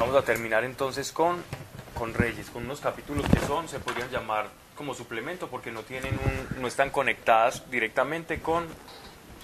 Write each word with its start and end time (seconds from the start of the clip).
Vamos 0.00 0.16
a 0.16 0.22
terminar 0.22 0.64
entonces 0.64 1.12
con, 1.12 1.44
con 1.94 2.14
Reyes, 2.14 2.48
con 2.50 2.64
unos 2.64 2.80
capítulos 2.80 3.26
que 3.30 3.38
son, 3.46 3.68
se 3.68 3.78
podrían 3.78 4.10
llamar 4.10 4.48
como 4.74 4.94
suplemento 4.94 5.48
porque 5.48 5.70
no, 5.70 5.82
tienen 5.82 6.18
un, 6.24 6.62
no 6.62 6.66
están 6.68 6.88
conectadas 6.90 7.70
directamente 7.70 8.40
con, 8.40 8.66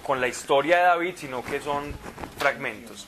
con 0.03 0.21
la 0.21 0.29
historia 0.29 0.79
de 0.79 0.83
David, 0.85 1.15
sino 1.19 1.45
que 1.45 1.61
son 1.61 1.95
fragmentos. 2.39 3.07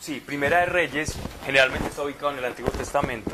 Sí, 0.00 0.20
Primera 0.20 0.58
de 0.60 0.66
Reyes, 0.66 1.14
generalmente 1.44 1.88
está 1.88 2.02
ubicado 2.02 2.32
en 2.32 2.38
el 2.38 2.44
Antiguo 2.46 2.70
Testamento, 2.72 3.30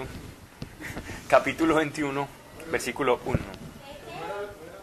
capítulo 1.28 1.74
21, 1.76 2.28
versículo 2.70 3.18
1. 3.24 3.38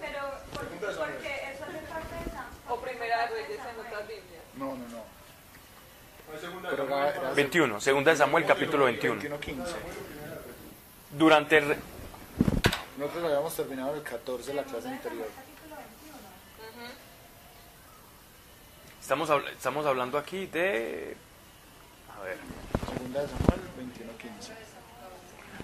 Pero, 0.02 0.20
¿por, 0.54 0.66
porque 0.68 1.52
eso 1.54 1.66
es 1.68 1.74
de 1.74 1.80
parte 1.88 2.16
de 2.26 2.32
Sam? 2.32 2.46
O 2.68 2.82
primera 2.82 3.22
de 3.22 3.28
Reyes 3.28 3.60
en 3.60 3.80
otras 3.88 4.08
Biblias. 4.08 4.44
No, 4.56 4.66
no, 4.66 4.88
no. 4.90 5.04
Pero 6.28 6.38
era- 6.40 6.50
era 6.50 6.59
21, 7.36 7.82
segunda 7.82 8.12
de 8.12 8.18
Samuel, 8.18 8.46
capítulo 8.46 8.86
21. 8.86 9.16
21, 9.22 9.40
15. 9.40 9.76
Durante 11.18 11.58
el 11.58 11.76
Nosotros 12.98 13.24
habíamos 13.26 13.56
terminado 13.56 13.96
el 13.96 14.04
14 14.04 14.48
de 14.48 14.54
la 14.54 14.64
clase 14.64 14.88
anterior. 14.90 15.28
estamos, 19.02 19.30
habl- 19.30 19.50
estamos 19.50 19.86
hablando 19.86 20.18
aquí 20.20 20.46
de... 20.46 21.16
A 22.16 22.24
ver. 22.24 22.38
Segunda 22.94 23.22
de 23.22 23.28
Samuel, 23.28 23.62
21, 23.78 24.12
15. 24.18 24.54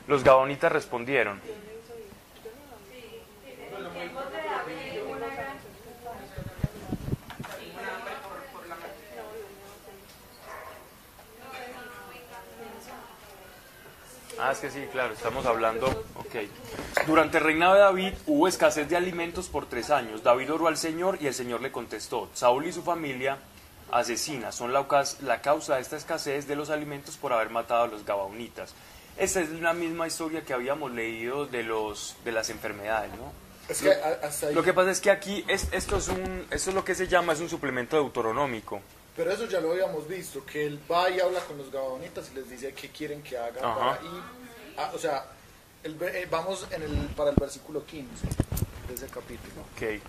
Los 0.08 0.24
gabonitas 0.24 0.72
respondieron. 0.72 1.40
Ah, 14.48 14.52
es 14.52 14.59
que 14.59 14.70
sí, 14.70 14.85
claro, 14.91 15.13
estamos 15.13 15.45
hablando. 15.45 15.88
Ok. 16.15 16.35
Durante 17.07 17.40
el 17.40 17.43
reinado 17.43 17.74
de 17.74 17.79
David 17.79 18.13
hubo 18.27 18.48
escasez 18.48 18.87
de 18.87 18.96
alimentos 18.96 19.48
por 19.48 19.65
tres 19.65 19.90
años. 19.90 20.21
David 20.24 20.54
oró 20.54 20.68
al 20.68 20.77
Señor 20.77 21.18
y 21.20 21.27
el 21.27 21.34
Señor 21.34 21.62
le 21.62 21.71
contestó: 21.71 22.29
Saúl 22.34 22.68
y 22.68 22.71
su 22.71 22.84
familia 22.84 23.37
asesinas 23.91 24.54
son 24.55 24.74
la, 24.74 24.85
la 25.21 25.41
causa 25.41 25.76
de 25.76 25.82
esta 25.82 25.96
escasez 25.98 26.48
de 26.48 26.55
los 26.55 26.70
alimentos 26.70 27.18
por 27.18 27.34
haber 27.34 27.49
matado 27.49 27.84
a 27.84 27.87
los 27.87 28.05
gabaonitas. 28.05 28.74
Esta 29.18 29.40
es 29.41 29.49
la 29.49 29.74
misma 29.74 30.07
historia 30.07 30.43
que 30.43 30.54
habíamos 30.54 30.91
leído 30.91 31.46
de, 31.46 31.63
los, 31.63 32.15
de 32.26 32.32
las 32.32 32.49
enfermedades, 32.49 33.12
¿no? 33.13 33.32
Es 33.70 33.82
que 33.82 33.91
a- 33.91 34.20
hasta 34.27 34.48
ahí. 34.48 34.54
Lo 34.54 34.62
que 34.62 34.74
pasa 34.74 34.91
es 34.91 34.99
que 35.02 35.09
aquí 35.09 35.43
es, 35.48 35.70
esto, 35.71 35.98
es 35.98 36.07
un, 36.09 36.46
esto 36.52 36.70
es 36.70 36.76
lo 36.76 36.84
que 36.85 36.93
se 36.93 37.07
llama 37.07 37.34
es 37.34 37.40
un 37.40 37.49
suplemento 37.49 37.96
deuteronómico. 37.96 38.82
Pero 39.16 39.32
eso 39.32 39.46
ya 39.46 39.62
lo 39.62 39.71
habíamos 39.71 40.08
visto, 40.08 40.46
que 40.46 40.66
él 40.66 40.80
va 40.91 41.10
y 41.10 41.20
habla 41.20 41.40
con 41.41 41.58
los 41.58 41.71
gabonitas 41.71 42.30
y 42.32 42.35
les 42.35 42.49
dice 42.49 42.74
qué 42.74 42.90
quieren 42.90 43.24
que 43.24 43.38
haga 43.38 43.62
para 43.62 44.02
ir. 44.04 44.21
ah, 44.77 44.91
o 44.94 44.98
sea, 44.98 45.26
el 45.84 45.98
eh, 46.02 46.27
vamos 46.30 46.68
en 46.71 46.84
el, 46.84 46.91
para 47.16 47.30
el 47.30 47.36
versículo 47.36 47.86
15 47.86 48.27
de 48.88 48.93
ese 48.93 49.08
capítulo. 49.08 49.62
Ok. 49.74 50.02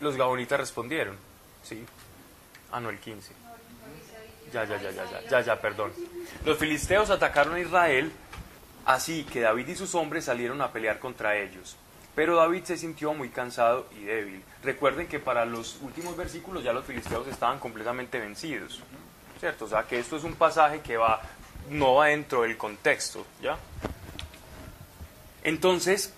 Los 0.00 0.16
gabonitas 0.16 0.60
respondieron, 0.60 1.16
sí. 1.64 1.84
Ah, 2.70 2.78
no, 2.78 2.90
el 2.90 3.00
15. 3.00 3.32
Ya, 4.52 4.64
ya, 4.64 4.80
ya, 4.80 4.90
ya, 4.92 5.04
ya, 5.10 5.28
ya, 5.28 5.40
ya, 5.40 5.60
perdón. 5.60 5.92
Los 6.44 6.56
filisteos 6.56 7.10
atacaron 7.10 7.54
a 7.54 7.60
Israel, 7.60 8.12
así 8.88 9.24
que 9.24 9.40
David 9.40 9.68
y 9.68 9.76
sus 9.76 9.94
hombres 9.94 10.24
salieron 10.24 10.60
a 10.62 10.72
pelear 10.72 10.98
contra 10.98 11.36
ellos. 11.36 11.76
Pero 12.14 12.36
David 12.36 12.64
se 12.64 12.78
sintió 12.78 13.12
muy 13.14 13.28
cansado 13.28 13.86
y 13.96 14.04
débil. 14.04 14.42
Recuerden 14.64 15.06
que 15.06 15.20
para 15.20 15.44
los 15.44 15.78
últimos 15.82 16.16
versículos 16.16 16.64
ya 16.64 16.72
los 16.72 16.84
filisteos 16.84 17.28
estaban 17.28 17.60
completamente 17.60 18.18
vencidos. 18.18 18.82
¿Cierto? 19.38 19.66
O 19.66 19.68
sea 19.68 19.84
que 19.84 20.00
esto 20.00 20.16
es 20.16 20.24
un 20.24 20.34
pasaje 20.34 20.80
que 20.80 20.96
va, 20.96 21.20
no 21.70 21.96
va 21.96 22.06
dentro 22.06 22.42
del 22.42 22.56
contexto, 22.56 23.24
¿ya? 23.40 23.56
Entonces, 25.44 26.12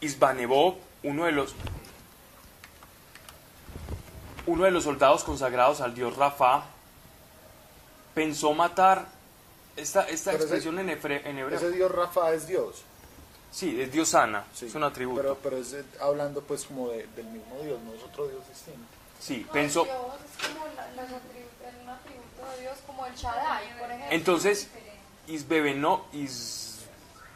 Isbanebob, 0.00 0.76
uno 1.04 1.24
de 1.24 1.32
los 1.32 1.54
uno 4.44 4.64
de 4.64 4.70
los 4.70 4.84
soldados 4.84 5.24
consagrados 5.24 5.80
al 5.80 5.94
dios 5.94 6.16
Rafa, 6.16 6.64
pensó 8.14 8.54
matar 8.54 9.06
esta, 9.78 10.02
esta 10.08 10.32
Pero 10.32 10.44
ese- 10.44 10.54
expresión 10.56 10.78
en, 10.78 10.88
hebre- 10.90 11.22
en 11.24 11.38
hebreo. 11.38 11.56
Ese 11.58 11.70
Dios 11.70 11.90
Rafa 11.90 12.32
es 12.34 12.46
Dios. 12.46 12.82
Sí, 13.50 13.80
es 13.80 13.90
diosana, 13.90 14.44
Sí, 14.52 14.66
es 14.66 14.74
un 14.74 14.84
atributo. 14.84 15.20
Pero, 15.22 15.38
pero 15.42 15.56
es 15.56 15.74
hablando 16.00 16.42
pues 16.42 16.64
como 16.64 16.90
de- 16.90 17.06
del 17.16 17.26
mismo 17.26 17.58
Dios, 17.62 17.80
no 17.80 17.94
es 17.94 18.02
otro 18.02 18.28
Dios 18.28 18.46
distinto. 18.48 18.80
sí, 19.20 19.44
No, 19.46 19.52
pensó. 19.52 19.84
Dios 19.84 19.96
es 20.40 20.48
como 20.48 20.66
la- 20.76 20.86
un 20.92 21.88
atributo 21.88 22.50
de 22.56 22.60
Dios, 22.62 22.78
como 22.86 23.06
el 23.06 23.14
Shaddai, 23.14 23.78
por 23.78 23.86
ejemplo. 23.90 24.06
Entonces, 24.10 24.68
Isbebeno, 25.28 26.04
Is, 26.12 26.80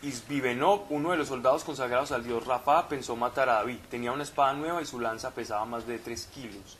Isbibenob, 0.02 0.86
uno 0.90 1.12
de 1.12 1.16
los 1.16 1.28
soldados 1.28 1.62
consagrados 1.64 2.10
al 2.12 2.24
dios 2.24 2.44
Rafa, 2.46 2.88
pensó 2.88 3.14
matar 3.16 3.48
a 3.48 3.54
David. 3.54 3.78
Tenía 3.90 4.12
una 4.12 4.24
espada 4.24 4.52
nueva 4.52 4.82
y 4.82 4.86
su 4.86 4.98
lanza 5.00 5.30
pesaba 5.30 5.64
más 5.64 5.86
de 5.86 5.98
3 5.98 6.26
kilos. 6.34 6.76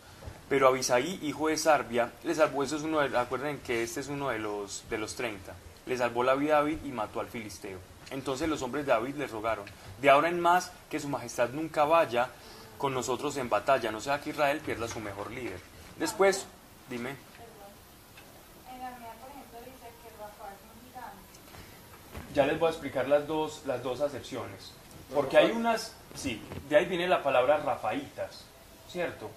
Pero 0.53 0.69
Abisaí, 0.69 1.19
hijo 1.23 1.49
de 1.49 1.57
Sarbia, 1.57 2.13
le 2.25 2.35
salvó, 2.35 2.63
eso 2.63 2.77
es 2.77 2.83
uno 2.83 3.01
de, 3.01 3.09
recuerden 3.09 3.61
que 3.61 3.83
este 3.83 4.01
es 4.01 4.09
uno 4.09 4.29
de 4.29 4.39
los, 4.39 4.85
de 4.91 4.99
los 4.99 5.15
30, 5.15 5.51
le 5.87 5.97
salvó 5.97 6.23
la 6.25 6.35
vida 6.35 6.59
a 6.59 6.61
David 6.61 6.81
y 6.85 6.91
mató 6.91 7.21
al 7.21 7.29
filisteo. 7.29 7.79
Entonces 8.11 8.51
los 8.51 8.61
hombres 8.61 8.85
de 8.85 8.93
David 8.93 9.15
le 9.15 9.27
rogaron, 9.29 9.65
de 10.03 10.11
ahora 10.11 10.29
en 10.29 10.39
más, 10.39 10.71
que 10.91 11.01
su 11.01 11.09
majestad 11.09 11.49
nunca 11.49 11.87
vaya 11.87 12.29
con 12.77 12.93
nosotros 12.93 13.35
en 13.39 13.49
batalla, 13.49 13.91
no 13.91 14.03
sea 14.03 14.21
que 14.21 14.29
Israel 14.29 14.61
pierda 14.61 14.85
a 14.85 14.89
su 14.89 15.01
mejor 15.01 15.31
líder. 15.31 15.59
Después, 15.99 16.45
dime. 16.91 17.17
Ya 22.35 22.45
les 22.45 22.59
voy 22.59 22.67
a 22.67 22.71
explicar 22.73 23.09
las 23.09 23.27
dos, 23.27 23.63
las 23.65 23.83
dos 23.83 24.03
acepciones. 24.03 24.75
Porque 25.15 25.39
hay 25.39 25.51
unas, 25.51 25.95
sí, 26.15 26.43
de 26.69 26.77
ahí 26.77 26.85
viene 26.85 27.09
la 27.09 27.23
palabra 27.23 27.57
rafaitas, 27.57 28.45
¿cierto? 28.91 29.31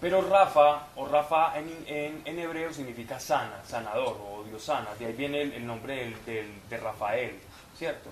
Pero 0.00 0.20
Rafa 0.22 0.88
o 0.96 1.06
Rafa 1.06 1.58
en, 1.58 1.84
en, 1.86 2.22
en 2.24 2.38
hebreo 2.38 2.72
significa 2.72 3.18
sana, 3.18 3.62
sanador 3.66 4.20
o 4.20 4.44
diosana. 4.44 4.94
De 4.98 5.06
ahí 5.06 5.12
viene 5.12 5.42
el, 5.42 5.66
nombre 5.66 6.14
del, 6.26 6.68
de 6.68 6.76
Rafael, 6.76 7.38
¿cierto? 7.76 8.10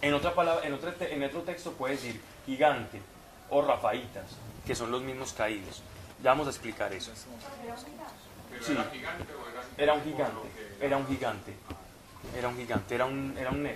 En, 0.00 0.14
otra 0.14 0.34
palabra, 0.34 0.66
en, 0.66 0.74
otro, 0.74 0.92
en 1.00 1.22
otro 1.24 1.42
texto 1.42 1.72
puede 1.72 1.94
decir 1.94 2.20
gigante 2.46 3.00
o 3.50 3.62
rafaitas, 3.62 4.26
que 4.66 4.74
son 4.74 4.90
los 4.90 5.02
mismos 5.02 5.32
caídos. 5.32 5.82
Ya 6.22 6.30
vamos 6.30 6.46
a 6.46 6.50
explicar 6.50 6.92
eso. 6.92 7.12
Sí. 8.60 8.76
Era 9.76 9.92
un 9.94 10.02
gigante, 10.02 10.48
era 10.80 10.96
un 10.96 11.06
gigante, 11.06 11.54
era 12.36 12.48
un 12.48 12.56
gigante, 12.56 12.94
era 12.94 13.06
un, 13.06 13.36
era 13.38 13.50
un. 13.50 13.68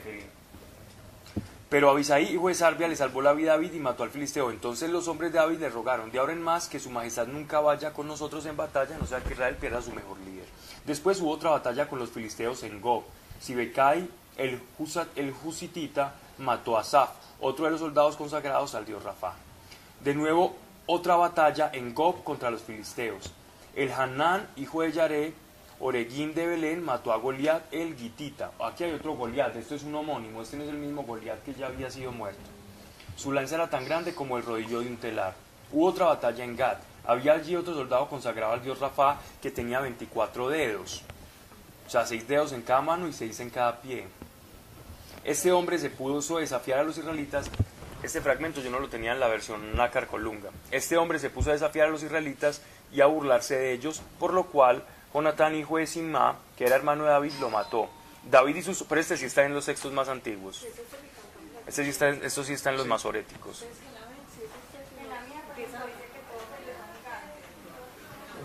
Pero 1.73 1.89
Abisaí, 1.89 2.25
hijo 2.35 2.49
de 2.49 2.55
Sarbia, 2.55 2.87
le 2.87 2.97
salvó 2.97 3.23
la 3.23 3.33
vida 3.33 3.53
a 3.53 3.57
David 3.57 3.73
y 3.73 3.79
mató 3.79 4.03
al 4.03 4.11
filisteo. 4.11 4.51
Entonces 4.51 4.91
los 4.91 5.09
hombres 5.09 5.33
de 5.33 5.39
David 5.39 5.59
le 5.59 5.71
rogaron, 5.71 6.11
de 6.11 6.19
ahora 6.19 6.35
en 6.35 6.43
más, 6.43 6.69
que 6.69 6.79
su 6.79 6.91
majestad 6.91 7.27
nunca 7.29 7.61
vaya 7.61 7.95
con 7.95 8.07
nosotros 8.07 8.45
en 8.45 8.59
batalla, 8.59 8.99
no 8.99 9.07
sea 9.07 9.25
que 9.25 9.33
Israel 9.33 9.57
pierda 9.57 9.81
su 9.81 9.91
mejor 9.91 10.19
líder. 10.19 10.45
Después 10.85 11.19
hubo 11.23 11.31
otra 11.31 11.49
batalla 11.49 11.89
con 11.89 11.99
los 11.99 12.11
filisteos 12.11 12.63
en 12.65 12.79
Gob. 12.83 13.05
Sibecai, 13.41 14.07
el, 14.37 14.61
el 15.17 15.35
Husitita, 15.43 16.13
mató 16.37 16.77
a 16.77 16.83
Asaf, 16.83 17.09
otro 17.41 17.65
de 17.65 17.71
los 17.71 17.81
soldados 17.81 18.17
consagrados 18.17 18.75
al 18.75 18.85
dios 18.85 19.03
Rafa. 19.03 19.33
De 20.05 20.15
nuevo, 20.15 20.55
otra 20.85 21.17
batalla 21.17 21.71
en 21.73 21.95
Gob 21.95 22.23
contra 22.23 22.51
los 22.51 22.61
filisteos. 22.61 23.33
El 23.75 23.91
Hanán, 23.93 24.47
hijo 24.57 24.83
de 24.83 24.93
Yaré, 24.93 25.33
Oreguín 25.85 26.33
de 26.33 26.47
Belén, 26.47 26.85
mató 26.85 27.13
a 27.13 27.17
Goliat 27.17 27.65
el 27.73 27.97
Gitita. 27.97 28.53
Aquí 28.61 28.85
hay 28.85 28.93
otro 28.93 29.15
Goliat, 29.17 29.57
esto 29.57 29.75
es 29.75 29.83
un 29.83 29.93
homónimo, 29.97 30.41
este 30.41 30.57
no 30.57 30.63
es 30.63 30.69
el 30.69 30.77
mismo 30.77 31.03
Goliat 31.03 31.43
que 31.43 31.55
ya 31.55 31.67
había 31.67 31.91
sido 31.91 32.13
muerto. 32.13 32.41
Su 33.17 33.33
lanza 33.33 33.57
era 33.57 33.69
tan 33.69 33.85
grande 33.85 34.15
como 34.15 34.37
el 34.37 34.45
rodillo 34.45 34.79
de 34.79 34.87
un 34.87 34.97
telar. 34.99 35.35
Hubo 35.73 35.89
otra 35.89 36.07
batalla 36.07 36.45
en 36.45 36.57
Gad. 36.57 36.77
Había 37.05 37.33
allí 37.33 37.57
otro 37.57 37.75
soldado 37.75 38.09
consagrado 38.09 38.53
al 38.53 38.63
dios 38.63 38.79
Rafa 38.79 39.19
que 39.43 39.51
tenía 39.51 39.81
24 39.81 40.51
dedos. 40.51 41.03
O 41.89 41.91
sea, 41.91 42.07
6 42.07 42.29
dedos 42.29 42.53
en 42.53 42.63
cada 42.63 42.81
mano 42.81 43.09
y 43.09 43.13
6 43.13 43.41
en 43.41 43.51
cada 43.51 43.81
pie. 43.81 44.07
Este 45.25 45.51
hombre 45.51 45.81
se 45.81 45.91
puso 45.91 46.39
desafiar 46.39 46.79
a 46.79 46.85
los 46.85 46.97
israelitas. 46.97 47.51
Este 48.05 48.21
fragmento 48.21 48.61
yo 48.61 48.71
no 48.71 48.79
lo 48.79 48.89
tenía 48.89 49.13
en 49.13 49.21
la 49.21 49.27
versión 49.27 49.77
Nácar 49.77 50.07
Colunga. 50.07 50.51
Este 50.71 50.97
hombre 50.97 51.19
se 51.19 51.31
puso 51.31 51.51
a 51.51 51.55
desafiar 51.55 51.89
a 51.89 51.91
los 51.91 52.05
israelitas 52.05 52.63
y 52.93 53.01
a 53.01 53.07
burlarse 53.07 53.57
de 53.57 53.73
ellos, 53.73 54.01
por 54.21 54.33
lo 54.33 54.45
cual 54.45 54.85
Jonatán, 55.13 55.55
hijo 55.55 55.77
de 55.77 55.87
Simá, 55.87 56.37
que 56.57 56.65
era 56.65 56.77
hermano 56.77 57.05
de 57.05 57.11
David, 57.11 57.33
lo 57.41 57.51
mató. 57.51 57.89
David 58.31 58.57
y 58.57 58.63
sus... 58.63 58.83
Pero 58.85 59.01
este 59.01 59.17
sí 59.17 59.27
está 59.27 59.45
en 59.45 59.55
los 59.55 59.67
textos 59.67 59.93
más 59.93 60.09
antiguos. 60.09 60.65
Este 61.67 61.85
sí 61.85 61.91
está, 61.91 62.09
esto 62.09 62.45
sí 62.45 62.55
está 62.55 62.71
en 62.71 62.77
los 62.77 62.87
masoréticos. 62.87 63.65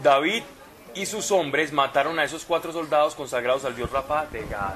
David 0.03 0.43
y 0.93 1.05
sus 1.05 1.31
hombres 1.31 1.71
mataron 1.71 2.19
a 2.19 2.23
esos 2.23 2.45
cuatro 2.45 2.71
soldados 2.71 3.15
consagrados 3.15 3.65
al 3.65 3.75
dios 3.75 3.91
Rafa 3.91 4.25
de 4.27 4.45
Gad. 4.45 4.75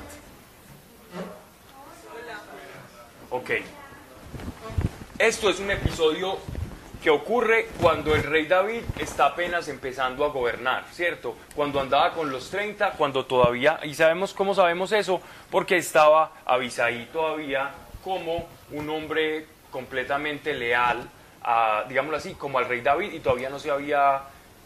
Ok. 3.30 3.50
Esto 5.18 5.50
es 5.50 5.60
un 5.60 5.72
episodio 5.72 6.38
que 7.02 7.10
ocurre 7.10 7.68
cuando 7.82 8.16
el 8.16 8.24
rey 8.24 8.46
David 8.46 8.84
está 9.00 9.28
apenas 9.28 9.68
empezando 9.68 10.24
a 10.24 10.30
gobernar, 10.30 10.86
¿cierto? 10.92 11.36
Cuando 11.56 11.80
andaba 11.80 12.14
con 12.14 12.32
los 12.32 12.50
30, 12.52 12.92
cuando 12.92 13.26
todavía, 13.26 13.80
y 13.84 13.96
sabemos 13.96 14.34
cómo 14.34 14.54
sabemos 14.54 14.92
eso, 14.92 15.20
porque 15.50 15.78
estaba 15.78 16.32
Abisaí 16.46 17.10
todavía 17.12 17.72
como 18.04 18.48
un 18.72 18.90
hombre 18.90 19.48
completamente 19.72 20.54
leal, 20.54 21.10
digámoslo 21.88 22.18
así, 22.18 22.36
como 22.36 22.60
al 22.60 22.68
rey 22.68 22.82
David, 22.82 23.14
y 23.14 23.20
todavía 23.20 23.50
no 23.50 23.58
se 23.58 23.72
había 23.72 24.22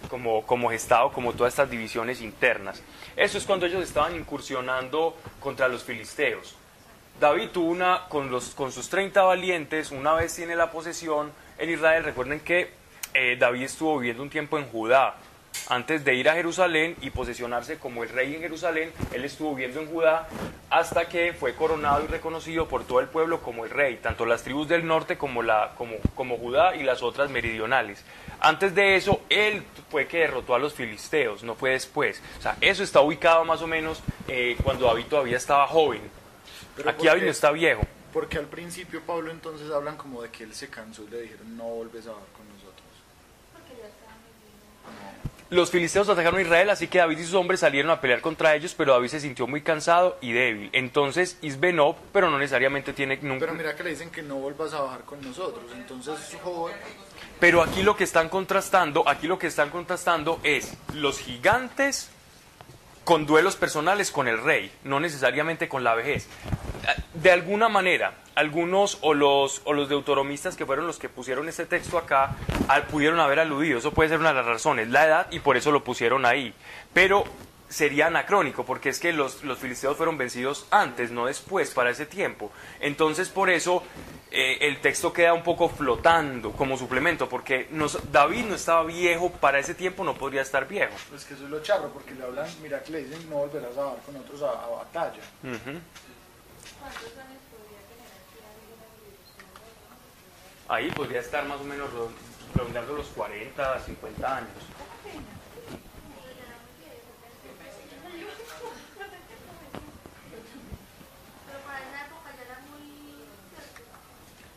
como, 0.09 0.45
como 0.45 0.69
gestado 0.69 1.11
como 1.13 1.33
todas 1.33 1.53
estas 1.53 1.69
divisiones 1.69 2.19
internas. 2.19 2.83
Eso 3.15 3.37
es 3.37 3.45
cuando 3.45 3.65
ellos 3.65 3.81
estaban 3.81 4.13
incursionando 4.13 5.15
contra 5.39 5.69
los 5.69 5.83
filisteos. 5.83 6.55
David 7.19 7.49
tuvo 7.53 7.69
una, 7.69 8.07
con, 8.09 8.29
los, 8.29 8.49
con 8.49 8.73
sus 8.73 8.89
30 8.89 9.23
valientes, 9.23 9.91
una 9.91 10.13
vez 10.15 10.35
tiene 10.35 10.57
la 10.57 10.69
posesión 10.69 11.31
en 11.57 11.69
Israel, 11.69 12.03
recuerden 12.03 12.39
que 12.39 12.69
eh, 13.13 13.37
David 13.39 13.63
estuvo 13.63 13.97
viviendo 13.97 14.23
un 14.23 14.29
tiempo 14.29 14.57
en 14.57 14.65
Judá. 14.65 15.15
Antes 15.69 16.03
de 16.03 16.13
ir 16.13 16.29
a 16.29 16.33
Jerusalén 16.33 16.95
y 17.01 17.09
posesionarse 17.09 17.77
como 17.77 18.03
el 18.03 18.09
rey 18.09 18.35
en 18.35 18.41
Jerusalén, 18.41 18.91
él 19.13 19.23
estuvo 19.23 19.55
viviendo 19.55 19.79
en 19.79 19.87
Judá 19.87 20.27
hasta 20.69 21.07
que 21.07 21.33
fue 21.33 21.55
coronado 21.55 22.03
y 22.03 22.07
reconocido 22.07 22.67
por 22.67 22.83
todo 22.83 22.99
el 22.99 23.07
pueblo 23.07 23.41
como 23.41 23.63
el 23.63 23.71
rey, 23.71 23.97
tanto 24.01 24.25
las 24.25 24.43
tribus 24.43 24.67
del 24.67 24.85
norte 24.85 25.17
como, 25.17 25.41
la, 25.41 25.71
como, 25.77 25.95
como 26.13 26.37
Judá 26.37 26.75
y 26.75 26.83
las 26.83 27.01
otras 27.01 27.29
meridionales. 27.29 28.03
Antes 28.41 28.75
de 28.75 28.97
eso, 28.97 29.21
él 29.29 29.63
fue 29.89 30.07
que 30.07 30.19
derrotó 30.19 30.55
a 30.55 30.59
los 30.59 30.73
filisteos, 30.73 31.41
no 31.43 31.55
fue 31.55 31.71
después. 31.71 32.21
O 32.37 32.41
sea, 32.41 32.57
eso 32.59 32.83
está 32.83 32.99
ubicado 32.99 33.45
más 33.45 33.61
o 33.61 33.67
menos 33.67 34.03
eh, 34.27 34.57
cuando 34.61 34.87
David 34.87 35.05
todavía 35.09 35.37
estaba 35.37 35.65
joven. 35.67 36.01
Aquí 36.85 36.97
¿por 36.97 37.05
David 37.05 37.23
está 37.23 37.51
viejo. 37.51 37.81
Porque 38.15 38.37
al 38.37 38.45
principio 38.45 39.01
Pablo 39.01 39.29
entonces 39.29 39.69
hablan 39.71 39.97
como 39.97 40.21
de 40.21 40.29
que 40.29 40.45
él 40.45 40.53
se 40.53 40.69
cansó 40.69 41.03
y 41.03 41.09
le 41.09 41.23
dijeron 41.23 41.57
no 41.57 41.65
volves 41.65 42.07
a 42.07 42.11
hablar 42.11 42.27
con 42.31 42.47
nosotros. 42.47 42.87
Porque 43.51 43.73
ya 43.77 43.89
estaban 43.89 44.15
viviendo. 44.23 45.49
Los 45.49 45.69
filisteos 45.69 46.07
atacaron 46.07 46.39
a 46.39 46.41
Israel, 46.41 46.69
así 46.69 46.87
que 46.87 46.99
David 46.99 47.17
y 47.17 47.23
sus 47.25 47.33
hombres 47.33 47.59
salieron 47.59 47.91
a 47.91 47.99
pelear 47.99 48.21
contra 48.21 48.55
ellos, 48.55 48.73
pero 48.73 48.93
David 48.93 49.09
se 49.09 49.19
sintió 49.19 49.47
muy 49.47 49.63
cansado 49.63 50.17
y 50.21 50.31
débil. 50.31 50.69
Entonces 50.71 51.37
Isbenob, 51.41 51.97
pero 52.13 52.29
no 52.29 52.39
necesariamente 52.39 52.93
tiene 52.93 53.19
nunca... 53.21 53.47
Pero 53.47 53.53
mira 53.53 53.75
que 53.75 53.83
le 53.83 53.89
dicen 53.89 54.09
que 54.09 54.23
no 54.23 54.35
vuelvas 54.35 54.73
a 54.73 54.79
bajar 54.79 55.01
con 55.01 55.19
nosotros. 55.19 55.65
Entonces 55.75 56.17
su 56.17 56.39
joven, 56.39 56.73
Pero 57.41 57.61
aquí 57.61 57.83
lo 57.83 57.97
que 57.97 58.05
están 58.05 58.29
contrastando, 58.29 59.09
aquí 59.09 59.27
lo 59.27 59.37
que 59.37 59.47
están 59.47 59.71
contrastando 59.71 60.39
es 60.43 60.73
los 60.93 61.19
gigantes 61.19 62.11
con 63.03 63.25
duelos 63.25 63.57
personales 63.57 64.09
con 64.09 64.29
el 64.29 64.41
rey, 64.41 64.71
no 64.85 65.01
necesariamente 65.01 65.67
con 65.67 65.83
la 65.83 65.95
vejez. 65.95 66.29
De 67.13 67.31
alguna 67.31 67.69
manera, 67.69 68.13
algunos 68.35 68.97
o 69.01 69.13
los, 69.13 69.61
o 69.65 69.73
los 69.73 69.87
deuteromistas 69.89 70.55
que 70.55 70.65
fueron 70.65 70.87
los 70.87 70.97
que 70.99 71.09
pusieron 71.09 71.47
este 71.49 71.65
texto 71.65 71.97
acá 71.97 72.35
al- 72.67 72.87
pudieron 72.87 73.19
haber 73.19 73.39
aludido, 73.39 73.79
eso 73.79 73.91
puede 73.91 74.09
ser 74.09 74.19
una 74.19 74.29
de 74.29 74.35
las 74.35 74.45
razones, 74.45 74.89
la 74.89 75.05
edad 75.05 75.27
y 75.31 75.39
por 75.39 75.57
eso 75.57 75.71
lo 75.71 75.83
pusieron 75.83 76.25
ahí. 76.25 76.53
Pero 76.93 77.23
sería 77.69 78.07
anacrónico, 78.07 78.63
porque 78.65 78.89
es 78.89 78.99
que 78.99 79.11
los, 79.11 79.43
los 79.43 79.57
filisteos 79.57 79.97
fueron 79.97 80.17
vencidos 80.17 80.67
antes, 80.71 81.11
no 81.11 81.25
después, 81.25 81.71
para 81.71 81.89
ese 81.89 82.05
tiempo. 82.05 82.51
Entonces, 82.79 83.29
por 83.29 83.49
eso 83.49 83.81
eh, 84.31 84.59
el 84.61 84.79
texto 84.81 85.11
queda 85.11 85.33
un 85.33 85.41
poco 85.43 85.67
flotando 85.69 86.51
como 86.51 86.77
suplemento, 86.77 87.27
porque 87.27 87.67
nos- 87.71 88.11
David 88.11 88.45
no 88.45 88.55
estaba 88.55 88.83
viejo 88.83 89.31
para 89.31 89.57
ese 89.59 89.73
tiempo, 89.73 90.03
no 90.03 90.13
podría 90.13 90.41
estar 90.43 90.67
viejo. 90.67 90.93
pues 91.09 91.25
que 91.25 91.33
eso 91.33 91.45
es 91.45 91.49
lo 91.49 91.61
charro, 91.63 91.89
porque 91.91 92.13
le 92.13 92.23
hablan, 92.23 92.47
mira 92.61 92.83
que 92.83 92.91
le 92.91 93.03
dicen 93.03 93.29
no 93.29 93.37
volverás 93.37 93.75
a 93.77 93.81
bajar 93.85 93.99
con 94.05 94.13
nosotros 94.13 94.41
a, 94.43 94.63
a 94.63 94.67
batalla. 94.67 95.21
Ujú. 95.43 95.55
¿Cuántos 95.63 96.14
Ahí 100.67 100.89
podría 100.91 101.19
estar 101.21 101.45
más 101.45 101.61
o 101.61 101.63
menos 101.63 101.91
ro- 101.93 102.11
rondando 102.55 102.93
los 102.93 103.07
40, 103.07 103.79
50 103.85 104.37
años. 104.37 104.49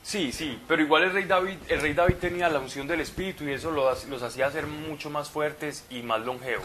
Sí, 0.03 0.33
sí, 0.33 0.59
pero 0.67 0.81
igual 0.83 1.03
el 1.05 1.13
rey 1.13 1.25
David, 1.25 1.59
el 1.69 1.81
rey 1.83 1.93
David 1.93 2.15
tenía 2.15 2.49
la 2.49 2.61
unción 2.61 2.87
del 2.87 3.01
Espíritu 3.03 3.45
y 3.45 3.53
eso 3.53 3.71
los, 3.71 4.07
los 4.07 4.23
hacía 4.23 4.51
ser 4.51 4.67
mucho 4.67 5.11
más 5.11 5.29
fuertes 5.29 5.85
y 5.91 6.03
más 6.03 6.21
longevos. 6.23 6.65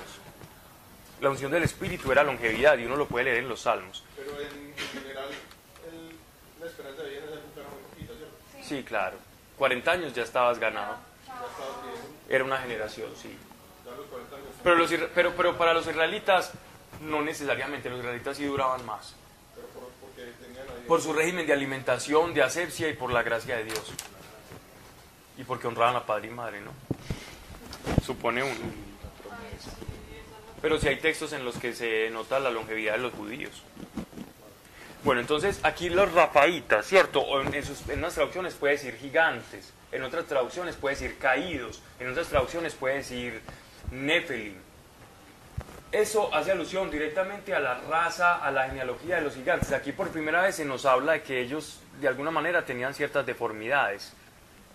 La 1.19 1.30
unción 1.30 1.51
del 1.51 1.63
Espíritu 1.63 2.12
era 2.12 2.24
longevidad 2.24 2.77
y 2.77 2.86
uno 2.86 2.95
lo 2.95 3.07
puede 3.07 3.25
leer 3.25 3.38
en 3.39 3.50
los 3.50 3.62
Salmos. 3.62 4.04
Pero 4.15 4.31
en, 4.39 4.74
en 4.77 4.88
general, 5.04 5.25
la 6.63 6.69
esperanza 6.69 7.04
de 7.04 7.10
vida 7.10 7.19
en 7.19 7.25
esa 7.25 7.36
época 7.36 7.60
era 7.60 7.69
muy 7.69 7.81
poquita, 7.89 8.13
¿cierto? 8.15 8.68
Sí, 8.68 8.83
claro. 8.83 9.18
40 9.57 9.92
años 9.92 10.13
ya 10.13 10.24
estabas 10.24 10.60
ganado. 10.60 10.95
Era 12.30 12.44
una 12.44 12.57
generación, 12.60 13.12
sí. 13.21 13.38
ya 13.86 13.92
a 13.92 13.95
los 13.95 14.06
40 14.07 14.36
años. 14.36 14.48
Pero, 14.63 14.75
los, 14.75 14.92
pero, 15.13 15.33
pero 15.36 15.57
para 15.57 15.74
los 15.74 15.86
israelitas, 15.86 16.54
no 17.01 17.21
necesariamente. 17.21 17.89
Los 17.89 18.00
israelitas 18.00 18.38
sí 18.38 18.45
duraban 18.45 18.86
más. 18.86 19.13
Pero 19.56 19.68
por, 20.88 21.01
su 21.01 21.12
régimen 21.12 21.45
de 21.45 21.54
alimentación, 21.54 22.33
de 22.33 22.44
asepsia 22.44 22.88
y 22.88 22.94
por 22.94 23.12
la 23.12 23.24
gracia 23.24 23.57
de 23.57 23.65
Dios. 23.65 23.92
Y 25.38 25.44
porque 25.44 25.68
honraban 25.68 25.98
a 25.98 26.06
padre 26.06 26.27
y 26.27 26.31
madre, 26.31 26.62
¿no? 26.62 26.71
Supone 28.06 28.44
un... 28.44 28.83
Pero 30.62 30.80
sí 30.80 30.88
hay 30.88 30.98
textos 30.98 31.33
en 31.33 31.44
los 31.44 31.57
que 31.57 31.74
se 31.74 32.10
nota 32.10 32.39
la 32.39 32.50
longevidad 32.50 32.94
de 32.94 33.00
los 33.00 33.13
judíos. 33.13 33.63
Bueno, 35.03 35.19
entonces 35.21 35.59
aquí 35.63 35.89
los 35.89 36.11
rafaitas, 36.13 36.85
¿cierto? 36.85 37.41
En, 37.41 37.63
sus- 37.63 37.88
en 37.89 38.00
unas 38.00 38.13
traducciones 38.13 38.53
puede 38.53 38.73
decir 38.73 38.95
gigantes, 38.95 39.73
en 39.91 40.03
otras 40.03 40.25
traducciones 40.25 40.75
puede 40.77 40.95
decir 40.95 41.17
caídos, 41.17 41.81
en 42.00 42.09
otras 42.09 42.27
traducciones 42.27 42.73
puede 42.73 42.95
decir 42.95 43.41
nefelim. 43.91 44.55
Eso 45.91 46.33
hace 46.33 46.51
alusión 46.51 46.89
directamente 46.89 47.53
a 47.53 47.59
la 47.59 47.79
raza, 47.81 48.38
a 48.44 48.50
la 48.50 48.67
genealogía 48.67 49.17
de 49.17 49.21
los 49.23 49.35
gigantes. 49.35 49.71
Aquí 49.73 49.91
por 49.91 50.09
primera 50.09 50.41
vez 50.41 50.55
se 50.55 50.65
nos 50.65 50.85
habla 50.85 51.13
de 51.13 51.21
que 51.21 51.39
ellos 51.41 51.81
de 52.00 52.07
alguna 52.07 52.31
manera 52.31 52.65
tenían 52.65 52.94
ciertas 52.95 53.25
deformidades. 53.25 54.13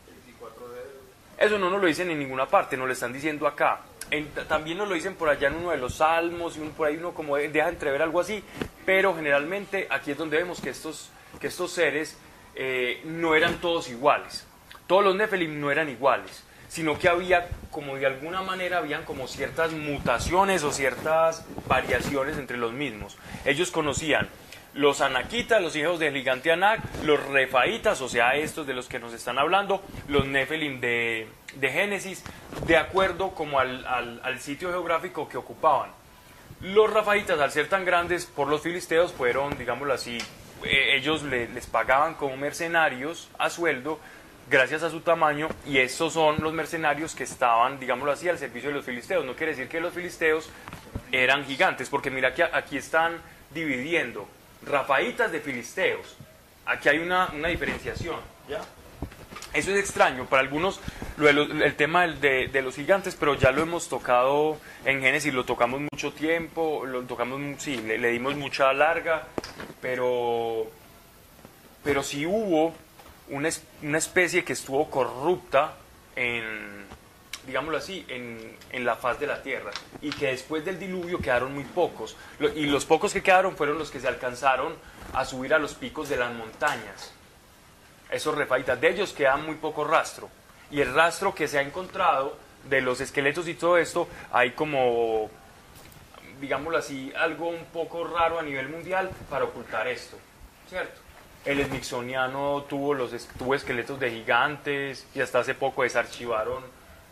24 0.07 0.69
dedos. 0.69 0.87
Eso 1.39 1.59
no 1.59 1.71
nos 1.71 1.81
lo 1.81 1.87
dicen 1.89 2.11
en 2.11 2.19
ninguna 2.21 2.47
parte, 2.47 2.77
nos 2.77 2.87
lo 2.87 2.93
están 2.93 3.13
diciendo 3.13 3.49
acá. 3.49 3.81
También 4.49 4.79
nos 4.79 4.89
lo 4.89 4.95
dicen 4.95 5.15
por 5.15 5.29
allá 5.29 5.49
en 5.49 5.57
uno 5.57 5.71
de 5.71 5.77
los 5.77 5.97
salmos 5.97 6.57
y 6.57 6.61
un- 6.61 6.71
por 6.71 6.87
ahí 6.89 6.97
uno 6.97 7.13
como 7.13 7.37
de- 7.37 7.49
deja 7.49 7.69
entrever 7.69 8.01
algo 8.03 8.21
así, 8.21 8.43
pero 8.87 9.15
generalmente 9.15 9.87
aquí 9.91 10.13
es 10.13 10.17
donde 10.19 10.37
vemos 10.39 10.61
que 10.61 10.71
estos, 10.71 11.11
que 11.41 11.49
estos 11.49 11.73
seres 11.73 12.19
eh, 12.61 13.01
no 13.05 13.35
eran 13.37 13.61
todos 13.61 13.89
iguales. 13.89 14.47
Todos 14.89 15.05
los 15.05 15.15
Nefelim 15.15 15.61
no 15.61 15.71
eran 15.71 15.89
iguales, 15.89 16.43
sino 16.69 16.99
que 16.99 17.09
había 17.09 17.49
como 17.71 17.95
de 17.97 18.07
alguna 18.07 18.43
manera 18.43 18.79
habían 18.79 19.05
como 19.05 19.29
ciertas 19.29 19.71
mutaciones 19.73 20.65
o 20.65 20.73
ciertas 20.73 21.45
variaciones 21.69 22.37
entre 22.39 22.57
los 22.57 22.73
mismos. 22.73 23.17
Ellos 23.45 23.71
conocían 23.71 24.29
los 24.75 25.01
anaquitas, 25.01 25.63
los 25.63 25.77
hijos 25.77 25.99
del 26.01 26.15
gigante 26.15 26.51
Anak, 26.51 26.81
los 27.05 27.25
refaitas, 27.29 28.01
o 28.01 28.09
sea, 28.09 28.35
estos 28.35 28.67
de 28.67 28.75
los 28.75 28.89
que 28.89 28.99
nos 28.99 29.13
están 29.13 29.39
hablando, 29.39 29.83
los 30.09 30.27
Nefelim 30.27 30.81
de, 30.81 31.29
de 31.57 31.71
Génesis, 31.71 32.23
de 32.67 32.77
acuerdo 32.77 33.31
como 33.35 33.59
al, 33.61 33.87
al- 33.87 34.41
sitio 34.41 34.71
geográfico 34.71 35.29
que 35.29 35.37
ocupaban. 35.37 35.91
Los 36.61 36.93
rafaitas, 36.93 37.39
al 37.41 37.51
ser 37.53 37.69
tan 37.69 37.85
grandes 37.85 38.27
por 38.27 38.49
los 38.49 38.63
filisteos, 38.63 39.13
fueron, 39.13 39.57
digámoslo 39.59 39.95
así, 39.95 40.19
eh, 40.65 40.97
ellos 40.97 41.23
le- 41.23 41.49
les 41.49 41.67
pagaban 41.67 42.15
como 42.15 42.37
mercenarios 42.37 43.29
a 43.39 43.49
sueldo 43.51 43.99
gracias 44.51 44.83
a 44.83 44.91
su 44.91 45.01
tamaño 45.01 45.49
y 45.67 45.79
estos 45.79 46.15
son 46.15 46.37
los 46.41 46.53
mercenarios 46.53 47.15
que 47.15 47.25
estaban, 47.25 47.79
digámoslo 47.79 48.13
así, 48.13 48.29
al 48.29 48.39
servicio 48.39 48.71
de 48.71 48.77
los 48.77 48.85
filisteos. 48.85 49.25
No 49.25 49.35
quiere 49.35 49.53
decir 49.53 49.69
que 49.69 49.81
los 49.81 49.93
filisteos 49.93 50.49
eran 51.13 51.45
gigantes, 51.45 51.89
porque 51.89 52.11
mira 52.11 52.35
que 52.35 52.43
aquí 52.45 52.77
están 52.79 53.21
dividiendo 53.51 54.27
rafaitas 54.65 55.31
de 55.33 55.41
filisteos. 55.41 56.17
Aquí 56.67 56.89
hay 56.89 56.99
una, 56.99 57.29
una 57.35 57.49
diferenciación. 57.49 58.17
¿ya? 58.49 58.61
Eso 59.55 59.73
es 59.73 59.79
extraño. 59.79 60.27
Para 60.27 60.43
algunos, 60.43 60.81
lo 61.17 61.29
el 61.29 61.75
tema 61.75 62.07
de, 62.07 62.49
de 62.49 62.63
los 62.63 62.75
gigantes, 62.77 63.17
pero 63.19 63.35
ya 63.35 63.51
lo 63.51 63.63
hemos 63.63 63.89
tocado 63.89 64.59
en 64.85 65.01
Génesis, 65.01 65.33
lo 65.33 65.45
tocamos 65.45 65.81
mucho 65.81 66.13
tiempo, 66.13 66.85
lo 66.87 67.03
tocamos, 67.03 67.41
sí, 67.63 67.77
le, 67.79 67.99
dimos 68.11 68.37
mucha 68.37 68.73
larga, 68.73 69.25
pero, 69.81 70.67
pero 71.83 72.03
sí 72.03 72.27
hubo 72.27 72.75
una, 73.31 73.49
es- 73.49 73.63
una 73.83 73.99
especie 73.99 74.45
que 74.45 74.53
estuvo 74.53 74.89
corrupta 74.91 75.75
en, 76.15 76.85
digámoslo 77.47 77.79
así, 77.79 78.05
en, 78.09 78.57
en 78.71 78.85
la 78.85 78.97
faz 78.97 79.19
de 79.19 79.27
la 79.27 79.43
tierra, 79.43 79.71
y 80.03 80.11
que 80.11 80.27
después 80.27 80.65
del 80.65 80.79
diluvio 80.79 81.19
quedaron 81.21 81.55
muy 81.55 81.65
pocos, 81.65 82.17
y 82.55 82.67
los 82.67 82.85
pocos 82.85 83.13
que 83.13 83.23
quedaron 83.23 83.57
fueron 83.57 83.79
los 83.79 83.91
que 83.91 83.99
se 84.01 84.09
alcanzaron 84.09 84.75
a 85.15 85.25
subir 85.25 85.55
a 85.55 85.59
los 85.59 85.75
picos 85.75 86.09
de 86.11 86.17
las 86.19 86.33
montañas 86.35 87.15
esos 88.11 88.35
refaitas, 88.35 88.81
de 88.81 88.89
ellos 88.91 89.13
queda 89.13 89.37
muy 89.37 89.57
poco 89.57 89.85
rastro. 89.85 90.29
Y 90.71 90.81
el 90.81 90.95
rastro 90.95 91.35
que 91.35 91.49
se 91.49 91.59
ha 91.59 91.63
encontrado 91.63 92.37
de 92.65 92.81
los 92.81 93.01
esqueletos 93.01 93.49
y 93.49 93.55
todo 93.55 93.79
esto, 93.79 94.09
hay 94.33 94.51
como, 94.53 95.31
digámoslo 96.41 96.79
así, 96.79 97.13
algo 97.17 97.49
un 97.49 97.65
poco 97.67 98.05
raro 98.07 98.39
a 98.39 98.43
nivel 98.43 98.69
mundial 98.69 99.11
para 99.31 99.45
ocultar 99.45 99.87
esto, 99.89 100.17
¿cierto? 100.69 101.01
el 101.45 101.65
smithsoniano 101.65 102.65
tuvo, 102.69 102.93
los, 102.93 103.11
tuvo 103.39 103.55
esqueletos 103.55 103.99
de 104.01 104.11
gigantes 104.11 105.07
y 105.15 105.21
hasta 105.21 105.39
hace 105.39 105.55
poco 105.55 105.83
desarchivaron 105.83 106.63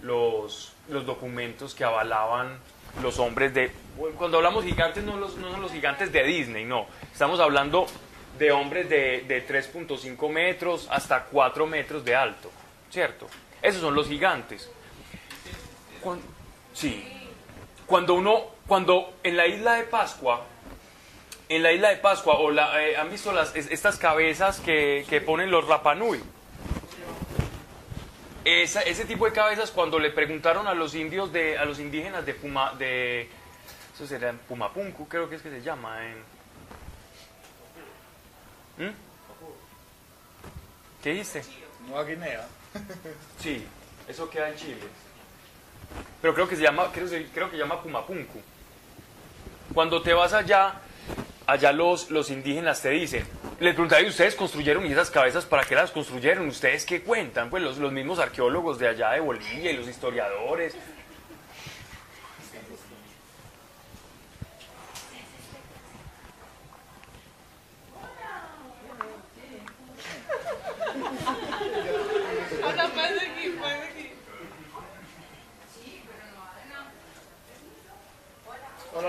los, 0.03 0.75
los 0.89 1.07
documentos 1.07 1.75
que 1.75 1.85
avalaban 1.85 2.59
los 3.03 3.19
hombres 3.19 3.55
de... 3.55 3.71
Cuando 4.19 4.37
hablamos 4.39 4.65
gigantes 4.65 5.05
no, 5.05 5.17
los- 5.17 5.37
no 5.37 5.51
son 5.53 5.63
los 5.63 5.73
gigantes 5.73 6.13
de 6.13 6.23
Disney, 6.25 6.65
no. 6.67 6.87
Estamos 7.13 7.41
hablando 7.41 7.87
de 8.39 8.53
hombres 8.53 8.89
de, 8.89 9.23
de 9.27 9.47
3.5 9.47 10.29
metros 10.31 10.87
hasta 10.91 11.25
4 11.25 11.67
metros 11.67 12.05
de 12.05 12.15
alto, 12.15 12.51
¿cierto? 12.91 13.27
Esos 13.63 13.81
son 13.81 13.95
los 13.95 14.09
gigantes. 14.09 14.71
Cuan- 16.03 16.21
sí. 16.73 17.05
Cuando 17.87 18.15
uno, 18.15 18.45
cuando 18.67 19.19
en 19.23 19.37
la 19.37 19.47
isla 19.47 19.75
de 19.75 19.85
Pascua, 19.85 20.45
en 21.49 21.63
la 21.63 21.73
isla 21.73 21.91
de 21.91 21.97
Pascua, 21.97 22.35
o 22.39 22.51
la, 22.51 22.83
eh, 22.83 22.97
¿han 22.97 23.11
visto 23.11 23.33
las, 23.33 23.55
es- 23.55 23.71
estas 23.71 23.97
cabezas 23.99 24.61
que, 24.61 25.07
que 25.09 25.21
ponen 25.21 25.51
los 25.51 25.67
Rapanui? 25.69 26.21
Esa- 28.45 28.83
ese 28.83 29.05
tipo 29.05 29.27
de 29.27 29.33
cabezas, 29.33 29.71
cuando 29.73 29.99
le 29.99 30.11
preguntaron 30.11 30.67
a 30.69 30.75
los 30.75 30.95
indios, 30.95 31.33
de, 31.33 31.59
a 31.59 31.65
los 31.65 31.81
indígenas 31.81 32.25
de 32.25 32.35
Puma, 32.35 32.75
de, 32.79 33.29
eso 33.95 34.07
sería 34.07 34.33
Pumapunku, 34.49 35.09
creo 35.09 35.29
que 35.29 35.37
es 35.37 35.43
que 35.43 35.51
se 35.51 35.63
llama, 35.63 36.05
en, 36.07 36.17
¿Mm? 38.79 38.91
¿Qué 41.03 41.11
dice? 41.13 41.43
Nueva 41.87 42.05
Guinea. 42.05 42.47
Sí, 43.39 43.65
eso 44.09 44.29
queda 44.29 44.49
en 44.51 44.57
Chile. 44.57 44.79
Pero 46.21 46.35
creo 46.35 46.49
que 46.49 46.57
se 46.57 46.63
llama, 46.63 46.91
creo, 46.93 47.09
que- 47.09 47.27
creo 47.27 47.47
que 47.51 47.57
se 47.57 47.63
llama 47.63 47.81
Pumapunku. 47.83 48.41
Cuando 49.73 50.03
te 50.03 50.13
vas 50.13 50.33
allá, 50.33 50.75
allá 51.47 51.73
los, 51.73 52.11
los 52.11 52.31
indígenas 52.31 52.83
te 52.83 52.91
dicen, 52.91 53.27
les 53.61 53.75
preguntaré, 53.75 54.05
¿y 54.05 54.09
ustedes 54.09 54.35
construyeron 54.35 54.85
y 54.87 54.93
esas 54.93 55.11
cabezas 55.11 55.45
para 55.47 55.65
qué 55.65 55.75
las 55.75 55.91
construyeron? 55.93 56.49
¿Ustedes 56.49 56.85
qué 56.85 57.03
cuentan? 57.03 57.51
Pues 57.51 57.63
los, 57.63 57.79
los 57.79 57.93
mismos 57.93 58.19
arqueólogos 58.19 58.79
de 58.79 58.89
allá 58.89 59.11
de 59.13 59.21
Bolivia 59.21 59.71
y 59.71 59.77
los 59.77 59.87
historiadores. 59.89 60.75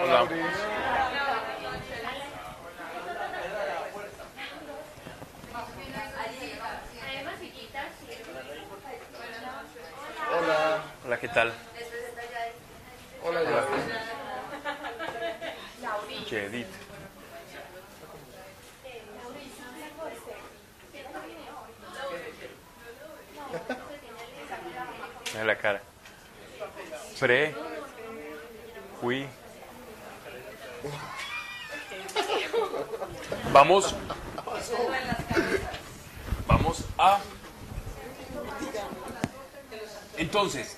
Hola, 0.08 0.24
Hola. 0.24 0.48
Hola. 10.32 10.84
Hola, 11.04 11.20
¿qué 11.20 11.28
tal? 11.28 11.52
Hola, 13.22 13.42
Lauris. 13.42 13.84
Che, 16.26 16.46
Edith. 16.46 16.68
Mira 25.34 25.46
la 25.46 25.58
cara. 25.58 25.82
Pre. 27.20 27.56
Fui. 29.02 29.28
Vamos. 33.52 33.96
Vamos 36.48 36.84
a. 36.98 37.20
Entonces, 40.18 40.78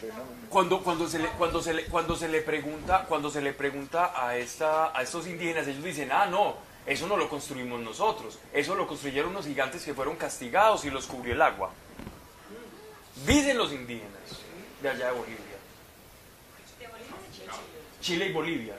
cuando, 0.49 0.83
cuando, 0.83 1.07
se 1.07 1.19
le, 1.19 1.29
cuando, 1.29 1.61
se 1.61 1.73
le, 1.73 1.85
cuando 1.85 2.15
se 2.15 2.27
le 2.27 2.41
pregunta, 2.41 3.05
cuando 3.07 3.29
se 3.29 3.41
le 3.41 3.53
pregunta 3.53 4.11
a, 4.15 4.35
esta, 4.35 4.97
a 4.97 5.01
estos 5.01 5.27
indígenas, 5.27 5.67
ellos 5.67 5.83
dicen, 5.83 6.11
ah, 6.11 6.25
no, 6.25 6.57
eso 6.85 7.07
no 7.07 7.15
lo 7.15 7.29
construimos 7.29 7.79
nosotros, 7.79 8.37
eso 8.51 8.75
lo 8.75 8.85
construyeron 8.85 9.31
unos 9.31 9.45
gigantes 9.45 9.83
que 9.83 9.93
fueron 9.93 10.17
castigados 10.17 10.83
y 10.83 10.89
los 10.89 11.05
cubrió 11.05 11.33
el 11.33 11.41
agua. 11.41 11.71
Dicen 13.25 13.57
los 13.57 13.71
indígenas 13.71 14.11
de 14.81 14.89
allá 14.89 15.07
de 15.07 15.17
Bolivia. 15.17 15.39
Chile 18.01 18.25
y 18.27 18.33
Bolivia. 18.33 18.75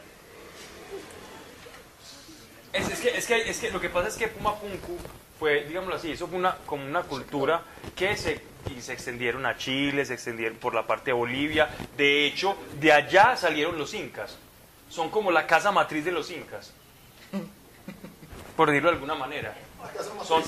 Es, 2.73 2.89
es 2.89 3.01
que, 3.01 3.09
es, 3.17 3.27
que, 3.27 3.51
es 3.51 3.59
que 3.59 3.71
lo 3.71 3.81
que 3.81 3.89
pasa 3.89 4.09
es 4.09 4.17
que 4.17 4.29
Pumapunku 4.29 4.97
fue, 5.39 5.65
digámoslo 5.65 5.97
así, 5.97 6.13
eso 6.13 6.29
fue 6.29 6.39
una, 6.39 6.57
como 6.67 6.85
una 6.85 7.03
cultura 7.03 7.63
que 7.97 8.17
se, 8.17 8.41
y 8.77 8.81
se 8.81 8.93
extendieron 8.93 9.45
a 9.47 9.57
Chile, 9.57 10.05
se 10.05 10.15
extendieron 10.15 10.59
por 10.59 10.75
la 10.75 10.87
parte 10.87 11.07
de 11.07 11.13
Bolivia. 11.15 11.69
De 11.97 12.27
hecho, 12.27 12.57
de 12.79 12.93
allá 12.93 13.37
salieron 13.37 13.79
los 13.79 13.95
incas. 13.95 14.37
Son 14.89 15.11
como 15.11 15.31
la 15.31 15.47
casa 15.47 15.73
matriz 15.73 16.05
de 16.05 16.13
los 16.13 16.31
incas. 16.31 16.73
Por 18.57 18.69
decirlo 18.69 18.91
de 18.91 18.97
alguna 18.97 19.15
manera. 19.15 19.55
Son, 20.25 20.43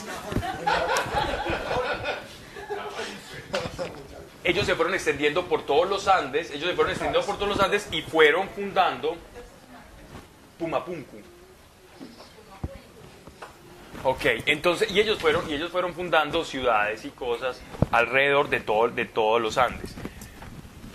ellos 4.44 4.66
se 4.66 4.74
fueron 4.74 4.94
extendiendo 4.94 5.46
por 5.46 5.64
todos 5.64 5.88
los 5.88 6.08
Andes, 6.08 6.50
ellos 6.50 6.68
se 6.68 6.74
fueron 6.74 6.90
extendiendo 6.90 7.24
por 7.24 7.36
todos 7.36 7.48
los 7.48 7.60
Andes 7.60 7.88
y 7.90 8.02
fueron 8.02 8.48
fundando 8.50 9.16
Pumapunku. 10.58 11.18
Ok, 14.04 14.24
entonces, 14.46 14.90
y 14.90 14.98
ellos 14.98 15.18
fueron, 15.20 15.48
y 15.48 15.54
ellos 15.54 15.70
fueron 15.70 15.94
fundando 15.94 16.44
ciudades 16.44 17.04
y 17.04 17.10
cosas 17.10 17.60
alrededor 17.92 18.48
de, 18.48 18.60
todo, 18.60 18.88
de 18.88 19.04
todos 19.04 19.40
los 19.40 19.58
Andes. 19.58 19.94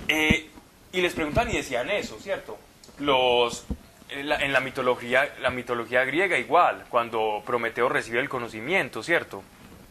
Eh, 0.09 0.49
y 0.91 1.01
les 1.01 1.13
preguntan 1.13 1.49
y 1.49 1.53
decían 1.53 1.89
eso, 1.89 2.19
¿cierto? 2.19 2.57
Los, 2.99 3.65
en, 4.09 4.51
la, 4.51 4.59
mitología, 4.59 5.35
la 5.41 5.49
mitología 5.49 6.03
griega 6.03 6.37
igual, 6.37 6.85
cuando 6.89 7.41
Prometeo 7.45 7.87
recibe 7.87 8.19
el 8.19 8.29
conocimiento, 8.29 9.03
¿cierto? 9.03 9.43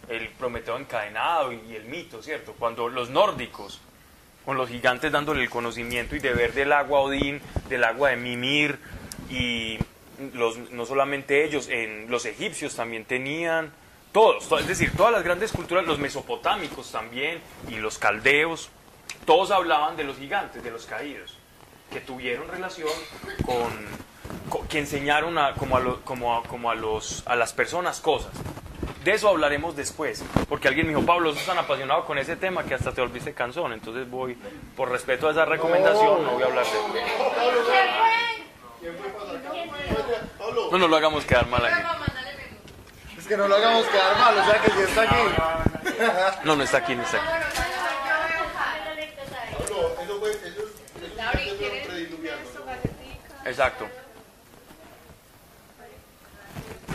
El 0.09 0.29
Prometeo 0.31 0.77
encadenado 0.79 1.53
y, 1.53 1.75
el 1.75 1.85
mito, 1.85 2.23
¿cierto? 2.23 2.55
Cuando 2.59 2.89
los 2.89 3.11
nórdicos, 3.11 3.81
con 4.45 4.57
los 4.57 4.69
gigantes 4.69 5.11
dándole 5.11 5.43
el 5.43 5.51
conocimiento 5.51 6.17
y 6.17 6.21
de 6.21 6.33
ver 6.33 6.53
del 6.53 6.73
agua 6.73 7.01
Odín, 7.01 7.41
del 7.69 7.85
agua 7.85 8.11
de 8.11 8.17
Mimir, 8.17 8.79
y 9.29 9.79
no 10.19 10.87
solamente 10.87 11.45
ellos, 11.45 11.69
los 12.09 12.25
egipcios 12.27 12.75
también 12.77 13.05
tenían, 13.05 13.73
todos, 14.13 14.49
to- 14.49 14.59
es 14.59 14.67
decir, 14.67 14.93
todas 14.97 15.13
las 15.13 15.23
grandes 15.23 15.53
culturas, 15.53 15.85
los 15.87 15.99
mesopotámicos 15.99 16.91
también, 16.91 17.41
y 17.69 17.77
los 17.77 17.99
caldeos, 17.99 18.71
todos 19.25 19.51
hablaban 19.51 19.97
de 19.97 20.05
los 20.05 20.17
gigantes, 20.17 20.63
de 20.65 20.71
los 20.71 20.87
caídos, 20.87 21.37
que 21.93 22.01
tuvieron 22.01 22.49
relación 22.49 22.89
con, 23.45 24.67
que 24.69 24.79
enseñaron 24.79 25.37
a, 25.39 25.55
como, 25.55 25.77
a, 26.71 26.75
los, 26.75 27.23
a 27.27 27.37
las 27.37 27.53
personas 27.53 28.01
cosas. 28.01 28.33
De 29.05 29.13
eso 29.13 29.29
hablaremos 29.29 29.77
después, 29.77 30.25
porque 30.49 30.67
alguien 30.67 30.87
me 30.89 30.93
dijo, 30.95 31.07
Pablo, 31.07 31.33
sos 31.33 31.47
tan 31.47 31.59
apasionado 31.59 32.05
con 32.07 32.19
ese 32.19 32.35
tema 32.35 32.65
que 32.65 32.75
hasta 32.75 32.91
te 32.93 33.01
volviste 33.01 33.35
cansón, 33.35 33.73
entonces 33.73 34.09
voy, 34.11 34.37
por 34.77 34.91
respeto 34.91 35.29
a 35.29 35.31
esa 35.31 35.45
recomendación, 35.45 36.25
no 36.25 36.33
voy 36.33 36.43
a 36.43 36.47
hablar 36.47 36.65
de 36.65 37.01
Pablo, 37.39 37.61
No 40.71 40.79
nos 40.79 40.91
lo 40.91 40.97
hagamos 40.97 41.25
quedar 41.25 41.47
mal 41.47 41.65
aquí. 41.65 41.83
Es 43.19 43.27
que 43.27 43.37
no 43.37 43.49
lo 43.49 43.57
hagamos 43.57 43.87
quedar 43.87 44.19
mal, 44.19 44.39
o 44.39 44.45
sea 44.45 44.63
que 44.63 44.71
si 44.71 44.81
está 44.81 45.03
aquí. 45.03 45.17
No, 46.45 46.57
no 46.57 46.63
está 46.63 46.79
aquí, 46.79 46.95
no 46.95 47.03
está 47.03 47.17
aquí. 47.19 47.27
Exacto. 53.45 53.89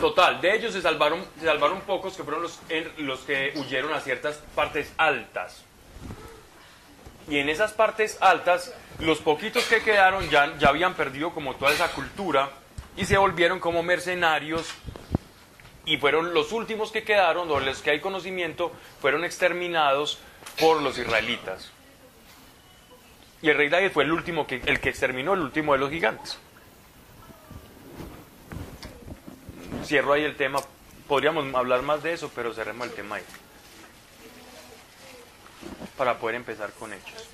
Total, 0.00 0.40
de 0.40 0.54
ellos 0.56 0.72
se 0.72 0.82
salvaron, 0.82 1.24
se 1.38 1.46
salvaron 1.46 1.80
pocos 1.82 2.16
que 2.16 2.24
fueron 2.24 2.42
los, 2.42 2.58
los 2.98 3.20
que 3.20 3.52
huyeron 3.56 3.92
a 3.94 4.00
ciertas 4.00 4.40
partes 4.54 4.92
altas. 4.96 5.64
Y 7.28 7.38
en 7.38 7.48
esas 7.48 7.72
partes 7.72 8.18
altas, 8.20 8.74
los 8.98 9.18
poquitos 9.18 9.64
que 9.64 9.82
quedaron 9.82 10.28
ya, 10.28 10.56
ya 10.58 10.68
habían 10.68 10.94
perdido 10.94 11.32
como 11.32 11.54
toda 11.56 11.72
esa 11.72 11.90
cultura 11.92 12.50
y 12.96 13.04
se 13.04 13.16
volvieron 13.16 13.60
como 13.60 13.82
mercenarios 13.82 14.68
y 15.84 15.96
fueron 15.96 16.34
los 16.34 16.52
últimos 16.52 16.92
que 16.92 17.02
quedaron, 17.02 17.50
o 17.50 17.60
los 17.60 17.82
que 17.82 17.90
hay 17.90 18.00
conocimiento, 18.00 18.72
fueron 19.00 19.24
exterminados 19.24 20.18
por 20.60 20.80
los 20.80 20.98
israelitas. 20.98 21.72
Y 23.40 23.48
el 23.50 23.56
rey 23.56 23.68
David 23.68 23.90
fue 23.90 24.04
el 24.04 24.12
último 24.12 24.46
que, 24.46 24.62
el 24.66 24.80
que 24.80 24.90
exterminó, 24.90 25.34
el 25.34 25.40
último 25.40 25.72
de 25.72 25.78
los 25.78 25.90
gigantes. 25.90 26.38
Cierro 29.84 30.12
ahí 30.12 30.22
el 30.22 30.36
tema. 30.36 30.60
Podríamos 31.08 31.52
hablar 31.54 31.82
más 31.82 32.02
de 32.04 32.12
eso, 32.12 32.30
pero 32.32 32.54
cerremos 32.54 32.86
el 32.86 32.94
tema 32.94 33.16
ahí. 33.16 33.24
Para 35.96 36.18
poder 36.18 36.36
empezar 36.36 36.72
con 36.72 36.92
hechos. 36.92 37.28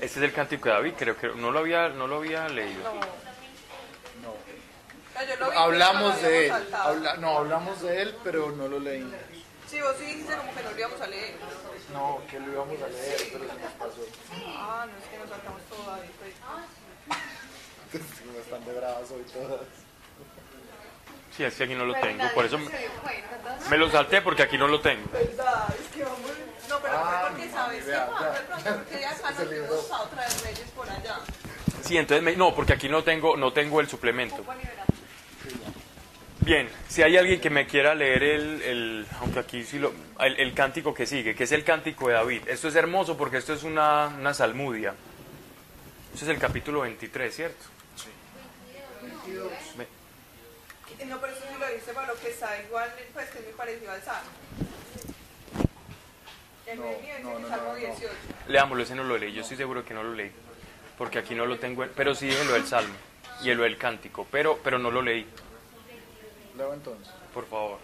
Este 0.00 0.20
es 0.20 0.24
el 0.24 0.32
cántico 0.32 0.68
de 0.68 0.74
David, 0.76 0.92
creo 0.96 1.16
que 1.16 1.28
no 1.28 1.50
lo 1.50 1.58
había, 1.58 1.88
no 1.88 2.06
lo 2.06 2.16
había 2.18 2.48
leído. 2.48 2.82
No, 2.84 3.00
No. 4.22 4.34
vi, 5.50 5.56
Hablamos 5.56 6.22
de 6.22 6.46
él. 6.46 6.52
Habla- 6.72 7.16
no, 7.16 7.38
hablamos 7.38 7.82
de 7.82 8.02
él, 8.02 8.14
pero 8.22 8.52
no 8.52 8.68
lo 8.68 8.78
leímos. 8.78 9.14
Sí, 9.70 9.80
vos 9.80 9.94
sí 9.98 10.04
dijiste 10.06 10.34
como 10.36 10.54
que 10.54 10.62
no 10.62 10.70
lo 10.70 10.78
íbamos 10.78 11.00
a 11.00 11.06
leer. 11.06 11.34
No, 11.92 12.20
que 12.30 12.40
lo 12.40 12.52
íbamos 12.52 12.82
a 12.82 12.88
leer, 12.88 13.16
pero 13.32 13.44
se 13.46 13.60
nos 13.60 13.72
pasó. 13.72 14.06
Ah, 14.56 14.86
no, 14.90 14.96
es 14.98 15.04
que 15.10 15.18
nos 15.18 15.28
saltamos 15.28 15.62
todo 15.68 15.94
ahí. 15.94 16.10
Pues. 16.18 18.02
Están 18.40 18.64
de 18.64 18.72
bravas 18.74 19.10
hoy 19.10 19.22
todas. 19.32 19.60
Sí, 21.36 21.44
es 21.44 21.54
que 21.54 21.64
aquí 21.64 21.74
no 21.74 21.84
lo 21.84 21.94
tengo, 21.94 22.24
por 22.34 22.44
eso 22.46 22.58
¿no? 22.58 22.68
me 23.70 23.76
lo 23.78 23.90
salté 23.90 24.20
porque 24.22 24.42
aquí 24.42 24.58
no 24.58 24.66
lo 24.66 24.80
tengo. 24.80 25.08
¿Verdad? 25.12 25.68
Es 25.78 25.94
que 25.94 26.02
vamos. 26.02 26.30
No, 26.68 26.80
pero 26.80 26.94
Ah, 26.98 27.20
fue 27.20 27.30
porque 27.30 27.46
no, 27.46 27.52
sabes 27.56 27.84
que 27.84 27.92
pronto, 27.92 28.74
porque 28.76 28.96
de 28.96 29.06
acá 29.06 29.30
nos 29.30 29.50
dio 29.50 29.64
a 29.94 30.02
otra 30.02 30.28
de 30.28 30.38
Reyes 30.44 30.70
por 30.74 30.90
allá. 30.90 31.18
Sí, 31.84 31.96
entonces 31.96 32.22
me- 32.24 32.36
no, 32.36 32.54
porque 32.54 32.72
aquí 32.74 32.88
no 32.88 33.04
tengo, 33.04 33.36
no 33.36 33.52
tengo 33.52 33.80
el 33.80 33.88
suplemento. 33.88 34.44
Bien, 36.48 36.66
si 36.88 37.02
hay 37.02 37.14
alguien 37.18 37.42
que 37.42 37.50
me 37.50 37.66
quiera 37.66 37.94
leer 37.94 38.22
el, 38.22 38.62
el- 38.62 39.06
aunque 39.20 39.38
aquí 39.40 39.64
sí 39.64 39.78
lo, 39.78 39.92
el, 40.20 40.40
el 40.40 40.54
cántico 40.54 40.94
que 40.94 41.04
sigue, 41.04 41.34
que 41.34 41.44
es 41.44 41.52
el 41.52 41.62
cántico 41.62 42.08
de 42.08 42.14
David. 42.14 42.40
Esto 42.48 42.68
es 42.68 42.74
hermoso 42.74 43.18
porque 43.18 43.36
esto 43.36 43.52
es 43.52 43.64
una, 43.64 44.06
una 44.18 44.32
salmudia. 44.32 44.94
Esto 46.14 46.24
es 46.24 46.30
el 46.30 46.38
capítulo 46.38 46.80
23, 46.80 47.34
¿cierto? 47.36 47.64
Ve- 49.76 49.88
Y 50.98 51.04
No, 51.04 51.20
pero 51.20 51.34
eso 51.34 51.42
sí 51.52 51.54
lo 51.60 51.66
dice 51.70 51.92
para 51.92 52.06
lo 52.06 52.18
que 52.18 52.30
está 52.30 52.58
igual, 52.62 52.90
pues 53.12 53.28
que 53.28 53.38
es 53.40 53.44
muy 53.44 53.52
parecido 53.52 53.92
al 53.92 54.02
Salmo. 54.02 54.30
El 56.64 56.78
No, 56.78 56.84
no, 57.32 57.38
no, 57.40 57.48
Salmo 57.50 57.66
no, 57.66 57.72
no. 57.74 57.78
18. 57.78 58.08
Leámoslo, 58.48 58.82
ese 58.84 58.94
no 58.94 59.04
lo 59.04 59.18
leí, 59.18 59.34
yo 59.34 59.42
estoy 59.42 59.58
seguro 59.58 59.84
que 59.84 59.92
no 59.92 60.02
lo 60.02 60.14
leí, 60.14 60.32
porque 60.96 61.18
aquí 61.18 61.34
no 61.34 61.44
lo 61.44 61.58
tengo, 61.58 61.84
en- 61.84 61.90
pero 61.94 62.14
sí 62.14 62.24
dije 62.26 62.42
lo 62.46 62.52
del 62.54 62.66
salmo 62.66 62.94
y 63.44 63.52
lo 63.52 63.64
del 63.64 63.76
cántico, 63.76 64.26
pero, 64.30 64.58
pero 64.64 64.78
no 64.78 64.90
lo 64.90 65.02
leí, 65.02 65.26
Leo 66.58 66.74
entonces. 66.74 67.08
por 67.32 67.46
favor. 67.46 67.78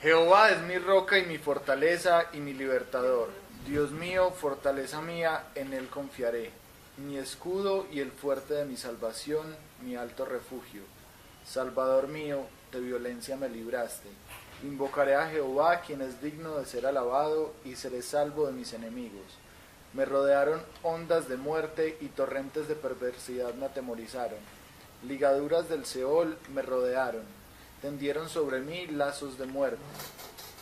Jehová 0.00 0.50
es 0.50 0.62
mi 0.62 0.78
roca 0.78 1.18
y 1.18 1.26
mi 1.26 1.36
fortaleza 1.36 2.26
y 2.32 2.38
mi 2.38 2.54
libertador. 2.54 3.28
Dios 3.66 3.90
mío, 3.90 4.30
fortaleza 4.30 5.02
mía, 5.02 5.48
en 5.54 5.74
él 5.74 5.88
confiaré. 5.88 6.50
Mi 6.96 7.18
escudo 7.18 7.86
y 7.92 8.00
el 8.00 8.10
fuerte 8.12 8.54
de 8.54 8.64
mi 8.64 8.76
salvación, 8.76 9.54
mi 9.82 9.96
alto 9.96 10.24
refugio. 10.24 10.82
Salvador 11.44 12.08
mío, 12.08 12.46
de 12.72 12.80
violencia 12.80 13.36
me 13.36 13.48
libraste. 13.48 14.08
Invocaré 14.62 15.16
a 15.16 15.28
Jehová, 15.28 15.80
quien 15.80 16.02
es 16.02 16.22
digno 16.22 16.56
de 16.56 16.66
ser 16.66 16.86
alabado, 16.86 17.52
y 17.64 17.76
seré 17.76 18.00
salvo 18.02 18.46
de 18.46 18.52
mis 18.52 18.72
enemigos. 18.72 19.38
Me 19.92 20.04
rodearon 20.04 20.62
ondas 20.82 21.28
de 21.28 21.36
muerte 21.36 21.98
y 22.00 22.06
torrentes 22.06 22.68
de 22.68 22.76
perversidad 22.76 23.54
me 23.54 23.66
atemorizaron. 23.66 24.38
Ligaduras 25.02 25.68
del 25.68 25.84
Seol 25.84 26.38
me 26.54 26.62
rodearon. 26.62 27.39
Tendieron 27.82 28.28
sobre 28.28 28.60
mí 28.60 28.86
lazos 28.88 29.38
de 29.38 29.46
muerte. 29.46 29.78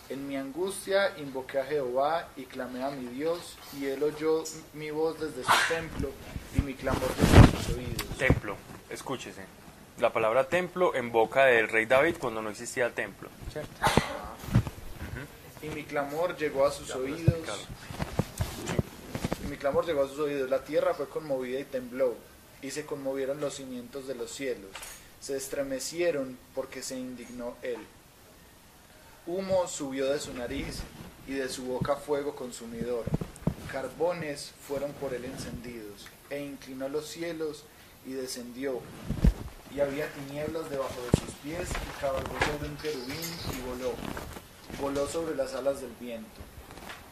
En 0.09 0.27
mi 0.27 0.37
angustia 0.37 1.19
invoqué 1.19 1.59
a 1.59 1.65
Jehová 1.65 2.29
y 2.37 2.45
clamé 2.45 2.83
a 2.83 2.91
mi 2.91 3.07
Dios, 3.09 3.57
y 3.79 3.87
él 3.87 4.03
oyó 4.03 4.45
mi 4.73 4.91
voz 4.91 5.21
desde 5.21 5.45
su 5.45 5.53
templo 5.69 6.11
y 6.57 6.61
mi 6.61 6.75
clamor 6.75 7.09
desde 7.15 7.59
sus 7.59 7.77
oídos. 7.77 8.19
Templo, 8.19 8.57
escúchese. 8.89 9.45
La 9.99 10.13
palabra 10.13 10.49
templo 10.49 10.95
en 10.95 11.11
boca 11.11 11.45
del 11.45 11.69
rey 11.69 11.85
David 11.85 12.17
cuando 12.19 12.41
no 12.41 12.51
existía 12.51 12.87
el 12.87 12.93
templo, 12.93 13.29
¿cierto? 13.53 13.71
Y 15.61 15.69
mi 15.71 15.83
clamor 15.83 16.37
llegó 16.37 16.65
a 16.65 16.71
sus 16.71 16.95
oídos. 16.95 17.35
Y 19.45 19.49
mi 19.49 19.57
clamor 19.57 19.85
llegó 19.85 20.05
a 20.05 20.09
sus 20.09 20.21
oídos. 20.21 20.49
La 20.49 20.63
tierra 20.63 20.95
fue 20.95 21.09
conmovida 21.09 21.59
y 21.59 21.65
tembló, 21.65 22.15
y 22.63 22.71
se 22.71 22.87
conmovieron 22.87 23.41
los 23.41 23.57
cimientos 23.57 24.07
de 24.07 24.15
los 24.15 24.31
cielos. 24.31 24.71
Se 25.21 25.37
estremecieron 25.37 26.39
porque 26.55 26.83
se 26.83 26.97
indignó 26.97 27.57
él. 27.63 27.79
Humo 29.27 29.69
subió 29.69 30.11
de 30.11 30.21
su 30.21 30.33
nariz 30.33 30.81
y 31.27 31.33
de 31.33 31.49
su 31.49 31.65
boca 31.65 31.97
fuego 31.97 32.35
consumidor. 32.35 33.05
Carbones 33.71 34.53
fueron 34.67 34.93
por 34.93 35.13
él 35.13 35.25
encendidos, 35.27 36.07
e 36.31 36.41
inclinó 36.41 36.89
los 36.89 37.07
cielos 37.07 37.65
y 38.07 38.13
descendió. 38.13 38.81
Y 39.75 39.81
había 39.81 40.11
tinieblas 40.13 40.71
debajo 40.71 40.97
de 41.13 41.21
sus 41.21 41.35
pies, 41.43 41.69
y 41.69 42.01
cabalgó 42.01 42.35
sobre 42.47 42.69
un 42.69 42.77
querubín 42.77 43.17
y 43.55 43.69
voló 43.69 43.93
voló 44.81 45.09
sobre 45.09 45.35
las 45.35 45.55
alas 45.55 45.81
del 45.81 45.93
viento. 46.01 46.41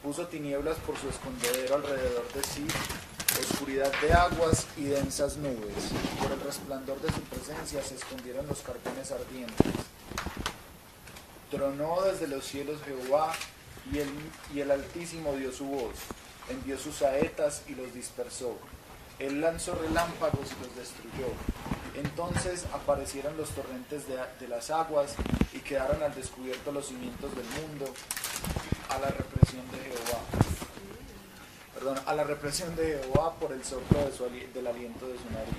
Puso 0.03 0.27
tinieblas 0.27 0.77
por 0.79 0.97
su 0.99 1.09
escondedero 1.09 1.77
alrededor 1.77 2.33
de 2.33 2.43
sí, 2.45 2.67
oscuridad 3.41 3.93
de 4.01 4.13
aguas 4.13 4.67
y 4.77 4.85
densas 4.85 5.37
nubes. 5.37 5.91
Por 6.21 6.33
el 6.33 6.41
resplandor 6.41 7.01
de 7.01 7.13
su 7.13 7.21
presencia 7.23 7.83
se 7.83 7.95
escondieron 7.95 8.47
los 8.47 8.61
carbones 8.61 9.11
ardientes. 9.11 9.73
Tronó 11.51 12.03
desde 12.03 12.27
los 12.29 12.45
cielos 12.45 12.81
Jehová, 12.85 13.33
y 13.93 13.99
el, 13.99 14.09
y 14.55 14.61
el 14.61 14.71
Altísimo 14.71 15.35
dio 15.37 15.53
su 15.53 15.67
voz. 15.67 15.95
Envió 16.49 16.79
sus 16.79 16.97
saetas 16.97 17.63
y 17.69 17.75
los 17.75 17.93
dispersó. 17.95 18.57
Él 19.19 19.41
lanzó 19.41 19.75
relámpagos 19.75 20.49
y 20.53 20.65
los 20.65 20.77
destruyó. 20.77 21.33
Entonces 21.95 22.65
aparecieron 22.73 23.37
los 23.37 23.51
torrentes 23.51 24.07
de, 24.07 24.19
de 24.39 24.49
las 24.49 24.71
aguas 24.71 25.15
y 25.53 25.61
quedaron 25.61 26.03
al 26.03 26.15
descubierto 26.15 26.73
los 26.73 26.89
cimientos 26.89 27.35
del 27.35 27.47
mundo 27.47 27.93
a 28.91 28.99
la 28.99 29.09
represión 29.09 29.65
de 29.71 29.79
Jehová. 29.79 30.66
A 32.07 32.15
la 32.15 32.25
represión 32.25 32.75
de 32.75 32.99
Jehová 32.99 33.35
por 33.35 33.53
el 33.53 33.63
soplo 33.63 33.99
de 33.99 34.13
su 34.13 34.25
del 34.25 34.67
aliento 34.67 35.07
de 35.07 35.19
su 35.19 35.31
nariz. 35.31 35.55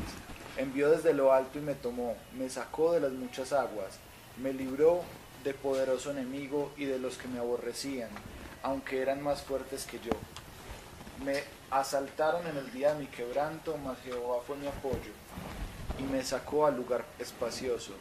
Envió 0.57 0.89
desde 0.89 1.13
lo 1.13 1.31
alto 1.31 1.59
y 1.59 1.61
me 1.61 1.75
tomó, 1.75 2.15
me 2.33 2.49
sacó 2.49 2.93
de 2.93 2.99
las 2.99 3.11
muchas 3.11 3.53
aguas, 3.53 3.99
me 4.37 4.51
libró 4.51 5.03
de 5.43 5.53
poderoso 5.53 6.09
enemigo 6.09 6.71
y 6.75 6.85
de 6.85 6.97
los 6.97 7.17
que 7.17 7.27
me 7.27 7.37
aborrecían, 7.37 8.09
aunque 8.63 9.01
eran 9.01 9.21
más 9.21 9.43
fuertes 9.43 9.85
que 9.85 9.99
yo. 9.99 10.11
Me 11.23 11.43
asaltaron 11.69 12.47
en 12.47 12.57
el 12.57 12.71
día 12.71 12.93
de 12.93 13.01
mi 13.01 13.07
quebranto, 13.07 13.77
mas 13.77 13.99
Jehová 14.03 14.41
fue 14.45 14.57
mi 14.57 14.65
apoyo 14.65 15.11
y 15.99 16.03
me 16.03 16.23
sacó 16.23 16.65
al 16.65 16.75
lugar 16.77 17.05
espacioso. 17.19 17.93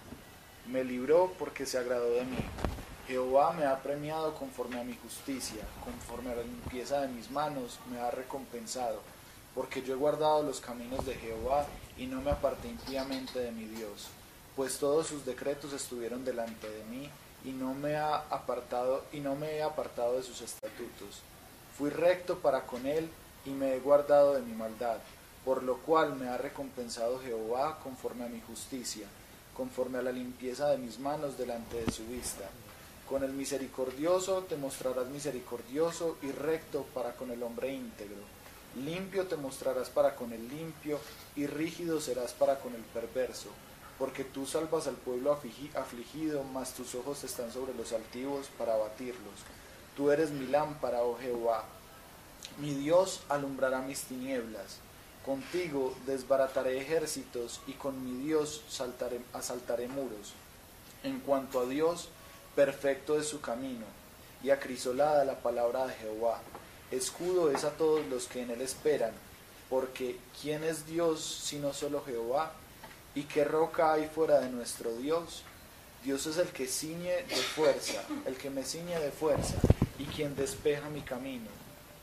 Me 0.66 0.84
libró 0.84 1.32
porque 1.38 1.66
se 1.66 1.78
agradó 1.78 2.12
de 2.14 2.24
mí. 2.24 2.38
Jehová 3.06 3.52
me 3.52 3.64
ha 3.64 3.80
premiado 3.82 4.34
conforme 4.34 4.80
a 4.80 4.84
mi 4.84 4.96
justicia, 4.96 5.62
conforme 5.84 6.32
a 6.32 6.34
la 6.34 6.42
limpieza 6.42 7.00
de 7.00 7.08
mis 7.08 7.30
manos 7.30 7.78
me 7.88 8.00
ha 8.00 8.10
recompensado, 8.10 9.00
porque 9.54 9.82
yo 9.82 9.94
he 9.94 9.96
guardado 9.96 10.42
los 10.42 10.60
caminos 10.60 11.06
de 11.06 11.14
Jehová 11.14 11.66
y 11.96 12.06
no 12.06 12.20
me 12.20 12.32
aparté 12.32 12.68
impíamente 12.68 13.38
de 13.38 13.52
mi 13.52 13.66
Dios, 13.66 14.08
pues 14.56 14.78
todos 14.78 15.06
sus 15.06 15.24
decretos 15.24 15.72
estuvieron 15.72 16.24
delante 16.24 16.68
de 16.68 16.84
mí 16.86 17.08
y 17.44 17.52
no 17.52 17.74
me 17.74 17.94
ha 17.94 18.16
apartado 18.16 19.04
y 19.12 19.20
no 19.20 19.36
me 19.36 19.52
he 19.52 19.62
apartado 19.62 20.16
de 20.16 20.24
sus 20.24 20.40
estatutos. 20.40 21.20
Fui 21.78 21.90
recto 21.90 22.40
para 22.40 22.62
con 22.66 22.86
él 22.86 23.08
y 23.44 23.50
me 23.50 23.76
he 23.76 23.78
guardado 23.78 24.34
de 24.34 24.42
mi 24.42 24.52
maldad, 24.52 24.98
por 25.44 25.62
lo 25.62 25.76
cual 25.76 26.16
me 26.16 26.28
ha 26.28 26.38
recompensado 26.38 27.20
Jehová 27.20 27.78
conforme 27.84 28.24
a 28.24 28.28
mi 28.28 28.40
justicia, 28.40 29.06
conforme 29.56 29.98
a 29.98 30.02
la 30.02 30.10
limpieza 30.10 30.70
de 30.70 30.78
mis 30.78 30.98
manos 30.98 31.38
delante 31.38 31.84
de 31.84 31.92
su 31.92 32.04
vista. 32.06 32.48
Con 33.08 33.22
el 33.22 33.32
misericordioso 33.32 34.42
te 34.48 34.56
mostrarás 34.56 35.06
misericordioso 35.06 36.16
y 36.22 36.32
recto 36.32 36.84
para 36.92 37.12
con 37.12 37.30
el 37.30 37.42
hombre 37.42 37.72
íntegro. 37.72 38.16
Limpio 38.84 39.26
te 39.26 39.36
mostrarás 39.36 39.88
para 39.90 40.16
con 40.16 40.32
el 40.32 40.48
limpio 40.48 40.98
y 41.36 41.46
rígido 41.46 42.00
serás 42.00 42.32
para 42.32 42.58
con 42.58 42.74
el 42.74 42.82
perverso. 42.82 43.48
Porque 43.98 44.24
tú 44.24 44.44
salvas 44.44 44.86
al 44.86 44.96
pueblo 44.96 45.32
afligi- 45.34 45.74
afligido, 45.76 46.42
mas 46.42 46.74
tus 46.74 46.94
ojos 46.94 47.24
están 47.24 47.52
sobre 47.52 47.72
los 47.74 47.92
altivos 47.92 48.48
para 48.58 48.74
abatirlos. 48.74 49.34
Tú 49.96 50.10
eres 50.10 50.30
mi 50.30 50.46
lámpara, 50.46 51.02
oh 51.02 51.16
Jehová. 51.16 51.64
Mi 52.58 52.74
Dios 52.74 53.22
alumbrará 53.28 53.80
mis 53.80 54.02
tinieblas. 54.02 54.78
Contigo 55.24 55.94
desbarataré 56.06 56.78
ejércitos 56.80 57.60
y 57.66 57.72
con 57.72 58.04
mi 58.04 58.24
Dios 58.24 58.62
saltaré, 58.68 59.20
asaltaré 59.32 59.88
muros. 59.88 60.34
En 61.02 61.20
cuanto 61.20 61.60
a 61.60 61.66
Dios, 61.66 62.10
perfecto 62.56 63.20
es 63.20 63.28
su 63.28 63.40
camino, 63.40 63.84
y 64.42 64.50
acrisolada 64.50 65.24
la 65.24 65.38
palabra 65.38 65.86
de 65.86 65.94
Jehová. 65.94 66.40
Escudo 66.90 67.50
es 67.50 67.64
a 67.64 67.70
todos 67.70 68.04
los 68.06 68.26
que 68.26 68.42
en 68.42 68.50
él 68.50 68.62
esperan, 68.62 69.12
porque 69.68 70.16
¿quién 70.40 70.64
es 70.64 70.86
Dios 70.86 71.22
sino 71.22 71.72
solo 71.74 72.02
Jehová? 72.04 72.52
¿Y 73.14 73.24
qué 73.24 73.44
roca 73.44 73.92
hay 73.92 74.06
fuera 74.06 74.40
de 74.40 74.48
nuestro 74.48 74.96
Dios? 74.96 75.42
Dios 76.02 76.26
es 76.26 76.38
el 76.38 76.48
que 76.48 76.66
ciñe 76.66 77.24
de 77.24 77.36
fuerza, 77.36 78.02
el 78.24 78.36
que 78.36 78.48
me 78.48 78.62
ciñe 78.62 78.98
de 79.00 79.10
fuerza, 79.10 79.56
y 79.98 80.04
quien 80.04 80.34
despeja 80.36 80.88
mi 80.88 81.02
camino, 81.02 81.50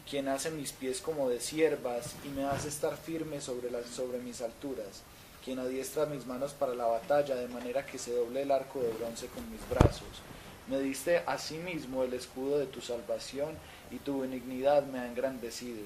quien 0.10 0.28
hace 0.28 0.52
mis 0.52 0.72
pies 0.72 1.02
como 1.02 1.30
de 1.30 1.40
siervas 1.40 2.14
y 2.26 2.30
me 2.30 2.44
hace 2.46 2.68
estar 2.68 2.98
firme 2.98 3.42
sobre, 3.42 3.72
las, 3.72 3.88
sobre 3.88 4.20
mis 4.20 4.42
alturas, 4.42 5.02
quien 5.44 5.60
adiestra 5.60 6.06
mis 6.06 6.26
manos 6.26 6.52
para 6.52 6.76
la 6.76 6.86
batalla 6.86 7.36
de 7.36 7.48
manera 7.48 7.86
que 7.86 7.98
se 7.98 8.14
doble 8.14 8.42
el 8.42 8.52
arco 8.52 8.82
de 8.82 8.92
bronce 8.92 9.28
con 9.28 9.50
mis 9.50 9.68
brazos. 9.70 10.22
Me 10.68 10.80
diste 10.80 11.24
asimismo 11.28 12.04
el 12.04 12.14
escudo 12.14 12.58
de 12.60 12.68
tu 12.68 12.82
salvación 12.82 13.56
y 13.92 13.98
tu 13.98 14.22
benignidad 14.22 14.84
me 14.86 15.00
ha 15.00 15.08
engrandecido. 15.08 15.82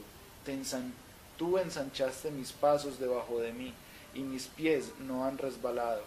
Tú 1.37 1.57
ensanchaste 1.57 2.31
mis 2.31 2.51
pasos 2.51 2.99
debajo 2.99 3.39
de 3.39 3.53
mí 3.53 3.73
y 4.13 4.21
mis 4.21 4.47
pies 4.47 4.91
no 4.99 5.25
han 5.25 5.37
resbalado. 5.37 6.01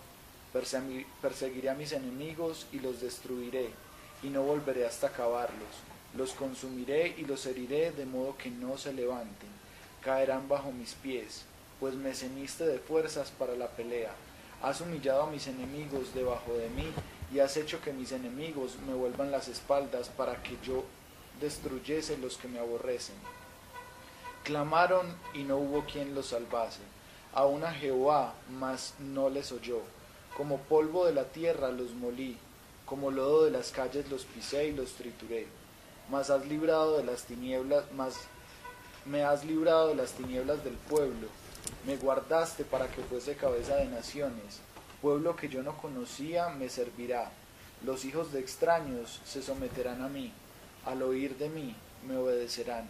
Persegui- 0.53 1.07
Perseguiré 1.23 1.71
a 1.71 1.75
mis 1.75 1.93
enemigos 1.93 2.67
y 2.73 2.81
los 2.81 3.01
destruiré 3.01 3.71
y 4.23 4.29
no 4.29 4.43
volveré 4.43 4.87
hasta 4.87 5.09
acabarlos. 5.09 5.69
Los 6.17 6.33
consumiré 6.33 7.15
y 7.17 7.25
los 7.25 7.47
heriré 7.47 7.93
de 7.93 8.07
modo 8.07 8.37
que 8.37 8.51
no 8.51 8.77
se 8.77 8.93
levanten. 8.93 9.49
Caerán 10.03 10.49
bajo 10.49 10.73
mis 10.73 10.95
pies, 10.95 11.43
pues 11.79 11.95
me 11.95 12.15
ceñiste 12.15 12.67
de 12.67 12.79
fuerzas 12.81 13.31
para 13.31 13.55
la 13.55 13.69
pelea. 13.69 14.11
Has 14.63 14.81
humillado 14.81 15.23
a 15.23 15.31
mis 15.31 15.47
enemigos 15.47 16.13
debajo 16.15 16.53
de 16.55 16.69
mí 16.71 16.87
y 17.33 17.39
has 17.39 17.57
hecho 17.57 17.81
que 17.81 17.93
mis 17.93 18.13
enemigos 18.13 18.77
me 18.87 18.95
vuelvan 18.95 19.31
las 19.31 19.49
espaldas 19.49 20.09
para 20.09 20.43
que 20.43 20.57
yo 20.65 20.85
destruyese 21.41 22.19
los 22.19 22.37
que 22.37 22.49
me 22.49 22.59
aborrecen. 22.59 23.17
Clamaron 24.45 25.07
y 25.35 25.43
no 25.45 25.57
hubo 25.57 25.85
quien 25.85 26.15
los 26.15 26.27
salvase. 26.29 26.81
Aún 27.33 27.63
a 27.63 27.73
Jehová, 27.73 28.35
mas 28.51 28.95
no 28.99 29.31
les 29.31 29.53
oyó. 29.53 29.81
Como 30.37 30.59
polvo 30.59 31.07
de 31.07 31.13
la 31.13 31.25
tierra 31.25 31.71
los 31.71 31.93
molí, 31.93 32.37
como 32.87 33.11
lodo 33.11 33.45
de 33.45 33.53
las 33.53 33.71
calles 33.71 34.11
los 34.11 34.25
pisé 34.25 34.69
y 34.69 34.73
los 34.73 34.93
trituré. 34.95 35.47
Mas 36.11 36.31
has 36.31 36.47
librado 36.47 36.97
de 36.97 37.05
las 37.05 37.25
tinieblas, 37.25 37.85
mas 37.95 38.17
me 39.05 39.23
has 39.23 39.45
librado 39.45 39.89
de 39.89 39.95
las 39.95 40.13
tinieblas 40.13 40.65
del 40.65 40.75
pueblo. 40.75 41.29
Me 41.87 41.97
guardaste 41.97 42.65
para 42.65 42.89
que 42.89 43.03
fuese 43.03 43.37
cabeza 43.37 43.77
de 43.77 43.87
naciones. 43.87 44.61
Pueblo 45.03 45.37
que 45.37 45.49
yo 45.49 45.63
no 45.63 45.79
conocía 45.79 46.51
me 46.51 46.69
servirá. 46.69 47.31
Los 47.85 48.05
hijos 48.05 48.33
de 48.33 48.41
extraños 48.41 49.21
se 49.25 49.43
someterán 49.43 50.03
a 50.03 50.09
mí. 50.09 50.33
Al 50.85 51.03
oír 51.03 51.39
de 51.39 51.49
mí 51.49 51.75
me 52.07 52.17
obedecerán. 52.17 52.87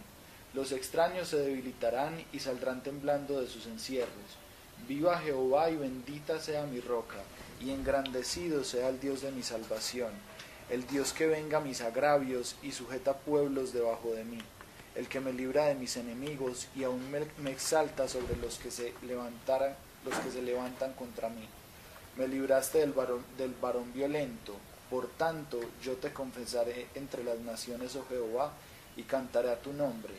Los 0.53 0.73
extraños 0.73 1.29
se 1.29 1.37
debilitarán 1.37 2.25
y 2.33 2.39
saldrán 2.39 2.83
temblando 2.83 3.39
de 3.39 3.47
sus 3.47 3.67
encierros. 3.67 4.37
Viva 4.87 5.19
Jehová 5.19 5.69
y 5.69 5.77
bendita 5.77 6.39
sea 6.39 6.65
mi 6.65 6.81
roca, 6.81 7.17
y 7.61 7.71
engrandecido 7.71 8.65
sea 8.65 8.89
el 8.89 8.99
Dios 8.99 9.21
de 9.21 9.31
mi 9.31 9.43
salvación, 9.43 10.11
el 10.69 10.85
Dios 10.87 11.13
que 11.13 11.27
venga 11.27 11.61
mis 11.61 11.81
agravios 11.81 12.55
y 12.63 12.71
sujeta 12.71 13.13
pueblos 13.13 13.71
debajo 13.71 14.11
de 14.11 14.25
mí, 14.25 14.39
el 14.95 15.07
que 15.07 15.21
me 15.21 15.31
libra 15.31 15.65
de 15.65 15.75
mis 15.75 15.95
enemigos 15.95 16.67
y 16.75 16.83
aún 16.83 17.09
me, 17.11 17.25
me 17.41 17.51
exalta 17.51 18.09
sobre 18.09 18.35
los 18.37 18.57
que 18.57 18.71
se 18.71 18.93
levantaran, 19.03 19.75
los 20.03 20.15
que 20.15 20.31
se 20.31 20.41
levantan 20.41 20.91
contra 20.93 21.29
mí. 21.29 21.47
Me 22.17 22.27
libraste 22.27 22.79
del 22.79 22.91
varón, 22.91 23.23
del 23.37 23.53
varón 23.53 23.93
violento, 23.93 24.55
por 24.89 25.07
tanto 25.09 25.59
yo 25.81 25.95
te 25.95 26.11
confesaré 26.11 26.87
entre 26.95 27.23
las 27.23 27.39
naciones, 27.39 27.95
oh 27.95 28.05
Jehová, 28.09 28.51
y 28.97 29.03
cantaré 29.03 29.51
a 29.51 29.61
tu 29.61 29.71
nombre. 29.71 30.13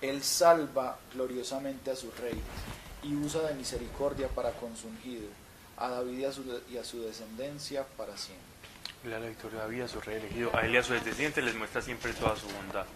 Él 0.00 0.22
salva 0.22 0.98
gloriosamente 1.12 1.90
a 1.90 1.96
sus 1.96 2.16
reyes 2.18 2.44
y 3.02 3.14
usa 3.14 3.42
de 3.42 3.54
misericordia 3.54 4.28
para 4.28 4.52
con 4.52 4.76
su 4.76 4.88
ungido, 4.88 5.28
a 5.76 5.88
David 5.88 6.18
y 6.18 6.24
a 6.24 6.32
su, 6.32 6.62
y 6.70 6.78
a 6.78 6.84
su 6.84 7.02
descendencia 7.02 7.84
para 7.96 8.16
siempre. 8.16 8.46
La 9.04 9.18
victoria 9.18 9.60
a 9.60 9.62
David, 9.62 9.82
a 9.82 9.88
su 9.88 10.00
rey 10.00 10.16
elegido. 10.16 10.54
A 10.56 10.62
él 10.62 10.74
y 10.74 10.76
a 10.78 10.82
sus 10.82 10.94
descendientes 10.96 11.44
les 11.44 11.54
muestra 11.54 11.82
siempre 11.82 12.12
toda 12.14 12.34
su 12.36 12.46
bondad. 12.48 12.86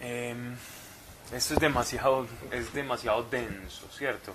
Em, 0.00 0.54
esto 1.32 1.54
es 1.54 1.60
demasiado, 1.60 2.26
es 2.50 2.74
demasiado 2.74 3.22
denso, 3.22 3.88
¿cierto? 3.90 4.34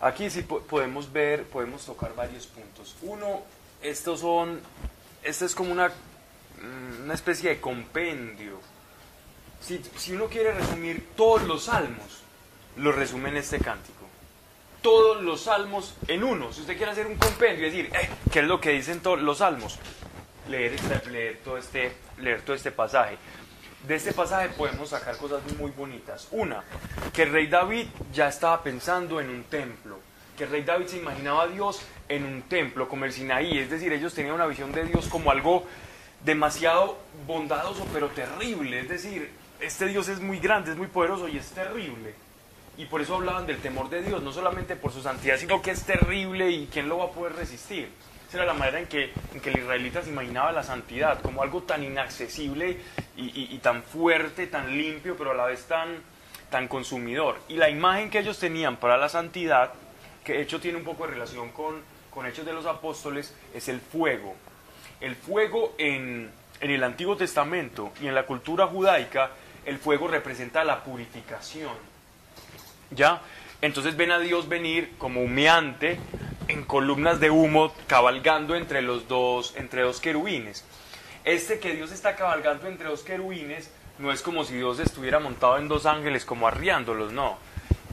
Aquí 0.00 0.30
sí 0.30 0.42
po- 0.42 0.60
podemos 0.62 1.12
ver, 1.12 1.44
podemos 1.44 1.84
tocar 1.86 2.14
varios 2.14 2.46
puntos. 2.46 2.96
Uno, 3.02 3.42
estos 3.82 4.20
son, 4.20 4.60
esto 5.22 5.44
es 5.44 5.54
como 5.54 5.72
una, 5.72 5.88
mm, 5.88 7.04
una 7.04 7.14
especie 7.14 7.50
de 7.50 7.60
compendio. 7.60 8.58
Si, 9.60 10.12
uno 10.12 10.26
quiere 10.26 10.52
resumir 10.52 11.08
todos 11.16 11.42
los 11.42 11.64
salmos, 11.64 12.22
lo 12.76 12.90
resume 12.92 13.28
en 13.30 13.36
este 13.36 13.58
cántico 13.58 14.00
todos 14.80 15.22
los 15.22 15.42
salmos 15.42 15.94
en 16.08 16.24
uno. 16.24 16.52
Si 16.52 16.62
usted 16.62 16.76
quiere 16.76 16.90
hacer 16.90 17.06
un 17.06 17.14
compendio 17.14 17.68
y 17.68 17.70
decir, 17.70 17.90
eh, 17.94 18.10
¿qué 18.32 18.40
es 18.40 18.44
lo 18.46 18.60
que 18.60 18.70
dicen 18.70 18.98
todos 18.98 19.22
los 19.22 19.38
salmos? 19.38 19.78
Leer, 20.48 20.74
todo 21.44 21.56
este, 21.56 21.92
leer 22.18 22.42
todo 22.42 22.56
este 22.56 22.72
pasaje. 22.72 23.16
De 23.86 23.96
este 23.96 24.12
pasaje 24.12 24.48
podemos 24.50 24.90
sacar 24.90 25.16
cosas 25.16 25.40
muy 25.58 25.72
bonitas. 25.72 26.28
Una, 26.30 26.62
que 27.12 27.24
el 27.24 27.32
rey 27.32 27.48
David 27.48 27.86
ya 28.12 28.28
estaba 28.28 28.62
pensando 28.62 29.20
en 29.20 29.28
un 29.28 29.44
templo. 29.44 29.98
Que 30.36 30.44
el 30.44 30.50
rey 30.50 30.62
David 30.62 30.86
se 30.86 30.98
imaginaba 30.98 31.42
a 31.42 31.46
Dios 31.48 31.82
en 32.08 32.24
un 32.24 32.42
templo, 32.42 32.88
como 32.88 33.04
el 33.04 33.12
Sinaí. 33.12 33.58
Es 33.58 33.70
decir, 33.70 33.92
ellos 33.92 34.14
tenían 34.14 34.36
una 34.36 34.46
visión 34.46 34.70
de 34.72 34.84
Dios 34.84 35.08
como 35.08 35.30
algo 35.30 35.66
demasiado 36.24 36.96
bondadoso, 37.26 37.86
pero 37.92 38.08
terrible. 38.10 38.80
Es 38.80 38.88
decir, 38.88 39.30
este 39.60 39.86
Dios 39.86 40.08
es 40.08 40.20
muy 40.20 40.38
grande, 40.38 40.70
es 40.70 40.76
muy 40.76 40.86
poderoso 40.86 41.26
y 41.26 41.38
es 41.38 41.50
terrible. 41.50 42.14
Y 42.78 42.86
por 42.86 43.00
eso 43.00 43.16
hablaban 43.16 43.46
del 43.46 43.58
temor 43.58 43.90
de 43.90 44.02
Dios, 44.02 44.22
no 44.22 44.32
solamente 44.32 44.76
por 44.76 44.92
su 44.92 45.02
santidad, 45.02 45.36
sino 45.38 45.60
que 45.60 45.72
es 45.72 45.82
terrible 45.82 46.50
y 46.50 46.68
quién 46.72 46.88
lo 46.88 46.98
va 46.98 47.06
a 47.06 47.10
poder 47.10 47.34
resistir. 47.34 47.90
Esa 48.32 48.44
era 48.44 48.46
la 48.54 48.58
manera 48.58 48.78
en 48.80 48.86
que, 48.86 49.12
en 49.34 49.40
que 49.42 49.50
el 49.50 49.58
israelita 49.58 50.00
se 50.00 50.08
imaginaba 50.08 50.52
la 50.52 50.62
santidad, 50.62 51.20
como 51.20 51.42
algo 51.42 51.64
tan 51.64 51.84
inaccesible 51.84 52.78
y, 53.14 53.54
y- 53.54 53.58
tan 53.58 53.82
fuerte, 53.82 54.46
tan 54.46 54.74
limpio, 54.74 55.16
pero 55.18 55.32
a 55.32 55.34
la 55.34 55.44
vez 55.44 55.66
tan, 55.66 55.98
tan 56.48 56.66
consumidor. 56.66 57.38
Y 57.48 57.56
la 57.56 57.68
imagen 57.68 58.08
que 58.08 58.20
ellos 58.20 58.38
tenían 58.38 58.76
para 58.78 58.96
la 58.96 59.10
santidad, 59.10 59.74
que 60.24 60.32
de 60.32 60.40
hecho 60.40 60.62
tiene 60.62 60.78
un 60.78 60.84
poco 60.84 61.04
de 61.04 61.12
relación 61.12 61.50
con, 61.50 61.82
con 62.10 62.24
Hechos 62.24 62.46
de 62.46 62.54
los 62.54 62.64
Apóstoles, 62.64 63.34
es 63.52 63.68
el 63.68 63.82
fuego. 63.82 64.34
El 65.02 65.14
fuego 65.14 65.74
en, 65.76 66.30
en 66.62 66.70
el 66.70 66.82
Antiguo 66.84 67.18
Testamento 67.18 67.92
y 68.00 68.06
en 68.06 68.14
la 68.14 68.24
cultura 68.24 68.66
judaica, 68.66 69.32
el 69.66 69.76
fuego 69.76 70.08
representa 70.08 70.64
la 70.64 70.82
purificación. 70.82 71.74
¿Ya? 72.92 73.20
Entonces 73.60 73.94
ven 73.94 74.10
a 74.10 74.18
Dios 74.18 74.48
venir 74.48 74.94
como 74.96 75.20
humeante 75.22 76.00
en 76.52 76.64
columnas 76.64 77.18
de 77.20 77.30
humo 77.30 77.72
cabalgando 77.86 78.54
entre 78.54 78.82
los 78.82 79.08
dos, 79.08 79.54
entre 79.56 79.82
dos 79.82 80.00
querubines. 80.00 80.64
Este 81.24 81.58
que 81.58 81.74
Dios 81.74 81.92
está 81.92 82.16
cabalgando 82.16 82.66
entre 82.68 82.88
dos 82.88 83.02
querubines 83.02 83.70
no 83.98 84.12
es 84.12 84.22
como 84.22 84.44
si 84.44 84.54
Dios 84.54 84.78
estuviera 84.80 85.18
montado 85.20 85.58
en 85.58 85.68
dos 85.68 85.86
ángeles 85.86 86.24
como 86.24 86.48
arriándolos, 86.48 87.12
no. 87.12 87.38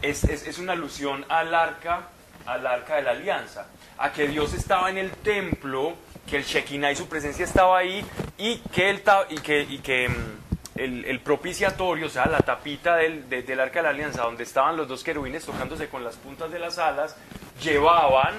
Es, 0.02 0.24
es- 0.24 0.48
es 0.48 0.58
una 0.60 0.74
alusión 0.74 1.26
al 1.30 1.54
arca, 1.54 2.08
al 2.45 2.65
arca 2.65 2.95
de 2.95 3.04
la 3.04 3.12
alianza, 3.12 3.67
a 3.98 4.12
que 4.12 4.28
Dios 4.28 4.54
estaba 4.54 4.89
en 4.89 4.98
el 4.98 5.12
templo, 5.12 5.93
que 6.28 6.38
el 6.38 6.43
Shekinah 6.43 6.91
y 6.91 6.95
su 6.95 7.08
presencia 7.08 7.45
estaba 7.45 7.78
ahí 7.78 8.04
y 8.38 8.58
que, 8.74 8.89
el, 8.89 9.04
y 9.30 9.36
que, 9.38 9.62
y 9.62 9.78
que 9.80 10.10
mm, 10.10 10.49
el, 10.80 11.20
propiciatorio, 11.20 12.08
o 12.08 12.10
sea, 12.10 12.26
la 12.28 12.39
tapita 12.39 12.96
del, 12.96 13.30
de- 13.30 13.44
del 13.44 13.60
arca 13.60 13.80
de 13.80 13.84
la 13.84 13.89
alianza, 13.89 14.24
donde 14.24 14.44
estaban 14.44 14.78
los 14.78 14.88
dos 14.88 15.04
querubines 15.04 15.46
tocándose 15.46 15.89
con 15.89 16.04
las 16.04 16.15
puntas 16.15 16.52
de 16.52 16.60
las 16.60 16.78
alas, 16.78 17.15
llevaban 17.62 18.36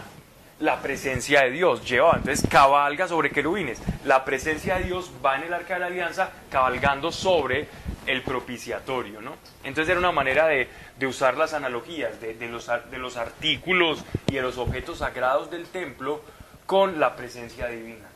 la 0.61 0.81
presencia 0.83 1.43
de 1.43 1.51
Dios, 1.53 1.89
llevaban, 1.89 2.19
entonces 2.19 2.47
cabalga 2.51 3.09
sobre 3.09 3.31
querubines. 3.31 3.81
La 4.05 4.25
presencia 4.27 4.77
de 4.77 4.85
Dios 4.85 5.11
va 5.25 5.37
en 5.37 5.45
el 5.45 5.55
arca 5.55 5.75
de 5.75 5.81
la 5.81 5.87
alianza 5.87 6.31
cabalgando 6.51 7.11
sobre 7.13 7.67
el 8.07 8.23
propiciatorio, 8.23 9.21
¿no? 9.23 9.37
Entonces 9.65 9.91
era 9.91 9.99
una 9.99 10.13
manera 10.13 10.47
de, 10.47 10.69
usar 11.07 11.39
las 11.39 11.55
analogías 11.55 12.21
de, 12.21 12.35
los, 12.49 12.71
de 12.91 12.99
los 12.99 13.17
artículos 13.17 14.05
y 14.29 14.35
de 14.35 14.43
los 14.43 14.59
objetos 14.59 14.99
sagrados 14.99 15.51
del 15.51 15.67
templo 15.67 16.21
con 16.67 17.01
la 17.01 17.17
presencia 17.17 17.69
divina. 17.69 18.10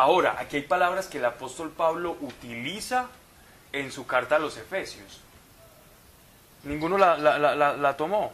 Ahora, 0.00 0.36
aquí 0.38 0.56
hay 0.56 0.62
palabras 0.62 1.08
que 1.08 1.18
el 1.18 1.26
apóstol 1.26 1.70
Pablo 1.76 2.16
utiliza 2.22 3.08
en 3.70 3.92
su 3.92 4.06
carta 4.06 4.36
a 4.36 4.38
los 4.38 4.56
Efesios. 4.56 5.20
Ninguno 6.64 6.96
la, 6.96 7.18
la- 7.18 7.38
la- 7.38 7.54
la- 7.54 7.76
la 7.76 7.96
tomó. 7.98 8.32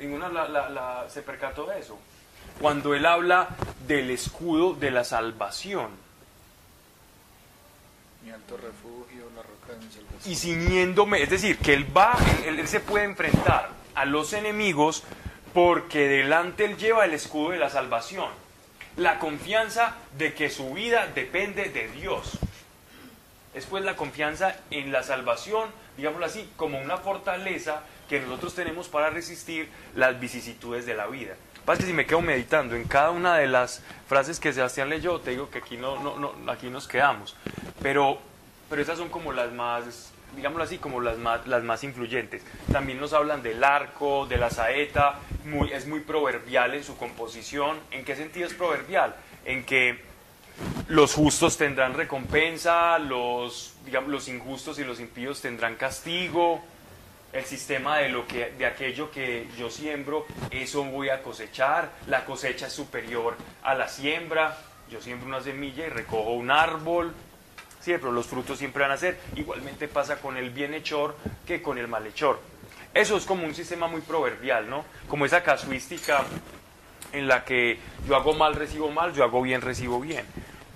Ninguno 0.00 0.28
se 1.08 1.22
percató 1.22 1.66
de 1.66 1.78
eso. 1.78 1.96
Cuando 2.60 2.94
él 2.94 3.06
habla 3.06 3.48
del 3.86 4.10
escudo 4.10 4.74
de 4.74 4.90
la 4.90 5.04
salvación 5.04 5.88
Mi 8.24 8.30
alto 8.32 8.56
refugio, 8.56 9.26
la 9.36 9.42
roca 9.42 9.72
de 9.72 9.86
mi 9.86 9.92
salvación. 9.92 10.32
y 10.32 10.34
ciñéndome, 10.36 11.22
es 11.22 11.30
decir, 11.30 11.58
que 11.58 11.74
él 11.74 11.96
va, 11.96 12.16
él, 12.44 12.58
él 12.58 12.66
se 12.68 12.80
puede 12.80 13.04
enfrentar 13.04 13.68
a 13.94 14.04
los 14.04 14.32
enemigos 14.32 15.04
porque 15.54 16.08
delante 16.08 16.64
él 16.64 16.76
lleva 16.76 17.04
el 17.04 17.14
escudo 17.14 17.50
de 17.52 17.58
la 17.58 17.70
salvación. 17.70 18.28
La 18.96 19.18
confianza 19.18 19.96
de 20.18 20.34
que 20.34 20.50
su 20.50 20.72
vida 20.72 21.06
depende 21.14 21.70
de 21.70 21.88
Dios. 21.88 22.38
Es 23.54 23.66
pues 23.66 23.84
la 23.84 23.96
confianza 23.96 24.56
en 24.70 24.92
la 24.92 25.02
salvación, 25.02 25.70
digámoslo 25.96 26.26
así, 26.26 26.48
como 26.56 26.78
una 26.80 26.98
fortaleza 26.98 27.82
que 28.08 28.20
nosotros 28.20 28.54
tenemos 28.54 28.88
para 28.88 29.10
resistir 29.10 29.68
las 29.94 30.18
vicisitudes 30.20 30.86
de 30.86 30.94
la 30.94 31.06
vida. 31.06 31.34
Pasa 31.64 31.80
que 31.80 31.86
si 31.86 31.92
me 31.92 32.06
quedo 32.06 32.20
meditando 32.20 32.74
en 32.74 32.84
cada 32.84 33.10
una 33.10 33.36
de 33.36 33.46
las 33.46 33.82
frases 34.08 34.40
que 34.40 34.52
Sebastián 34.52 34.88
leyó, 34.88 35.20
te 35.20 35.30
digo 35.30 35.50
que 35.50 35.58
aquí, 35.58 35.76
no, 35.76 36.00
no, 36.02 36.16
no, 36.16 36.50
aquí 36.50 36.68
nos 36.68 36.88
quedamos. 36.88 37.36
Pero, 37.82 38.18
pero 38.68 38.82
esas 38.82 38.98
son 38.98 39.08
como 39.08 39.32
las 39.32 39.52
más, 39.52 40.10
digámoslo 40.36 40.64
así, 40.64 40.78
como 40.78 41.00
las 41.00 41.18
más, 41.18 41.46
las 41.46 41.62
más 41.62 41.84
influyentes. 41.84 42.42
También 42.72 43.00
nos 43.00 43.12
hablan 43.12 43.42
del 43.42 43.62
arco, 43.62 44.26
de 44.26 44.36
la 44.36 44.50
saeta, 44.50 45.18
muy, 45.44 45.72
es 45.72 45.86
muy 45.86 46.00
proverbial 46.00 46.74
en 46.74 46.84
su 46.84 46.96
composición. 46.96 47.78
¿En 47.90 48.04
qué 48.04 48.16
sentido 48.16 48.46
es 48.46 48.54
proverbial? 48.54 49.14
En 49.44 49.64
que 49.64 49.98
los 50.88 51.14
justos 51.14 51.56
tendrán 51.56 51.94
recompensa, 51.94 52.98
los, 52.98 53.74
digamos, 53.84 54.10
los 54.10 54.28
injustos 54.28 54.78
y 54.78 54.84
los 54.84 55.00
impíos 55.00 55.40
tendrán 55.40 55.76
castigo. 55.76 56.62
El 57.32 57.44
sistema 57.44 57.98
de, 57.98 58.08
lo 58.08 58.26
que, 58.26 58.50
de 58.58 58.66
aquello 58.66 59.08
que 59.10 59.46
yo 59.56 59.70
siembro, 59.70 60.26
eso 60.50 60.82
voy 60.84 61.10
a 61.10 61.22
cosechar. 61.22 61.90
La 62.08 62.24
cosecha 62.24 62.66
es 62.66 62.72
superior 62.72 63.36
a 63.62 63.74
la 63.74 63.86
siembra. 63.86 64.58
Yo 64.90 65.00
siembro 65.00 65.28
una 65.28 65.40
semilla 65.40 65.86
y 65.86 65.90
recojo 65.90 66.32
un 66.32 66.50
árbol. 66.50 67.14
Sí, 67.80 67.96
los 67.96 68.26
frutos 68.26 68.58
siempre 68.58 68.82
van 68.82 68.92
a 68.92 68.96
ser. 68.96 69.18
Igualmente 69.36 69.88
pasa 69.88 70.20
con 70.20 70.36
el 70.36 70.50
bienhechor 70.50 71.16
que 71.46 71.62
con 71.62 71.78
el 71.78 71.88
malhechor. 71.88 72.38
Eso 72.92 73.16
es 73.16 73.24
como 73.24 73.46
un 73.46 73.54
sistema 73.54 73.86
muy 73.86 74.02
proverbial, 74.02 74.68
¿no? 74.68 74.84
Como 75.08 75.24
esa 75.24 75.42
casuística 75.42 76.24
en 77.12 77.26
la 77.26 77.44
que 77.44 77.78
yo 78.06 78.16
hago 78.16 78.34
mal, 78.34 78.54
recibo 78.54 78.90
mal, 78.90 79.14
yo 79.14 79.24
hago 79.24 79.40
bien, 79.42 79.62
recibo 79.62 80.00
bien, 80.00 80.24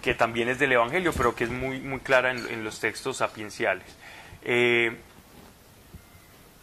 que 0.02 0.14
también 0.14 0.48
es 0.48 0.58
del 0.58 0.72
Evangelio, 0.72 1.12
pero 1.12 1.34
que 1.34 1.44
es 1.44 1.50
muy, 1.50 1.80
muy 1.80 2.00
clara 2.00 2.30
en, 2.30 2.38
en 2.48 2.64
los 2.64 2.80
textos 2.80 3.18
sapienciales. 3.18 3.84
Eh, 4.42 4.96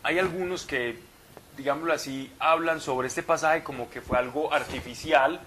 hay 0.03 0.19
algunos 0.19 0.65
que, 0.65 0.97
digámoslo 1.57 1.93
así, 1.93 2.31
hablan 2.39 2.81
sobre 2.81 3.07
este 3.07 3.21
pasaje 3.21 3.63
como 3.63 3.89
que 3.89 4.01
fue 4.01 4.17
algo 4.17 4.53
artificial 4.53 5.39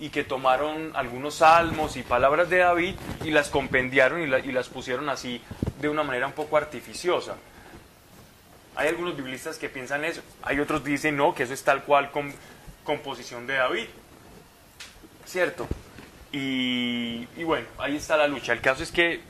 y 0.00 0.08
que 0.10 0.24
tomaron 0.24 0.92
algunos 0.94 1.36
salmos 1.36 1.96
y 1.96 2.02
palabras 2.02 2.50
de 2.50 2.58
David 2.58 2.94
y 3.24 3.30
las 3.30 3.48
compendiaron 3.50 4.20
y, 4.22 4.26
la- 4.26 4.40
y 4.40 4.50
las 4.52 4.68
pusieron 4.68 5.08
así 5.08 5.40
de 5.80 5.88
una 5.88 6.02
manera 6.02 6.26
un 6.26 6.32
poco 6.32 6.56
artificiosa. 6.56 7.36
Hay 8.74 8.88
algunos 8.88 9.16
biblistas 9.16 9.58
que 9.58 9.68
piensan 9.68 10.04
eso, 10.04 10.22
hay 10.42 10.58
otros 10.58 10.82
dicen 10.82 11.16
no, 11.16 11.34
que 11.34 11.42
eso 11.44 11.52
es 11.54 11.62
tal 11.62 11.82
cual 11.84 12.10
con 12.10 12.32
composición 12.84 13.46
de 13.46 13.54
David. 13.54 13.86
¿Cierto? 15.24 15.66
Y, 16.32 17.28
y 17.36 17.44
bueno, 17.44 17.66
ahí 17.78 17.96
está 17.96 18.16
la 18.16 18.26
lucha. 18.26 18.52
El 18.52 18.60
caso 18.60 18.82
es 18.82 18.90
que 18.90 19.20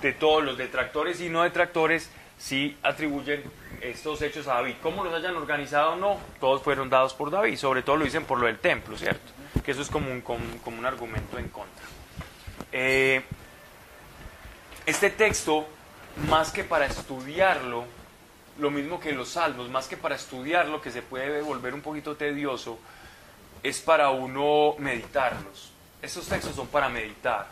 de 0.00 0.12
todos 0.12 0.42
los 0.42 0.56
detractores 0.56 1.20
y 1.20 1.28
no 1.28 1.42
detractores 1.42 2.10
sí 2.38 2.76
atribuyen 2.82 3.42
estos 3.80 4.22
hechos 4.22 4.46
a 4.48 4.54
David. 4.54 4.74
¿Cómo 4.82 5.04
los 5.04 5.12
hayan 5.12 5.36
organizado 5.36 5.92
o 5.92 5.96
no? 5.96 6.18
Todos 6.40 6.62
fueron 6.62 6.88
dados 6.88 7.14
por 7.14 7.30
David. 7.30 7.56
Sobre 7.56 7.82
todo 7.82 7.96
lo 7.96 8.04
dicen 8.04 8.24
por 8.24 8.38
lo 8.38 8.46
del 8.46 8.58
templo, 8.58 8.96
¿cierto? 8.96 9.32
Que 9.64 9.72
eso 9.72 9.82
es 9.82 9.90
como 9.90 10.10
un, 10.10 10.20
como, 10.22 10.78
un 10.78 10.86
argumento 10.86 11.38
en 11.38 11.48
contra. 11.48 11.84
Eh, 12.72 13.22
este 14.86 15.10
texto, 15.10 15.66
más 16.28 16.50
que 16.50 16.64
para 16.64 16.86
estudiarlo, 16.86 17.84
lo 18.58 18.70
mismo 18.70 18.98
que 18.98 19.12
los 19.12 19.30
salmos, 19.30 19.68
más 19.70 19.86
que 19.86 19.96
para 19.96 20.16
estudiarlo, 20.16 20.80
que 20.80 20.90
se 20.90 21.02
puede 21.02 21.42
volver 21.42 21.74
un 21.74 21.80
poquito 21.80 22.16
tedioso, 22.16 22.78
es 23.62 23.80
para 23.80 24.10
uno 24.10 24.74
meditarlos. 24.78 25.72
Estos 26.00 26.26
textos 26.26 26.56
son 26.56 26.66
para 26.66 26.88
meditar. 26.88 27.46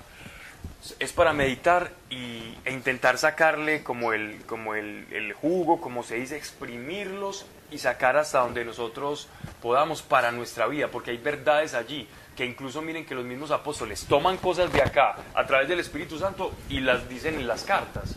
Es 0.98 1.12
para 1.12 1.32
meditar 1.32 1.92
y, 2.08 2.56
e 2.64 2.72
intentar 2.72 3.18
sacarle 3.18 3.84
como, 3.84 4.12
el, 4.12 4.42
como 4.46 4.74
el, 4.74 5.06
el 5.12 5.32
jugo, 5.34 5.80
como 5.80 6.02
se 6.02 6.16
dice, 6.16 6.36
exprimirlos 6.36 7.46
y 7.70 7.78
sacar 7.78 8.16
hasta 8.16 8.40
donde 8.40 8.64
nosotros 8.64 9.28
podamos 9.62 10.02
para 10.02 10.32
nuestra 10.32 10.66
vida, 10.66 10.88
porque 10.88 11.10
hay 11.10 11.18
verdades 11.18 11.74
allí 11.74 12.08
que 12.36 12.44
incluso 12.46 12.80
miren 12.80 13.04
que 13.04 13.14
los 13.14 13.24
mismos 13.24 13.50
apóstoles 13.50 14.06
toman 14.06 14.38
cosas 14.38 14.72
de 14.72 14.82
acá 14.82 15.16
a 15.34 15.46
través 15.46 15.68
del 15.68 15.80
Espíritu 15.80 16.18
Santo 16.18 16.52
y 16.68 16.80
las 16.80 17.08
dicen 17.08 17.34
en 17.34 17.46
las 17.46 17.64
cartas 17.64 18.14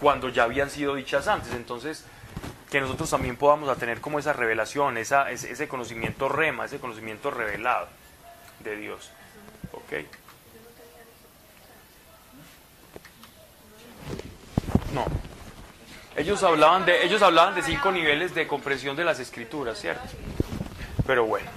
cuando 0.00 0.28
ya 0.28 0.44
habían 0.44 0.70
sido 0.70 0.94
dichas 0.94 1.26
antes. 1.28 1.52
Entonces, 1.52 2.04
que 2.70 2.80
nosotros 2.80 3.10
también 3.10 3.36
podamos 3.36 3.76
tener 3.78 4.00
como 4.00 4.18
esa 4.18 4.32
revelación, 4.32 4.98
esa, 4.98 5.30
ese, 5.30 5.50
ese 5.50 5.68
conocimiento 5.68 6.28
rema, 6.28 6.66
ese 6.66 6.78
conocimiento 6.78 7.30
revelado 7.30 7.88
de 8.60 8.76
Dios. 8.76 9.10
¿Ok? 9.72 9.92
No. 14.92 15.33
Ellos 16.16 16.42
hablaban 16.42 16.84
de, 16.86 17.04
ellos 17.04 17.22
hablaban 17.22 17.54
de 17.54 17.62
cinco 17.62 17.90
niveles 17.90 18.34
de 18.34 18.46
comprensión 18.46 18.94
de 18.96 19.04
las 19.04 19.18
escrituras, 19.18 19.78
¿cierto? 19.78 20.04
Pero 21.06 21.26
bueno. 21.26 21.50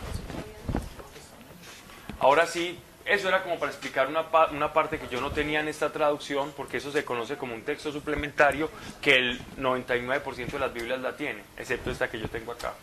Ahora 2.19 2.47
sí, 2.47 2.79
eso 3.05 3.27
era 3.29 3.43
como 3.43 3.59
para 3.59 3.71
explicar 3.71 4.07
una, 4.07 4.25
una 4.51 4.73
parte 4.73 4.99
que 4.99 5.07
yo 5.07 5.21
no 5.21 5.31
tenía 5.31 5.59
en 5.59 5.67
esta 5.67 5.91
traducción, 5.91 6.51
porque 6.57 6.77
eso 6.77 6.91
se 6.91 7.05
conoce 7.05 7.37
como 7.37 7.53
un 7.53 7.61
texto 7.61 7.91
suplementario 7.91 8.69
que 9.01 9.15
el 9.15 9.39
99% 9.57 10.47
de 10.47 10.59
las 10.59 10.73
Biblias 10.73 10.99
la 11.01 11.15
tiene, 11.15 11.43
excepto 11.57 11.91
esta 11.91 12.09
que 12.09 12.19
yo 12.19 12.27
tengo 12.27 12.51
acá. 12.51 12.73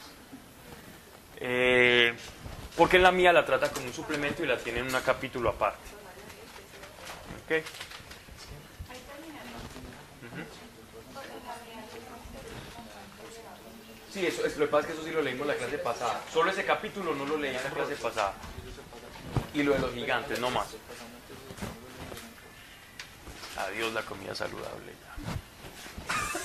Eh, 1.40 2.14
porque 2.76 2.98
la 2.98 3.10
mía 3.10 3.32
la 3.32 3.44
trata 3.44 3.70
como 3.70 3.87
un 3.87 3.92
suplemento 3.92 4.42
y 4.42 4.46
la 4.46 4.56
tiene 4.56 4.80
en 4.80 4.94
un 4.94 5.00
capítulo 5.02 5.50
aparte. 5.50 5.78
¿Ok? 7.44 7.64
Sí, 14.14 14.24
eso, 14.24 14.46
es, 14.46 14.57
lo 14.59 14.66
que 14.66 14.70
pasa 14.70 14.83
es 14.83 14.87
que 14.87 14.92
eso 14.92 15.05
sí 15.09 15.11
lo 15.11 15.22
leímos 15.22 15.44
la 15.44 15.57
clase 15.57 15.77
pasada. 15.77 16.20
Solo 16.33 16.53
ese 16.53 16.64
capítulo 16.64 17.16
no 17.16 17.27
lo 17.27 17.37
leí 17.37 17.57
en 17.57 17.64
la 17.64 17.70
clase 17.70 17.96
pasada. 17.96 18.33
Y 19.53 19.64
lo 19.64 19.72
de 19.72 19.81
los 19.81 19.92
gigantes, 19.92 20.38
no 20.38 20.50
más. 20.50 20.68
Adiós 23.57 23.92
la 23.92 24.03
comida 24.03 24.33
saludable. 24.33 24.92
ya. 25.03 25.35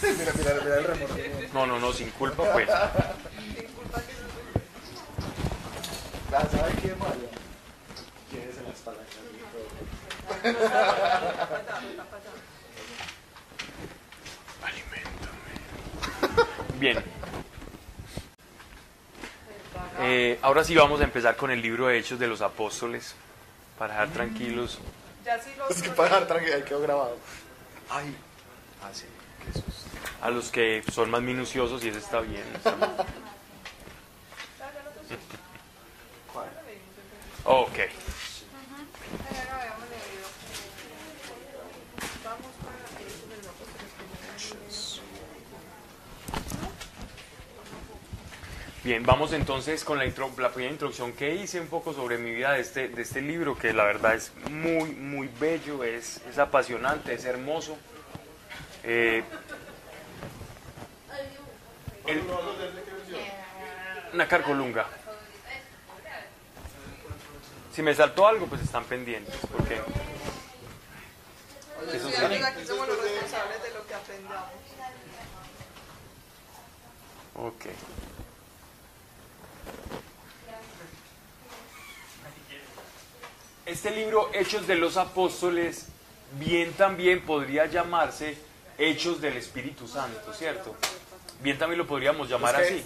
Mira, 0.17 0.33
mira, 0.35 0.53
mira 0.63 0.77
el 0.79 0.83
remordimiento. 0.83 1.53
No, 1.53 1.67
no, 1.67 1.79
no, 1.79 1.93
sin 1.93 2.09
culpa 2.09 2.51
pues. 2.53 2.67
Ah, 6.31 6.45
¿Sabe 6.51 6.71
qué, 6.81 6.95
Mario? 6.95 7.27
Tienes 8.29 8.57
en 8.57 8.65
las 8.65 8.79
palancas. 8.81 9.09
Bien. 16.79 17.18
Eh, 20.01 20.39
ahora 20.41 20.63
sí 20.63 20.73
vamos 20.75 21.01
a 21.01 21.03
empezar 21.03 21.35
con 21.35 21.51
el 21.51 21.61
libro 21.61 21.87
de 21.87 21.97
Hechos 21.97 22.17
de 22.19 22.27
los 22.27 22.41
Apóstoles, 22.41 23.15
para 23.77 23.93
dejar 23.93 24.09
tranquilos. 24.09 24.79
Ya 25.25 25.37
sí 25.39 25.49
lo 25.57 25.67
Es 25.67 25.81
que 25.81 25.89
para 25.89 26.09
dejar 26.09 26.27
tranquilo, 26.27 26.55
ahí 26.55 26.63
quedó 26.63 26.79
grabado. 26.81 27.17
Ay, 27.89 28.15
ah, 28.81 28.89
sí. 28.93 29.05
A 30.21 30.29
los 30.29 30.51
que 30.51 30.83
son 30.91 31.09
más 31.09 31.21
minuciosos, 31.21 31.83
y 31.83 31.89
eso 31.89 31.99
está 31.99 32.21
bien. 32.21 32.43
está 32.55 32.75
bien. 32.75 32.89
Ok. 37.45 37.77
Ya 37.77 37.85
lo 39.45 39.53
habíamos 39.55 39.89
leído. 39.89 40.27
Vamos 42.23 42.51
para 42.61 42.99
eso 43.01 43.27
de 43.27 43.37
los 43.37 43.47
apóstoles 43.47 43.89
Bien, 48.83 49.03
vamos 49.05 49.33
entonces 49.33 49.83
con 49.83 49.97
la, 49.97 50.05
intro- 50.05 50.31
la 50.37 50.49
primera 50.51 50.71
introducción 50.71 51.11
que 51.11 51.35
hice 51.35 51.59
un 51.59 51.67
poco 51.67 51.93
sobre 51.93 52.17
mi 52.17 52.31
vida 52.33 52.53
de 52.53 52.61
este, 52.61 52.87
de 52.87 53.01
este 53.01 53.21
libro, 53.21 53.57
que 53.57 53.73
la 53.73 53.83
verdad 53.83 54.15
es 54.15 54.31
muy, 54.49 54.91
muy 54.91 55.27
bello, 55.39 55.83
es, 55.83 56.21
es 56.29 56.37
apasionante, 56.37 57.13
es 57.13 57.25
hermoso. 57.25 57.77
Eh, 58.83 59.21
el- 62.07 62.23
una 64.13 64.27
carcolunga. 64.27 64.85
Si 67.75 67.81
me 67.83 67.93
saltó 67.93 68.27
algo, 68.27 68.47
pues 68.47 68.61
están 68.61 68.85
pendientes, 68.85 69.35
porque 69.55 69.75
eso 71.93 72.09
sí. 72.09 72.15
Aquí 72.43 72.65
somos 72.65 72.87
los 72.87 73.01
responsables 73.01 73.61
de 73.63 73.69
lo 73.71 73.85
que 73.85 73.93
aprendamos. 73.93 74.49
Ok. 77.35 77.65
Este 83.79 83.91
libro, 83.91 84.29
Hechos 84.33 84.67
de 84.67 84.75
los 84.75 84.97
Apóstoles, 84.97 85.85
bien 86.37 86.73
también 86.73 87.21
podría 87.21 87.65
llamarse 87.65 88.37
Hechos 88.77 89.21
del 89.21 89.37
Espíritu 89.37 89.87
Santo, 89.87 90.33
¿cierto? 90.33 90.75
Bien 91.41 91.57
también 91.57 91.77
lo 91.77 91.87
podríamos 91.87 92.27
llamar 92.27 92.59
Es 92.59 92.67
que- 92.67 92.73
así. 92.79 92.85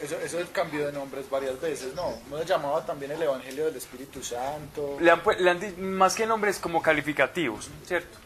Eso, 0.00 0.18
eso 0.18 0.38
cambió 0.50 0.86
de 0.86 0.92
nombres 0.92 1.30
varias 1.30 1.60
veces, 1.60 1.94
¿no? 1.94 2.18
No 2.28 2.38
se 2.38 2.46
llamaba 2.46 2.84
también 2.84 3.12
el 3.12 3.22
Evangelio 3.22 3.66
del 3.66 3.76
Espíritu 3.76 4.24
Santo. 4.24 4.96
Le 5.00 5.08
han, 5.12 5.22
le 5.38 5.70
más 5.78 6.16
que 6.16 6.26
nombres 6.26 6.58
como 6.58 6.82
calificativos, 6.82 7.68
¿cierto? 7.86 8.18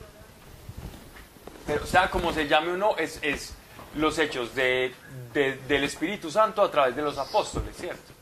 Pero 1.66 1.86
sea 1.86 2.08
como 2.10 2.32
se 2.32 2.48
llame 2.48 2.72
o 2.72 2.76
no, 2.78 2.96
es, 2.96 3.18
es 3.20 3.52
los 3.96 4.18
hechos 4.18 4.54
de, 4.54 4.94
de- 5.34 5.56
del 5.68 5.84
Espíritu 5.84 6.30
Santo 6.30 6.62
a 6.62 6.70
través 6.70 6.96
de 6.96 7.02
los 7.02 7.18
apóstoles, 7.18 7.76
¿cierto? 7.76 8.14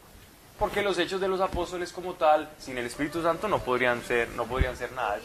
Porque 0.59 0.83
los 0.83 0.99
hechos 0.99 1.21
de 1.21 1.29
los 1.29 1.41
apóstoles 1.41 1.93
como 1.93 2.15
tal, 2.15 2.51
sin 2.59 2.77
el 2.79 2.87
Espíritu 2.87 3.23
Santo 3.23 3.47
no 3.49 3.61
podrían 3.61 4.03
ser, 4.03 4.29
no 4.31 4.45
podrían 4.45 4.77
ser 4.77 4.93
nada. 4.93 5.19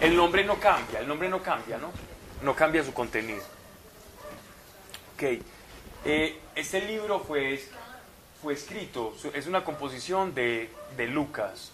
El 0.00 0.16
nombre 0.16 0.44
no 0.44 0.58
cambia, 0.58 1.00
el 1.00 1.08
nombre 1.08 1.28
no 1.28 1.42
cambia, 1.42 1.78
¿no? 1.78 1.92
no 2.42 2.54
cambia 2.54 2.84
su 2.84 2.92
contenido. 2.92 3.42
Ok, 5.14 5.42
eh, 6.04 6.40
este 6.54 6.82
libro 6.82 7.20
fue, 7.20 7.62
fue 8.42 8.54
escrito, 8.54 9.14
es 9.32 9.46
una 9.46 9.64
composición 9.64 10.34
de, 10.34 10.70
de 10.96 11.06
Lucas, 11.06 11.72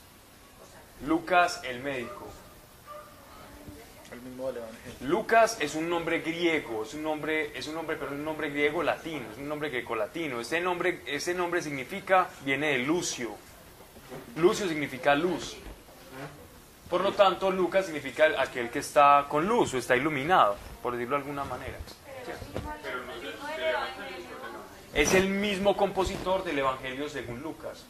Lucas 1.06 1.60
el 1.64 1.80
médico. 1.82 2.28
El 4.22 4.28
mismo 4.28 4.46
del 4.48 4.58
Evangelio. 4.58 5.08
Lucas 5.08 5.56
es 5.60 5.74
un 5.74 5.88
nombre 5.88 6.20
griego, 6.20 6.84
es 6.84 6.94
un 6.94 7.02
nombre, 7.02 7.56
es 7.58 7.66
un 7.66 7.74
nombre, 7.74 7.96
pero 7.96 8.12
es 8.12 8.18
un 8.18 8.24
nombre 8.24 8.50
griego 8.50 8.82
latino, 8.82 9.24
es 9.32 9.38
un 9.38 9.48
nombre 9.48 9.70
grecolatino. 9.70 10.40
Ese 10.40 10.60
nombre, 10.60 11.02
ese 11.06 11.34
nombre 11.34 11.60
significa, 11.60 12.28
viene 12.44 12.68
de 12.68 12.78
Lucio. 12.78 13.30
Lucio 14.36 14.68
significa 14.68 15.14
luz. 15.14 15.56
Por 16.88 17.00
lo 17.00 17.12
tanto, 17.12 17.50
Lucas 17.50 17.86
significa 17.86 18.26
aquel 18.38 18.70
que 18.70 18.80
está 18.80 19.26
con 19.28 19.46
luz 19.46 19.72
o 19.74 19.78
está 19.78 19.96
iluminado, 19.96 20.56
por 20.82 20.92
decirlo 20.92 21.16
de 21.16 21.22
alguna 21.22 21.44
manera. 21.44 21.78
Es 24.94 25.14
el 25.14 25.28
mismo 25.28 25.76
compositor 25.76 26.44
del 26.44 26.58
Evangelio 26.58 27.08
según 27.08 27.42
Lucas. 27.42 27.86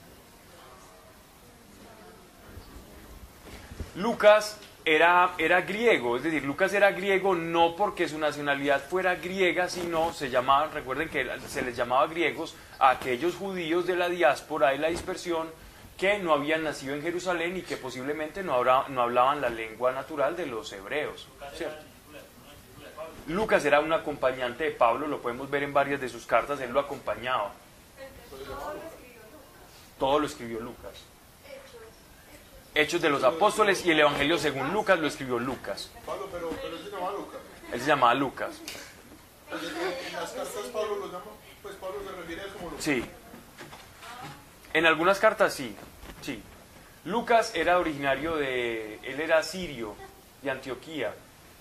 Lucas 3.96 4.56
era, 4.84 5.34
era 5.38 5.60
griego, 5.60 6.16
es 6.16 6.22
decir, 6.24 6.42
Lucas 6.44 6.72
era 6.74 6.90
griego 6.90 7.34
no 7.34 7.76
porque 7.76 8.08
su 8.08 8.18
nacionalidad 8.18 8.82
fuera 8.88 9.14
griega, 9.16 9.68
sino 9.68 10.12
se 10.12 10.28
llamaban, 10.30 10.72
recuerden 10.72 11.08
que 11.08 11.28
se 11.48 11.62
les 11.62 11.76
llamaba 11.76 12.06
griegos 12.08 12.54
a 12.78 12.90
aquellos 12.90 13.36
judíos 13.36 13.86
de 13.86 13.94
la 13.96 14.08
diáspora 14.08 14.74
y 14.74 14.78
la 14.78 14.88
dispersión 14.88 15.48
que 15.96 16.18
no 16.18 16.32
habían 16.32 16.64
nacido 16.64 16.94
en 16.94 17.02
Jerusalén 17.02 17.56
y 17.56 17.62
que 17.62 17.76
posiblemente 17.76 18.42
no, 18.42 18.54
habrá- 18.54 18.88
no 18.88 19.02
hablaban 19.02 19.40
la 19.40 19.50
lengua 19.50 19.92
natural 19.92 20.34
de 20.36 20.46
los 20.46 20.72
hebreos. 20.72 21.28
¿cierto? 21.56 21.76
Lucas 23.28 23.64
era 23.64 23.78
un 23.78 23.92
acompañante 23.92 24.64
de 24.64 24.70
Pablo, 24.72 25.06
lo 25.06 25.20
podemos 25.22 25.48
ver 25.48 25.62
en 25.62 25.72
varias 25.72 26.00
de 26.00 26.08
sus 26.08 26.26
cartas, 26.26 26.60
él 26.60 26.72
lo 26.72 26.80
acompañaba. 26.80 27.52
Todo 29.98 30.18
lo 30.18 30.26
escribió 30.26 30.58
Lucas. 30.60 31.04
Hechos 32.74 33.02
de 33.02 33.10
los 33.10 33.22
Apóstoles 33.22 33.84
y 33.84 33.90
el 33.90 34.00
Evangelio 34.00 34.38
según 34.38 34.72
Lucas 34.72 34.98
lo 34.98 35.06
escribió 35.06 35.38
Lucas. 35.38 35.90
Pablo, 36.06 36.28
pero, 36.32 36.50
pero 36.62 36.76
él 36.76 36.82
se 36.82 36.90
llama 36.90 37.12
Lucas. 37.12 37.40
Él 37.72 37.80
se 37.80 37.86
llamaba 37.86 38.14
Lucas. 38.14 38.50
Pues 39.50 39.62
en, 39.62 40.12
las 40.14 40.30
cartas 40.30 40.64
Pablo 40.72 40.96
lo 40.96 41.06
llama, 41.06 41.32
pues 41.62 41.74
Pablo 41.76 41.96
se 42.06 42.16
refiere 42.16 42.42
a 42.42 42.44
él 42.44 42.52
como 42.52 42.70
Lucas. 42.70 42.84
Sí. 42.84 43.04
En 44.72 44.86
algunas 44.86 45.18
cartas 45.18 45.52
sí, 45.52 45.76
sí. 46.22 46.42
Lucas 47.04 47.52
era 47.54 47.78
originario 47.78 48.36
de, 48.36 48.98
él 49.02 49.20
era 49.20 49.42
sirio, 49.42 49.94
de 50.40 50.50
Antioquía, 50.50 51.14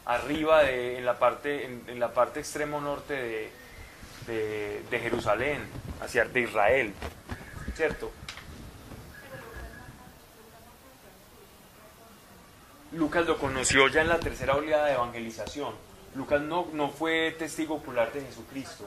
arriba 0.06 0.64
de, 0.64 0.98
en 0.98 1.06
la 1.06 1.20
parte, 1.20 1.66
en, 1.66 1.84
en 1.88 2.00
la 2.00 2.14
parte 2.14 2.40
extremo 2.40 2.80
norte 2.80 3.14
de, 3.14 3.52
de, 4.28 4.84
de 4.90 5.00
Jerusalén, 5.00 5.62
hacia 6.02 6.26
de 6.26 6.40
Israel, 6.40 6.94
¿cierto? 7.76 8.12
Lucas 12.94 13.26
lo 13.26 13.38
conoció 13.38 13.88
ya 13.88 14.02
en 14.02 14.10
la 14.10 14.20
tercera 14.20 14.56
oleada 14.56 14.86
de 14.88 14.94
evangelización. 14.94 15.74
Lucas 16.16 16.42
no, 16.42 16.68
no 16.74 16.90
fue 16.90 17.32
testigo 17.38 17.76
ocular 17.76 18.12
de 18.12 18.22
Jesucristo. 18.22 18.86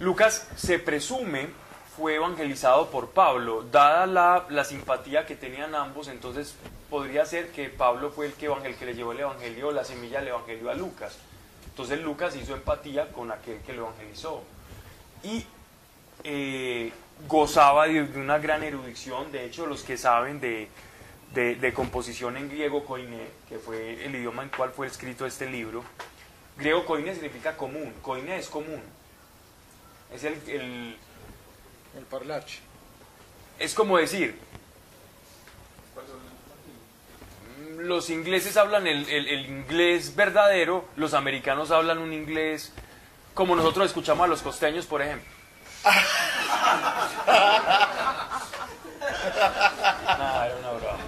Lucas 0.00 0.48
se 0.56 0.78
presume 0.78 1.48
fue 1.96 2.16
evangelizado 2.16 2.90
por 2.90 3.08
Pablo, 3.10 3.64
dada 3.72 4.06
la, 4.06 4.44
la 4.50 4.64
simpatía 4.64 5.24
que 5.24 5.34
tenían 5.34 5.74
ambos, 5.74 6.08
entonces 6.08 6.54
podría 6.90 7.24
ser 7.24 7.52
que 7.52 7.70
Pablo 7.70 8.10
fue 8.10 8.26
el 8.26 8.32
que, 8.34 8.50
evangel- 8.50 8.76
que 8.76 8.84
le 8.84 8.94
llevó 8.94 9.12
el 9.12 9.20
evangelio, 9.20 9.70
la 9.72 9.82
semilla 9.82 10.18
del 10.18 10.28
evangelio 10.28 10.70
a 10.70 10.74
Lucas. 10.74 11.16
Entonces 11.70 12.00
Lucas 12.00 12.36
hizo 12.36 12.54
empatía 12.54 13.08
con 13.12 13.30
aquel 13.32 13.60
que 13.62 13.72
lo 13.72 13.86
evangelizó. 13.86 14.42
Y 15.22 15.46
eh, 16.24 16.92
gozaba 17.26 17.86
de, 17.86 18.06
de 18.06 18.20
una 18.20 18.38
gran 18.38 18.62
erudición, 18.62 19.32
de 19.32 19.46
hecho 19.46 19.64
los 19.64 19.82
que 19.82 19.96
saben 19.96 20.38
de, 20.38 20.68
de, 21.34 21.56
de 21.56 21.74
composición 21.74 22.36
en 22.36 22.48
griego 22.48 22.84
koiné, 22.84 23.26
que 23.48 23.58
fue 23.58 24.04
el 24.04 24.14
idioma 24.14 24.42
en 24.42 24.48
cual 24.50 24.70
fue 24.70 24.86
escrito 24.86 25.26
este 25.26 25.48
libro, 25.50 25.84
griego 26.56 26.84
koiné 26.86 27.12
significa 27.14 27.56
común, 27.56 27.92
koiné 28.02 28.38
es 28.38 28.48
común. 28.48 28.82
Es 30.12 30.24
el, 30.24 30.34
el- 30.48 30.96
El 31.96 32.04
parlache. 32.04 32.60
es 33.58 33.74
como 33.74 33.98
decir, 33.98 34.38
los 37.78 38.10
ingleses 38.10 38.56
hablan 38.56 38.86
el, 38.86 39.08
el- 39.08 39.28
el 39.28 39.46
inglés 39.46 40.14
verdadero, 40.16 40.88
los 40.96 41.14
americanos 41.14 41.70
hablan 41.70 41.98
un 41.98 42.12
inglés 42.12 42.72
como 43.34 43.54
nosotros 43.56 43.86
escuchamos 43.86 44.24
a 44.24 44.28
los 44.28 44.42
costeños, 44.42 44.86
por 44.86 45.02
ejemplo. 45.02 45.28
Nada, 50.18 50.46
era 50.46 50.56
una 50.56 50.70
broma. 50.72 50.98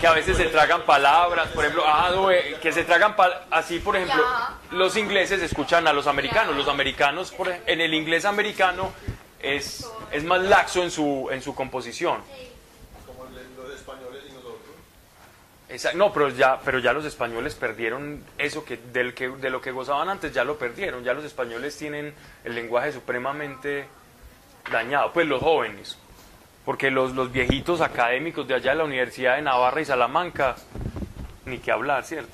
Que 0.00 0.06
a 0.06 0.12
veces 0.12 0.36
se 0.38 0.46
tragan 0.46 0.82
palabras, 0.86 1.48
por 1.48 1.62
ejemplo, 1.64 1.84
ah, 1.86 2.10
no, 2.14 2.30
eh, 2.30 2.56
que 2.62 2.72
se 2.72 2.84
tragan 2.84 3.14
pal- 3.16 3.38
así, 3.50 3.80
por 3.80 3.96
ejemplo, 3.96 4.24
los 4.70 4.96
ingleses 4.96 5.42
escuchan 5.42 5.86
a 5.86 5.92
los 5.92 6.06
americanos, 6.06 6.56
los 6.56 6.68
americanos, 6.68 7.30
por 7.32 7.48
en 7.48 7.80
el 7.82 7.92
inglés 7.92 8.24
americano 8.24 8.92
es, 9.40 9.86
es 10.10 10.24
más 10.24 10.40
laxo 10.40 10.82
en 10.82 10.90
su, 10.90 11.28
en 11.30 11.42
su 11.42 11.54
composición. 11.54 12.22
Como 13.06 13.24
los 13.62 13.74
españoles 13.74 14.22
y 14.26 14.32
nosotros. 14.32 15.94
No, 15.94 16.12
pero 16.14 16.30
ya, 16.30 16.58
pero 16.64 16.78
ya 16.78 16.94
los 16.94 17.04
españoles 17.04 17.54
perdieron 17.54 18.24
eso 18.38 18.64
que, 18.64 18.78
del 18.78 19.12
que 19.12 19.28
de 19.28 19.50
lo 19.50 19.60
que 19.60 19.70
gozaban 19.70 20.08
antes, 20.08 20.32
ya 20.32 20.44
lo 20.44 20.56
perdieron. 20.58 21.04
Ya 21.04 21.12
los 21.12 21.24
españoles 21.24 21.76
tienen 21.76 22.14
el 22.44 22.54
lenguaje 22.54 22.90
supremamente 22.92 23.86
dañado, 24.72 25.12
pues 25.12 25.26
los 25.26 25.42
jóvenes. 25.42 25.98
Porque 26.64 26.90
los, 26.90 27.14
los 27.14 27.32
viejitos 27.32 27.80
académicos 27.80 28.46
de 28.46 28.54
allá 28.54 28.70
de 28.72 28.76
la 28.78 28.84
Universidad 28.84 29.36
de 29.36 29.42
Navarra 29.42 29.80
y 29.80 29.84
Salamanca, 29.84 30.56
ni 31.46 31.58
que 31.58 31.72
hablar, 31.72 32.04
¿cierto? 32.04 32.30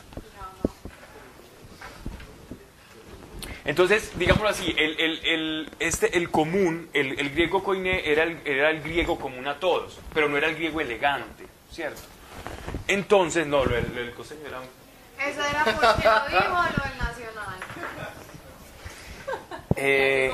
Entonces, 3.64 4.12
digámoslo 4.16 4.48
así, 4.48 4.74
el, 4.78 5.00
el- 5.00 5.26
el- 5.26 5.70
este, 5.80 6.16
el 6.16 6.30
común, 6.30 6.88
el, 6.92 7.18
el 7.18 7.30
griego 7.30 7.64
koiné 7.64 8.08
era 8.10 8.22
el, 8.22 8.40
era 8.44 8.70
el 8.70 8.80
griego 8.80 9.18
común 9.18 9.46
a 9.48 9.58
todos, 9.58 9.98
pero 10.14 10.28
no 10.28 10.36
era 10.36 10.48
el 10.48 10.54
griego 10.54 10.80
elegante, 10.80 11.46
¿cierto? 11.72 12.00
Entonces, 12.86 13.44
no, 13.46 13.64
lo 13.64 13.74
del, 13.74 13.88
lo 13.88 14.00
del 14.02 14.12
costeño 14.12 14.46
era... 14.46 14.60
un- 14.60 14.66
Eso 15.28 15.44
era 15.44 15.64
porque 15.64 15.80
lo 15.80 16.38
dijo 16.38 16.62
lo 16.76 16.84
del 16.84 16.98
nacional. 16.98 17.56
Eh, 19.78 20.32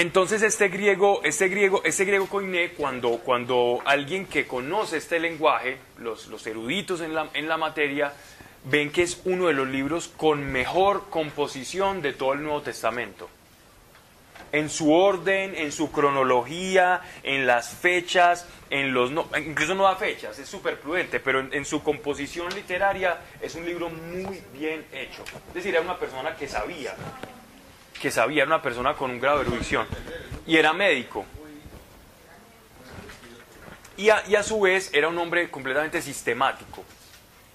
entonces 0.00 0.40
este 0.42 0.68
griego, 0.68 1.20
este 1.24 1.48
griego, 1.48 1.82
este 1.84 2.04
griego 2.06 2.26
koiné, 2.26 2.70
cuando, 2.70 3.18
cuando 3.18 3.80
alguien 3.84 4.24
que 4.26 4.46
conoce 4.46 4.96
este 4.96 5.20
lenguaje, 5.20 5.76
los, 5.98 6.46
eruditos 6.46 7.00
en 7.02 7.14
la, 7.14 7.28
en 7.34 7.48
la 7.48 7.56
materia, 7.58 8.12
ven 8.64 8.90
que 8.90 9.02
es 9.02 9.20
uno 9.24 9.48
de 9.48 9.52
los 9.52 9.68
libros 9.68 10.08
con 10.16 10.42
mejor 10.50 11.10
composición 11.10 12.00
de 12.02 12.14
todo 12.14 12.32
el 12.32 12.42
Nuevo 12.42 12.62
Testamento. 12.62 13.28
En 14.52 14.70
su 14.70 14.92
orden, 14.92 15.54
en 15.54 15.70
su 15.70 15.92
cronología, 15.92 17.02
en 17.22 17.46
las 17.46 17.68
fechas, 17.74 18.46
en 18.70 18.92
los 18.92 19.10
no- 19.10 19.28
incluso 19.36 19.74
no 19.74 19.84
da 19.84 19.96
fechas, 19.96 20.38
es 20.38 20.48
súper 20.48 20.80
prudente, 20.80 21.20
pero 21.20 21.40
en, 21.40 21.52
en 21.52 21.64
su 21.64 21.82
composición 21.82 22.52
literaria 22.54 23.18
es 23.40 23.54
un 23.54 23.64
libro 23.66 23.90
muy 23.90 24.42
bien 24.52 24.84
hecho. 24.92 25.22
Es 25.48 25.54
decir, 25.54 25.74
era 25.74 25.82
una 25.82 25.98
persona 25.98 26.34
que 26.36 26.48
sabía, 26.48 26.96
que 28.00 28.10
sabía, 28.10 28.42
era 28.42 28.46
una 28.54 28.62
persona 28.62 28.94
con 28.94 29.10
un 29.10 29.20
grado 29.20 29.38
de 29.40 29.46
erudición. 29.46 29.86
Y 30.46 30.56
era 30.56 30.72
médico. 30.72 31.24
Y 33.96 34.08
a, 34.08 34.42
su 34.42 34.60
vez 34.60 34.90
era 34.94 35.08
un 35.08 35.18
hombre 35.18 35.50
completamente 35.50 36.00
sistemático. 36.00 36.82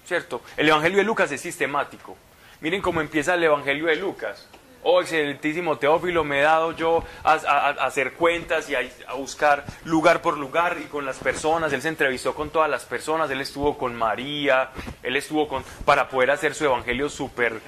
¿Cierto? 0.06 0.40
El 0.56 0.68
Evangelio 0.68 0.98
de 0.98 1.04
Lucas 1.04 1.32
es 1.32 1.40
sistemático. 1.40 2.16
Miren 2.60 2.80
cómo 2.80 3.00
empieza 3.00 3.34
el 3.34 3.42
Evangelio 3.42 3.86
de 3.86 3.96
Lucas. 3.96 4.48
Oh, 4.88 5.00
excelentísimo 5.00 5.78
Teófilo, 5.78 6.22
me 6.22 6.38
he 6.38 6.42
dado 6.42 6.70
yo 6.70 7.02
a, 7.24 7.32
a- 7.32 7.70
hacer 7.86 8.12
cuentas 8.12 8.70
y 8.70 8.76
a, 8.76 8.82
a 9.08 9.14
buscar 9.14 9.64
lugar 9.84 10.22
por 10.22 10.38
lugar 10.38 10.76
y 10.80 10.84
con 10.84 11.04
las 11.04 11.16
personas. 11.18 11.72
Él 11.72 11.82
se 11.82 11.88
entrevistó 11.88 12.36
con 12.36 12.50
todas 12.50 12.70
las 12.70 12.84
personas, 12.84 13.28
él 13.32 13.40
estuvo 13.40 13.76
con 13.76 13.96
María, 13.96 14.70
él 15.02 15.16
estuvo 15.16 15.48
con 15.48 15.64
para 15.84 16.08
poder 16.08 16.30
hacer 16.30 16.54
su 16.54 16.66
evangelio 16.66 17.08
súper 17.08 17.60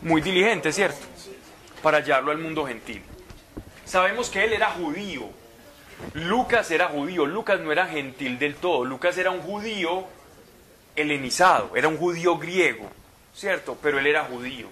muy 0.00 0.22
diligente, 0.22 0.72
¿cierto? 0.72 1.04
Para 1.82 2.00
llevarlo 2.00 2.30
al 2.30 2.38
mundo 2.38 2.66
gentil. 2.66 3.02
Sabemos 3.84 4.30
que 4.30 4.44
él 4.44 4.52
era 4.52 4.70
judío. 4.70 5.30
Lucas 6.14 6.70
era 6.70 6.88
judío, 6.88 7.26
Lucas 7.26 7.60
no 7.60 7.72
era 7.72 7.86
gentil 7.86 8.38
del 8.38 8.54
todo, 8.54 8.84
Lucas 8.84 9.18
era 9.18 9.30
un 9.30 9.40
judío 9.40 10.06
helenizado, 10.94 11.76
era 11.76 11.88
un 11.88 11.96
judío 11.96 12.38
griego, 12.38 12.88
¿cierto? 13.34 13.76
Pero 13.82 13.98
él 13.98 14.06
era 14.06 14.24
judío. 14.24 14.68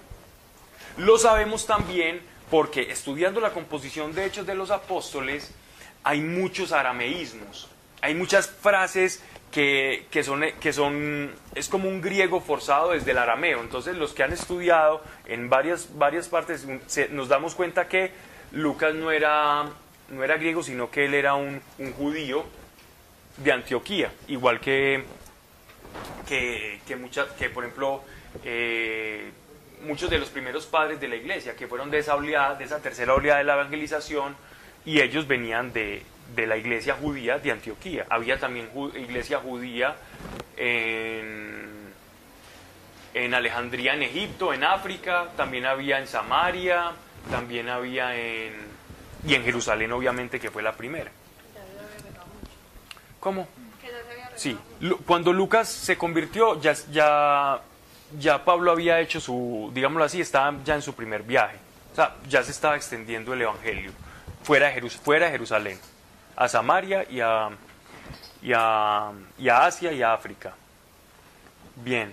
Lo 0.97 1.19
sabemos 1.19 1.67
también 1.67 2.21
porque 2.51 2.93
estudiando 2.93 3.41
la 3.41 3.51
composición 3.51 4.15
de 4.15 4.25
Hechos 4.25 4.47
de 4.47 4.55
los 4.55 4.71
Apóstoles 4.71 5.51
hay 6.05 6.21
muchos 6.21 6.73
arameísmos, 6.73 7.69
hay 8.01 8.15
muchas 8.15 8.49
frases 8.49 9.23
que, 9.57 10.23
son, 10.23 10.45
que 10.61 10.73
son, 10.75 11.31
es 11.55 11.71
como 11.71 11.89
un 11.89 12.03
griego 12.03 12.41
forzado 12.41 12.91
desde 12.91 13.13
el 13.13 13.19
arameo. 13.19 13.63
Entonces 13.63 13.97
los 13.97 14.13
que 14.13 14.23
han 14.23 14.35
estudiado 14.35 15.03
en 15.25 15.49
varias, 15.49 15.97
varias 15.97 16.29
partes 16.29 16.67
nos 17.11 17.29
damos 17.29 17.55
cuenta 17.55 17.89
que 17.89 18.11
Lucas 18.53 18.95
no 18.95 19.11
era, 19.11 19.65
no 20.11 20.23
era 20.23 20.37
griego, 20.37 20.63
sino 20.63 20.91
que 20.91 21.07
él 21.07 21.15
era 21.15 21.37
un, 21.37 21.63
judío 21.97 22.45
de 23.39 23.53
Antioquía, 23.53 24.13
igual 24.29 24.61
que, 24.61 25.05
que, 26.29 26.81
que, 26.87 26.97
muchas, 26.97 27.29
que 27.33 27.49
por 27.49 27.65
ejemplo, 27.65 28.03
eh, 28.45 29.31
muchos 29.87 30.11
de 30.11 30.19
los 30.19 30.29
primeros 30.29 30.67
padres 30.67 31.01
de 31.01 31.09
la 31.09 31.17
iglesia, 31.17 31.57
que 31.57 31.67
fueron 31.67 31.91
de 31.91 31.99
esa 31.99 32.15
oleada, 32.15 32.57
de 32.57 32.65
esa 32.65 32.83
tercera 32.83 33.15
oleada 33.15 33.39
de 33.39 33.45
la 33.45 33.55
evangelización, 33.55 34.37
y 34.85 35.01
ellos 35.01 35.27
venían 35.27 35.73
de, 35.73 36.03
de 36.35 36.47
la 36.47 36.57
iglesia 36.57 36.95
judía 36.95 37.39
de 37.39 37.53
Antioquía. 37.53 38.07
Había 38.09 38.39
también 38.39 38.71
iglesia 38.95 39.39
judía 39.39 39.97
en, 40.57 41.93
en 43.15 43.35
Alejandría, 43.35 43.95
en 43.95 44.03
Egipto, 44.03 44.53
en 44.53 44.65
África, 44.65 45.29
también 45.37 45.67
había 45.67 45.99
en 45.99 46.07
Samaria, 46.07 46.93
también 47.31 47.69
había 47.69 48.17
en... 48.17 48.55
y 49.27 49.35
en 49.35 49.45
Jerusalén, 49.45 49.93
obviamente, 49.93 50.39
que 50.41 50.51
fue 50.51 50.63
la 50.63 50.73
primera. 50.73 51.11
¿Cómo? 53.21 53.49
Sí, 54.37 54.57
cuando 55.07 55.33
Lucas 55.33 55.69
se 55.69 55.97
convirtió, 55.97 56.61
ya, 56.61 56.75
ya, 56.93 57.61
ya 58.19 58.45
Pablo 58.45 58.71
había 58.71 59.01
hecho 59.01 59.19
su, 59.19 59.71
digámoslo 59.73 60.05
así, 60.05 60.21
estaba 60.21 60.55
ya 60.63 60.75
en 60.75 60.83
su 60.83 60.95
primer 60.95 61.23
viaje. 61.23 61.57
O 61.93 61.97
sea, 61.97 62.17
ya 62.29 62.43
se 62.43 62.51
estaba 62.51 62.77
extendiendo 62.77 63.33
el 63.33 63.41
Evangelio 63.41 63.93
fuera 64.43 64.69
de, 64.69 64.91
fuera 64.91 65.27
de 65.27 65.33
Jerusalén, 65.33 65.79
a 66.37 66.49
Samaria 66.49 67.07
y 67.11 67.21
a, 67.21 67.49
y, 68.43 68.53
a, 68.55 69.11
y 69.39 69.49
a 69.49 69.65
Asia 69.65 69.93
y 69.93 70.03
a 70.03 70.13
África. 70.13 70.55
Bien. 71.77 72.13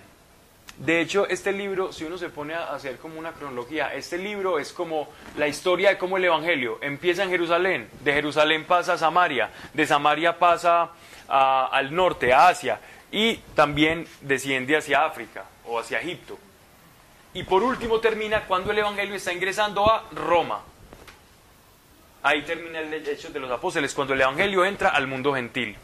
De 0.77 1.01
hecho, 1.01 1.27
este 1.29 1.51
libro, 1.51 1.93
si 1.93 2.03
uno 2.03 2.17
se 2.17 2.29
pone 2.29 2.55
a 2.55 2.73
hacer 2.73 2.97
como 2.97 3.19
una 3.19 3.31
cronología, 3.31 3.93
este 3.93 4.17
libro 4.17 4.57
es 4.57 4.73
como 4.73 5.07
la 5.37 5.47
historia 5.47 5.89
de 5.89 5.97
cómo 5.99 6.17
el 6.17 6.25
Evangelio 6.25 6.79
empieza 6.81 7.23
en 7.23 7.29
Jerusalén, 7.29 7.87
de 8.01 8.11
Jerusalén 8.13 8.65
pasa 8.65 8.93
a 8.93 8.97
Samaria, 8.97 9.51
de 9.73 9.85
Samaria 9.85 10.39
pasa 10.39 10.89
a- 11.29 11.67
al 11.71 11.93
norte, 11.93 12.33
a 12.33 12.47
Asia, 12.47 12.79
y 13.11 13.35
también 13.55 14.07
desciende 14.21 14.75
hacia 14.75 15.05
África 15.05 15.45
o 15.67 15.77
hacia 15.77 15.99
Egipto. 16.01 16.39
Y 17.35 17.43
por 17.43 17.61
último 17.61 17.99
termina 17.99 18.45
cuando 18.45 18.71
el 18.71 18.79
Evangelio 18.79 19.13
está 19.15 19.31
ingresando 19.31 19.87
a 19.89 20.05
Roma. 20.11 20.61
Ahí 22.23 22.41
termina 22.43 22.79
el 22.79 22.93
Hechos 22.93 23.33
de 23.33 23.39
los 23.41 23.51
Apóstoles, 23.51 23.93
cuando 23.93 24.13
el 24.13 24.21
Evangelio 24.21 24.63
entra 24.63 24.89
al 24.89 25.07
mundo 25.07 25.33
gentil. 25.33 25.75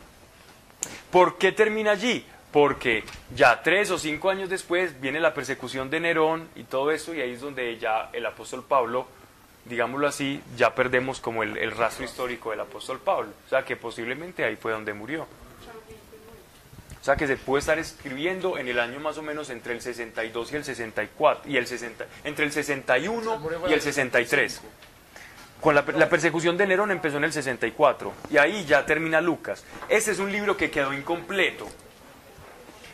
¿Por 1.12 1.38
qué 1.38 1.52
termina 1.52 1.92
allí? 1.92 2.26
Porque 2.54 3.04
ya 3.36 3.62
tres 3.62 3.92
o 3.92 4.00
cinco 4.00 4.30
años 4.30 4.50
después 4.50 5.00
viene 5.02 5.20
la 5.20 5.34
persecución 5.34 5.90
de 5.90 6.00
Nerón 6.00 6.48
y 6.56 6.64
todo 6.64 6.92
eso, 6.92 7.14
y 7.14 7.20
ahí 7.20 7.34
es 7.34 7.42
donde 7.42 7.78
ya 7.78 8.10
el 8.14 8.26
apóstol 8.26 8.64
Pablo, 8.66 9.06
digámoslo 9.66 10.08
así, 10.08 10.42
ya 10.56 10.74
perdemos 10.74 11.20
como 11.20 11.44
el, 11.44 11.58
el 11.58 11.72
rastro 11.72 12.06
histórico 12.06 12.52
del 12.52 12.62
apóstol 12.62 13.00
Pablo. 13.00 13.32
O 13.46 13.50
sea 13.50 13.66
que 13.66 13.76
posiblemente 13.76 14.46
ahí 14.46 14.56
fue 14.56 14.72
donde 14.72 14.94
murió. 14.94 15.28
O 17.02 17.04
sea 17.04 17.18
que 17.18 17.28
se 17.28 17.36
puede 17.36 17.60
estar 17.60 17.78
escribiendo 17.80 18.58
en 18.58 18.70
el 18.70 18.80
año 18.80 19.02
más 19.02 19.18
o 19.18 19.22
menos 19.22 19.50
entre 19.50 19.74
el 19.74 19.82
62 19.82 20.54
y 20.54 20.56
el 20.56 20.64
64, 20.64 21.52
y 21.52 21.58
el 21.58 21.68
60, 21.68 22.06
entre 22.24 22.46
el 22.46 22.52
61 22.54 23.42
y 23.70 23.74
el 23.74 23.82
63. 23.82 24.62
Con 25.62 25.76
la, 25.76 25.84
persecución 25.84 26.56
de 26.56 26.66
Nerón 26.66 26.90
empezó 26.92 27.18
en 27.18 27.26
el 27.26 27.34
64 27.34 28.14
y 28.32 28.38
ahí 28.38 28.64
ya 28.66 28.86
termina 28.86 29.20
Lucas. 29.20 29.66
Este 29.90 30.12
es 30.12 30.20
un 30.20 30.32
libro 30.32 30.56
que 30.56 30.72
quedó 30.72 30.94
incompleto. 30.94 31.68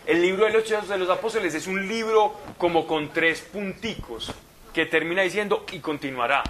El 0.07 0.21
libro 0.21 0.45
de 0.45 0.53
los 0.53 0.87
de 0.87 0.97
los 0.97 1.09
Apóstoles 1.09 1.53
es 1.53 1.67
un 1.67 1.87
libro 1.87 2.35
como 2.57 2.87
con 2.87 3.13
tres 3.13 3.41
punticos 3.41 4.33
que 4.73 4.85
termina 4.87 5.21
diciendo 5.21 5.65
y 5.71 5.79
continuará. 5.79 6.43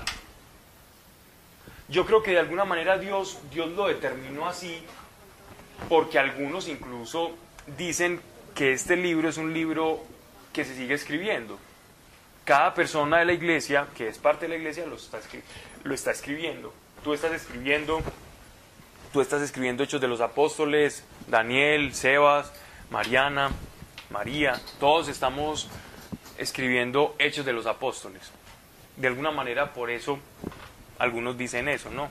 Yo 1.90 2.06
creo 2.06 2.24
que 2.24 2.32
de 2.32 2.40
alguna 2.40 2.66
manera 2.66 2.98
Dios, 2.98 3.38
Dios 3.52 3.70
lo 3.72 3.88
determinó 3.88 4.48
así 4.48 4.82
porque 5.90 6.18
algunos 6.18 6.68
incluso 6.68 7.36
dicen 7.78 8.22
que 8.56 8.72
este 8.72 8.96
libro 8.96 9.30
es 9.30 9.38
un 9.38 9.54
libro 9.54 10.04
que 10.54 10.64
se 10.64 10.76
sigue 10.76 10.94
escribiendo. 10.94 11.60
Cada 12.46 12.74
persona 12.74 13.20
de 13.20 13.26
la 13.26 13.34
iglesia, 13.34 13.88
que 13.96 14.08
es 14.08 14.18
parte 14.18 14.46
de 14.46 14.50
la 14.50 14.56
iglesia, 14.56 14.86
lo 14.86 14.96
está, 14.96 15.20
escri- 15.20 15.42
lo 15.86 15.94
está 15.94 16.12
escribiendo. 16.12 16.74
Tú 17.04 17.14
estás 17.14 17.32
escribiendo, 17.32 18.02
tú 19.14 19.22
estás 19.22 19.42
escribiendo 19.44 19.84
Hechos 19.84 20.02
de 20.02 20.08
los 20.08 20.20
Apóstoles, 20.20 21.04
Daniel, 21.28 21.94
Sebas, 21.94 22.52
Mariana, 22.90 23.52
María, 24.10 24.60
todos 24.80 25.08
estamos 25.08 25.70
escribiendo 26.40 27.16
Hechos 27.20 27.46
de 27.46 27.54
los 27.54 27.68
Apóstoles. 27.68 28.32
De 28.98 29.08
alguna 29.08 29.30
manera, 29.30 29.74
por 29.74 29.92
eso 29.92 30.18
algunos 30.98 31.38
dicen 31.38 31.68
eso, 31.68 31.92
¿no? 31.92 32.10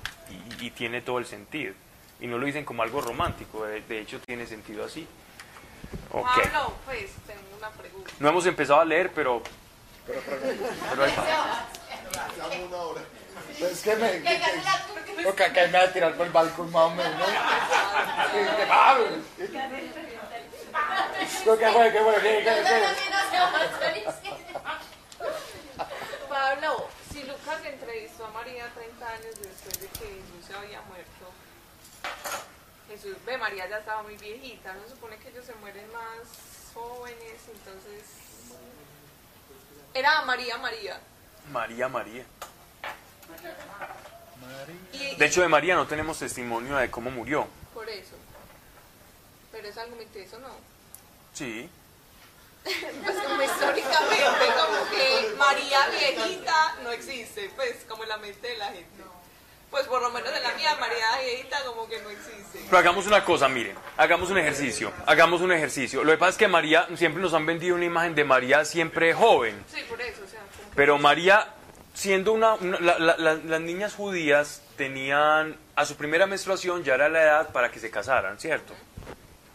Y, 0.60 0.66
y 0.66 0.70
tiene 0.70 1.00
todo 1.02 1.18
el 1.18 1.26
sentido. 1.26 1.74
Y 2.20 2.28
no 2.28 2.38
lo 2.38 2.46
dicen 2.46 2.64
como 2.64 2.84
algo 2.84 3.00
romántico, 3.00 3.64
de, 3.66 3.80
de 3.80 4.00
hecho 4.00 4.20
tiene 4.20 4.46
sentido 4.46 4.84
así. 4.84 5.04
Pablo, 6.12 6.74
pues 6.84 7.10
tengo 7.26 7.40
una 7.58 7.70
pregunta. 7.70 8.10
No 8.20 8.28
hemos 8.28 8.46
empezado 8.46 8.80
a 8.80 8.84
leer, 8.84 9.10
pero... 9.12 9.42
Pero, 10.06 10.20
pero, 10.24 10.38
pero 10.90 11.04
ahí 11.04 11.12
es 13.60 13.80
que 13.82 13.96
me. 13.96 14.10
Que, 14.22 14.40
que, 14.40 15.22
porque 15.24 15.44
acá 15.44 15.66
me 15.68 15.78
va 15.78 15.84
a 15.84 15.92
tirar 15.92 16.14
por 16.14 16.26
el 16.26 16.32
balcón 16.32 16.70
más 16.72 16.82
o 16.84 16.90
menos. 16.90 17.18
¿no? 17.18 17.24
Que- 17.26 18.56
que- 18.56 18.66
Pablo. 18.66 19.06
Pero 21.44 21.58
¿Qué 21.58 21.70
fue? 21.70 21.92
¿Qué 21.92 22.00
fue? 22.00 22.14
¿Qué, 22.22 22.44
qué, 22.44 22.64
qué? 22.64 22.84
Pablo, 26.28 26.88
si 27.12 27.22
Lucas 27.22 27.64
entrevistó 27.64 28.26
a 28.26 28.30
María 28.30 28.68
30 28.74 29.08
años 29.08 29.34
después 29.40 29.80
de 29.80 29.86
que 29.88 29.98
Jesús 30.06 30.46
se 30.46 30.54
había 30.54 30.80
muerto, 30.82 31.30
Jesús, 32.88 33.16
ve, 33.24 33.38
María 33.38 33.68
ya 33.68 33.78
estaba 33.78 34.02
muy 34.02 34.16
viejita, 34.16 34.72
no 34.74 34.82
se 34.84 34.90
supone 34.90 35.16
que 35.18 35.28
ellos 35.28 35.44
se 35.44 35.54
mueren 35.56 35.86
más 35.92 36.72
jóvenes, 36.74 37.40
entonces... 37.52 38.02
Era 39.94 40.22
María, 40.22 40.58
María. 40.58 40.98
María, 41.52 41.88
María. 41.88 42.24
De 45.18 45.26
hecho, 45.26 45.42
de 45.42 45.48
María 45.48 45.74
no 45.74 45.86
tenemos 45.86 46.18
testimonio 46.18 46.76
de 46.76 46.90
cómo 46.90 47.10
murió. 47.10 47.46
por 47.72 47.88
eso. 47.88 48.16
Pero 49.52 49.68
es 49.68 49.78
algo 49.78 49.96
teso, 50.12 50.38
¿no? 50.40 50.48
Sí. 51.32 51.68
Pues 52.64 53.16
como 53.18 53.42
históricamente, 53.42 54.44
como 54.56 54.90
que 54.90 55.34
María 55.36 55.86
viejita 55.90 56.76
no 56.82 56.90
existe, 56.90 57.50
pues 57.54 57.84
como 57.88 58.02
en 58.04 58.08
la 58.08 58.16
mente 58.16 58.48
de 58.48 58.56
la 58.56 58.66
gente. 58.66 59.04
Pues 59.70 59.86
por 59.86 60.00
lo 60.00 60.10
menos 60.10 60.32
en 60.34 60.42
la 60.42 60.54
mía, 60.54 60.74
María 60.80 61.18
viejita 61.20 61.62
como 61.64 61.86
que 61.88 62.00
no 62.00 62.08
existe. 62.10 62.60
Pero 62.64 62.78
hagamos 62.78 63.06
una 63.06 63.24
cosa, 63.24 63.48
miren, 63.48 63.76
hagamos 63.96 64.30
un 64.30 64.38
ejercicio, 64.38 64.92
hagamos 65.06 65.40
un 65.40 65.52
ejercicio. 65.52 66.02
Lo 66.04 66.12
que 66.12 66.18
pasa 66.18 66.30
es 66.30 66.36
que 66.38 66.48
María, 66.48 66.88
siempre 66.96 67.20
nos 67.20 67.34
han 67.34 67.44
vendido 67.44 67.74
una 67.76 67.84
imagen 67.84 68.14
de 68.14 68.24
María 68.24 68.64
siempre 68.64 69.12
joven, 69.14 69.62
Sí, 69.72 69.82
por 69.88 70.00
eso, 70.00 70.22
o 70.24 70.28
sea, 70.28 70.40
pero 70.74 70.96
María, 70.98 71.48
siendo 71.94 72.32
una, 72.32 72.54
una- 72.54 72.78
la- 72.80 72.98
la- 72.98 73.16
la- 73.16 73.34
las 73.34 73.60
niñas 73.60 73.94
judías 73.94 74.60
tenían, 74.76 75.56
a 75.76 75.86
su 75.86 75.96
primera 75.96 76.26
menstruación 76.26 76.82
ya 76.84 76.94
era 76.94 77.08
la 77.08 77.22
edad 77.22 77.48
para 77.50 77.70
que 77.70 77.78
se 77.80 77.90
casaran, 77.90 78.38
¿cierto? 78.38 78.74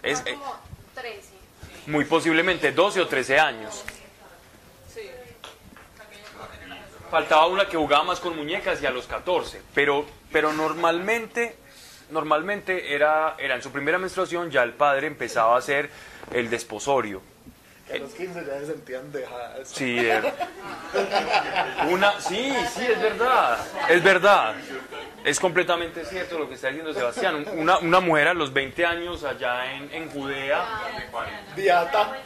Es, 0.02 0.22
eh, 0.26 0.34
como 0.34 0.58
13. 0.96 1.22
muy 1.88 2.06
posiblemente 2.06 2.72
12 2.72 3.02
o 3.02 3.08
13 3.08 3.40
años. 3.40 3.84
sí. 4.94 5.02
Faltaba 7.12 7.48
una 7.48 7.68
que 7.68 7.76
jugaba 7.76 8.04
más 8.04 8.20
con 8.20 8.36
muñecas 8.36 8.82
y 8.82 8.86
a 8.86 8.92
los 8.92 9.08
14, 9.08 9.62
pero, 9.74 10.06
pero 10.32 10.54
normalmente, 10.54 11.56
normalmente 12.12 12.94
era, 12.94 13.36
era 13.40 13.56
en 13.56 13.64
su 13.64 13.72
primera 13.72 13.98
menstruación 13.98 14.52
ya 14.52 14.62
el 14.64 14.74
padre 14.74 15.08
empezaba 15.08 15.56
a 15.56 15.58
hacer 15.58 15.90
el 16.32 16.50
desposorio. 16.52 17.22
A 17.92 17.98
los 17.98 18.12
15 18.14 18.46
ya 18.46 18.60
se 18.60 18.66
sentían 18.68 19.12
dejadas. 19.12 19.68
Sí, 19.68 19.98
eh, 20.00 20.22
una, 21.90 22.20
sí, 22.22 22.54
sí, 22.76 22.86
es 22.86 23.02
verdad, 23.02 23.58
es 23.90 24.04
verdad. 24.04 24.56
Es 25.24 25.40
completamente 25.40 26.06
cierto 26.06 26.38
lo 26.40 26.48
que 26.48 26.56
está 26.56 26.68
diciendo 26.68 26.94
Sebastián. 26.94 27.46
Una, 27.54 27.80
una 27.80 28.00
mujer 28.00 28.30
a 28.30 28.34
los 28.34 28.54
20 28.54 28.86
años 28.86 29.24
allá 29.24 29.74
en, 29.74 29.92
en 29.94 30.10
Judea 30.10 30.64
Diata. 31.56 32.18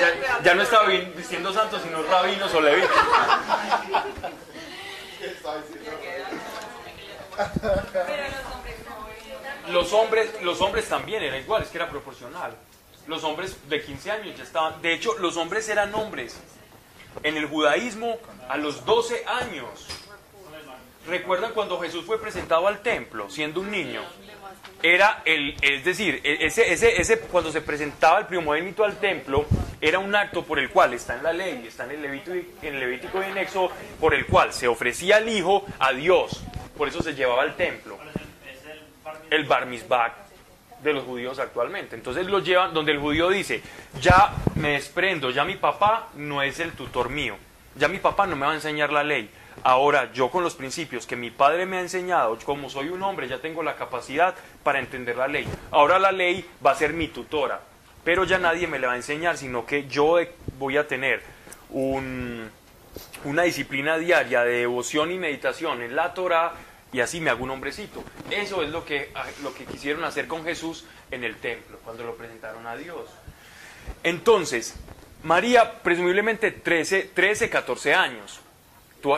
ya, 0.00 0.40
ya 0.42 0.54
no 0.54 0.62
estaba 0.62 0.86
vistiendo 0.88 1.52
santos, 1.52 1.82
sino 1.82 2.02
rabinos 2.02 2.54
o 2.54 2.60
levitas. 2.60 2.90
Los 9.70 9.92
hombres, 9.92 10.42
los 10.42 10.60
hombres 10.60 10.88
también 10.88 11.22
era 11.22 11.38
igual, 11.38 11.62
es 11.62 11.68
que 11.68 11.78
era 11.78 11.88
proporcional. 11.88 12.54
Los 13.08 13.24
hombres 13.24 13.56
de 13.68 13.82
15 13.82 14.10
años 14.10 14.36
ya 14.36 14.44
estaban. 14.44 14.80
De 14.80 14.92
hecho, 14.92 15.18
los 15.18 15.36
hombres 15.36 15.68
eran 15.68 15.94
hombres. 15.94 16.38
En 17.22 17.36
el 17.36 17.46
judaísmo, 17.46 18.18
a 18.48 18.56
los 18.56 18.84
12 18.84 19.24
años. 19.26 19.88
¿Recuerdan 21.06 21.52
cuando 21.52 21.80
Jesús 21.80 22.04
fue 22.04 22.20
presentado 22.20 22.68
al 22.68 22.80
templo 22.82 23.30
siendo 23.30 23.60
un 23.60 23.70
niño? 23.70 24.02
era 24.82 25.22
el, 25.24 25.56
es 25.60 25.84
decir, 25.84 26.20
e- 26.22 26.46
ese, 26.46 26.72
ese, 26.72 27.00
ese, 27.00 27.18
cuando 27.20 27.50
se 27.50 27.60
presentaba 27.60 28.20
el 28.20 28.26
primogénito 28.26 28.84
al 28.84 28.96
templo, 28.98 29.46
era 29.80 29.98
un 29.98 30.14
acto 30.14 30.44
por 30.44 30.58
el 30.58 30.70
cual 30.70 30.94
está 30.94 31.16
en 31.16 31.22
la 31.22 31.32
ley, 31.32 31.64
está 31.66 31.84
en 31.84 31.92
el 31.92 32.02
Levítico, 32.02 32.32
en 32.62 32.74
el 32.74 32.80
Levítico 32.80 33.20
y 33.20 33.26
en 33.26 33.38
Éxodo, 33.38 33.70
por 33.98 34.14
el 34.14 34.26
cual 34.26 34.52
se 34.52 34.68
ofrecía 34.68 35.18
el 35.18 35.28
hijo 35.28 35.64
a 35.78 35.92
Dios. 35.92 36.42
Por 36.76 36.88
eso 36.88 37.02
se 37.02 37.14
llevaba 37.14 37.42
al 37.42 37.56
templo. 37.56 37.98
El 39.30 39.44
bar 39.44 39.66
mitzvah 39.66 40.27
de 40.82 40.92
los 40.92 41.04
judíos 41.04 41.38
actualmente. 41.38 41.96
Entonces 41.96 42.26
lo 42.26 42.40
llevan 42.40 42.74
donde 42.74 42.92
el 42.92 42.98
judío 42.98 43.28
dice, 43.28 43.62
ya 44.00 44.32
me 44.54 44.72
desprendo, 44.72 45.30
ya 45.30 45.44
mi 45.44 45.56
papá 45.56 46.08
no 46.16 46.42
es 46.42 46.60
el 46.60 46.72
tutor 46.72 47.10
mío, 47.10 47.36
ya 47.76 47.88
mi 47.88 47.98
papá 47.98 48.26
no 48.26 48.36
me 48.36 48.46
va 48.46 48.52
a 48.52 48.56
enseñar 48.56 48.92
la 48.92 49.02
ley. 49.02 49.30
Ahora 49.64 50.12
yo 50.12 50.30
con 50.30 50.44
los 50.44 50.54
principios 50.54 51.06
que 51.06 51.16
mi 51.16 51.30
padre 51.30 51.66
me 51.66 51.78
ha 51.78 51.80
enseñado, 51.80 52.38
como 52.44 52.70
soy 52.70 52.88
un 52.88 53.02
hombre, 53.02 53.28
ya 53.28 53.38
tengo 53.38 53.62
la 53.62 53.74
capacidad 53.74 54.34
para 54.62 54.78
entender 54.78 55.16
la 55.16 55.28
ley. 55.28 55.48
Ahora 55.70 55.98
la 55.98 56.12
ley 56.12 56.44
va 56.64 56.72
a 56.72 56.76
ser 56.76 56.92
mi 56.92 57.08
tutora, 57.08 57.60
pero 58.04 58.24
ya 58.24 58.38
nadie 58.38 58.66
me 58.66 58.78
la 58.78 58.88
va 58.88 58.92
a 58.92 58.96
enseñar, 58.96 59.36
sino 59.36 59.66
que 59.66 59.88
yo 59.88 60.18
voy 60.58 60.76
a 60.76 60.86
tener 60.86 61.22
un, 61.70 62.50
una 63.24 63.42
disciplina 63.42 63.98
diaria 63.98 64.44
de 64.44 64.58
devoción 64.58 65.10
y 65.10 65.18
meditación 65.18 65.82
en 65.82 65.96
la 65.96 66.14
Torah 66.14 66.52
y 66.92 67.00
así 67.00 67.20
me 67.20 67.30
hago 67.30 67.44
un 67.44 67.50
hombrecito. 67.50 68.02
Eso 68.30 68.62
es 68.62 68.70
lo 68.70 68.84
que, 68.84 69.12
lo 69.42 69.52
que 69.54 69.64
quisieron 69.64 70.04
hacer 70.04 70.26
con 70.26 70.44
Jesús 70.44 70.84
en 71.10 71.24
el 71.24 71.36
templo, 71.36 71.78
cuando 71.84 72.04
lo 72.04 72.14
presentaron 72.16 72.66
a 72.66 72.76
Dios. 72.76 73.00
Entonces, 74.02 74.74
María, 75.22 75.80
presumiblemente 75.82 76.50
13, 76.50 77.10
13 77.14 77.50
14 77.50 77.94
años. 77.94 78.40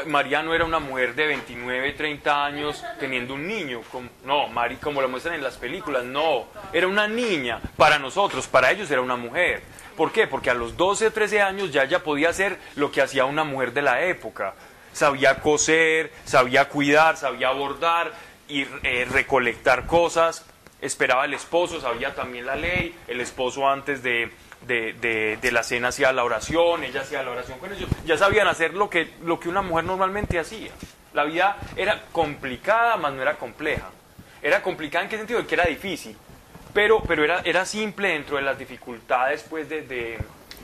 María 0.06 0.42
no 0.42 0.54
era 0.54 0.66
una 0.66 0.78
mujer 0.78 1.14
de 1.14 1.26
29, 1.26 1.92
30 1.92 2.44
años 2.44 2.84
teniendo 2.98 3.32
un 3.34 3.46
niño. 3.46 3.80
como- 3.90 4.10
no, 4.24 4.46
María, 4.48 4.78
como 4.78 5.00
lo 5.00 5.08
muestran 5.08 5.34
en 5.36 5.42
las 5.42 5.56
películas, 5.56 6.04
no. 6.04 6.46
Era 6.72 6.86
una 6.86 7.08
niña. 7.08 7.60
Para 7.76 7.98
nosotros, 7.98 8.46
para 8.46 8.70
ellos 8.70 8.90
era 8.90 9.00
una 9.00 9.16
mujer. 9.16 9.62
¿Por 9.96 10.12
qué? 10.12 10.26
Porque 10.26 10.50
a 10.50 10.54
los 10.54 10.76
12 10.76 11.06
o 11.06 11.12
13 11.12 11.40
años 11.40 11.72
ya 11.72 11.84
ella 11.84 12.02
podía 12.02 12.28
hacer 12.28 12.58
lo 12.76 12.90
que 12.92 13.00
hacía 13.00 13.24
una 13.24 13.42
mujer 13.44 13.72
de 13.72 13.82
la 13.82 14.02
época. 14.04 14.54
Sabía 14.92 15.40
coser, 15.40 16.12
sabía 16.24 16.68
cuidar, 16.68 17.16
sabía 17.16 17.50
bordar 17.50 18.12
y 18.48 18.66
eh, 18.82 19.06
recolectar 19.10 19.86
cosas. 19.86 20.44
Esperaba 20.80 21.24
al 21.24 21.34
esposo, 21.34 21.80
sabía 21.80 22.14
también 22.14 22.46
la 22.46 22.56
ley. 22.56 22.94
El 23.06 23.20
esposo 23.20 23.68
antes 23.68 24.02
de, 24.02 24.30
de, 24.66 24.94
de- 24.94 25.38
de 25.40 25.52
la 25.52 25.62
cena 25.62 25.88
hacía 25.88 26.12
la 26.12 26.24
oración, 26.24 26.84
ella 26.84 27.02
hacía 27.02 27.22
la 27.22 27.30
oración 27.30 27.58
con 27.58 27.72
ellos. 27.72 27.88
Ya 28.04 28.16
sabían 28.16 28.48
hacer 28.48 28.74
lo 28.74 28.88
que, 28.90 29.12
lo 29.22 29.38
que 29.38 29.48
una 29.48 29.62
mujer 29.62 29.84
normalmente 29.84 30.38
hacía. 30.38 30.70
La 31.12 31.24
vida 31.24 31.56
era 31.76 32.02
complicada, 32.12 32.96
mas 32.96 33.12
no 33.12 33.22
era 33.22 33.36
compleja. 33.36 33.90
Era 34.42 34.62
complicada 34.62 35.04
en 35.04 35.10
qué 35.10 35.18
sentido? 35.18 35.40
En 35.40 35.46
que 35.46 35.54
era 35.54 35.64
difícil. 35.66 36.16
Pero, 36.72 37.00
pero 37.02 37.24
era, 37.24 37.40
era 37.44 37.66
simple 37.66 38.08
dentro 38.08 38.36
de 38.36 38.42
las 38.42 38.56
dificultades 38.58 39.44
pues, 39.50 39.68
de, 39.68 39.82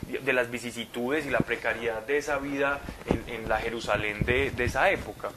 de- 0.06 0.32
las 0.32 0.50
vicisitudes 0.50 1.26
y 1.26 1.30
la 1.30 1.38
precariedad 1.40 2.02
de 2.02 2.18
esa 2.18 2.38
vida 2.38 2.80
en, 3.06 3.24
en 3.34 3.48
la 3.48 3.58
Jerusalén 3.58 4.24
de, 4.24 4.50
de 4.50 4.64
esa 4.64 4.90
época. 4.90 5.30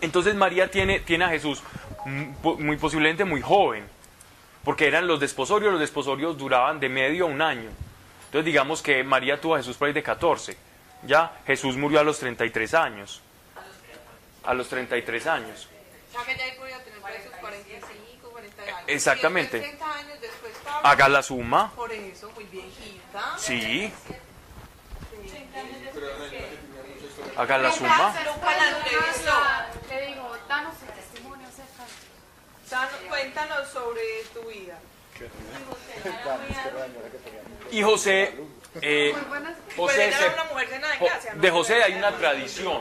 Entonces 0.00 0.34
María 0.34 0.70
tiene, 0.70 1.00
tiene 1.00 1.24
a 1.24 1.28
Jesús 1.28 1.62
muy 2.06 2.76
posiblemente 2.78 3.24
muy 3.24 3.42
joven, 3.42 3.84
porque 4.64 4.86
eran 4.86 5.06
los 5.06 5.20
desposorios, 5.20 5.70
los 5.72 5.80
desposorios 5.80 6.38
duraban 6.38 6.80
de 6.80 6.88
medio 6.88 7.24
a 7.26 7.28
un 7.28 7.42
año. 7.42 7.68
Entonces 8.26 8.44
digamos 8.46 8.80
que 8.82 9.02
María 9.04 9.40
tuvo 9.40 9.54
a 9.56 9.58
Jesús 9.58 9.76
por 9.76 9.88
ahí 9.88 9.92
de 9.94 10.02
14, 10.02 10.56
ya 11.04 11.40
Jesús 11.46 11.76
murió 11.76 12.00
a 12.00 12.04
los 12.04 12.18
33 12.18 12.74
años. 12.74 13.20
A 14.44 14.54
los 14.54 14.68
33 14.68 15.26
años. 15.26 15.68
O 16.08 16.12
sea, 16.12 16.24
que 16.24 16.36
ya 16.38 16.44
ahí 16.44 16.52
podía 16.58 16.82
tener 16.82 16.98
por 17.00 17.10
ahí 17.10 17.22
sus 17.22 17.32
45, 17.32 18.30
40 18.30 18.62
años. 18.62 18.78
Exactamente. 18.86 19.58
Y 19.58 19.60
después, 19.60 19.78
30 19.80 19.98
años 19.98 20.20
después 20.22 20.52
Pablo, 20.64 20.88
Haga 20.88 21.08
la 21.10 21.22
suma. 21.22 21.72
Por 21.76 21.92
eso, 21.92 22.30
muy 22.34 22.44
viejita. 22.44 22.99
Sí. 23.38 23.92
Haga 27.36 27.58
la 27.58 27.72
suma. 27.72 28.14
Le 29.90 30.06
digo, 30.06 30.36
danos 30.48 30.74
el 30.82 30.94
testimonio 30.94 31.46
acerca 31.48 33.08
Cuéntanos 33.08 33.68
sobre 33.68 34.00
tu 34.32 34.42
vida. 34.48 34.78
Y 37.70 37.82
José, 37.82 38.34
eh. 38.80 39.14
Pues 39.76 39.96
José 39.96 40.12
se- 40.12 41.36
de 41.36 41.50
José 41.50 41.82
hay 41.82 41.94
una 41.94 42.16
tradición. 42.16 42.80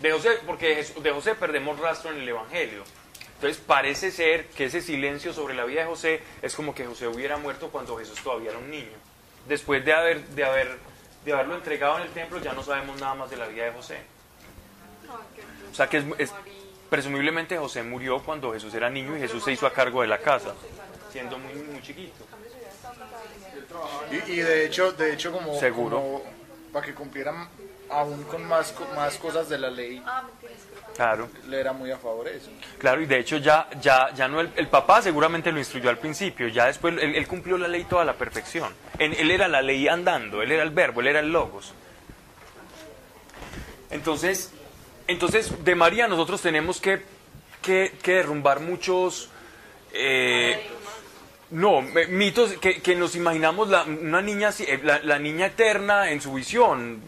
De 0.00 0.12
José, 0.12 0.38
porque 0.46 0.84
de 0.84 1.10
José 1.10 1.34
perdemos 1.34 1.78
rastro 1.80 2.10
en 2.12 2.20
el 2.20 2.28
Evangelio. 2.28 2.84
Entonces 3.34 3.58
parece 3.66 4.10
ser 4.10 4.48
que 4.48 4.66
ese 4.66 4.80
silencio 4.80 5.32
sobre 5.32 5.54
la 5.54 5.64
vida 5.64 5.80
de 5.82 5.86
José 5.86 6.22
es 6.42 6.54
como 6.54 6.74
que 6.74 6.86
José 6.86 7.06
hubiera 7.06 7.36
muerto 7.36 7.68
cuando 7.70 7.96
Jesús 7.98 8.20
todavía 8.22 8.50
era 8.50 8.58
un 8.58 8.70
niño. 8.70 8.96
Después 9.48 9.84
de 9.84 9.92
haber, 9.92 10.24
de 10.28 10.44
haber, 10.44 10.78
de 11.24 11.32
haberlo 11.32 11.54
entregado 11.56 11.96
en 11.98 12.02
el 12.04 12.10
templo, 12.10 12.38
ya 12.40 12.52
no 12.52 12.62
sabemos 12.62 13.00
nada 13.00 13.14
más 13.14 13.30
de 13.30 13.36
la 13.36 13.46
vida 13.46 13.64
de 13.64 13.72
José. 13.72 13.98
O 15.70 15.74
sea 15.74 15.88
que 15.88 15.98
es, 15.98 16.04
es- 16.18 16.32
presumiblemente 16.90 17.56
José 17.58 17.82
murió 17.82 18.22
cuando 18.22 18.52
Jesús 18.52 18.72
era 18.74 18.88
niño 18.90 19.16
y 19.16 19.20
Jesús 19.20 19.44
se 19.44 19.52
hizo 19.52 19.66
a 19.66 19.72
cargo 19.72 20.02
de 20.02 20.08
la 20.08 20.18
casa, 20.18 20.54
siendo 21.12 21.38
muy, 21.38 21.54
muy 21.54 21.82
chiquito. 21.82 22.24
Y, 24.10 24.32
y 24.32 24.36
de 24.36 24.64
hecho, 24.66 24.92
de 24.92 25.12
hecho 25.12 25.32
como, 25.32 25.58
Seguro. 25.60 25.96
como 25.96 26.22
para 26.72 26.86
que 26.86 26.94
cumplieran 26.94 27.48
aún 27.90 28.22
con 28.24 28.44
más, 28.44 28.72
co- 28.72 28.86
más 28.94 29.16
cosas 29.16 29.48
de 29.48 29.58
la 29.58 29.70
ley, 29.70 30.02
Claro. 30.96 31.28
le 31.48 31.60
era 31.60 31.72
muy 31.74 31.90
a 31.90 31.98
favor 31.98 32.24
de 32.24 32.36
eso. 32.38 32.50
Claro, 32.78 33.02
y 33.02 33.06
de 33.06 33.18
hecho 33.18 33.36
ya, 33.36 33.68
ya, 33.82 34.12
ya 34.14 34.28
no 34.28 34.40
el, 34.40 34.50
el 34.56 34.66
papá 34.68 35.02
seguramente 35.02 35.52
lo 35.52 35.58
instruyó 35.58 35.90
al 35.90 35.98
principio, 35.98 36.48
ya 36.48 36.64
después 36.66 36.94
él, 37.00 37.14
él 37.14 37.26
cumplió 37.28 37.58
la 37.58 37.68
ley 37.68 37.84
toda 37.84 38.02
a 38.02 38.04
la 38.06 38.14
perfección. 38.14 38.72
En- 38.98 39.12
él 39.12 39.30
era 39.30 39.46
la 39.46 39.60
ley 39.60 39.86
andando, 39.88 40.40
él 40.42 40.50
era 40.52 40.62
el 40.62 40.70
verbo, 40.70 41.00
él 41.02 41.08
era 41.08 41.20
el 41.20 41.30
logos. 41.30 41.74
Entonces, 43.90 44.52
entonces 45.06 45.64
de 45.64 45.74
María 45.74 46.08
nosotros 46.08 46.40
tenemos 46.42 46.80
que, 46.80 47.02
que, 47.62 47.92
que 48.02 48.14
derrumbar 48.14 48.60
muchos 48.60 49.30
eh, 49.92 50.60
no, 51.50 51.82
mitos 52.08 52.54
que, 52.54 52.82
que 52.82 52.96
nos 52.96 53.14
imaginamos 53.14 53.68
la, 53.68 53.84
una 53.84 54.20
niña, 54.20 54.50
eh, 54.60 54.80
la, 54.82 54.98
la 55.00 55.18
niña 55.18 55.46
eterna 55.46 56.10
en 56.10 56.20
su 56.20 56.32
visión. 56.34 57.00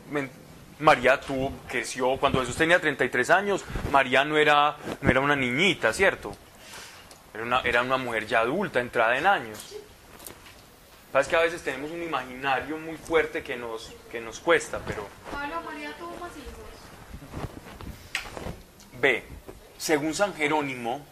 María 0.81 1.21
tuvo, 1.21 1.53
creció, 1.69 2.17
cuando 2.19 2.41
Jesús 2.41 2.57
tenía 2.57 2.81
33 2.81 3.31
años, 3.31 3.65
María 3.91 4.25
no 4.25 4.37
era, 4.37 4.77
no 5.01 5.11
era 5.11 5.21
una 5.21 5.35
niñita, 5.35 5.93
¿cierto? 5.93 6.37
Era 7.35 7.43
una, 7.43 7.61
era 7.63 7.83
una 7.83 7.97
mujer 7.97 8.27
ya 8.27 8.41
adulta, 8.41 8.81
entrada 8.81 9.19
en 9.19 9.27
años. 9.27 9.77
Sabes 11.13 11.29
que 11.29 11.37
a 11.37 11.41
veces 11.41 11.63
tenemos 11.63 11.91
un 11.91 12.03
imaginario 12.03 12.77
muy 12.77 12.97
fuerte 12.97 13.43
que 13.43 13.57
nos, 13.57 13.93
que 14.11 14.21
nos 14.21 14.41
cuesta, 14.41 14.81
pero 14.87 15.09
Pablo 15.33 15.63
María 15.63 15.93
tuvo 15.97 16.15
más 16.17 16.31
hijos. 16.37 16.69
B. 19.01 19.23
Según 19.79 20.15
San 20.15 20.35
Jerónimo, 20.35 21.05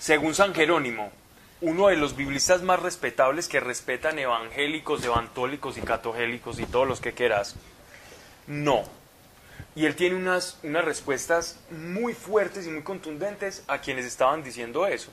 según 0.00 0.34
San 0.34 0.54
Jerónimo, 0.54 1.12
uno 1.60 1.88
de 1.88 1.96
los 1.96 2.16
biblistas 2.16 2.62
más 2.62 2.80
respetables 2.80 3.48
que 3.48 3.60
respetan 3.60 4.18
evangélicos, 4.18 5.04
evantólicos 5.04 5.78
y 5.78 5.82
catogélicos 5.82 6.58
y 6.58 6.66
todos 6.66 6.88
los 6.88 7.00
que 7.00 7.12
quieras, 7.12 7.56
no. 8.46 8.84
Y 9.76 9.86
él 9.86 9.96
tiene 9.96 10.16
unas, 10.16 10.58
unas 10.62 10.84
respuestas 10.84 11.58
muy 11.70 12.14
fuertes 12.14 12.66
y 12.66 12.70
muy 12.70 12.82
contundentes 12.82 13.64
a 13.66 13.78
quienes 13.78 14.04
estaban 14.04 14.42
diciendo 14.42 14.86
eso. 14.86 15.10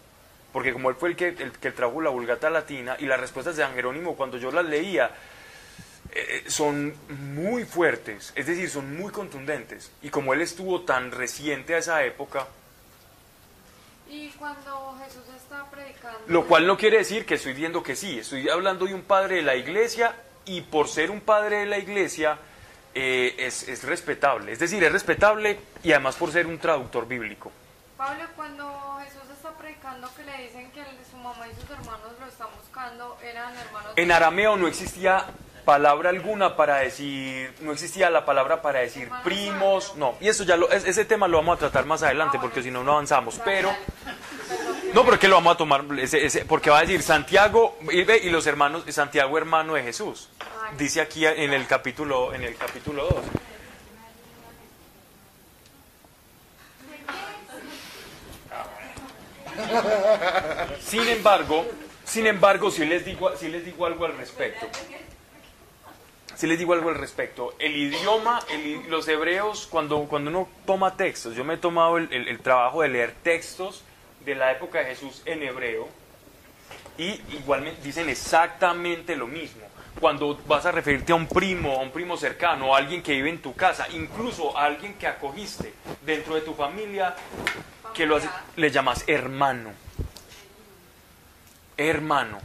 Porque 0.54 0.74
como 0.74 0.90
él 0.90 0.96
fue 0.96 1.10
el 1.10 1.16
que, 1.16 1.30
el 1.30 1.52
que 1.54 1.72
trajo 1.72 2.02
la 2.02 2.10
vulgata 2.10 2.50
latina 2.50 2.96
y 3.00 3.06
las 3.06 3.20
respuestas 3.20 3.56
de 3.56 3.64
San 3.64 3.74
Jerónimo 3.74 4.16
cuando 4.16 4.38
yo 4.38 4.52
las 4.52 4.66
leía, 4.66 5.12
eh, 6.14 6.44
son 6.48 6.94
muy 7.10 7.64
fuertes, 7.64 8.34
es 8.36 8.46
decir, 8.46 8.70
son 8.70 8.98
muy 8.98 9.12
contundentes. 9.12 9.92
Y 10.02 10.10
como 10.10 10.34
él 10.34 10.42
estuvo 10.42 10.82
tan 10.82 11.12
reciente 11.12 11.74
a 11.74 11.78
esa 11.78 12.04
época, 12.04 12.48
Y 14.10 14.28
cuando 14.32 14.98
Jesús 15.02 15.24
está 15.34 15.72
predicando. 15.72 16.20
lo 16.28 16.46
cual 16.46 16.68
no 16.68 16.76
quiere 16.76 16.98
decir 16.98 17.26
que 17.26 17.36
estoy 17.36 17.54
diciendo 17.54 17.82
que 17.82 17.96
sí, 17.96 18.20
estoy 18.20 18.50
hablando 18.50 18.86
de 18.86 18.94
un 18.94 19.04
padre 19.04 19.38
de 19.38 19.42
la 19.42 19.56
iglesia 19.56 20.14
y 20.44 20.62
por 20.62 20.90
ser 20.90 21.12
un 21.12 21.22
padre 21.22 21.60
de 21.60 21.66
la 21.68 21.78
iglesia 21.78 22.38
eh, 22.94 23.36
es, 23.38 23.68
es 23.68 23.84
respetable. 23.84 24.52
Es 24.52 24.60
decir, 24.60 24.84
es 24.84 24.92
respetable 24.92 25.60
y 25.84 25.92
además 25.92 26.16
por 26.16 26.32
ser 26.32 26.48
un 26.48 26.58
traductor 26.60 27.08
bíblico. 27.08 27.52
Pablo, 27.98 28.24
cuando 28.36 29.00
Jesús 29.04 29.22
está 29.32 29.52
predicando 29.52 30.10
que 30.16 30.24
le 30.24 30.38
dicen 30.44 30.72
que 30.72 30.84
su 31.10 31.18
mamá 31.18 31.48
y 31.48 31.54
sus 31.56 31.70
hermanos 31.70 32.12
lo 32.20 32.26
están 32.28 32.48
buscando, 32.60 33.18
eran 33.24 33.56
hermanos. 33.56 33.92
En 33.96 34.12
arameo 34.12 34.58
no 34.58 34.68
existía 34.68 35.26
palabra 35.66 36.10
alguna 36.10 36.56
para 36.56 36.78
decir, 36.78 37.54
no 37.62 37.72
existía 37.72 38.10
la 38.10 38.26
palabra 38.26 38.64
para 38.64 38.80
decir 38.80 39.10
primos, 39.24 39.96
no. 39.96 40.16
Y 40.20 40.28
eso 40.30 40.44
ya 40.44 40.58
lo, 40.58 40.72
es- 40.72 40.86
ese 40.86 41.06
tema 41.06 41.28
lo 41.28 41.38
vamos 41.38 41.58
a 41.58 41.60
tratar 41.60 41.86
más 41.86 42.02
adelante 42.02 42.40
porque 42.42 42.64
si 42.64 42.72
no 42.72 42.84
no 42.84 42.94
avanzamos. 42.94 43.40
Pero 43.46 43.70
no, 44.94 45.06
porque 45.06 45.28
lo 45.28 45.36
vamos 45.36 45.54
a 45.56 45.58
tomar, 45.58 45.86
ese- 46.00 46.26
ese- 46.26 46.46
porque 46.46 46.70
va 46.70 46.80
a 46.80 46.82
decir 46.82 47.02
Santiago 47.02 47.78
y, 47.92 48.30
los 48.30 48.46
hermanos, 48.48 48.84
Santiago 48.90 49.38
hermano 49.38 49.74
de 49.74 49.84
Jesús. 49.84 50.30
Dice 50.78 51.02
aquí 51.02 51.26
en 51.26 51.54
el 51.54 51.68
capítulo, 51.68 52.34
en 52.34 52.44
el 52.44 52.56
capítulo 52.56 53.04
2. 53.06 53.16
Sin 60.80 61.08
embargo, 61.08 61.66
sin 62.04 62.28
embargo, 62.28 62.72
si 62.72 62.86
les 62.86 63.06
digo, 63.06 63.36
si 63.38 63.48
les 63.48 63.66
digo 63.66 63.86
algo 63.86 64.06
al 64.06 64.18
respecto. 64.18 64.68
Si 66.36 66.48
les 66.48 66.58
digo 66.58 66.74
algo 66.74 66.90
al 66.90 66.96
respecto, 66.96 67.54
el 67.60 67.76
idioma, 67.76 68.40
el- 68.50 68.90
los 68.90 69.08
hebreos, 69.08 69.68
cuando, 69.70 70.00
cuando 70.06 70.32
uno 70.32 70.50
toma 70.66 70.98
textos, 70.98 71.36
yo 71.36 71.44
me 71.44 71.54
he 71.56 71.58
tomado 71.58 71.98
el, 71.98 72.12
el- 72.12 72.28
el 72.28 72.40
trabajo 72.40 72.82
de 72.82 72.90
leer 72.90 73.14
textos 73.22 73.84
de 74.26 74.36
la 74.36 74.52
época 74.52 74.80
de 74.80 74.86
Jesús 74.86 75.22
en 75.26 75.44
hebreo, 75.44 75.88
y 76.98 77.20
igualmente 77.34 77.82
dicen 77.82 78.10
exactamente 78.10 79.16
lo 79.16 79.28
mismo. 79.28 79.62
Cuando 80.00 80.40
vas 80.46 80.66
a 80.66 80.72
referirte 80.72 81.12
a 81.12 81.16
un 81.16 81.28
primo, 81.28 81.74
a 81.74 81.82
un 81.82 81.92
primo 81.92 82.16
cercano, 82.16 82.74
a 82.74 82.78
alguien 82.78 83.04
que 83.04 83.14
vive 83.14 83.30
en 83.30 83.42
tu 83.42 83.56
casa, 83.56 83.88
incluso 83.90 84.58
a 84.58 84.66
alguien 84.66 84.94
que 84.96 85.08
acogiste 85.08 85.74
dentro 86.02 86.36
de 86.36 86.42
tu 86.42 86.54
familia, 86.54 87.16
que 87.94 88.06
lo 88.06 88.20
le 88.56 88.72
llamas 88.72 89.04
hermano. 89.08 89.72
Hermano. 91.78 92.40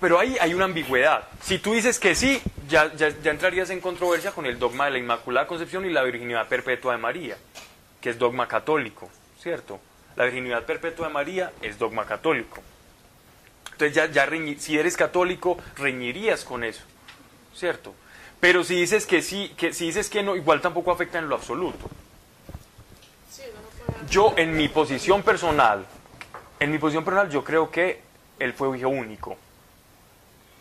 Pero 0.00 0.18
ahí 0.18 0.36
hay 0.40 0.54
una 0.54 0.66
ambigüedad. 0.66 1.24
Si 1.42 1.58
tú 1.58 1.72
dices 1.72 1.98
que 1.98 2.14
sí, 2.14 2.40
ya, 2.68 2.92
ya 2.94 3.08
entrarías 3.30 3.70
en 3.70 3.80
controversia 3.80 4.30
con 4.30 4.46
el 4.46 4.58
dogma 4.58 4.84
de 4.86 4.92
la 4.92 4.98
Inmaculada 4.98 5.46
Concepción 5.46 5.86
y 5.86 5.90
la 5.90 6.02
virginidad 6.02 6.46
perpetua 6.48 6.92
de 6.92 6.98
María, 6.98 7.36
que 8.06 8.10
es 8.10 8.20
dogma 8.20 8.46
católico, 8.46 9.10
¿cierto? 9.42 9.80
La 10.14 10.22
virginidad 10.26 10.62
perpetua 10.62 11.08
de 11.08 11.12
María 11.12 11.50
es 11.60 11.76
dogma 11.76 12.06
católico. 12.06 12.62
Entonces 13.72 13.96
ya, 13.96 14.06
ya 14.06 14.24
reñi- 14.28 14.58
si 14.58 14.78
eres 14.78 14.96
católico, 14.96 15.58
reñirías 15.76 16.44
con 16.44 16.62
eso, 16.62 16.84
¿cierto? 17.52 17.92
Pero 18.38 18.62
si 18.62 18.76
dices 18.76 19.06
que 19.06 19.22
sí, 19.22 19.52
que 19.56 19.72
si 19.72 19.86
dices 19.86 20.08
que 20.08 20.22
no, 20.22 20.36
igual 20.36 20.60
tampoco 20.60 20.92
afecta 20.92 21.18
en 21.18 21.28
lo 21.28 21.34
absoluto. 21.34 21.90
Yo 24.08 24.34
en 24.36 24.56
mi 24.56 24.68
posición 24.68 25.24
personal, 25.24 25.84
en 26.60 26.70
mi 26.70 26.78
posición 26.78 27.04
personal 27.04 27.28
yo 27.28 27.42
creo 27.42 27.72
que 27.72 28.02
él 28.38 28.52
fue 28.52 28.78
hijo 28.78 28.88
único. 28.88 29.36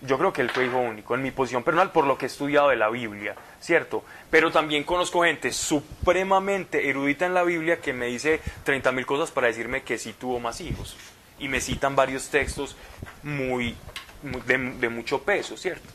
Yo 0.06 0.18
creo 0.18 0.34
que 0.34 0.42
él 0.42 0.50
fue 0.50 0.66
hijo 0.66 0.78
único, 0.78 1.16
en 1.16 1.22
mi 1.22 1.32
posición 1.32 1.64
personal 1.64 1.92
por 1.92 2.06
lo 2.06 2.18
que 2.18 2.26
he 2.26 2.28
estudiado 2.28 2.70
de 2.70 2.76
la 2.76 2.90
Biblia, 2.90 3.36
¿cierto? 3.60 4.04
Pero 4.30 4.52
también 4.52 4.84
conozco 4.84 5.24
gente 5.24 5.52
supremamente 5.52 6.90
erudita 6.90 7.26
en 7.26 7.34
la 7.34 7.44
Biblia 7.44 7.80
que 7.80 7.94
me 7.94 8.08
dice 8.08 8.42
30 8.64 8.92
mil 8.92 9.06
cosas 9.06 9.32
para 9.32 9.48
decirme 9.48 9.84
que 9.84 9.98
sí 9.98 10.14
tuvo 10.14 10.40
más 10.40 10.62
hijos. 10.62 10.96
Y 11.40 11.48
me 11.48 11.62
citan 11.62 11.96
varios 11.96 12.30
textos 12.30 12.76
muy, 13.24 13.76
de, 14.46 14.90
mucho 14.90 15.22
peso, 15.22 15.58
¿cierto? 15.58 15.88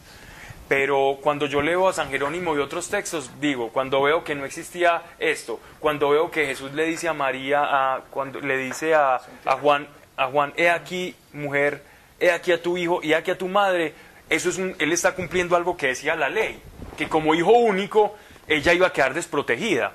Pero 0.69 1.19
cuando 1.21 1.47
yo 1.47 1.63
leo 1.63 1.89
a 1.89 1.93
San 1.93 2.11
Jerónimo 2.11 2.55
y 2.55 2.59
otros 2.59 2.89
textos, 2.89 3.31
digo, 3.41 3.71
cuando 3.71 4.03
veo 4.03 4.23
que 4.23 4.35
no 4.35 4.45
existía 4.45 5.03
esto, 5.19 5.59
cuando 5.81 6.11
veo 6.11 6.31
que 6.31 6.47
Jesús 6.47 6.73
le 6.73 6.85
dice 6.85 7.09
a 7.09 7.13
María, 7.13 8.03
cuando 8.11 8.41
le 8.41 8.57
dice 8.57 8.95
a 8.95 9.21
Juan, 9.61 9.89
a 10.17 10.27
Juan, 10.27 10.53
he 10.57 10.69
aquí, 10.69 11.17
mujer, 11.33 11.83
he 12.21 12.31
aquí 12.31 12.53
a 12.53 12.63
tu 12.63 12.77
hijo 12.77 13.01
y 13.03 13.13
he 13.13 13.17
aquí 13.17 13.31
a 13.31 13.39
tu 13.39 13.49
madre, 13.49 13.95
eso 14.29 14.51
es 14.51 14.59
un, 14.59 14.77
él 14.79 14.93
está 14.93 15.15
cumpliendo 15.15 15.57
algo 15.57 15.77
que 15.77 15.89
decía 15.89 16.15
la 16.15 16.29
ley, 16.29 16.63
que 16.97 17.09
como 17.09 17.35
hijo 17.35 17.51
único 17.51 18.17
ella 18.47 18.73
iba 18.73 18.87
a 18.87 18.93
quedar 18.93 19.15
desprotegida. 19.15 19.93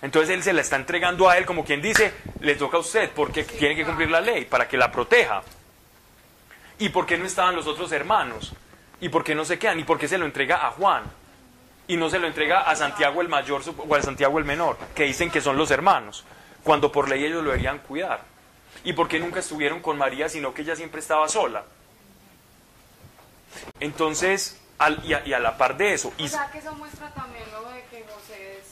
Entonces 0.00 0.30
él 0.30 0.42
se 0.42 0.52
la 0.52 0.60
está 0.60 0.76
entregando 0.76 1.28
a 1.28 1.36
él 1.38 1.44
como 1.44 1.64
quien 1.64 1.82
dice, 1.82 2.12
le 2.40 2.54
toca 2.54 2.76
a 2.76 2.80
usted 2.80 3.10
porque 3.14 3.42
tiene 3.42 3.74
que 3.74 3.84
cumplir 3.84 4.10
la 4.10 4.20
ley 4.20 4.44
para 4.44 4.68
que 4.68 4.76
la 4.76 4.92
proteja. 4.92 5.42
¿Y 6.78 6.90
por 6.90 7.06
qué 7.06 7.18
no 7.18 7.24
estaban 7.24 7.56
los 7.56 7.66
otros 7.66 7.90
hermanos? 7.90 8.52
¿Y 9.00 9.08
por 9.08 9.24
qué 9.24 9.34
no 9.34 9.44
se 9.44 9.58
quedan? 9.58 9.80
¿Y 9.80 9.84
por 9.84 9.98
qué 9.98 10.06
se 10.06 10.18
lo 10.18 10.24
entrega 10.24 10.66
a 10.66 10.70
Juan? 10.70 11.02
Y 11.88 11.96
no 11.96 12.10
se 12.10 12.18
lo 12.18 12.26
entrega 12.26 12.60
a 12.60 12.76
Santiago 12.76 13.22
el 13.22 13.28
mayor 13.28 13.62
o 13.76 13.94
a 13.94 14.02
Santiago 14.02 14.38
el 14.38 14.44
menor, 14.44 14.76
que 14.94 15.04
dicen 15.04 15.30
que 15.30 15.40
son 15.40 15.56
los 15.56 15.70
hermanos, 15.70 16.24
cuando 16.62 16.92
por 16.92 17.08
ley 17.08 17.24
ellos 17.24 17.42
lo 17.42 17.50
deberían 17.50 17.78
cuidar. 17.78 18.20
¿Y 18.84 18.92
por 18.92 19.08
qué 19.08 19.18
nunca 19.18 19.40
estuvieron 19.40 19.80
con 19.80 19.98
María, 19.98 20.28
sino 20.28 20.54
que 20.54 20.62
ella 20.62 20.76
siempre 20.76 21.00
estaba 21.00 21.28
sola? 21.28 21.64
Entonces, 23.80 24.58
al- 24.78 25.04
y, 25.04 25.14
a, 25.14 25.26
y 25.26 25.32
a 25.32 25.38
la 25.38 25.56
par 25.56 25.76
de 25.76 25.94
eso, 25.94 26.12
y, 26.18 26.26
O 26.26 26.28
sea 26.28 26.50
que 26.50 26.58
eso 26.58 26.72
muestra 26.74 27.10
también 27.12 27.44
lo 27.52 27.68
de 27.70 27.82
que 27.90 28.04
José 28.04 28.58
es, 28.58 28.66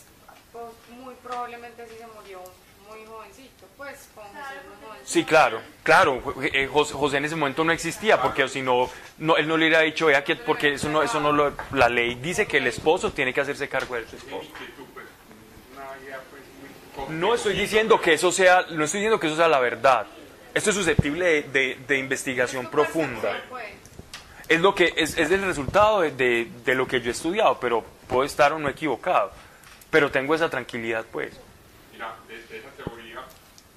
pues, 0.53 0.65
muy 0.91 1.15
probablemente 1.23 1.87
sí 1.89 1.95
se 1.99 2.07
murió 2.07 2.41
muy 2.89 3.05
jovencito, 3.07 3.67
pues 3.77 4.09
con 4.15 4.25
Jesús 4.27 4.63
muy 4.69 4.87
jovencito. 4.89 5.11
Sí, 5.13 5.25
claro, 5.25 5.61
claro. 5.83 6.23
eh, 6.43 6.69
José, 6.73 6.95
José 6.95 7.17
en 7.19 7.25
ese 7.25 7.37
momento 7.37 7.65
no 7.65 7.73
existía, 7.73 8.21
porque 8.23 8.49
si 8.49 8.63
no, 8.63 8.89
no, 9.19 9.37
él 9.37 9.49
no 9.49 9.57
le 9.57 9.67
hubiera 9.67 9.83
dicho, 9.83 10.07
"Vea 10.07 10.23
que 10.25 10.37
porque 10.37 10.75
eso 10.75 10.89
no, 10.89 11.03
eso 11.03 11.21
no 11.21 11.33
lo, 11.33 11.53
la 11.73 11.89
ley 11.89 12.15
dice 12.17 12.47
que 12.47 12.59
el 12.59 12.67
esposo 12.67 13.13
tiene 13.13 13.33
que 13.35 13.41
hacerse 13.41 13.69
cargo 13.69 13.95
de 13.97 14.07
su 14.09 14.17
esposo. 14.17 14.49
pues, 14.95 15.07
una 15.75 16.05
idea 16.05 16.21
pues 16.31 16.43
muy 16.61 16.71
No 17.11 17.35
estoy 17.35 17.55
diciendo 17.57 18.01
que 18.01 18.15
eso 18.15 18.33
sea, 18.33 18.63
no 18.71 18.85
estoy 18.85 19.01
diciendo 19.01 19.19
que 19.21 19.27
eso 19.29 19.37
sea 19.37 19.49
la 19.49 19.61
verdad. 19.61 20.07
Esto 20.55 20.71
es 20.71 20.77
susceptible 20.77 21.43
de, 21.43 21.79
de- 21.87 21.99
investigación 21.99 22.71
profunda. 22.71 23.43
Es 24.49 24.61
lo 24.61 24.75
que 24.75 24.95
es, 24.97 25.19
es 25.19 25.31
el 25.31 25.43
resultado 25.45 26.01
de- 26.03 26.49
de 26.65 26.75
lo 26.75 26.87
que 26.87 27.01
yo 27.01 27.09
he 27.09 27.13
estudiado, 27.13 27.59
pero 27.61 27.85
puedo 28.09 28.25
estar 28.25 28.53
o 28.53 28.59
no 28.59 28.69
equivocado. 28.69 29.33
Pero 29.91 30.11
tengo 30.11 30.35
esa 30.35 30.49
tranquilidad, 30.49 31.05
pues. 31.13 31.33
Mira, 31.93 32.15
de, 32.29 32.35
de 32.37 32.59
esa 32.59 32.69
teoría, 32.71 33.21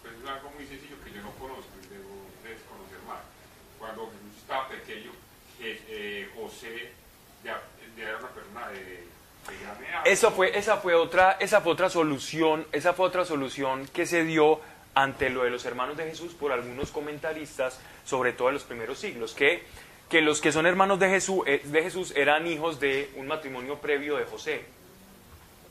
pues 0.01 0.13
es 0.21 0.29
algo 0.29 0.51
muy 0.55 0.65
sencillo 0.67 0.95
que 1.03 1.11
yo 1.11 1.21
no 1.21 1.31
conozco 1.31 1.69
y 1.83 1.87
debo 1.93 2.27
desconocer 2.43 2.99
más. 3.07 3.19
Cuando 3.77 4.05
Jesús 4.11 4.41
estaba 4.41 4.67
pequeño, 4.69 5.11
eh, 5.59 5.81
eh, 5.89 6.29
José 6.35 6.91
ya, 7.43 7.59
ya 7.97 8.03
era 8.09 8.17
una 8.19 8.27
persona 8.29 8.67
de, 8.69 8.79
de 8.79 9.57
gran 9.63 9.83
edad. 9.83 9.88
Eso 10.05 10.31
fue, 10.31 10.57
esa 10.57 10.77
fue 10.77 10.95
otra, 10.95 11.37
esa 11.39 11.61
fue 11.61 11.73
otra 11.73 11.89
solución, 11.89 12.65
esa 12.71 12.93
fue 12.93 13.05
otra 13.05 13.25
solución 13.25 13.87
que 13.93 14.05
se 14.05 14.23
dio 14.23 14.59
ante 14.95 15.29
lo 15.29 15.43
de 15.43 15.49
los 15.49 15.65
hermanos 15.65 15.97
de 15.97 16.05
Jesús 16.05 16.33
por 16.33 16.51
algunos 16.51 16.91
comentaristas, 16.91 17.79
sobre 18.05 18.33
todo 18.33 18.49
en 18.49 18.55
los 18.55 18.63
primeros 18.63 18.99
siglos, 18.99 19.33
que, 19.33 19.63
que 20.09 20.21
los 20.21 20.41
que 20.41 20.51
son 20.51 20.65
hermanos 20.65 20.99
de 20.99 21.09
Jesús, 21.09 21.43
eh, 21.45 21.61
de 21.63 21.83
Jesús 21.83 22.13
eran 22.15 22.47
hijos 22.47 22.79
de 22.79 23.11
un 23.15 23.27
matrimonio 23.27 23.77
previo 23.77 24.17
de 24.17 24.25
José, 24.25 24.61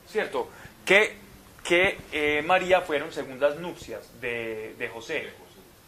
¿cierto? 0.07 0.49
Que, 0.85 1.17
que 1.63 1.97
eh, 2.11 2.41
María 2.45 2.81
fueron 2.81 3.11
segundas 3.11 3.57
nupcias 3.57 4.21
de, 4.21 4.75
de 4.77 4.87
José. 4.89 5.29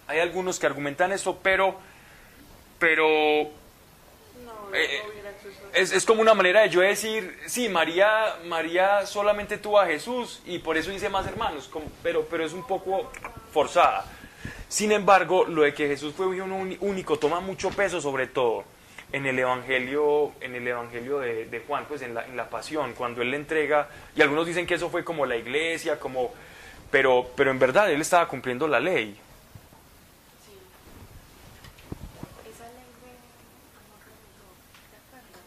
Hay 0.07 0.19
algunos 0.19 0.59
que 0.59 0.65
argumentan 0.65 1.11
eso, 1.11 1.39
pero, 1.41 1.79
pero 2.79 3.60
Eh, 4.73 5.01
es, 5.73 5.91
es 5.91 6.05
como 6.05 6.21
una 6.21 6.33
manera 6.33 6.61
de 6.61 6.69
yo 6.69 6.81
decir, 6.81 7.37
sí, 7.47 7.69
María, 7.69 8.37
María 8.45 9.05
solamente 9.05 9.57
tuvo 9.57 9.79
a 9.79 9.85
Jesús 9.85 10.41
y 10.45 10.59
por 10.59 10.77
eso 10.77 10.91
hice 10.91 11.09
más 11.09 11.25
hermanos, 11.27 11.69
pero, 12.03 12.25
pero 12.29 12.45
es 12.45 12.53
un 12.53 12.65
poco 12.65 13.11
forzada. 13.51 14.05
Sin 14.67 14.91
embargo, 14.91 15.45
lo 15.45 15.63
de 15.63 15.73
que 15.73 15.87
Jesús 15.87 16.13
fue 16.13 16.27
uni- 16.27 16.77
único 16.81 17.17
toma 17.19 17.39
mucho 17.41 17.69
peso, 17.71 17.99
sobre 18.01 18.27
todo 18.27 18.63
en 19.11 19.25
el 19.25 19.37
Evangelio, 19.37 20.31
en 20.39 20.55
el 20.55 20.65
Evangelio 20.67 21.19
de, 21.19 21.45
de 21.45 21.59
Juan, 21.59 21.85
pues 21.87 22.01
en 22.01 22.13
la, 22.13 22.25
en 22.25 22.37
la 22.37 22.49
pasión, 22.49 22.93
cuando 22.93 23.21
él 23.21 23.31
le 23.31 23.37
entrega, 23.37 23.89
y 24.15 24.21
algunos 24.21 24.47
dicen 24.47 24.65
que 24.65 24.75
eso 24.75 24.89
fue 24.89 25.03
como 25.03 25.25
la 25.25 25.35
iglesia, 25.35 25.99
como, 25.99 26.33
pero, 26.89 27.29
pero 27.35 27.51
en 27.51 27.59
verdad 27.59 27.91
él 27.91 27.99
estaba 27.99 28.27
cumpliendo 28.29 28.67
la 28.69 28.79
ley. 28.79 29.17
esa 32.47 32.63
ley 32.71 32.87
de 33.03 33.11
amor 33.75 33.99
religioso, 34.07 34.55
¿te 34.91 34.97
acuerdas? 35.03 35.43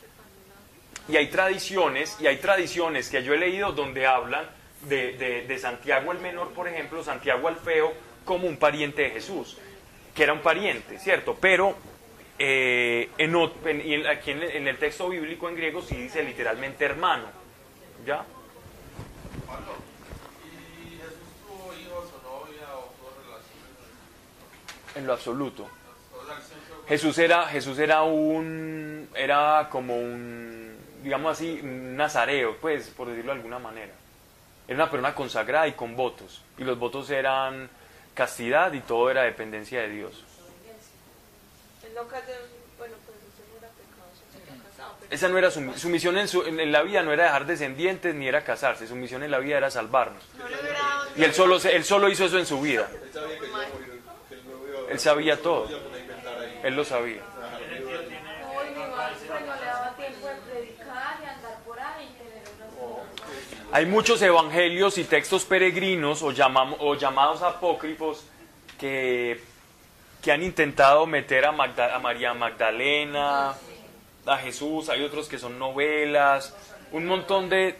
Que 0.00 0.06
cuando 0.12 0.36
la- 0.52 0.95
Y 1.08 1.16
hay 1.16 1.28
tradiciones, 1.28 2.16
y 2.20 2.26
hay 2.26 2.38
tradiciones 2.38 3.08
que 3.08 3.22
yo 3.22 3.34
he 3.34 3.38
leído 3.38 3.72
donde 3.72 4.06
hablan 4.06 4.48
de, 4.88 5.44
de- 5.46 5.58
Santiago 5.58 6.12
el 6.12 6.18
Menor, 6.18 6.52
por 6.52 6.68
ejemplo, 6.68 7.02
Santiago 7.02 7.48
el 7.48 7.56
Feo, 7.56 7.92
como 8.24 8.46
un 8.48 8.56
pariente 8.56 9.02
de 9.02 9.10
Jesús, 9.10 9.56
que 10.14 10.22
era 10.24 10.32
un 10.32 10.40
pariente, 10.40 10.98
¿cierto? 10.98 11.36
Pero 11.40 11.76
eh, 12.38 13.08
en, 13.18 14.06
aquí 14.06 14.32
en, 14.32 14.68
el 14.68 14.78
texto 14.78 15.08
bíblico 15.08 15.48
en 15.48 15.56
griego 15.56 15.80
sí 15.80 15.96
dice 15.96 16.22
literalmente 16.22 16.84
hermano, 16.84 17.26
¿ya? 18.04 18.24
En 24.94 25.06
lo 25.06 25.12
absoluto. 25.12 25.68
Jesús 26.88 27.18
era, 27.18 27.46
Jesús 27.46 27.78
era 27.78 28.02
un, 28.02 29.08
era 29.14 29.68
como 29.70 29.96
un, 29.96 30.75
digamos 31.06 31.32
así, 31.38 31.60
nazareo, 31.62 32.56
pues, 32.60 32.88
por 32.88 33.06
decirlo 33.06 33.30
de 33.32 33.36
alguna 33.38 33.60
manera. 33.60 33.92
Era 34.66 34.74
una 34.74 34.90
persona 34.90 35.14
consagrada 35.14 35.68
y 35.68 35.72
con 35.74 35.94
votos. 35.94 36.42
Y 36.58 36.64
los 36.64 36.76
votos 36.78 37.08
eran 37.10 37.70
castidad 38.12 38.72
y 38.72 38.80
todo 38.80 39.08
era 39.08 39.22
dependencia 39.22 39.82
de 39.82 39.88
Dios. 39.90 40.24
Él 41.84 41.92
pues 41.94 42.10
usted 43.28 43.44
no 43.52 43.58
era 43.58 43.68
pecado, 43.68 44.10
se 44.32 44.50
había 44.50 44.62
casado, 44.64 44.96
pero 44.98 45.12
Esa 45.14 45.28
no 45.28 45.38
era 45.38 45.50
su, 45.52 45.72
su 45.78 45.88
misión 45.88 46.18
en, 46.18 46.26
su- 46.26 46.42
en- 46.42 46.72
la 46.72 46.82
vida, 46.82 47.02
no 47.04 47.12
era 47.12 47.24
dejar 47.24 47.46
descendientes 47.46 48.14
ni 48.16 48.26
era 48.26 48.42
casarse. 48.42 48.88
Su 48.88 48.96
misión 48.96 49.22
en 49.22 49.30
la 49.30 49.38
vida 49.38 49.56
era 49.58 49.70
salvarnos. 49.70 50.22
Y 51.16 51.22
él 51.22 51.32
solo, 51.32 51.60
se- 51.60 51.76
él 51.76 51.84
solo 51.84 52.08
hizo 52.08 52.24
eso 52.24 52.38
en 52.38 52.46
su 52.46 52.60
vida. 52.60 52.88
Él 52.90 52.98
sabía 53.12 53.38
que 53.38 53.46
iba 53.46 53.62
a 53.62 53.68
morir, 53.68 54.02
que 54.28 54.34
él 54.34 54.40
no 54.44 54.66
iba 54.68 54.90
Él 54.90 54.98
sabía 54.98 55.40
todo. 55.40 55.70
iba 55.70 55.78
a 55.78 55.82
poner 55.82 55.98
a 55.98 56.02
inventar 56.02 56.38
ahí. 56.38 56.60
Él 56.64 56.74
lo 56.74 56.84
sabía. 56.84 57.22
No, 57.22 58.64
y 58.64 58.70
mi 58.70 58.86
madre 58.90 59.14
pues, 59.26 59.40
no 59.46 59.54
le 59.54 59.64
daba 59.64 59.94
tiempo 59.96 60.26
de 60.26 60.34
predicar 60.50 61.18
y 61.22 61.24
andar 61.26 61.58
por 61.64 61.78
ahí 61.80 62.04
y 62.04 62.18
tener 62.18 62.42
una 62.56 62.66
Hay 63.76 63.84
muchos 63.84 64.22
evangelios 64.22 64.96
y 64.96 65.04
textos 65.04 65.44
peregrinos 65.44 66.22
o, 66.22 66.32
llamamos, 66.32 66.78
o 66.80 66.94
llamados 66.94 67.42
apócrifos 67.42 68.24
que, 68.80 69.38
que 70.22 70.32
han 70.32 70.42
intentado 70.42 71.06
meter 71.06 71.44
a, 71.44 71.52
Magda- 71.52 71.94
a 71.94 71.98
María 71.98 72.32
Magdalena, 72.32 73.52
a 74.24 74.36
Jesús, 74.38 74.88
hay 74.88 75.02
otros 75.04 75.28
que 75.28 75.38
son 75.38 75.58
novelas, 75.58 76.54
un 76.90 77.04
montón 77.04 77.50
de, 77.50 77.76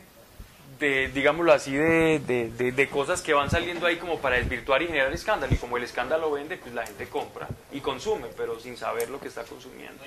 de 0.79 1.09
digámoslo 1.09 1.55
así, 1.55 1.75
de, 1.75 2.19
de- 2.19 2.51
de- 2.51 2.73
de 2.73 2.89
cosas 2.91 3.23
que 3.23 3.33
van 3.33 3.49
saliendo 3.49 3.87
ahí 3.87 3.97
como 3.97 4.19
para 4.19 4.37
desvirtuar 4.37 4.83
y 4.83 4.89
generar 4.89 5.11
escándalo. 5.15 5.55
Y 5.55 5.57
como 5.57 5.79
el 5.79 5.85
escándalo 5.85 6.31
vende, 6.31 6.59
pues 6.59 6.75
la 6.75 6.87
gente 6.87 7.09
compra 7.09 7.49
y 7.73 7.81
consume, 7.81 8.27
pero 8.37 8.61
sin 8.61 8.77
saber 8.77 9.09
lo 9.09 9.19
que 9.19 9.29
está 9.29 9.45
consumiendo. 9.45 10.05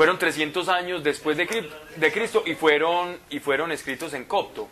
Fueron 0.00 0.18
300 0.18 0.66
años 0.70 1.04
después 1.04 1.36
de, 1.36 1.46
Cri- 1.46 1.68
de 1.96 2.10
Cristo 2.10 2.42
y 2.46 2.54
fueron, 2.54 3.18
y 3.28 3.38
fueron 3.38 3.70
escritos 3.70 4.14
en 4.14 4.24
copto, 4.24 4.66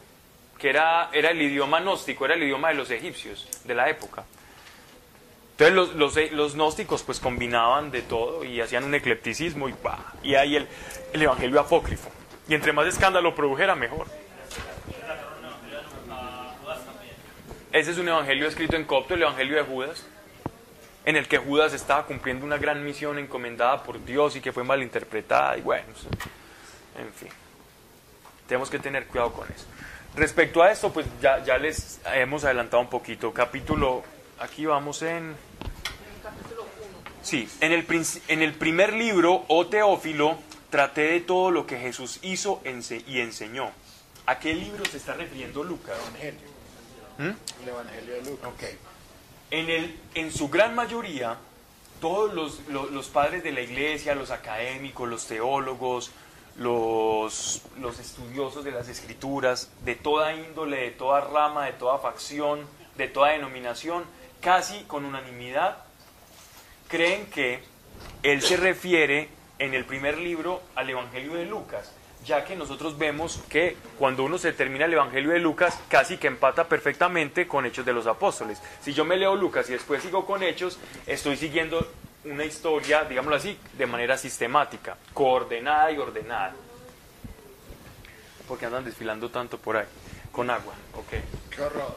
que 0.57 0.71
era, 0.71 1.11
era 1.13 1.33
el 1.33 1.43
idioma 1.43 1.81
gnóstico, 1.81 2.25
era 2.25 2.33
el 2.33 2.45
idioma 2.45 2.71
de 2.71 2.77
los 2.77 2.91
egipcios 2.91 3.47
de 3.65 3.75
la 3.75 3.91
época. 3.91 4.25
Entonces 5.51 5.75
los, 5.95 6.33
los, 6.33 6.55
gnósticos 6.55 7.03
pues 7.03 7.21
combinaban 7.21 7.91
de 7.91 8.01
todo 8.01 8.43
y 8.43 8.63
hacían 8.63 8.85
un 8.85 8.95
eclecticismo 8.95 9.69
y 9.69 9.75
pa, 9.75 10.15
y 10.23 10.35
ahí 10.35 10.57
el, 10.57 10.67
el 11.13 11.21
evangelio 11.21 11.61
apócrifo. 11.61 12.09
Y 12.49 12.55
entre 12.55 12.73
más 12.73 12.87
escándalo 12.87 13.35
produjera, 13.35 13.75
mejor. 13.75 14.07
Ese 17.71 17.91
es 17.91 17.99
un 17.99 18.09
evangelio 18.09 18.49
escrito 18.49 18.77
en 18.77 18.85
copto, 18.85 19.13
el 19.13 19.21
evangelio 19.21 19.59
de 19.59 19.63
Judas, 19.65 20.07
en 21.05 21.17
el 21.17 21.27
que 21.29 21.39
Judas 21.39 21.73
estaba 21.73 22.07
cumpliendo 22.07 22.45
una 22.45 22.59
gran 22.59 22.85
misión 22.85 23.19
encomendada 23.19 23.83
por 23.83 24.05
Dios 24.05 24.37
y 24.37 24.41
que 24.41 24.53
fue 24.53 24.65
malinterpretada 24.65 25.57
y 25.57 25.63
bueno, 25.63 25.87
en 26.99 27.13
fin. 27.13 27.29
Tenemos 28.47 28.71
que 28.71 28.79
tener 28.79 29.07
cuidado 29.07 29.33
con 29.33 29.47
eso. 29.51 29.67
Respecto 30.17 30.63
a 30.63 30.71
esto, 30.73 30.93
pues 30.93 31.07
ya, 31.21 31.45
ya 31.45 31.59
les 31.59 32.01
hemos 32.15 32.45
adelantado 32.45 32.83
un 32.83 32.89
poquito. 32.89 33.33
Capítulo, 33.33 34.03
aquí 34.39 34.67
vamos 34.67 35.03
en... 35.03 35.37
Sí, 37.23 37.49
en 37.61 37.73
el, 37.73 37.87
en 38.29 38.43
el 38.43 38.55
primer 38.55 38.95
libro, 38.95 39.45
o 39.49 39.67
Teófilo, 39.67 40.39
traté 40.71 41.03
de 41.03 41.21
todo 41.21 41.51
lo 41.51 41.67
que 41.67 41.79
Jesús 41.79 42.21
hizo 42.23 42.63
ense- 42.65 43.05
y 43.07 43.21
enseñó. 43.21 43.71
¿A 44.25 44.39
qué 44.39 44.55
libro 44.55 44.85
se 44.87 44.97
está 44.97 45.15
refiriendo 45.15 45.63
Lucas? 45.63 45.97
Evangelio. 46.09 46.49
¿Mm? 47.19 47.63
El 47.63 47.69
Evangelio 47.69 48.15
de 48.15 48.23
Lucas. 48.23 48.49
Ok. 48.49 48.63
En, 49.51 49.71
el, 49.71 49.99
en 50.15 50.33
su 50.33 50.49
gran 50.49 50.75
mayoría, 50.75 51.37
todos 52.01 52.33
los, 52.35 52.61
los- 52.69 53.09
padres 53.09 53.43
de 53.43 53.53
la 53.53 53.61
iglesia, 53.63 54.15
los 54.15 54.31
académicos, 54.31 55.09
los 55.09 55.27
teólogos, 55.27 56.11
los, 56.57 57.63
los 57.79 57.99
estudiosos 57.99 58.65
de 58.65 58.73
las 58.73 58.89
escrituras, 58.89 59.71
de 59.85 59.95
toda 59.95 60.35
índole, 60.35 60.77
de 60.79 60.91
toda 60.91 61.21
rama, 61.23 61.67
de 61.67 61.73
toda 61.73 61.99
facción, 61.99 62.61
de 62.97 63.09
toda 63.09 63.31
denominación, 63.31 64.05
casi 64.41 64.83
con 64.85 65.05
unanimidad, 65.05 65.79
creen 66.89 67.27
que 67.27 67.61
él 68.23 68.43
se 68.43 68.57
refiere 68.57 69.29
en 69.59 69.75
el 69.75 69.85
primer 69.85 70.19
libro 70.19 70.63
al 70.75 70.89
Evangelio 70.91 71.35
de 71.35 71.47
Lucas, 71.47 71.93
ya 72.25 72.45
que 72.45 72.57
nosotros 72.57 72.99
vemos 72.99 73.41
que 73.49 73.77
cuando 73.99 74.25
uno 74.25 74.39
se 74.39 74.53
termina 74.53 74.85
el 74.85 74.93
Evangelio 74.93 75.31
de 75.31 75.39
Lucas, 75.39 75.79
casi 75.89 76.19
que 76.19 76.27
empata 76.27 76.69
perfectamente 76.69 77.47
con 77.47 77.67
Hechos 77.67 77.87
de 77.87 77.93
los 77.93 78.07
Apóstoles. 78.07 78.61
Si 78.83 78.93
yo 78.93 79.05
me 79.05 79.17
leo 79.17 79.35
Lucas 79.35 79.69
y 79.69 79.73
después 79.73 80.03
sigo 80.03 80.27
con 80.27 80.43
Hechos, 80.43 80.79
estoy 81.07 81.37
siguiendo 81.37 81.87
una 82.25 82.45
historia, 82.45 83.05
digámoslo 83.05 83.37
así, 83.37 83.59
de 83.77 83.87
manera 83.87 84.17
sistemática, 84.17 84.97
coordenada 85.15 85.91
y 85.93 85.99
ordenada. 85.99 86.55
Porque 88.47 88.67
andan 88.67 88.85
desfilando 88.85 89.31
tanto 89.31 89.59
por 89.59 89.77
ahí, 89.77 89.87
con 90.33 90.51
agua, 90.51 90.75
ok. 90.95 91.11
Qué 91.55 91.63
horror. 91.63 91.97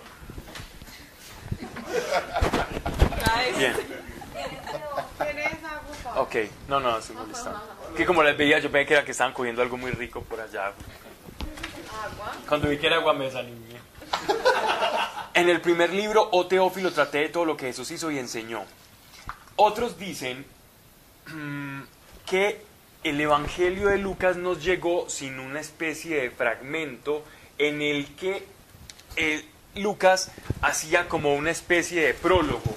Bien. 3.57 4.00
Ok, 6.15 6.35
no, 6.67 6.79
no, 6.79 6.97
estoy 6.97 7.15
molestando. 7.15 7.61
Que 7.95 8.05
como 8.05 8.23
les 8.23 8.37
veía, 8.37 8.59
yo 8.59 8.71
pensé 8.71 8.87
que 8.87 8.93
era 8.93 9.05
que 9.05 9.11
estaban 9.11 9.33
cogiendo 9.33 9.61
algo 9.61 9.77
muy 9.77 9.91
rico 9.91 10.21
por 10.21 10.39
allá. 10.39 10.67
¿Agua? 10.67 12.35
Cuando 12.47 12.69
vi 12.69 12.77
que 12.77 12.87
era 12.87 12.97
agua 12.97 13.13
me 13.13 13.25
desanimé. 13.25 13.79
En 15.33 15.49
el 15.49 15.61
primer 15.61 15.93
libro, 15.93 16.27
O 16.31 16.47
Teófilo, 16.47 16.91
traté 16.91 17.19
de 17.19 17.29
todo 17.29 17.45
lo 17.45 17.55
que 17.55 17.67
Jesús 17.67 17.89
hizo 17.91 18.11
y 18.11 18.19
enseñó. 18.19 18.63
Otros 19.55 19.97
dicen 19.97 20.45
mm, 21.27 21.81
que 22.25 22.61
el 23.03 23.19
Evangelio 23.19 23.87
de 23.87 23.97
Lucas 23.97 24.35
nos 24.35 24.63
llegó 24.63 25.09
sin 25.09 25.39
una 25.39 25.59
especie 25.59 26.21
de 26.21 26.31
fragmento 26.31 27.23
en 27.57 27.81
el 27.81 28.15
que 28.15 28.45
eh, 29.15 29.45
Lucas 29.75 30.31
hacía 30.61 31.07
como 31.07 31.33
una 31.35 31.51
especie 31.51 32.05
de 32.05 32.13
prólogo. 32.13 32.75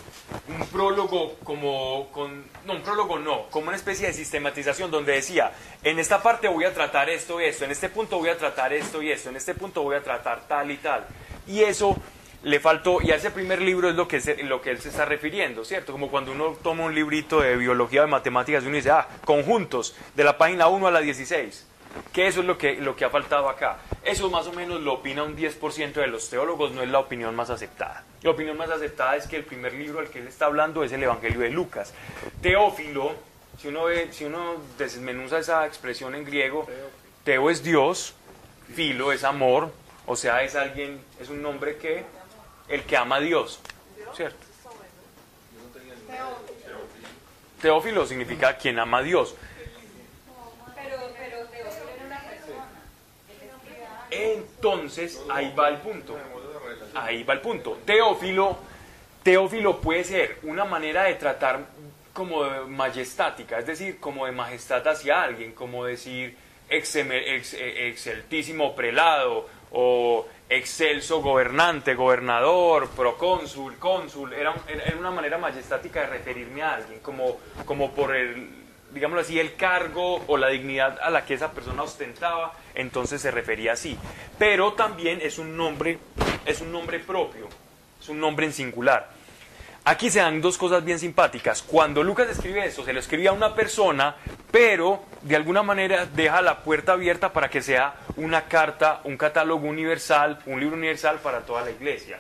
Un 0.49 0.67
prólogo 0.69 1.37
como 1.45 2.09
con... 2.13 2.45
No, 2.67 2.75
un 2.75 2.83
prólogo 2.83 3.19
no, 3.19 3.47
como 3.51 3.69
una 3.69 3.77
especie 3.77 4.07
de 4.09 4.13
sistematización 4.13 4.91
donde 4.91 5.13
decía, 5.13 5.53
en 5.83 5.99
esta 5.99 6.23
parte 6.23 6.49
voy 6.49 6.65
a 6.65 6.75
tratar 6.75 7.09
esto 7.11 7.41
y 7.41 7.45
esto, 7.45 7.65
en 7.65 7.71
este 7.71 7.89
punto 7.89 8.19
voy 8.19 8.29
a 8.31 8.37
tratar 8.39 8.73
esto 8.73 9.03
y 9.03 9.11
esto, 9.11 9.29
en 9.31 9.37
este 9.37 9.55
punto 9.55 9.83
voy 9.83 9.97
a 9.97 10.03
tratar 10.03 10.47
tal 10.49 10.71
y 10.71 10.77
tal. 10.79 11.05
Y 11.47 11.63
eso 11.63 11.97
le 12.43 12.61
faltó, 12.61 13.01
y 13.01 13.11
a 13.11 13.17
ese 13.17 13.31
primer 13.31 13.63
libro 13.63 13.89
es 13.89 13.95
lo 13.95 14.07
que, 14.07 14.21
se- 14.21 14.43
lo 14.43 14.61
que 14.61 14.71
él 14.71 14.79
se 14.81 14.91
está 14.91 15.05
refiriendo, 15.07 15.65
¿cierto? 15.65 15.93
Como 15.93 16.11
cuando 16.11 16.33
uno 16.33 16.57
toma 16.63 16.85
un 16.85 16.95
librito 16.95 17.41
de 17.41 17.57
biología 17.57 18.03
de 18.03 18.07
matemáticas 18.07 18.63
y 18.65 18.67
uno 18.67 18.77
dice, 18.77 18.91
ah, 18.91 19.09
conjuntos, 19.25 19.97
de 20.15 20.25
la 20.25 20.37
página 20.37 20.69
1 20.69 20.87
a 20.87 20.91
la 20.91 21.01
16. 21.01 21.67
Que 22.13 22.27
eso 22.27 22.41
es 22.41 22.47
lo 22.47 22.57
que, 22.59 22.75
lo 22.75 22.95
que 22.97 23.05
ha 23.05 23.11
faltado 23.11 23.49
acá. 23.49 23.79
Eso 24.03 24.31
más 24.31 24.47
o 24.47 24.53
menos 24.53 24.81
lo 24.81 24.95
opina 24.95 25.23
un 25.23 25.37
10% 25.37 25.93
de 25.93 26.07
los 26.07 26.29
teólogos, 26.31 26.73
no 26.73 26.83
es 26.83 26.89
la 26.89 26.99
opinión 26.99 27.35
más 27.35 27.51
aceptada. 27.51 28.05
La 28.23 28.31
opinión 28.31 28.57
más 28.57 28.71
aceptada 28.71 29.17
es 29.17 29.27
que 29.27 29.37
el 29.37 29.45
primer 29.45 29.75
libro 29.75 30.01
al 30.01 30.09
que 30.09 30.19
él 30.19 30.29
está 30.29 30.47
hablando 30.47 30.85
es 30.85 30.93
el 30.93 31.03
Evangelio 31.03 31.41
de 31.41 31.51
Lucas. 31.51 31.93
Teófilo, 32.41 33.15
si 33.61 33.69
uno, 33.69 33.85
ve, 33.85 34.13
si 34.13 34.25
uno 34.25 34.57
desmenuza 34.79 35.39
esa 35.39 35.67
expresión 35.67 36.15
en 36.15 36.25
griego, 36.25 36.67
Teo 37.25 37.51
es 37.51 37.63
Dios, 37.63 38.15
Filo 38.75 39.13
es 39.13 39.25
amor, 39.25 39.73
o 40.07 40.17
sea, 40.17 40.43
es 40.43 40.55
alguien, 40.55 41.01
es 41.21 41.29
un 41.29 41.43
nombre 41.43 41.77
que, 41.77 42.05
el 42.69 42.83
que 42.83 42.97
ama 42.97 43.17
a 43.17 43.21
Dios, 43.21 43.61
¿cierto? 44.15 44.45
Teófilo 47.61 48.05
significa 48.07 48.59
quien 48.59 48.79
ama 48.79 48.99
a 48.99 49.03
Dios. 49.03 49.35
Pero, 50.75 50.97
pero 51.17 51.47
Teófilo 51.47 51.91
era 51.95 52.05
una 52.05 52.21
persona. 52.21 52.67
Entonces, 54.15 55.21
ahí 55.31 55.53
va 55.59 55.69
el 55.69 55.79
punto. 55.79 56.17
Ahí 56.95 57.23
va 57.25 57.35
el 57.35 57.41
punto. 57.41 57.79
Teófilo, 57.85 58.57
Teófilo 59.23 59.81
puede 59.81 60.05
ser 60.05 60.39
una 60.43 60.65
manera 60.65 61.05
de 61.05 61.15
tratar 61.15 61.61
como 62.13 62.45
de 62.45 62.61
majestática, 62.67 63.59
es 63.59 63.67
decir, 63.67 63.99
como 63.99 64.27
de 64.27 64.33
majestad 64.33 64.87
hacia 64.87 65.23
alguien, 65.23 65.53
como 65.53 65.85
decir 65.85 66.37
ex- 66.69 66.95
eh, 66.97 67.89
exceltísimo 67.89 68.77
prelado 68.77 69.49
o 69.73 70.25
excelso 70.49 71.21
gobernante, 71.21 71.95
gobernador, 71.95 72.89
procónsul, 72.91 73.77
cónsul. 73.79 74.33
Era 74.33 74.55
era 74.69 74.97
una 74.97 75.11
manera 75.11 75.39
majestática 75.39 76.03
de 76.03 76.07
referirme 76.07 76.63
a 76.63 76.75
alguien, 76.77 77.01
como, 77.01 77.39
como 77.65 77.91
por 77.93 78.15
el, 78.15 78.49
digámoslo 78.95 79.21
así, 79.21 79.39
el 79.39 79.57
cargo 79.57 80.25
o 80.27 80.37
la 80.37 80.49
dignidad 80.49 80.99
a 81.03 81.11
la 81.11 81.27
que 81.27 81.35
esa 81.35 81.51
persona 81.51 81.83
ostentaba, 81.83 82.53
entonces 82.75 83.21
se 83.21 83.31
refería 83.31 83.73
así. 83.73 83.99
Pero 84.39 84.73
también 84.73 85.21
es 85.21 85.39
un 85.39 85.57
nombre, 85.57 85.99
es 86.47 86.61
un 86.61 86.73
nombre 86.73 87.01
propio, 87.01 87.49
es 88.01 88.09
un 88.09 88.21
nombre 88.21 88.47
en 88.47 88.53
singular. 88.53 89.11
Aquí 89.87 90.09
se 90.09 90.21
dan 90.21 90.41
dos 90.41 90.57
cosas 90.57 90.83
bien 90.83 90.99
simpáticas. 90.99 91.61
Cuando 91.63 92.03
Lucas 92.03 92.31
escribe 92.31 92.65
esto, 92.65 92.85
se 92.87 92.95
lo 92.95 93.01
escribe 93.01 93.29
a 93.29 93.33
una 93.33 93.55
persona, 93.55 94.17
pero 94.51 95.03
de 95.21 95.37
alguna 95.37 95.63
manera 95.63 96.07
deja 96.07 96.41
la 96.41 96.63
puerta 96.63 96.93
abierta 96.93 97.35
para 97.35 97.51
que 97.51 97.61
sea 97.61 97.97
una 98.17 98.45
carta, 98.45 99.03
un 99.05 99.19
catálogo 99.19 99.69
universal, 99.69 100.39
un 100.47 100.59
libro 100.59 100.77
universal 100.77 101.19
para 101.19 101.41
toda 101.41 101.63
la 101.63 101.71
iglesia. 101.71 102.19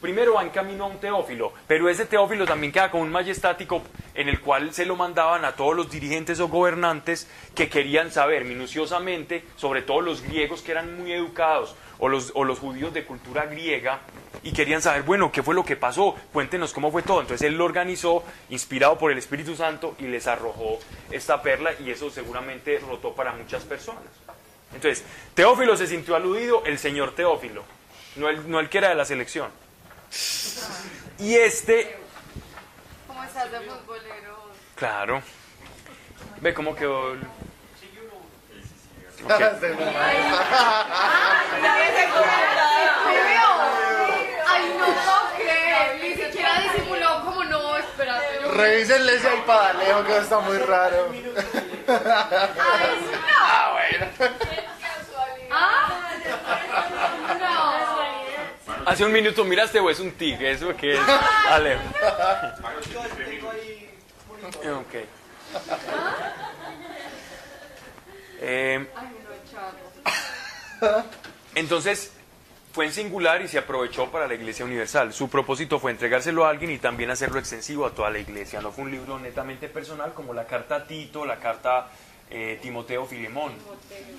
Primero 0.00 0.34
va 0.34 0.42
en 0.42 0.48
camino 0.48 0.84
a 0.84 0.86
un 0.88 0.98
teófilo, 0.98 1.52
pero 1.66 1.88
ese 1.90 2.06
teófilo 2.06 2.46
también 2.46 2.72
queda 2.72 2.90
como 2.90 3.02
un 3.02 3.12
majestático 3.12 3.82
en 4.14 4.30
el 4.30 4.40
cual 4.40 4.72
se 4.72 4.86
lo 4.86 4.96
mandaban 4.96 5.44
a 5.44 5.52
todos 5.52 5.76
los 5.76 5.90
dirigentes 5.90 6.40
o 6.40 6.48
gobernantes 6.48 7.28
que 7.54 7.68
querían 7.68 8.10
saber 8.10 8.46
minuciosamente, 8.46 9.44
sobre 9.56 9.82
todo 9.82 10.00
los 10.00 10.22
griegos 10.22 10.62
que 10.62 10.72
eran 10.72 10.98
muy 10.98 11.12
educados, 11.12 11.76
o 11.98 12.08
los, 12.08 12.58
judíos 12.58 12.94
de 12.94 13.04
cultura 13.04 13.44
griega, 13.44 14.00
y 14.42 14.52
querían 14.52 14.80
saber, 14.80 15.02
bueno, 15.02 15.30
¿qué 15.30 15.42
fue 15.42 15.54
lo 15.54 15.66
que 15.66 15.76
pasó? 15.76 16.16
Cuéntenos 16.32 16.72
cómo 16.72 16.90
fue 16.90 17.02
todo. 17.02 17.20
Entonces 17.20 17.46
él 17.46 17.58
lo 17.58 17.66
organizó, 17.66 18.24
inspirado 18.48 18.96
por 18.96 19.12
el 19.12 19.18
Espíritu 19.18 19.54
Santo, 19.54 19.96
y 19.98 20.04
les 20.04 20.26
arrojó 20.26 20.78
esta 21.10 21.42
perla, 21.42 21.72
y 21.78 21.90
eso 21.90 22.08
seguramente 22.10 22.78
rotó 22.78 23.14
para 23.14 23.32
muchas 23.32 23.64
personas. 23.64 24.02
Entonces, 24.74 25.04
Teófilo 25.34 25.76
se 25.76 25.86
sintió 25.86 26.16
aludido, 26.16 26.62
el 26.64 26.78
señor 26.78 27.14
Teófilo, 27.14 27.64
no 28.16 28.30
el, 28.30 28.50
no 28.50 28.60
el 28.60 28.70
que 28.70 28.78
era 28.78 28.88
de 28.88 28.94
la 28.94 29.04
selección. 29.04 29.50
Y 31.18 31.36
este, 31.36 31.96
¿Cómo 33.06 33.22
estás 33.24 33.50
de 33.52 33.60
futbolero? 33.60 34.50
claro, 34.74 35.22
ve 36.40 36.54
cómo 36.54 36.74
quedó. 36.74 37.12
el- 37.12 37.20
Ok. 39.22 39.30
Ay, 44.46 44.74
no 44.78 44.86
puedo 44.86 45.36
creer. 45.36 46.00
Ni 46.02 46.14
siquiera 46.14 46.60
disimuló 46.60 47.22
como 47.24 47.44
no, 47.44 47.76
espérate. 47.76 48.40
Yo... 48.42 48.50
Revísenle 48.52 49.14
ese 49.16 49.28
Alejo, 49.28 50.04
que 50.04 50.16
está 50.18 50.38
muy 50.40 50.56
raro. 50.58 51.12
ah, 51.88 53.72
bueno. 53.72 54.06
¿Ah? 55.50 55.88
No. 57.38 58.69
Hace 58.86 59.04
un 59.04 59.12
minuto 59.12 59.44
miraste 59.44 59.78
o 59.80 59.90
es 59.90 60.00
un 60.00 60.12
tigre, 60.12 60.52
eso 60.52 60.74
que 60.76 60.94
es 60.94 61.00
Alejo. 61.48 61.82
Ok. 64.80 64.94
Eh, 68.42 68.86
entonces 71.54 72.12
fue 72.72 72.86
en 72.86 72.92
singular 72.92 73.42
y 73.42 73.48
se 73.48 73.58
aprovechó 73.58 74.10
para 74.10 74.26
la 74.26 74.34
Iglesia 74.34 74.64
Universal. 74.64 75.12
Su 75.12 75.28
propósito 75.28 75.78
fue 75.78 75.90
entregárselo 75.90 76.46
a 76.46 76.50
alguien 76.50 76.70
y 76.70 76.78
también 76.78 77.10
hacerlo 77.10 77.38
extensivo 77.38 77.84
a 77.84 77.90
toda 77.90 78.10
la 78.10 78.18
Iglesia. 78.18 78.60
No 78.60 78.72
fue 78.72 78.84
un 78.84 78.90
libro 78.90 79.18
netamente 79.18 79.68
personal 79.68 80.14
como 80.14 80.32
la 80.32 80.46
carta 80.46 80.76
a 80.76 80.86
Tito, 80.86 81.26
la 81.26 81.38
carta 81.38 81.88
eh, 82.30 82.58
Timoteo 82.62 83.06
Filemón, 83.06 83.52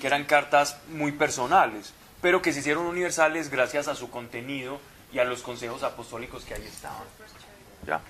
que 0.00 0.06
eran 0.06 0.24
cartas 0.24 0.78
muy 0.88 1.12
personales, 1.12 1.94
pero 2.22 2.40
que 2.40 2.52
se 2.52 2.60
hicieron 2.60 2.86
universales 2.86 3.50
gracias 3.50 3.88
a 3.88 3.94
su 3.94 4.08
contenido 4.08 4.80
y 5.12 5.18
a 5.18 5.24
los 5.24 5.42
consejos 5.42 5.82
apostólicos 5.82 6.44
que 6.44 6.54
ahí 6.54 6.64
estaban. 6.64 7.02
¿Ya? 7.86 8.00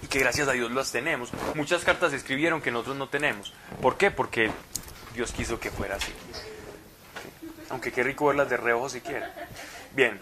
Y 0.00 0.06
que 0.06 0.20
gracias 0.20 0.48
a 0.48 0.52
Dios 0.52 0.70
las 0.70 0.92
tenemos. 0.92 1.30
Muchas 1.54 1.84
cartas 1.84 2.12
se 2.12 2.16
escribieron 2.16 2.62
que 2.62 2.70
nosotros 2.70 2.96
no 2.96 3.08
tenemos. 3.08 3.52
¿Por 3.82 3.96
qué? 3.96 4.12
Porque 4.12 4.50
Dios 5.14 5.32
quiso 5.32 5.58
que 5.58 5.70
fuera 5.70 5.96
así. 5.96 6.12
Aunque 7.70 7.90
qué 7.90 8.04
rico 8.04 8.26
verlas 8.26 8.48
de 8.48 8.56
reojo 8.56 8.88
si 8.88 9.00
quiere. 9.00 9.26
Bien. 9.94 10.20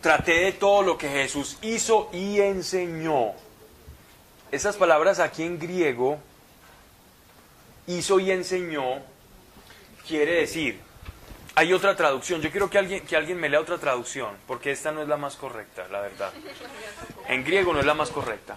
Traté 0.00 0.40
de 0.40 0.52
todo 0.52 0.82
lo 0.82 0.98
que 0.98 1.08
Jesús 1.08 1.58
hizo 1.62 2.10
y 2.12 2.40
enseñó. 2.40 3.34
Esas 4.50 4.76
palabras 4.76 5.20
aquí 5.20 5.44
en 5.44 5.60
griego, 5.60 6.18
hizo 7.86 8.18
y 8.18 8.32
enseñó, 8.32 9.00
quiere 10.06 10.40
decir, 10.40 10.80
hay 11.54 11.72
otra 11.72 11.94
traducción. 11.96 12.40
Yo 12.40 12.50
quiero 12.50 12.70
que 12.70 12.78
alguien, 12.78 13.04
que 13.06 13.16
alguien 13.16 13.38
me 13.38 13.48
lea 13.48 13.60
otra 13.60 13.78
traducción, 13.78 14.36
porque 14.46 14.70
esta 14.70 14.92
no 14.92 15.02
es 15.02 15.08
la 15.08 15.16
más 15.16 15.36
correcta, 15.36 15.86
la 15.88 16.00
verdad. 16.00 16.32
En 17.28 17.44
griego 17.44 17.72
no 17.72 17.80
es 17.80 17.86
la 17.86 17.94
más 17.94 18.10
correcta. 18.10 18.56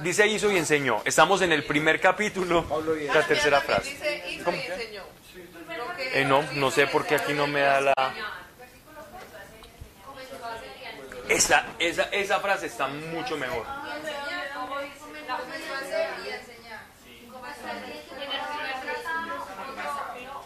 Dice 0.00 0.26
hizo 0.26 0.50
y 0.50 0.56
enseñó. 0.56 1.02
Estamos 1.04 1.42
en 1.42 1.52
el 1.52 1.64
primer 1.64 2.00
capítulo, 2.00 2.64
la 3.12 3.26
tercera 3.26 3.60
frase. 3.60 3.90
Dice, 3.90 4.24
hizo 4.30 4.44
¿Cómo? 4.44 4.56
y 4.56 4.60
enseñó. 4.60 5.02
Lo 5.76 5.96
que 5.96 6.20
Eh, 6.20 6.24
no, 6.24 6.42
no 6.54 6.70
sé 6.70 6.86
por 6.86 7.06
qué 7.06 7.16
aquí 7.16 7.32
no 7.34 7.46
me 7.46 7.60
da 7.60 7.80
la... 7.80 7.94
Esa, 11.28 11.66
esa, 11.78 12.04
esa 12.04 12.40
frase 12.40 12.66
está 12.66 12.86
mucho 12.86 13.36
mejor. 13.36 13.66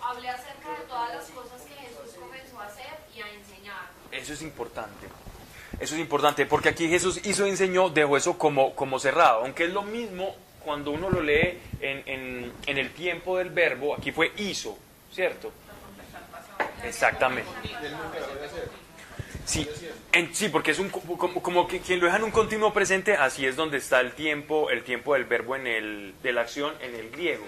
Hablé 0.03 0.28
acerca 0.28 0.68
de 0.70 0.84
todas 0.88 1.14
las 1.14 1.24
cosas 1.30 1.62
que 1.62 1.74
Jesús 1.74 2.18
comenzó 2.20 2.61
a 2.61 2.66
hacer 2.66 2.99
y 3.14 3.22
a 3.22 3.28
enseñar. 3.30 3.90
Eso 4.23 4.33
es 4.35 4.43
importante. 4.43 5.07
Eso 5.81 5.95
es 5.95 6.01
importante, 6.01 6.47
porque 6.47 6.68
aquí 6.68 6.89
Jesús 6.89 7.20
hizo 7.25 7.45
enseñó, 7.45 7.89
dejó 7.91 8.16
eso 8.16 8.39
como, 8.39 8.75
como 8.77 8.99
cerrado, 9.01 9.41
aunque 9.41 9.64
es 9.64 9.73
lo 9.73 9.83
mismo 9.83 10.37
cuando 10.64 10.93
uno 10.93 11.11
lo 11.11 11.20
lee 11.20 11.59
en, 11.81 12.03
en- 12.07 12.53
el 12.79 12.93
tiempo 12.93 13.37
del 13.39 13.51
verbo, 13.51 13.95
aquí 13.97 14.12
fue 14.12 14.33
hizo, 14.37 14.79
¿cierto? 15.12 15.51
Exactamente. 16.85 17.51
Sí, 19.45 19.68
en- 20.12 20.33
sí, 20.35 20.49
porque 20.51 20.70
es 20.70 20.79
un, 20.79 20.89
co- 20.91 21.01
como, 21.18 21.43
como 21.43 21.66
que 21.66 21.81
quien 21.81 21.99
lo 21.99 22.07
deja 22.07 22.18
en 22.18 22.25
un 22.25 22.31
continuo 22.31 22.73
presente, 22.73 23.14
así 23.16 23.45
es 23.45 23.57
donde 23.57 23.79
está 23.79 24.01
el 24.01 24.12
tiempo, 24.12 24.70
el 24.70 24.85
tiempo 24.85 25.14
del 25.14 25.25
verbo 25.25 25.57
en 25.57 25.66
el, 25.66 26.14
de 26.23 26.33
la 26.33 26.43
acción 26.43 26.73
en 26.81 26.95
el 26.95 27.11
griego. 27.11 27.45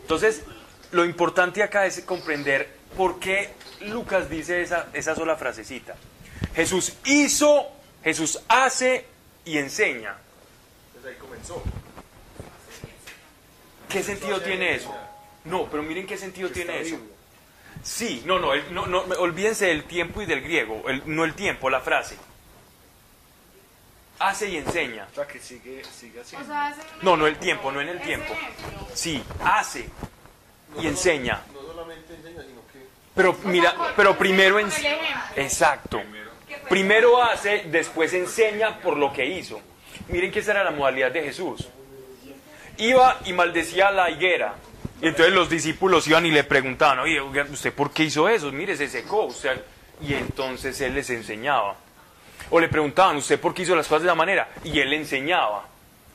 Entonces, 0.00 0.44
lo 0.92 1.04
importante 1.04 1.62
acá 1.62 1.84
es 1.84 2.00
comprender 2.02 2.68
por 2.96 3.18
qué 3.20 3.50
Lucas 3.82 4.30
dice 4.30 4.62
esa, 4.62 4.86
esa 4.94 5.14
sola 5.14 5.36
frasecita. 5.36 5.94
Jesús 6.54 6.94
hizo, 7.04 7.66
Jesús 8.04 8.40
hace 8.48 9.06
y 9.44 9.58
enseña. 9.58 10.16
Desde 10.94 11.10
ahí 11.10 11.14
comenzó. 11.16 11.62
¿Qué 13.88 14.02
sentido 14.02 14.40
tiene 14.40 14.74
eso? 14.74 14.94
No, 15.44 15.66
pero 15.70 15.82
miren 15.82 16.06
qué 16.06 16.18
sentido 16.18 16.50
tiene 16.50 16.80
eso. 16.80 16.96
Sí, 17.82 18.22
no, 18.26 18.38
no, 18.38 18.52
el- 18.54 18.74
no, 18.74 18.86
no, 18.86 19.00
olvídense 19.18 19.66
del 19.66 19.84
tiempo 19.84 20.20
y 20.22 20.26
del 20.26 20.40
griego, 20.42 20.88
el- 20.88 21.02
no 21.06 21.24
el 21.24 21.34
tiempo, 21.34 21.70
la 21.70 21.80
frase. 21.80 22.16
Hace 24.18 24.48
y 24.48 24.56
enseña. 24.56 25.06
O 25.12 25.14
sea, 25.14 25.26
que 25.26 25.38
sigue, 25.38 25.82
sigue 25.84 26.20
así. 26.22 26.34
O 26.36 26.44
sea, 26.44 26.70
ese 26.70 26.80
No, 27.02 27.16
no 27.18 27.26
el 27.26 27.36
tiempo, 27.36 27.70
no 27.70 27.80
en 27.82 27.88
el 27.90 28.00
tiempo. 28.00 28.34
Sí, 28.94 29.22
hace 29.44 29.88
y 30.80 30.86
enseña. 30.86 31.42
No 31.52 31.60
solamente 31.62 32.14
enseña, 32.14 32.42
sino 32.42 32.60
que 32.72 32.86
Pero 33.14 33.36
mira, 33.44 33.74
pero 33.94 34.16
primero 34.16 34.58
en. 34.58 34.68
Exacto. 35.36 36.02
Primero 36.68 37.22
hace, 37.22 37.64
después 37.66 38.12
enseña 38.12 38.80
por 38.80 38.96
lo 38.96 39.12
que 39.12 39.24
hizo. 39.24 39.60
Miren 40.08 40.30
que 40.30 40.40
esa 40.40 40.52
era 40.52 40.64
la 40.64 40.70
modalidad 40.70 41.10
de 41.10 41.22
Jesús. 41.22 41.68
Iba 42.78 43.20
y 43.24 43.32
maldecía 43.32 43.90
la 43.90 44.10
higuera. 44.10 44.54
Y 45.00 45.08
entonces 45.08 45.34
los 45.34 45.48
discípulos 45.48 46.06
iban 46.08 46.26
y 46.26 46.30
le 46.30 46.44
preguntaban, 46.44 47.00
oye, 47.00 47.20
¿usted 47.20 47.72
por 47.72 47.90
qué 47.90 48.04
hizo 48.04 48.28
eso? 48.28 48.50
Mire, 48.52 48.76
se 48.76 48.88
secó. 48.88 49.24
usted-". 49.24 49.60
Y 50.00 50.14
entonces 50.14 50.80
él 50.80 50.94
les 50.94 51.08
enseñaba. 51.10 51.76
O 52.50 52.60
le 52.60 52.68
preguntaban, 52.68 53.16
¿usted 53.16 53.40
por 53.40 53.54
qué 53.54 53.62
hizo 53.62 53.74
las 53.74 53.88
cosas 53.88 54.02
de 54.02 54.08
la 54.08 54.14
manera? 54.14 54.48
Y 54.64 54.78
él 54.78 54.92
enseñaba. 54.92 55.64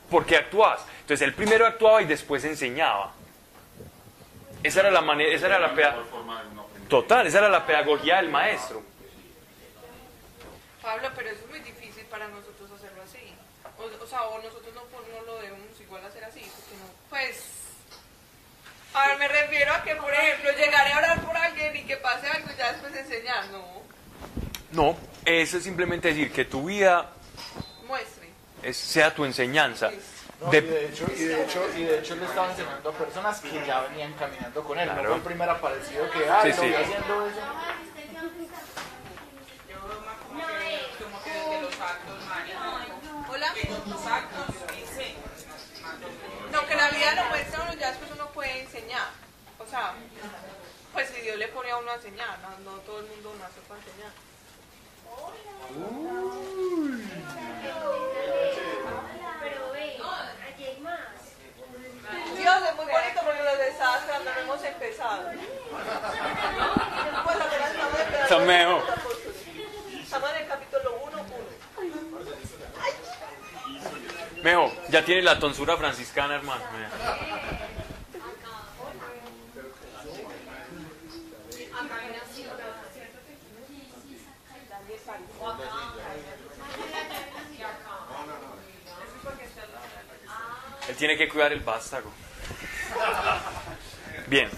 ¿Por 0.09 0.25
qué 0.25 0.37
actuás? 0.37 0.81
Entonces 1.01 1.27
él 1.27 1.33
primero 1.33 1.65
actuaba 1.65 2.01
y 2.01 2.05
después 2.05 2.43
enseñaba. 2.43 3.13
Esa 4.63 4.81
era 4.81 4.91
la 4.91 5.01
manera, 5.01 5.33
esa 5.33 5.47
era 5.47 5.59
la. 5.59 5.73
Total, 6.87 7.25
esa 7.25 7.39
era 7.39 7.49
la 7.49 7.65
pedagogía 7.65 8.17
del 8.17 8.29
maestro. 8.29 8.81
Pablo, 10.81 11.09
pero 11.15 11.29
eso 11.29 11.39
es 11.43 11.49
muy 11.49 11.59
difícil 11.59 12.03
para 12.05 12.27
nosotros 12.27 12.69
hacerlo 12.75 13.01
así. 13.03 13.33
O, 13.77 14.03
o 14.03 14.07
sea, 14.07 14.23
o 14.23 14.37
nosotros 14.41 14.73
no, 14.73 14.81
no 14.81 15.25
lo 15.25 15.39
debemos 15.41 15.79
igual 15.79 16.03
hacer 16.05 16.23
así, 16.23 16.39
porque 16.41 16.75
no. 16.77 16.85
Pues. 17.09 17.43
A 18.93 19.07
ver, 19.07 19.19
me 19.19 19.27
refiero 19.27 19.73
a 19.73 19.83
que, 19.83 19.95
por 19.95 20.13
ejemplo, 20.13 20.51
llegaré 20.51 20.91
a 20.93 20.97
orar 20.97 21.21
por 21.25 21.37
alguien 21.37 21.75
y 21.77 21.83
que 21.85 21.95
pase 21.97 22.27
algo 22.27 22.49
y 22.53 22.57
ya 22.57 22.71
después 22.73 22.95
enseñar. 22.95 23.45
No, 23.49 23.81
No, 24.71 24.97
eso 25.25 25.57
es 25.57 25.63
simplemente 25.63 26.09
decir 26.09 26.31
que 26.31 26.45
tu 26.45 26.65
vida 26.65 27.09
muestre. 27.87 28.29
es- 28.63 28.77
sea 28.77 29.13
tu 29.13 29.23
enseñanza. 29.25 29.91
No, 30.41 30.49
De- 30.49 30.57
y, 30.57 30.61
de 30.61 30.85
hecho, 30.87 31.05
y, 31.15 31.23
de 31.23 31.43
hecho, 31.43 31.69
y 31.77 31.83
de 31.83 31.99
hecho 31.99 32.15
le 32.15 32.25
estaba 32.25 32.49
enseñando 32.51 32.89
a 32.89 32.93
personas 32.93 33.39
que 33.41 33.63
ya 33.65 33.81
venían 33.81 34.11
caminando 34.13 34.63
con 34.63 34.77
él. 34.79 34.85
Claro. 34.89 35.03
No 35.03 35.07
fue 35.09 35.17
el 35.17 35.23
primer 35.23 35.49
aparecido 35.49 36.09
que, 36.11 36.29
ay, 36.29 36.51
Sí, 36.51 36.59
sí. 36.59 36.73
haciendo 36.73 37.27
eso. 37.27 37.39
Yo 39.69 39.77
más 40.05 40.17
como 40.27 40.39
que, 40.47 41.03
como 41.03 41.23
que 41.23 41.29
desde 41.31 41.61
los 41.61 41.70
actos, 41.81 42.25
María. 42.25 42.59
Hola. 43.29 43.47
actos. 43.47 44.55
No, 46.51 46.67
que 46.67 46.75
la 46.75 46.89
vida 46.89 47.15
lo 47.15 47.25
muestra 47.29 47.61
uno, 47.63 47.73
ya 47.73 47.87
después 47.89 48.11
uno 48.11 48.27
puede 48.27 48.61
enseñar. 48.61 49.09
O 49.57 49.65
sea, 49.65 49.93
pues 50.93 51.09
si 51.09 51.21
Dios 51.21 51.37
le 51.37 51.47
pone 51.47 51.71
a 51.71 51.77
uno 51.77 51.91
a 51.91 51.95
enseñar, 51.95 52.37
no, 52.39 52.71
no 52.71 52.77
todo 52.79 52.99
el 52.99 53.07
mundo 53.07 53.33
nace 53.39 53.61
para 53.67 53.79
enseñar. 53.79 54.11
Pero 59.41 59.71
ve, 59.71 59.97
allí 60.45 60.65
hay 60.65 60.79
más. 60.81 60.99
Dios, 62.35 62.55
es 62.69 62.75
muy 62.75 62.85
bonito 62.85 63.21
porque 63.23 63.43
los 63.43 63.57
desastres 63.57 64.17
no 64.25 64.41
hemos 64.41 64.63
empezado. 64.63 65.31
Pues 67.23 67.35
apenas 67.35 67.71
estamos 67.71 67.99
empezando. 67.99 68.27
Sameo. 68.27 68.83
Estamos 70.01 70.29
en 70.31 70.35
el 70.37 70.47
capítulo 70.47 70.99
1, 71.03 71.17
1. 71.21 71.51
Mejo, 74.43 74.71
ya 74.89 75.05
tiene 75.05 75.21
la 75.21 75.37
tonsura 75.37 75.77
franciscana, 75.77 76.35
hermano. 76.35 76.63
Él 90.89 90.95
tiene 90.95 91.17
que 91.17 91.29
cuidar 91.29 91.53
el 91.53 91.59
vástago. 91.59 92.11
Bien. 94.27 94.49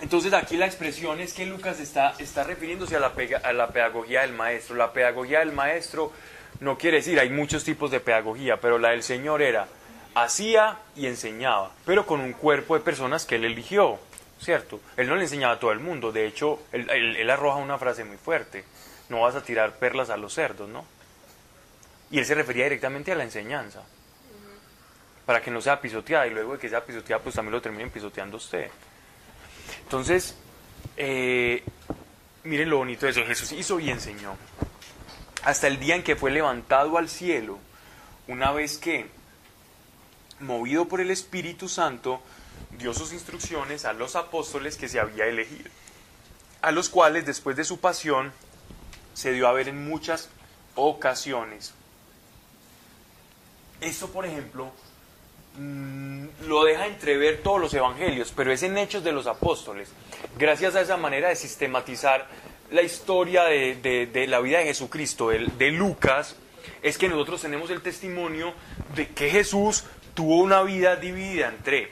Entonces 0.00 0.32
aquí 0.32 0.56
la 0.56 0.66
expresión 0.66 1.20
es 1.20 1.32
que 1.32 1.46
Lucas 1.46 1.80
está, 1.80 2.14
está 2.18 2.44
refiriéndose 2.44 2.96
a 2.96 3.52
la 3.52 3.68
pedagogía 3.68 4.20
del 4.20 4.32
maestro. 4.32 4.76
La 4.76 4.92
pedagogía 4.92 5.40
del 5.40 5.52
maestro 5.52 6.12
no 6.60 6.78
quiere 6.78 6.98
decir, 6.98 7.18
hay 7.20 7.30
muchos 7.30 7.64
tipos 7.64 7.90
de 7.90 8.00
pedagogía, 8.00 8.60
pero 8.60 8.78
la 8.78 8.90
del 8.90 9.02
Señor 9.02 9.42
era, 9.42 9.68
hacía 10.14 10.78
y 10.94 11.06
enseñaba, 11.06 11.72
pero 11.84 12.06
con 12.06 12.20
un 12.20 12.32
cuerpo 12.32 12.74
de 12.74 12.80
personas 12.80 13.26
que 13.26 13.36
él 13.36 13.44
eligió. 13.44 13.98
¿cierto? 14.40 14.80
Él 14.96 15.08
no 15.08 15.16
le 15.16 15.22
enseñaba 15.22 15.54
a 15.54 15.58
todo 15.58 15.72
el 15.72 15.80
mundo, 15.80 16.12
de 16.12 16.26
hecho, 16.26 16.60
él, 16.72 17.30
arroja 17.30 17.58
una 17.58 17.78
frase 17.78 18.04
muy 18.04 18.16
fuerte, 18.16 18.64
no 19.08 19.22
vas 19.22 19.34
a 19.34 19.42
tirar 19.42 19.78
perlas 19.78 20.10
a 20.10 20.16
los 20.16 20.34
cerdos, 20.34 20.68
¿no? 20.68 20.84
Y 22.10 22.18
él 22.18 22.24
se 22.24 22.34
refería 22.34 22.64
directamente 22.64 23.12
a 23.12 23.14
la 23.14 23.24
enseñanza, 23.24 23.82
para 25.24 25.42
que 25.42 25.50
no 25.50 25.60
sea 25.60 25.80
pisoteada, 25.80 26.26
y 26.26 26.30
luego 26.30 26.52
de 26.52 26.58
que 26.58 26.68
sea 26.68 26.84
pisoteada, 26.84 27.22
pues 27.22 27.34
también 27.34 27.52
lo 27.52 27.62
terminen 27.62 27.90
pisoteando 27.90 28.36
usted. 28.36 28.70
Entonces, 29.82 30.36
eh, 30.96 31.62
miren 32.44 32.70
lo 32.70 32.78
bonito 32.78 33.06
de 33.06 33.12
eso, 33.12 33.24
Jesús 33.26 33.52
hizo 33.52 33.80
y 33.80 33.90
enseñó, 33.90 34.36
hasta 35.46 35.68
el 35.68 35.78
día 35.78 35.94
en 35.94 36.02
que 36.02 36.16
fue 36.16 36.32
levantado 36.32 36.98
al 36.98 37.08
cielo, 37.08 37.60
una 38.26 38.50
vez 38.50 38.78
que, 38.78 39.06
movido 40.40 40.88
por 40.88 41.00
el 41.00 41.12
Espíritu 41.12 41.68
Santo, 41.68 42.20
dio 42.76 42.92
sus 42.92 43.12
instrucciones 43.12 43.84
a 43.84 43.92
los 43.92 44.16
apóstoles 44.16 44.76
que 44.76 44.88
se 44.88 44.98
había 44.98 45.26
elegido, 45.26 45.70
a 46.62 46.72
los 46.72 46.88
cuales 46.88 47.26
después 47.26 47.56
de 47.56 47.62
su 47.62 47.78
pasión 47.78 48.32
se 49.14 49.30
dio 49.30 49.46
a 49.46 49.52
ver 49.52 49.68
en 49.68 49.88
muchas 49.88 50.30
ocasiones. 50.74 51.74
Esto, 53.80 54.08
por 54.08 54.26
ejemplo, 54.26 54.72
mm, 55.58 56.26
lo 56.48 56.64
deja 56.64 56.88
entrever 56.88 57.44
todos 57.44 57.60
los 57.60 57.72
evangelios, 57.72 58.32
pero 58.34 58.52
es 58.52 58.64
en 58.64 58.76
Hechos 58.78 59.04
de 59.04 59.12
los 59.12 59.28
Apóstoles. 59.28 59.90
Gracias 60.36 60.74
a 60.74 60.80
esa 60.80 60.96
manera 60.96 61.28
de 61.28 61.36
sistematizar 61.36 62.26
la 62.70 62.82
historia 62.82 63.44
de, 63.44 63.76
de- 63.76 64.06
de 64.06 64.26
la 64.26 64.40
vida 64.40 64.58
de 64.58 64.64
Jesucristo, 64.66 65.30
el- 65.32 65.56
de 65.58 65.70
Lucas, 65.70 66.36
es 66.82 66.98
que 66.98 67.08
nosotros 67.08 67.42
tenemos 67.42 67.70
el 67.70 67.80
testimonio 67.82 68.52
de 68.94 69.08
que 69.08 69.30
Jesús 69.30 69.84
tuvo 70.14 70.38
una 70.38 70.62
vida 70.62 70.96
dividida 70.96 71.48
entre 71.48 71.90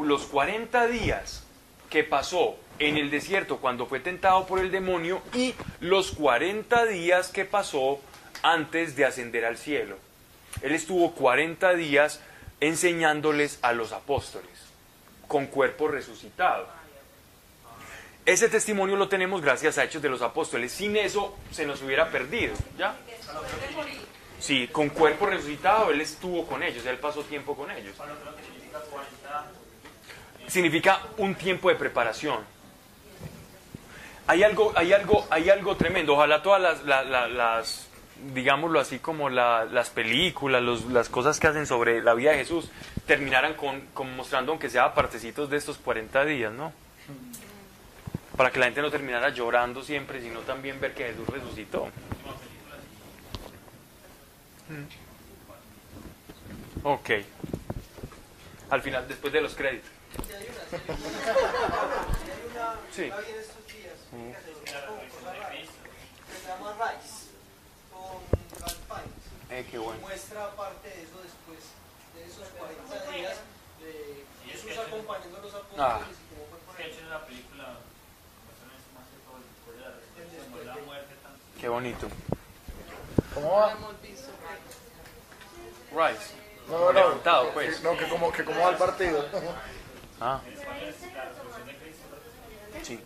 los 0.00 0.26
40 0.26 0.86
días 0.88 1.44
que 1.90 2.04
pasó 2.04 2.56
en 2.78 2.96
el 2.96 3.10
desierto 3.10 3.58
cuando 3.58 3.86
fue 3.86 4.00
tentado 4.00 4.46
por 4.46 4.58
el 4.58 4.70
demonio 4.70 5.22
y 5.32 5.54
los 5.80 6.10
40 6.12 6.84
días 6.86 7.28
que 7.28 7.44
pasó 7.44 8.00
antes 8.42 8.96
de 8.96 9.04
ascender 9.04 9.44
al 9.44 9.56
cielo. 9.56 9.96
Él 10.62 10.72
estuvo 10.74 11.12
40 11.14 11.74
días 11.74 12.20
enseñándoles 12.60 13.58
a 13.62 13.72
los 13.72 13.92
apóstoles 13.92 14.50
con 15.28 15.46
cuerpo 15.46 15.88
resucitado. 15.88 16.66
Ese 18.26 18.48
testimonio 18.48 18.96
lo 18.96 19.08
tenemos 19.08 19.42
gracias 19.42 19.76
a 19.78 19.84
Hechos 19.84 20.00
de 20.00 20.08
los 20.08 20.22
Apóstoles. 20.22 20.72
Sin 20.72 20.96
eso 20.96 21.36
se 21.50 21.66
nos 21.66 21.82
hubiera 21.82 22.08
perdido, 22.10 22.54
¿ya? 22.78 22.96
Sí, 24.40 24.68
con 24.68 24.88
cuerpo 24.88 25.26
resucitado 25.26 25.90
él 25.90 26.00
estuvo 26.00 26.46
con 26.46 26.62
ellos, 26.62 26.84
él 26.86 26.98
pasó 26.98 27.22
tiempo 27.22 27.54
con 27.54 27.70
ellos. 27.70 27.94
Significa 30.46 31.00
un 31.18 31.34
tiempo 31.34 31.68
de 31.68 31.74
preparación. 31.76 32.40
Hay 34.26 34.42
algo, 34.42 34.72
hay 34.74 34.92
algo, 34.94 35.26
hay 35.30 35.50
algo 35.50 35.76
tremendo. 35.76 36.14
Ojalá 36.14 36.42
todas 36.42 36.60
las, 36.60 36.82
la- 36.84 37.04
la- 37.04 37.28
las 37.28 37.88
digámoslo 38.32 38.80
así, 38.80 39.00
como 39.00 39.28
la- 39.28 39.66
las 39.66 39.90
películas, 39.90 40.62
los- 40.62 40.86
las 40.86 41.10
cosas 41.10 41.38
que 41.40 41.46
hacen 41.48 41.66
sobre 41.66 42.00
la 42.02 42.14
vida 42.14 42.30
de 42.30 42.38
Jesús, 42.38 42.70
terminaran 43.06 43.52
con, 43.54 43.82
con 43.92 44.16
mostrando, 44.16 44.52
aunque 44.52 44.70
sea 44.70 44.94
partecitos 44.94 45.50
de 45.50 45.58
estos 45.58 45.76
40 45.78 46.24
días, 46.24 46.52
¿no? 46.52 46.72
Para 48.36 48.50
que 48.50 48.58
la 48.58 48.66
gente 48.66 48.82
no 48.82 48.90
terminara 48.90 49.28
llorando 49.30 49.82
siempre, 49.82 50.20
sino 50.20 50.40
también 50.40 50.78
ver 50.80 50.92
que 50.94 51.04
Jesús 51.04 51.26
resucitó. 51.28 51.86
Mm. 54.68 54.84
Ok. 56.86 57.10
Al 58.70 58.82
final, 58.82 59.06
después 59.06 59.32
de 59.32 59.40
los 59.40 59.54
créditos. 59.54 59.88
Sí. 62.92 63.06
La 63.08 63.20
vi 63.20 63.30
en 63.30 63.38
estos 63.40 63.66
días, 63.66 63.94
que 64.10 64.34
se 66.40 66.48
llama 66.48 66.72
Rice, 66.78 67.28
con 67.92 68.20
Ralph 68.60 68.82
Fiennes. 68.88 69.24
Eh, 69.50 69.66
qué 69.70 69.78
bueno. 69.78 70.00
Muestra 70.00 70.50
parte 70.56 70.88
de 70.88 71.02
eso 71.02 71.18
después 71.22 71.58
de 72.14 72.24
esos 72.24 72.48
40 72.58 73.10
días 73.12 73.36
de 73.80 74.24
Jesús 74.50 74.78
acompañando 74.78 75.38
a 75.38 75.40
los 75.42 75.54
apóstoles 75.54 75.84
Ah. 75.84 76.00
y 76.00 76.02
cómo 76.34 76.46
fue 76.50 76.58
por 76.66 76.76
De 76.76 76.82
ahí. 76.84 76.90
hecho, 76.90 77.00
en 77.00 77.10
la 77.10 77.26
película 77.26 77.64
muestran 78.46 78.70
eso 78.78 78.88
más 78.94 79.06
que 79.10 79.18
todo 79.26 79.38
después 79.42 79.74
de 79.76 79.82
la 79.84 79.90
resurrección, 79.98 80.24
no 80.24 80.32
la 80.34 80.38
muerte 80.50 80.63
tanto. 80.63 80.63
Qué 81.60 81.68
bonito. 81.68 82.08
¿Cómo 83.34 83.52
va? 83.52 83.76
Rice. 85.90 86.34
No, 86.68 86.78
no, 86.78 86.92
Levantado, 86.92 87.50
pues. 87.52 87.82
No, 87.82 87.96
que 87.96 88.08
como, 88.08 88.32
que 88.32 88.44
como 88.44 88.60
va 88.60 88.70
el 88.70 88.76
partido. 88.76 89.24
Ah. 90.20 90.40
Sí. 92.82 92.98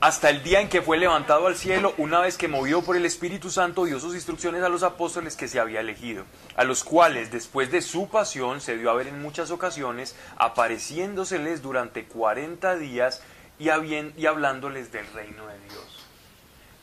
Hasta 0.00 0.28
el 0.28 0.42
día 0.42 0.60
en 0.60 0.68
que 0.68 0.82
fue 0.82 0.98
levantado 0.98 1.46
al 1.46 1.56
cielo, 1.56 1.94
una 1.96 2.20
vez 2.20 2.36
que 2.36 2.48
movido 2.48 2.82
por 2.82 2.96
el 2.96 3.06
Espíritu 3.06 3.50
Santo 3.50 3.86
dio 3.86 3.98
sus 3.98 4.14
instrucciones 4.14 4.62
a 4.62 4.68
los 4.68 4.82
apóstoles 4.82 5.36
que 5.36 5.48
se 5.48 5.58
había 5.58 5.80
elegido, 5.80 6.24
a 6.54 6.64
los 6.64 6.84
cuales 6.84 7.30
después 7.30 7.70
de 7.70 7.80
su 7.80 8.08
pasión 8.08 8.60
se 8.60 8.76
dio 8.76 8.90
a 8.90 8.94
ver 8.94 9.06
en 9.06 9.22
muchas 9.22 9.50
ocasiones, 9.50 10.14
apareciéndoseles 10.36 11.62
durante 11.62 12.04
40 12.04 12.76
días 12.76 13.22
y, 13.58 13.68
y 13.68 14.26
hablándoles 14.26 14.92
del 14.92 15.06
reino 15.14 15.46
de 15.46 15.58
Dios. 15.60 15.95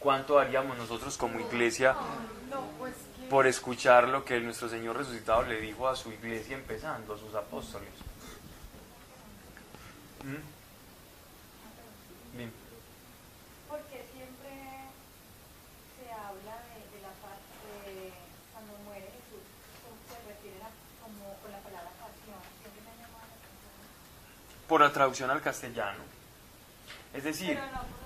¿Cuánto 0.03 0.37
haríamos 0.37 0.77
nosotros 0.77 1.17
como 1.17 1.39
iglesia 1.39 1.95
pues 2.77 2.93
por 3.29 3.47
escuchar 3.47 4.09
lo 4.09 4.25
que 4.25 4.37
nuestro 4.41 4.67
Señor 4.67 4.97
resucitado 4.97 5.43
le 5.43 5.61
dijo 5.61 5.87
a 5.87 5.95
su 5.95 6.11
iglesia 6.11 6.57
empezando, 6.57 7.13
a 7.13 7.17
sus 7.17 7.33
apóstoles? 7.33 7.87
¿Mm? 10.25 10.43
Dime. 12.37 12.51
Porque 13.69 14.05
siempre 14.11 14.51
se 15.95 16.11
habla 16.11 16.59
de, 16.67 16.83
de 16.91 17.01
la 17.01 17.13
parte 17.23 17.89
de 17.89 18.11
cuando 18.51 18.73
muere 18.83 19.07
Jesús, 19.07 19.47
¿cómo 19.87 19.95
se 20.09 20.19
refiere 20.27 20.61
a, 20.63 20.69
como 21.01 21.33
con 21.41 21.49
la 21.49 21.59
palabra 21.59 21.91
pasión. 21.91 22.43
Siempre 22.59 22.81
me 22.83 22.91
ha 22.91 22.95
llamado 23.07 23.23
la 23.23 23.35
atención. 23.39 24.67
por 24.67 24.81
la 24.81 24.91
traducción 24.91 25.31
al 25.31 25.41
castellano. 25.41 26.03
Es 27.13 27.23
decir, 27.23 27.55
Pero 27.55 27.71
no. 27.71 28.02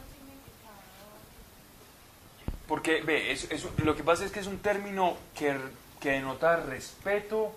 Porque 2.67 3.01
ve, 3.01 3.31
es- 3.31 3.47
lo 3.83 3.95
que 3.95 4.03
pasa 4.03 4.25
es 4.25 4.31
que 4.31 4.39
es 4.39 4.47
un 4.47 4.59
término 4.59 5.17
que, 5.37 5.57
que 5.99 6.11
denota 6.11 6.57
respeto 6.57 7.53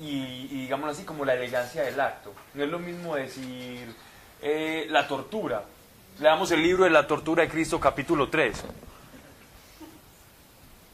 y, 0.00 0.48
y 0.50 0.62
digámoslo 0.62 0.92
así, 0.92 1.04
como 1.04 1.24
la 1.24 1.34
elegancia 1.34 1.82
del 1.82 1.98
acto. 2.00 2.32
No 2.54 2.64
es 2.64 2.70
lo 2.70 2.78
mismo 2.78 3.14
decir 3.16 3.94
eh, 4.42 4.86
la 4.90 5.06
tortura. 5.08 5.64
Leamos 6.20 6.50
el 6.52 6.62
libro 6.62 6.84
de 6.84 6.90
la 6.90 7.06
tortura 7.06 7.42
de 7.42 7.48
Cristo, 7.48 7.80
capítulo 7.80 8.28
3. 8.28 8.64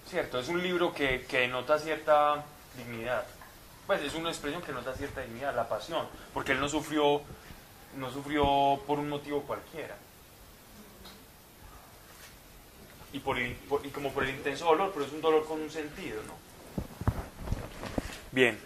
Cierto, 0.08 0.40
es 0.40 0.48
un 0.48 0.62
libro 0.62 0.92
que, 0.92 1.22
que 1.28 1.40
denota 1.40 1.78
cierta 1.78 2.44
dignidad. 2.76 3.24
Pues 3.86 4.02
es 4.02 4.14
una 4.14 4.30
expresión 4.30 4.60
que 4.62 4.68
denota 4.68 4.94
cierta 4.94 5.20
dignidad, 5.20 5.54
la 5.54 5.68
pasión, 5.68 6.06
porque 6.34 6.52
él 6.52 6.60
no 6.60 6.68
sufrió, 6.68 7.22
no 7.96 8.10
sufrió 8.10 8.80
por 8.86 8.98
un 8.98 9.08
motivo 9.08 9.42
cualquiera. 9.42 9.96
Y, 13.12 13.18
por 13.18 13.38
el- 13.38 13.54
por- 13.54 13.84
y 13.84 13.90
como 13.90 14.12
por 14.12 14.24
el 14.24 14.30
intenso 14.30 14.66
dolor, 14.66 14.90
pero 14.94 15.04
es 15.04 15.12
un 15.12 15.20
dolor 15.20 15.44
con 15.44 15.60
un 15.60 15.70
sentido, 15.70 16.22
¿no? 16.26 16.34
Bien. 18.32 18.58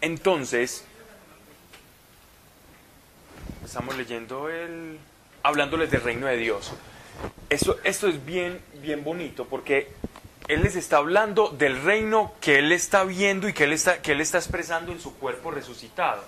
Entonces, 0.00 0.84
estamos 3.64 3.96
leyendo 3.96 4.48
el... 4.48 4.98
hablándoles 5.42 5.90
del 5.90 6.02
reino 6.02 6.26
de 6.26 6.36
Dios. 6.36 6.72
Esto, 7.50 7.78
esto 7.84 8.08
es 8.08 8.24
bien, 8.24 8.60
bien 8.80 9.04
bonito 9.04 9.44
porque 9.46 9.92
Él 10.50 10.64
les 10.64 10.74
está 10.74 10.96
hablando 10.96 11.50
del 11.50 11.80
reino 11.80 12.32
que 12.40 12.58
Él 12.58 12.72
está 12.72 13.04
viendo 13.04 13.48
y 13.48 13.52
que 13.52 13.62
Él 13.62 13.72
está, 13.72 14.02
que 14.02 14.10
él 14.10 14.20
está 14.20 14.38
expresando 14.38 14.90
en 14.90 14.98
su 14.98 15.14
cuerpo 15.14 15.52
resucitado. 15.52 16.24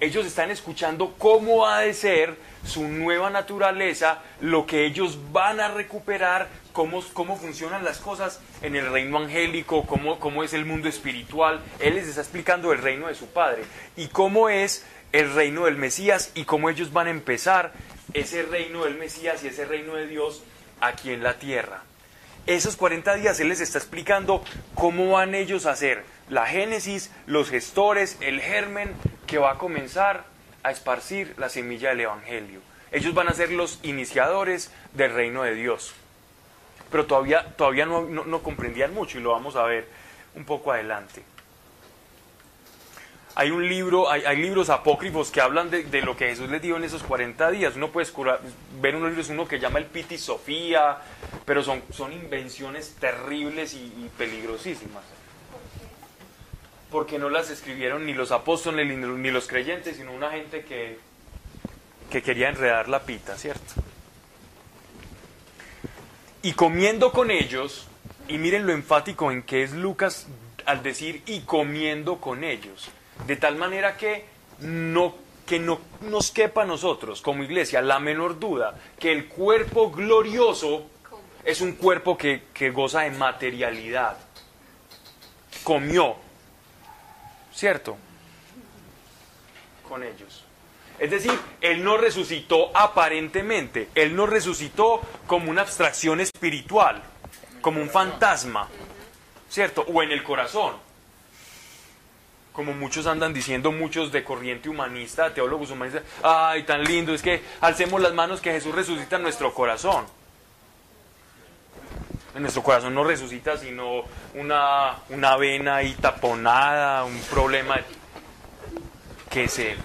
Ellos 0.00 0.26
están 0.26 0.50
escuchando 0.50 1.14
cómo 1.16 1.68
ha 1.68 1.78
de 1.78 1.94
ser 1.94 2.36
su 2.66 2.88
nueva 2.88 3.30
naturaleza, 3.30 4.22
lo 4.40 4.66
que 4.66 4.86
ellos 4.86 5.20
van 5.30 5.60
a 5.60 5.68
recuperar, 5.68 6.48
cómo, 6.72 7.00
cómo 7.12 7.36
funcionan 7.36 7.84
las 7.84 7.98
cosas 7.98 8.40
en 8.60 8.74
el 8.74 8.90
reino 8.90 9.18
angélico, 9.18 9.86
cómo, 9.86 10.18
cómo 10.18 10.42
es 10.42 10.52
el 10.52 10.64
mundo 10.64 10.88
espiritual. 10.88 11.60
Él 11.78 11.94
les 11.94 12.08
está 12.08 12.22
explicando 12.22 12.72
el 12.72 12.82
reino 12.82 13.06
de 13.06 13.14
su 13.14 13.26
Padre 13.28 13.62
y 13.96 14.08
cómo 14.08 14.48
es 14.48 14.84
el 15.12 15.32
reino 15.32 15.66
del 15.66 15.76
Mesías 15.76 16.32
y 16.34 16.42
cómo 16.42 16.70
ellos 16.70 16.92
van 16.92 17.06
a 17.06 17.10
empezar 17.10 17.72
ese 18.14 18.42
reino 18.42 18.84
del 18.84 18.96
Mesías 18.96 19.44
y 19.44 19.46
ese 19.46 19.64
reino 19.64 19.94
de 19.94 20.08
Dios 20.08 20.42
aquí 20.80 21.12
en 21.12 21.22
la 21.22 21.38
tierra. 21.38 21.84
Esos 22.50 22.74
40 22.76 23.14
días 23.14 23.38
Él 23.38 23.48
les 23.48 23.60
está 23.60 23.78
explicando 23.78 24.42
cómo 24.74 25.12
van 25.12 25.36
ellos 25.36 25.66
a 25.66 25.70
hacer 25.70 26.02
la 26.28 26.46
génesis, 26.46 27.12
los 27.26 27.48
gestores, 27.48 28.16
el 28.20 28.40
germen 28.40 28.92
que 29.28 29.38
va 29.38 29.52
a 29.52 29.58
comenzar 29.58 30.24
a 30.64 30.72
esparcir 30.72 31.32
la 31.38 31.48
semilla 31.48 31.90
del 31.90 32.00
Evangelio. 32.00 32.60
Ellos 32.90 33.14
van 33.14 33.28
a 33.28 33.34
ser 33.34 33.52
los 33.52 33.78
iniciadores 33.84 34.72
del 34.94 35.14
reino 35.14 35.44
de 35.44 35.54
Dios. 35.54 35.92
Pero 36.90 37.06
todavía, 37.06 37.54
todavía 37.56 37.86
no, 37.86 38.02
no- 38.02 38.24
no 38.24 38.42
comprendían 38.42 38.92
mucho 38.92 39.18
y 39.18 39.20
lo 39.22 39.30
vamos 39.30 39.54
a 39.54 39.62
ver 39.62 39.86
un 40.34 40.44
poco 40.44 40.72
adelante. 40.72 41.22
Hay 43.34 43.50
un 43.50 43.68
libro, 43.68 44.10
hay, 44.10 44.24
hay 44.24 44.36
libros 44.36 44.70
apócrifos 44.70 45.30
que 45.30 45.40
hablan 45.40 45.70
de, 45.70 46.02
lo 46.02 46.16
que 46.16 46.28
Jesús 46.28 46.50
les 46.50 46.60
dio 46.60 46.76
en 46.76 46.84
esos 46.84 47.02
40 47.02 47.50
días. 47.52 47.76
Uno 47.76 47.90
puede 47.90 48.08
ver 48.80 48.96
unos 48.96 49.10
libros, 49.10 49.28
uno 49.28 49.46
que 49.46 49.58
llama 49.58 49.78
el 49.78 49.86
Piti 49.86 50.18
Sofía, 50.18 50.98
pero 51.44 51.62
son, 51.62 51.82
invenciones 52.12 52.96
terribles 52.98 53.74
y, 53.74 53.78
y 53.78 54.10
peligrosísimas. 54.18 55.04
Porque 56.90 57.18
no 57.18 57.30
las 57.30 57.50
escribieron 57.50 58.04
ni 58.04 58.14
los 58.14 58.32
apóstoles 58.32 58.86
ni, 58.86 58.96
ni 58.96 59.30
los 59.30 59.46
creyentes, 59.46 59.96
sino 59.96 60.12
una 60.12 60.30
gente 60.30 60.64
que, 60.64 60.98
que 62.10 62.22
quería 62.22 62.48
enredar 62.48 62.88
la 62.88 63.04
pita, 63.04 63.36
¿cierto? 63.38 63.74
Y 66.42 66.52
comiendo 66.54 67.12
con 67.12 67.30
ellos, 67.30 67.86
y 68.28 68.38
miren 68.38 68.66
lo 68.66 68.72
enfático 68.72 69.30
en 69.30 69.42
que 69.42 69.62
es 69.62 69.72
Lucas 69.72 70.26
al 70.66 70.82
decir 70.82 71.22
y 71.26 71.40
comiendo 71.40 72.20
con 72.20 72.44
ellos, 72.44 72.90
de 73.26 73.36
tal 73.36 73.56
manera 73.56 73.96
que 73.96 74.24
no 74.60 75.14
que 75.46 75.58
no 75.58 75.80
nos 76.02 76.30
quepa 76.30 76.62
a 76.62 76.64
nosotros 76.64 77.22
como 77.22 77.42
iglesia 77.42 77.82
la 77.82 77.98
menor 77.98 78.38
duda 78.38 78.78
que 78.98 79.10
el 79.10 79.26
cuerpo 79.26 79.90
glorioso 79.90 80.86
es 81.44 81.60
un 81.60 81.72
cuerpo 81.72 82.16
que, 82.16 82.44
que 82.52 82.70
goza 82.70 83.00
de 83.00 83.10
materialidad. 83.12 84.16
Comió, 85.64 86.16
¿cierto? 87.52 87.96
Con 89.88 90.02
ellos. 90.02 90.44
Es 90.98 91.10
decir, 91.10 91.32
Él 91.60 91.82
no 91.82 91.96
resucitó 91.96 92.70
aparentemente, 92.76 93.88
Él 93.94 94.14
no 94.14 94.26
resucitó 94.26 95.00
como 95.26 95.50
una 95.50 95.62
abstracción 95.62 96.20
espiritual, 96.20 97.02
como 97.62 97.80
un 97.80 97.88
fantasma, 97.88 98.68
¿cierto? 99.48 99.84
O 99.88 100.02
en 100.02 100.12
el 100.12 100.22
corazón. 100.22 100.74
Como 102.52 102.72
muchos 102.74 103.06
andan 103.06 103.32
diciendo, 103.32 103.70
muchos 103.72 104.10
de 104.12 104.24
corriente 104.24 104.68
humanista, 104.68 105.32
teólogos 105.32 105.70
humanistas, 105.70 106.02
ay, 106.22 106.64
tan 106.64 106.82
lindo, 106.82 107.14
es 107.14 107.22
que 107.22 107.42
alcemos 107.60 108.00
las 108.00 108.12
manos 108.12 108.40
que 108.40 108.50
Jesús 108.52 108.74
resucita 108.74 109.16
en 109.16 109.22
nuestro 109.22 109.54
corazón. 109.54 110.04
En 112.34 112.42
nuestro 112.42 112.62
corazón 112.62 112.94
no 112.94 113.02
resucita 113.04 113.56
sino 113.56 114.04
una, 114.34 114.98
una 115.08 115.36
vena 115.36 115.76
ahí 115.76 115.94
taponada, 115.94 117.04
un 117.04 117.18
problema 117.22 117.78
que 119.30 119.48
se... 119.48 119.76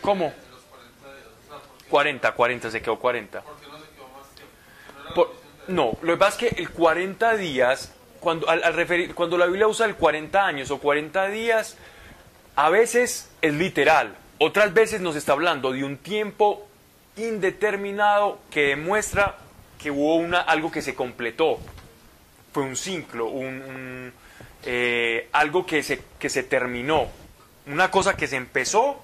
¿Cómo? 0.00 0.32
40, 1.90 2.32
40, 2.32 2.70
se 2.70 2.82
quedó 2.82 2.98
40. 2.98 3.42
Por- 5.14 5.34
no, 5.68 5.92
lo 6.02 6.12
que 6.14 6.18
pasa 6.18 6.44
es 6.46 6.54
que 6.54 6.62
el 6.62 6.70
40 6.70 7.34
días, 7.36 7.92
cuando, 8.20 8.48
al, 8.48 8.62
al 8.64 8.74
referir, 8.74 9.14
cuando 9.14 9.38
la 9.38 9.46
Biblia 9.46 9.66
usa 9.66 9.86
el 9.86 9.96
40 9.96 10.46
años 10.46 10.70
o 10.70 10.78
40 10.78 11.28
días, 11.28 11.76
a 12.56 12.70
veces 12.70 13.30
es 13.40 13.54
literal, 13.54 14.16
otras 14.38 14.72
veces 14.74 15.00
nos 15.00 15.16
está 15.16 15.32
hablando 15.32 15.72
de 15.72 15.84
un 15.84 15.96
tiempo 15.96 16.66
indeterminado 17.16 18.38
que 18.50 18.68
demuestra 18.68 19.36
que 19.78 19.90
hubo 19.90 20.16
una, 20.16 20.40
algo 20.40 20.70
que 20.70 20.82
se 20.82 20.94
completó. 20.94 21.58
Fue 22.52 22.62
un 22.62 22.76
ciclo, 22.76 23.26
un, 23.26 23.62
un, 23.62 24.12
eh, 24.64 25.28
algo 25.32 25.64
que 25.66 25.82
se, 25.82 26.02
que 26.18 26.28
se 26.28 26.42
terminó, 26.42 27.08
una 27.66 27.90
cosa 27.90 28.16
que 28.16 28.26
se 28.26 28.36
empezó 28.36 29.02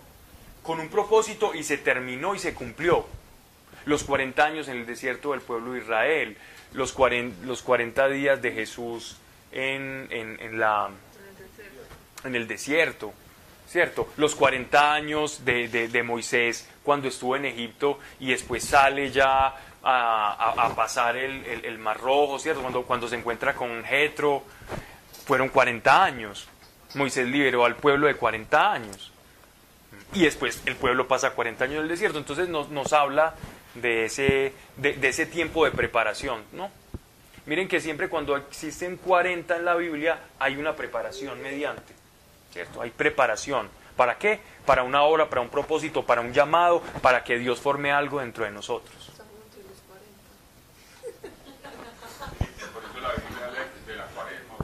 con 0.63 0.81
un 0.81 0.89
propósito 0.89 1.55
y 1.55 1.63
se 1.63 1.79
terminó 1.79 2.35
y 2.35 2.39
se 2.39 2.55
cumplió. 2.55 3.07
Los 3.85 4.03
40 4.05 4.45
años 4.45 4.69
en 4.69 4.79
el 4.79 4.87
desierto 4.87 5.33
del 5.33 5.43
pueblo 5.43 5.73
de 5.73 5.81
Israel, 5.81 6.39
los 6.75 6.93
40, 6.93 7.47
los 7.47 7.63
40 7.63 8.09
días 8.09 8.43
de 8.43 8.53
Jesús 8.53 9.17
en, 9.53 10.07
en- 10.11 10.37
el 12.35 12.47
desierto, 12.49 13.13
¿cierto? 13.69 14.09
Los 14.17 14.35
40 14.35 14.93
años 14.93 15.45
de, 15.45 15.69
de- 15.69 15.89
Moisés 16.03 16.69
cuando 16.83 17.09
estuvo 17.09 17.37
en 17.37 17.45
Egipto 17.47 17.99
y 18.21 18.31
después 18.31 18.65
sale 18.65 19.11
ya 19.11 19.55
a, 19.83 20.53
a- 20.65 20.75
pasar 20.75 21.17
el, 21.17 21.45
el- 21.47 21.65
el 21.65 21.79
Mar 21.79 21.99
Rojo, 22.01 22.39
¿cierto? 22.39 22.61
Cuando, 22.63 22.83
cuando 22.83 23.09
se 23.09 23.17
encuentra 23.17 23.55
con 23.55 23.85
Jetro, 23.85 24.43
fueron 25.27 25.49
40 25.49 26.03
años. 26.05 26.49
Moisés 26.95 27.27
liberó 27.29 27.65
al 27.65 27.77
pueblo 27.77 28.07
de 28.07 28.15
40 28.15 28.73
años. 28.73 29.11
Y 30.13 30.23
después 30.25 30.63
el 30.67 30.77
pueblo 30.77 31.09
pasa 31.09 31.31
40 31.31 31.65
años 31.65 31.77
en 31.79 31.83
el 31.83 31.89
desierto. 31.89 32.19
Entonces 32.19 32.49
nos, 32.49 32.69
nos 32.71 32.93
habla 32.93 33.35
de 33.75 34.05
ese, 34.07 34.53
de, 34.77 35.09
ese 35.09 35.27
tiempo 35.27 35.65
de 35.65 35.71
preparación, 35.73 36.43
¿no? 36.53 36.71
Miren 37.47 37.69
que 37.69 37.81
siempre 37.81 38.09
cuando 38.09 38.37
existen 38.37 38.97
40 38.97 39.57
en 39.57 39.65
la 39.65 39.75
Biblia 39.75 40.19
hay 40.39 40.57
una 40.57 40.75
preparación 40.77 41.43
mediante, 41.43 41.93
¿cierto? 42.53 42.81
Hay 42.81 42.91
preparación. 42.91 43.69
¿Para 43.97 44.17
qué? 44.19 44.41
Para 44.67 44.83
una 44.83 45.03
obra, 45.03 45.29
para 45.29 45.41
un 45.43 45.51
propósito, 45.51 46.05
para 46.05 46.21
un 46.21 46.33
llamado, 46.33 46.81
para 47.03 47.23
que 47.23 47.39
Dios 47.39 47.61
forme 47.61 47.93
algo 47.93 48.21
dentro 48.21 48.45
de 48.45 48.51
nosotros. 48.51 49.13
Por 52.73 52.83
eso 52.83 53.01
la 53.01 53.13
Biblia 53.13 53.47
habla 53.47 53.61
de 53.87 53.97
la 53.97 54.07
cuaresma. 54.07 54.55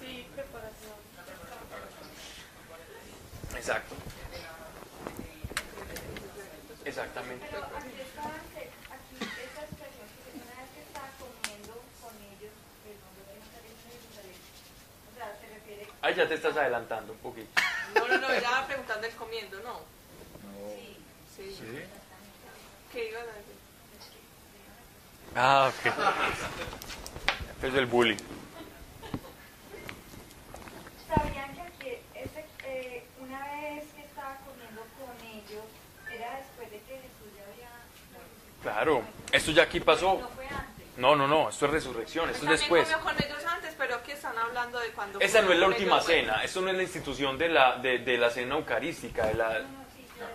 Sí, 0.00 0.26
preparación. 0.34 0.92
Exacto. 3.56 3.94
Exactamente. 6.84 7.46
Pero 7.50 7.64
aquí 7.64 8.00
estaban, 8.00 8.40
que- 8.54 8.70
aquí 8.94 9.16
esa 9.18 9.62
expresión 9.66 10.06
que 10.06 10.30
dice, 10.30 10.44
una 10.46 10.54
vez 10.62 10.70
que 10.74 10.82
estaba 10.86 11.08
comiendo 11.18 11.74
con 12.00 12.14
ellos, 12.14 12.54
pues 12.84 12.94
donde 13.02 13.22
ven 13.26 13.42
salir 13.50 13.74
de 13.74 13.82
Jerusalén. 13.90 14.38
O 14.38 15.12
sea, 15.18 15.28
se 15.40 15.46
refiere 15.50 15.82
Ahí 16.02 16.05
ya 16.16 16.26
te 16.28 16.34
estás 16.34 16.56
adelantando 16.56 17.12
un 17.12 17.18
poquito. 17.18 17.48
No, 17.94 18.08
no, 18.08 18.18
no, 18.18 18.40
ya 18.40 18.66
preguntando 18.66 19.06
el 19.06 19.14
comiendo, 19.14 19.58
¿no. 19.60 19.72
No. 19.74 19.80
Sí. 21.36 21.54
¿Sí? 21.58 21.82
¿Qué 22.92 23.10
iban 23.10 23.22
a 23.22 23.32
decir? 23.32 23.56
Ah, 25.34 25.70
ok. 25.70 27.64
Es 27.64 27.74
el 27.74 27.86
bullying. 27.86 28.16
¿Sabían 31.08 31.54
que 31.54 31.60
aquí 31.60 31.98
ese, 32.14 32.44
eh, 32.64 33.04
una 33.20 33.38
vez 33.52 33.84
que 33.94 34.02
estaba 34.02 34.36
comiendo 34.46 34.82
con 34.98 35.26
ellos, 35.28 35.64
era 36.12 36.36
después 36.38 36.70
de 36.70 36.78
que 36.80 36.94
Jesús 36.94 37.30
ya 37.36 37.44
había? 37.52 37.70
Claro. 38.62 39.02
Esto 39.32 39.50
ya 39.52 39.64
aquí 39.64 39.80
pasó. 39.80 40.18
No 40.20 40.28
fue 40.30 40.46
antes. 40.46 40.86
No, 40.96 41.14
no, 41.14 41.26
no. 41.28 41.50
Esto 41.50 41.66
es 41.66 41.72
resurrección. 41.72 42.30
Esto 42.30 42.50
es 42.50 42.60
También 42.60 42.60
después. 42.60 42.88
comió 42.88 43.04
con 43.04 43.24
ellos 43.24 43.44
antes, 43.44 43.65
hablando 44.46 44.78
de 44.80 44.90
cuando... 44.90 45.20
Esa 45.20 45.42
no 45.42 45.52
es 45.52 45.58
la 45.58 45.66
última 45.66 45.96
ellos, 45.96 46.06
bueno. 46.06 46.22
cena. 46.32 46.44
Esto 46.44 46.60
no 46.60 46.70
es 46.70 46.76
la 46.76 46.82
institución 46.82 47.38
de 47.38 47.48
la, 47.48 47.76
de, 47.76 47.98
de 47.98 48.18
la 48.18 48.30
cena 48.30 48.56
eucarística. 48.56 49.26
De 49.26 49.34
la, 49.34 49.48
No, 49.48 49.58
no, 49.60 49.84
sí, 49.94 50.06
pero, 50.14 50.28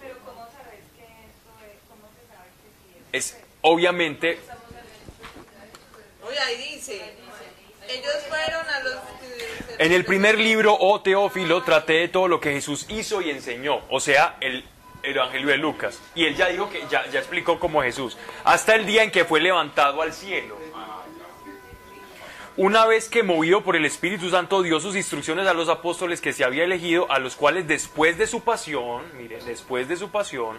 pero 0.00 0.14
¿cómo 0.24 0.46
sabes 0.52 0.80
que 0.96 1.04
esto 1.04 1.50
es? 1.64 1.78
¿Cómo 1.88 2.08
se 2.14 2.34
sabe 2.34 2.48
que 2.62 2.68
sí 2.78 2.96
es? 3.12 3.32
es 3.32 3.44
obviamente 3.62 4.38
Oye, 6.26 6.38
ahí 6.40 6.74
dice, 6.74 7.14
ellos 7.88 8.14
fueron 8.28 8.66
a 8.66 8.80
los... 8.80 8.94
En 9.78 9.92
el 9.92 10.04
primer 10.04 10.38
libro, 10.38 10.76
oh 10.78 11.00
Teófilo, 11.02 11.62
traté 11.62 11.94
de 11.94 12.08
todo 12.08 12.28
lo 12.28 12.40
que 12.40 12.52
Jesús 12.52 12.86
hizo 12.88 13.20
y 13.20 13.30
enseñó, 13.30 13.82
o 13.90 14.00
sea, 14.00 14.36
el, 14.40 14.64
el 15.02 15.16
Evangelio 15.16 15.48
de 15.48 15.58
Lucas. 15.58 16.00
Y 16.14 16.24
él 16.24 16.34
ya 16.34 16.48
dijo 16.48 16.70
que 16.70 16.82
ya, 16.90 17.06
ya 17.10 17.18
explicó 17.18 17.60
como 17.60 17.82
Jesús, 17.82 18.16
hasta 18.44 18.74
el 18.74 18.86
día 18.86 19.02
en 19.02 19.10
que 19.10 19.24
fue 19.24 19.40
levantado 19.40 20.00
al 20.00 20.12
cielo. 20.12 20.63
Una 22.56 22.86
vez 22.86 23.08
que 23.08 23.24
movido 23.24 23.64
por 23.64 23.74
el 23.74 23.84
Espíritu 23.84 24.30
Santo 24.30 24.62
dio 24.62 24.78
sus 24.78 24.94
instrucciones 24.94 25.46
a 25.48 25.54
los 25.54 25.68
apóstoles 25.68 26.20
que 26.20 26.32
se 26.32 26.44
había 26.44 26.62
elegido, 26.64 27.10
a 27.10 27.18
los 27.18 27.34
cuales 27.34 27.66
después 27.66 28.16
de 28.16 28.28
su 28.28 28.42
pasión, 28.42 29.02
miren, 29.16 29.44
después 29.44 29.88
de 29.88 29.96
su 29.96 30.10
pasión, 30.10 30.58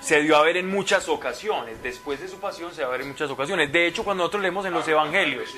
se 0.00 0.22
dio 0.22 0.36
a 0.36 0.42
ver 0.42 0.56
en 0.56 0.68
muchas 0.70 1.08
ocasiones. 1.10 1.82
Después 1.82 2.20
de 2.20 2.28
su 2.28 2.38
pasión 2.40 2.70
se 2.70 2.78
dio 2.80 2.86
a 2.86 2.90
ver 2.90 3.02
en 3.02 3.08
muchas 3.08 3.30
ocasiones. 3.30 3.70
De 3.70 3.86
hecho, 3.86 4.02
cuando 4.02 4.22
nosotros 4.22 4.42
leemos 4.42 4.64
en 4.64 4.72
los 4.72 4.88
evangelios, 4.88 5.54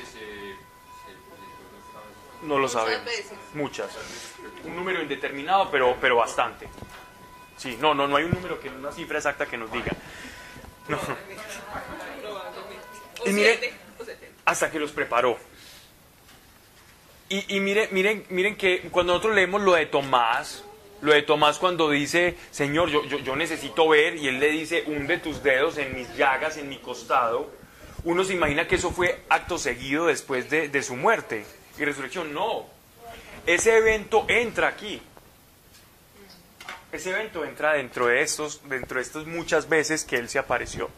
no 2.42 2.58
lo 2.58 2.68
sabemos. 2.68 3.08
Muchas. 3.54 3.90
Un 4.64 4.74
número 4.74 5.00
indeterminado, 5.00 5.70
pero, 5.70 5.96
pero 6.00 6.16
bastante. 6.16 6.68
Sí, 7.56 7.78
no, 7.80 7.94
no, 7.94 8.08
no 8.08 8.16
hay 8.16 8.24
un 8.24 8.32
número 8.32 8.58
que 8.60 8.68
una 8.68 8.90
cifra 8.90 9.18
exacta 9.18 9.46
que 9.46 9.56
nos 9.56 9.70
diga. 9.70 9.92
No. 10.88 10.98
Y 13.24 13.30
mire- 13.30 13.54
setenta. 13.54 13.85
Hasta 14.46 14.70
que 14.70 14.78
los 14.78 14.92
preparó. 14.92 15.36
Y, 17.28 17.60
miren, 17.60 17.88
miren, 17.90 18.24
miren 18.30 18.56
que 18.56 18.88
cuando 18.90 19.12
nosotros 19.12 19.34
leemos 19.34 19.60
lo 19.60 19.74
de 19.74 19.86
Tomás, 19.86 20.64
lo 21.02 21.12
de 21.12 21.22
Tomás 21.22 21.58
cuando 21.58 21.90
dice, 21.90 22.36
Señor, 22.52 22.88
yo 22.88 23.36
necesito 23.36 23.88
ver, 23.88 24.16
y 24.16 24.28
él 24.28 24.38
le 24.38 24.48
dice, 24.48 24.84
hunde 24.86 25.18
tus 25.18 25.42
dedos 25.42 25.76
en 25.76 25.94
mis 25.94 26.16
llagas, 26.16 26.56
en 26.56 26.68
mi 26.68 26.78
costado, 26.78 27.50
uno 28.04 28.22
se 28.22 28.34
imagina 28.34 28.68
que 28.68 28.76
eso 28.76 28.92
fue 28.92 29.24
acto 29.28 29.58
seguido 29.58 30.06
después 30.06 30.48
de, 30.48 30.68
de 30.68 30.82
su 30.84 30.94
muerte 30.94 31.44
y 31.76 31.84
resurrección. 31.84 32.32
No, 32.32 32.66
ese 33.46 33.76
evento 33.76 34.24
entra 34.28 34.68
aquí. 34.68 35.02
Ese 36.92 37.10
evento 37.10 37.44
entra 37.44 37.72
dentro 37.72 38.06
de 38.06 38.22
estos, 38.22 38.68
dentro 38.68 38.98
de 38.98 39.02
estas 39.02 39.26
muchas 39.26 39.68
veces 39.68 40.04
que 40.04 40.16
él 40.16 40.28
se 40.28 40.38
apareció. 40.38 40.88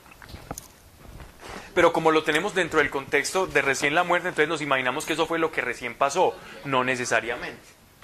Pero 1.79 1.93
como 1.93 2.11
lo 2.11 2.25
tenemos 2.25 2.57
dentro 2.57 2.81
del 2.81 2.91
contexto 2.91 3.47
de 3.47 3.63
recién 3.63 3.95
la 3.95 4.03
muerte, 4.03 4.31
entonces 4.31 4.49
nos 4.49 4.61
imaginamos 4.61 5.07
que 5.07 5.13
eso 5.13 5.29
fue 5.29 5.39
lo 5.39 5.53
que 5.53 5.61
recién 5.61 5.95
pasó, 5.95 6.35
no 6.65 6.83
necesariamente. 6.83 7.63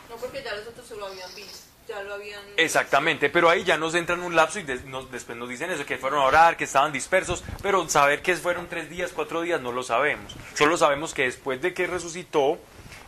No, 0.08 0.14
porque 0.14 0.44
ya 0.44 0.54
los 0.54 0.68
otros 0.68 0.86
se 0.86 0.94
lo 0.94 1.06
habían 1.06 1.34
visto, 1.34 1.58
ya 1.88 2.00
lo 2.04 2.14
habían... 2.14 2.40
Exactamente, 2.56 3.30
pero 3.30 3.50
ahí 3.50 3.64
ya 3.64 3.76
nos 3.76 3.96
entran 3.96 4.20
un 4.20 4.36
lapso 4.36 4.60
y 4.60 4.62
des- 4.62 4.84
nos- 4.84 5.10
después 5.10 5.36
nos 5.36 5.48
dicen 5.48 5.72
eso, 5.72 5.84
que 5.84 5.98
fueron 5.98 6.20
a 6.20 6.24
orar, 6.26 6.56
que 6.56 6.62
estaban 6.62 6.92
dispersos, 6.92 7.42
pero 7.62 7.88
saber 7.88 8.22
que 8.22 8.36
fueron 8.36 8.68
tres 8.68 8.88
días, 8.88 9.10
cuatro 9.12 9.40
días, 9.40 9.60
no 9.60 9.72
lo 9.72 9.82
sabemos. 9.82 10.36
Solo 10.54 10.76
sabemos 10.76 11.12
que 11.12 11.22
después 11.24 11.60
de 11.60 11.74
que 11.74 11.88
resucitó, 11.88 12.60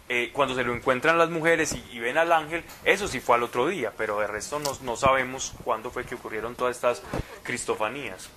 eh, 0.09 0.31
cuando 0.33 0.57
se 0.57 0.65
lo 0.65 0.75
encuentran 0.75 1.17
las 1.17 1.31
mujeres 1.31 1.75
y, 1.75 1.85
y 1.93 2.01
ven 2.01 2.19
al 2.19 2.33
ángel, 2.33 2.65
eso 2.85 3.07
sí 3.07 3.21
fue 3.21 3.37
al 3.37 3.45
otro 3.45 3.69
día, 3.69 3.93
pero 3.97 4.19
de 4.19 4.27
resto 4.27 4.59
no, 4.59 4.77
no 4.83 4.97
sabemos 4.97 5.53
cuándo 5.63 5.93
fue 5.93 6.05
que 6.05 6.17
ocurrieron 6.17 6.57
todas 6.57 6.75
estas 6.75 7.03
cristofanías. 7.45 8.31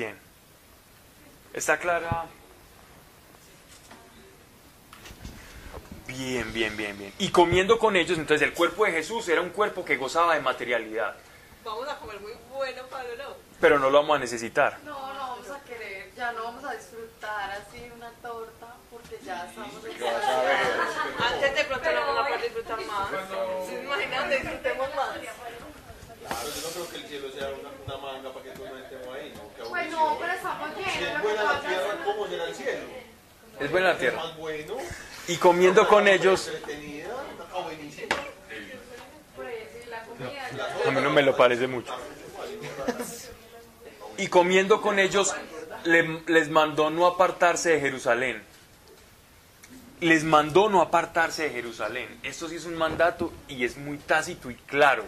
Bien. 0.00 0.18
¿Está 1.52 1.78
clara? 1.78 2.24
Bien, 6.06 6.50
bien, 6.54 6.74
bien, 6.74 6.96
bien. 6.96 7.12
Y 7.18 7.28
comiendo 7.28 7.78
con 7.78 7.96
ellos, 7.96 8.16
entonces 8.16 8.48
el 8.48 8.54
cuerpo 8.54 8.86
de 8.86 8.92
Jesús 8.92 9.28
era 9.28 9.42
un 9.42 9.50
cuerpo 9.50 9.84
que 9.84 9.98
gozaba 9.98 10.34
de 10.34 10.40
materialidad, 10.40 11.16
Vamos 11.62 11.86
a 11.86 11.98
comer 11.98 12.18
muy 12.20 12.32
bueno, 12.50 12.82
Pablo, 12.88 13.10
¿no? 13.18 13.34
pero 13.60 13.78
no 13.78 13.90
lo 13.90 13.98
vamos 13.98 14.16
a 14.16 14.20
necesitar. 14.20 14.78
No, 14.84 15.12
no 15.12 15.20
vamos 15.20 15.50
a 15.50 15.62
querer, 15.64 16.14
ya 16.14 16.32
no 16.32 16.44
vamos 16.44 16.64
a 16.64 16.72
disfrutar 16.72 17.50
así 17.50 17.90
una 17.94 18.10
torta 18.22 18.74
porque 18.90 19.18
ya 19.22 19.46
estamos 19.46 19.84
Antes 19.84 21.54
de 21.56 21.64
pronto 21.64 21.92
no 21.92 22.00
vamos 22.00 22.20
a 22.20 22.26
poder 22.26 22.42
disfrutar 22.42 22.86
más. 22.86 23.08
¿Se 23.68 23.82
imaginan? 23.82 24.30
Disfrutemos 24.30 24.94
más. 24.96 25.10
Claro, 26.20 26.48
yo 26.48 26.62
no 26.62 26.68
creo 26.68 26.88
que 26.88 26.96
el 26.96 27.06
cielo 27.06 27.30
sea 27.32 27.48
una, 27.48 27.70
una 27.84 27.96
manga 27.96 28.32
para 28.32 28.44
que 28.44 28.50
todos 28.52 28.70
nos 28.70 28.80
estemos 28.82 29.08
ahí, 29.14 29.32
¿no? 29.34 29.54
Qué 29.56 29.59
Pues 29.70 29.82
aburrido. 29.94 29.98
no, 30.10 30.18
pero 30.18 30.32
estamos 30.32 30.70
Si 30.76 31.04
es 31.04 31.22
buena 31.22 31.42
la 31.44 31.60
tierra, 31.60 31.98
¿cómo 32.04 32.26
será 32.28 32.44
el 32.44 32.54
cielo? 32.54 32.80
Es 33.60 33.70
buena 33.70 33.88
la 33.88 33.98
tierra. 33.98 34.16
más 34.24 34.36
bueno, 34.36 34.74
Y 35.28 35.36
comiendo 35.36 35.86
con 35.88 36.08
ellos, 36.08 36.50
comida. 40.18 40.78
a 40.86 40.90
mí 40.90 41.00
no 41.00 41.10
me 41.10 41.22
lo 41.22 41.36
parece 41.36 41.66
mucho. 41.66 41.94
Y 44.16 44.26
comiendo 44.28 44.80
con 44.82 44.98
ellos, 44.98 45.34
le- 45.84 46.22
les 46.26 46.48
mandó 46.50 46.90
no 46.90 47.06
apartarse 47.06 47.70
de 47.70 47.80
Jerusalén. 47.80 48.42
Les 50.00 50.24
mandó 50.24 50.68
no 50.68 50.80
apartarse 50.80 51.44
de 51.44 51.50
Jerusalén. 51.50 52.18
Esto 52.22 52.48
sí 52.48 52.56
es 52.56 52.64
un 52.64 52.74
mandato 52.76 53.32
y 53.48 53.64
es 53.64 53.76
muy 53.76 53.98
tácito 53.98 54.50
y 54.50 54.54
claro. 54.54 55.04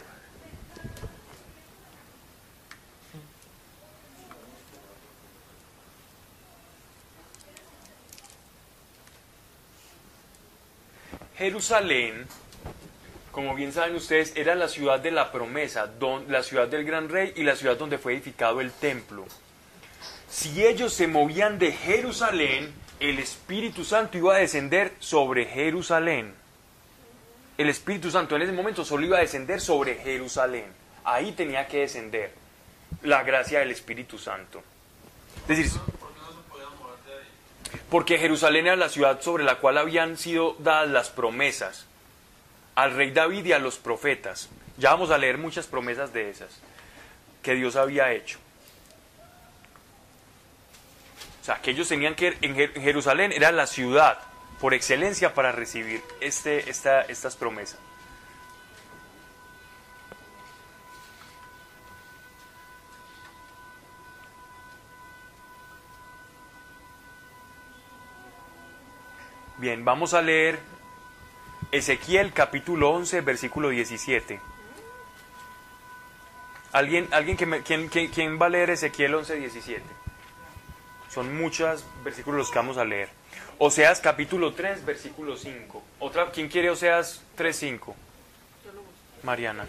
Jerusalén, 11.43 12.25
como 13.33 13.57
bien 13.57 13.73
saben 13.73 13.97
ustedes, 13.97 14.33
era 14.37 14.55
la 14.55 14.69
ciudad 14.69 15.01
de 15.01 15.11
la 15.11 15.33
promesa, 15.33 15.89
don- 15.89 16.31
la 16.31 16.45
ciudad 16.45 16.69
del 16.69 16.85
gran 16.85 17.09
rey 17.09 17.33
y 17.35 17.43
la 17.43 17.57
ciudad 17.57 17.77
donde 17.77 17.99
fue 17.99 18.13
edificado 18.13 18.61
el 18.61 18.71
templo. 18.71 19.25
Si 20.31 20.65
ellos 20.65 20.93
se 20.93 21.09
movían 21.09 21.59
de 21.59 21.73
Jerusalén, 21.73 22.73
el 23.01 23.19
Espíritu 23.19 23.85
Santo 23.85 24.19
iba 24.19 24.37
a 24.37 24.39
descender 24.39 24.93
sobre 25.01 25.47
Jerusalén. 25.47 26.33
El 27.59 27.69
Espíritu 27.69 28.09
Santo 28.13 28.37
en 28.37 28.43
ese 28.43 28.53
momento 28.53 28.85
solo 28.85 29.05
iba 29.05 29.19
a 29.19 29.23
descender 29.23 29.61
sobre 29.61 29.97
Jerusalén. 29.97 30.67
Ahí 31.03 31.33
tenía 31.33 31.67
que 31.67 31.79
descender 31.81 32.31
la 33.03 33.25
gracia 33.25 33.59
del 33.59 33.73
Espíritu 33.73 34.17
Santo. 34.17 34.63
Es 35.49 35.59
decir, 35.59 35.81
porque 37.93 38.19
Jerusalén 38.19 38.67
era 38.67 38.77
la 38.77 38.89
ciudad 38.89 39.21
sobre 39.21 39.45
la 39.45 39.57
cual 39.57 39.77
habían 39.77 40.17
sido 40.17 40.57
dadas 40.61 40.89
las 40.89 41.11
promesas 41.11 41.85
al 42.75 42.95
rey 42.95 43.11
David 43.11 43.45
y 43.45 43.53
a 43.53 43.59
los 43.59 43.77
profetas. 43.77 44.49
Ya 44.79 44.93
vamos 44.93 45.11
a 45.11 45.19
leer 45.19 45.37
muchas 45.37 45.67
promesas 45.67 46.11
de 46.15 46.31
esas 46.31 46.49
que 47.43 47.55
Dios 47.55 47.77
había 47.77 48.11
hecho. 48.13 48.39
O 51.43 51.45
sea, 51.45 51.57
que 51.61 51.73
ellos 51.73 51.87
tenían 51.87 52.15
que, 52.15 52.29
en 52.41 52.57
Jer- 52.57 52.71
en 52.75 52.83
Jerusalén 52.83 53.31
era 53.31 53.53
la 53.53 53.67
ciudad 53.67 54.19
por 54.59 54.73
excelencia 54.73 55.35
para 55.35 55.53
recibir 55.53 56.01
este, 56.21 56.71
esta, 56.71 57.03
estas 57.03 57.37
promesas. 57.37 57.79
Bien, 69.63 69.85
vamos 69.85 70.13
a 70.13 70.23
leer 70.23 70.59
Ezequiel 71.71 72.33
capítulo 72.33 72.91
11, 72.91 73.21
versículo 73.21 73.69
17. 73.69 74.41
¿Alguien, 76.73 77.07
alguien 77.13 77.37
que 77.37 77.47
me- 77.47 77.63
quién, 77.63 77.87
quién- 77.89 78.09
quién 78.09 78.43
va 78.43 78.47
a 78.47 78.49
leer 78.49 78.71
Ezequiel 78.71 79.15
11, 79.15 79.37
17? 79.37 79.85
Son 81.09 81.37
muchos 81.37 81.85
versículos 82.03 82.39
los 82.39 82.51
que 82.51 82.59
vamos 82.59 82.77
a 82.77 82.85
leer. 82.85 83.09
Oseas 83.59 84.01
capítulo 84.01 84.53
3, 84.53 84.85
versículo 84.85 85.37
5. 85.37 85.81
Otra, 86.01 86.33
¿Quién 86.33 86.49
quiere 86.49 86.69
Oseas 86.69 87.23
3, 87.37 87.55
5? 87.55 87.95
Mariana. 89.23 89.65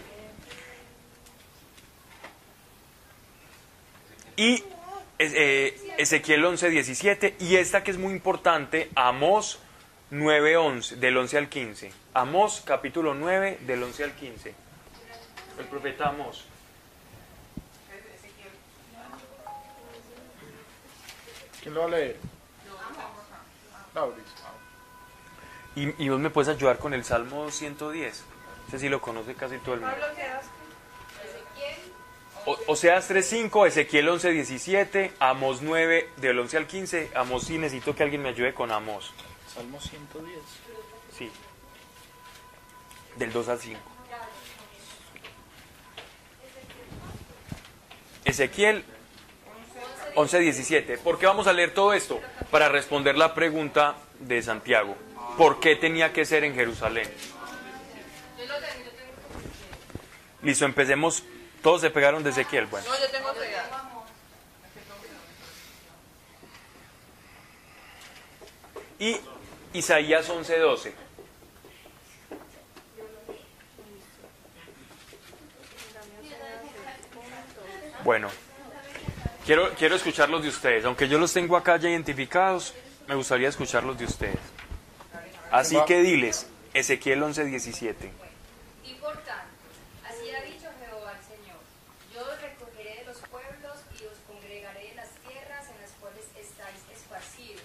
Y 4.36 4.64
eh, 5.20 5.94
Ezequiel 5.98 6.44
11, 6.44 6.68
17. 6.68 7.36
Y 7.38 7.54
esta 7.54 7.84
que 7.84 7.92
es 7.92 7.96
muy 7.98 8.12
importante, 8.12 8.90
Amós 8.96 9.60
9, 10.14 10.56
11, 10.56 10.96
del 10.96 11.16
11 11.16 11.38
al 11.38 11.48
15. 11.48 11.92
Amós 12.14 12.62
capítulo 12.64 13.14
9, 13.14 13.58
del 13.62 13.82
11 13.82 14.04
al 14.04 14.12
15. 14.12 14.54
El 15.58 15.64
profeta 15.66 16.10
Amós. 16.10 16.44
¿Quién 21.60 21.74
lo 21.74 21.80
va 21.80 21.86
a 21.86 21.90
leer? 21.90 22.16
Lauris. 23.92 24.24
Y, 25.74 26.04
y 26.04 26.08
vos 26.08 26.20
me 26.20 26.30
puedes 26.30 26.48
ayudar 26.48 26.78
con 26.78 26.94
el 26.94 27.04
Salmo 27.04 27.50
110. 27.50 28.24
Ese 28.68 28.78
sí 28.78 28.88
lo 28.88 29.00
conoce 29.00 29.34
casi 29.34 29.58
todo 29.58 29.74
el 29.74 29.80
mundo. 29.80 29.96
O, 32.46 32.56
Oseas 32.68 33.10
3.5, 33.10 33.66
Ezequiel 33.66 34.08
11.17, 34.10 35.10
Amos 35.18 35.60
9, 35.62 36.10
del 36.18 36.38
11 36.38 36.56
al 36.56 36.66
15. 36.68 37.10
Amos 37.16 37.42
sí, 37.42 37.58
necesito 37.58 37.96
que 37.96 38.04
alguien 38.04 38.22
me 38.22 38.28
ayude 38.28 38.54
con 38.54 38.70
Amos. 38.70 39.12
Salmo 39.54 39.80
110. 39.80 40.38
Sí. 41.16 41.30
Del 43.16 43.32
2 43.32 43.48
al 43.48 43.60
5. 43.60 43.80
Ezequiel 48.24 48.84
11.17. 50.16 50.98
¿Por 50.98 51.18
qué 51.18 51.26
vamos 51.26 51.46
a 51.46 51.52
leer 51.52 51.72
todo 51.72 51.92
esto? 51.92 52.20
Para 52.50 52.68
responder 52.68 53.16
la 53.16 53.34
pregunta 53.34 53.96
de 54.18 54.42
Santiago. 54.42 54.96
¿Por 55.36 55.60
qué 55.60 55.76
tenía 55.76 56.12
que 56.12 56.24
ser 56.24 56.44
en 56.44 56.54
Jerusalén? 56.54 57.08
Listo, 60.42 60.64
empecemos. 60.64 61.22
Todos 61.62 61.80
se 61.80 61.90
pegaron 61.90 62.22
de 62.22 62.30
Ezequiel. 62.30 62.66
Bueno. 62.66 62.86
No, 62.88 62.98
yo 62.98 63.10
tengo. 63.10 63.24
Y 68.98 69.20
Isaías 69.74 70.30
11:12. 70.30 70.92
Bueno, 78.04 78.28
quiero, 79.44 79.70
quiero 79.74 79.96
escucharlos 79.96 80.42
de 80.42 80.48
ustedes. 80.48 80.84
Aunque 80.84 81.08
yo 81.08 81.18
los 81.18 81.32
tengo 81.32 81.56
acá 81.56 81.76
ya 81.78 81.88
identificados, 81.88 82.74
me 83.08 83.14
gustaría 83.14 83.48
escucharlos 83.48 83.98
de 83.98 84.04
ustedes. 84.04 84.38
Así 85.50 85.76
que 85.86 86.02
diles, 86.02 86.46
Ezequiel 86.72 87.22
11:17. 87.22 88.10
Y 88.84 88.94
por 88.94 89.16
tanto, 89.18 89.54
así 90.04 90.30
ha 90.30 90.42
dicho 90.42 90.68
Jehová 90.78 91.14
el 91.18 91.36
Señor, 91.36 91.58
yo 92.12 92.20
os 92.20 92.40
recogeré 92.40 92.98
de 92.98 93.04
los 93.06 93.18
pueblos 93.28 93.78
y 94.00 94.04
os 94.04 94.18
congregaré 94.26 94.90
en 94.90 94.96
las 94.96 95.10
tierras 95.26 95.66
en 95.68 95.80
las 95.80 95.90
cuales 96.00 96.24
estáis 96.38 96.80
esparcidos, 96.92 97.62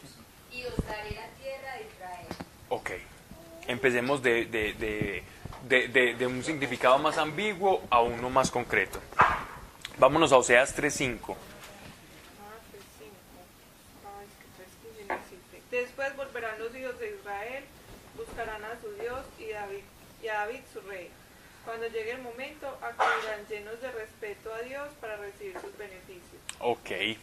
y 0.52 0.64
os 0.65 0.77
daré 0.88 1.11
la 1.11 1.27
tierra 1.41 1.73
de 1.76 1.84
Israel. 1.84 2.27
Ok, 2.69 2.91
empecemos 3.70 4.22
de, 4.22 4.46
de- 4.46 4.74
de- 4.74 6.14
de- 6.16 6.28
un 6.28 6.44
significado 6.44 6.98
más 7.00 7.18
ambiguo 7.18 7.82
a 7.90 8.02
uno 8.02 8.30
más 8.30 8.52
concreto. 8.52 9.00
Vámonos 9.98 10.32
a 10.32 10.38
Oseas 10.38 10.76
3:5. 10.76 11.36
Ah, 12.40 12.58
pues 12.72 12.84
cinco. 12.98 13.40
Ay, 14.20 14.28
que 14.40 14.48
tres 14.58 14.70
que 14.82 15.04
viene 15.04 15.22
siempre. 15.28 15.62
Después 15.72 16.16
volverán 16.16 16.58
los 16.60 16.76
hijos 16.76 16.98
de 17.00 17.16
Israel, 17.16 17.64
buscarán 18.18 18.64
a 18.64 18.80
su 18.82 18.91
Dios 19.02 19.20
y, 19.38 19.52
David, 19.52 19.84
y 20.24 20.28
a 20.30 20.34
David 20.46 20.60
su 20.74 20.82
rey. 20.82 21.10
Cuando 21.66 21.88
llegue 21.88 22.12
el 22.12 22.22
momento, 22.22 22.68
acudirán 22.82 23.46
llenos 23.50 23.80
de 23.82 23.91
respeto 23.91 24.54
a 24.54 24.60
Dios 24.62 24.88
para 25.02 25.18
recibir 25.18 25.54
sus 25.60 25.78
beneficios. 25.78 26.41
Ok. 26.60 27.18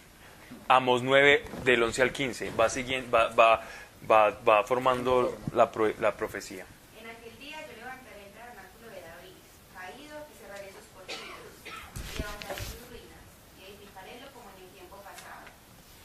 Amos 0.68 1.02
9 1.02 1.42
del 1.64 1.82
11 1.82 2.02
al 2.02 2.12
15. 2.12 2.50
Va, 2.50 2.68
siguiendo, 2.68 3.10
va, 3.10 3.28
va, 3.28 3.62
va, 4.10 4.30
va 4.42 4.64
formando 4.64 5.38
la, 5.52 5.70
la 5.98 6.16
profecía. 6.16 6.66
En 7.00 7.06
aquel 7.08 7.38
día 7.38 7.60
yo 7.66 7.76
levantaré 7.76 8.26
el 8.26 8.32
tabernáculo 8.32 8.90
de 8.90 9.00
David, 9.00 9.38
caído, 9.74 10.16
y 10.26 10.34
cerraré 10.38 10.68
sus 10.72 10.86
portillos, 10.92 11.50
y 11.64 12.18
levantaré 12.20 12.60
sus 12.62 12.82
ruinas, 12.90 13.22
y 13.58 13.64
edificarélo 13.70 14.26
como 14.32 14.50
en 14.54 14.58
el 14.64 14.70
tiempo 14.76 14.96
pasado, 15.02 15.46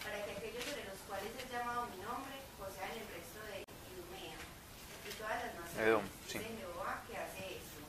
para 0.03 0.17
que 0.25 0.31
aquellos 0.31 0.63
sobre 0.63 0.85
los 0.85 0.99
cuales 1.07 1.31
es 1.35 1.47
llamado 1.51 1.87
mi 1.93 2.01
nombre 2.01 2.35
posean 2.57 2.91
el 2.95 3.07
resto 3.11 3.39
de 3.49 3.65
Idumea, 3.91 4.37
y 4.37 5.09
todas 5.17 5.37
las 5.43 5.53
naciones, 5.57 5.87
Edom, 5.87 6.05
sí. 6.27 6.37
dice 6.39 6.57
Jehová, 6.57 7.03
que 7.05 7.17
hace 7.17 7.43
esto. 7.59 7.81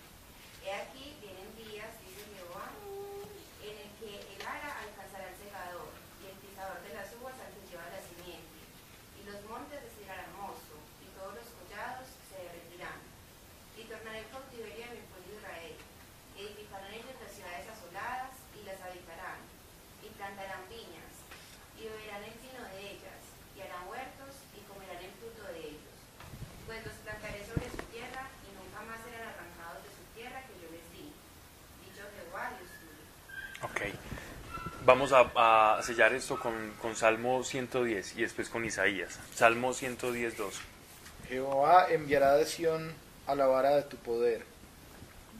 He 0.62 0.70
aquí, 0.70 1.16
vienen 1.20 1.50
días, 1.58 1.90
dice 2.04 2.22
Jehová, 2.36 2.70
en 3.62 3.74
el 3.78 3.90
que 3.98 4.10
el 4.18 4.40
ara 4.42 4.82
alcanzará 4.82 5.30
el 5.30 5.38
segador, 5.38 5.90
y 6.22 6.30
el 6.30 6.36
pisador 6.38 6.78
de 6.82 6.94
las 6.94 7.10
uvas 7.18 7.34
al 7.38 7.50
que 7.50 7.66
lleva 7.66 7.86
la 7.90 8.02
simiente, 8.02 8.62
y 9.18 9.26
los 9.26 9.38
montes 9.46 9.78
destirarán 9.82 10.34
mozo, 10.34 10.78
y 11.02 11.06
todos 11.14 11.34
los 11.34 11.46
collados 11.54 12.10
se 12.26 12.42
derretirán. 12.42 12.98
Y 13.78 13.86
tornaré 13.86 14.26
el 14.26 14.30
cautiverio 14.34 14.82
de 14.82 14.98
mi 14.98 15.06
pueblo 15.06 15.30
Israel. 15.38 15.78
Y 16.34 16.38
edificarán 16.42 16.90
ellos 16.90 17.14
las 17.22 17.30
ciudades 17.30 17.66
asoladas, 17.70 18.34
y 18.54 18.66
las 18.66 18.82
habitarán. 18.82 19.38
Y 20.02 20.10
plantarán 20.18 20.66
viñas, 20.66 21.14
y 21.78 21.86
beberán 21.86 22.26
el 22.26 22.34
vino 22.42 22.62
de 22.66 22.98
ellas, 22.98 23.22
y 23.54 23.62
harán 23.62 23.86
huertos, 23.86 24.42
y 24.58 24.66
comerán 24.66 24.98
el 24.98 25.14
fruto 25.22 25.42
de 25.54 25.70
ellos. 25.70 25.94
Pues 26.66 26.82
los 26.82 26.98
plantaré 27.06 27.46
sobre 27.46 27.70
su 27.70 27.82
tierra, 27.94 28.26
y 28.42 28.50
nunca 28.58 28.82
más 28.90 28.98
serán 29.06 29.30
arrancados 29.30 29.86
de 29.86 29.90
su 29.94 30.02
tierra 30.18 30.42
que 30.50 30.58
yo 30.58 30.66
les 30.66 30.86
di. 30.90 31.14
Dicho 31.86 32.02
Jehová, 32.10 32.58
Dios 32.58 32.74
tuyo. 32.74 33.06
Ok. 33.70 33.80
Vamos 34.84 35.12
a, 35.12 35.80
sellar 35.82 36.12
esto 36.12 36.40
con, 36.40 36.72
con 36.82 36.96
Salmo 36.96 37.44
110 37.44 38.16
y 38.16 38.22
después 38.22 38.48
con 38.48 38.64
Isaías. 38.64 39.16
Salmo 39.32 39.74
110, 39.74 40.36
2. 40.36 40.60
Jehová 41.28 41.86
enviará 41.88 42.34
de 42.34 42.44
Sión 42.46 42.92
a 43.28 43.36
la 43.36 43.46
vara 43.46 43.76
de 43.76 43.82
tu 43.82 43.96
poder. 43.96 44.44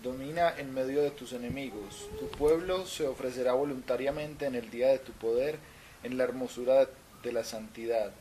Domina 0.01 0.55
en 0.57 0.73
medio 0.73 1.03
de 1.03 1.11
tus 1.11 1.33
enemigos. 1.33 2.09
Tu 2.21 2.29
pueblo 2.29 2.87
se 2.87 3.09
ofrecerá 3.09 3.53
voluntariamente 3.55 4.47
en 4.47 4.55
el 4.55 4.71
día 4.71 4.89
de 4.89 5.01
tu 5.01 5.11
poder, 5.11 5.59
en 6.05 6.19
la 6.19 6.25
hermosura 6.25 6.87
de, 7.25 7.33
la 7.33 7.43
santidad. 7.43 8.13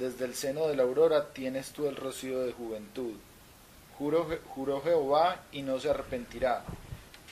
Desde 0.00 0.24
el 0.24 0.34
seno 0.34 0.66
de 0.66 0.74
la 0.74 0.82
aurora 0.82 1.28
tienes 1.32 1.70
tú 1.70 1.86
el 1.86 1.94
rocío 1.94 2.40
de 2.40 2.52
juventud. 2.52 3.14
Juró 3.96 4.80
Jehová 4.82 5.40
y 5.52 5.62
no 5.62 5.78
se 5.78 5.90
arrepentirá. 5.90 6.64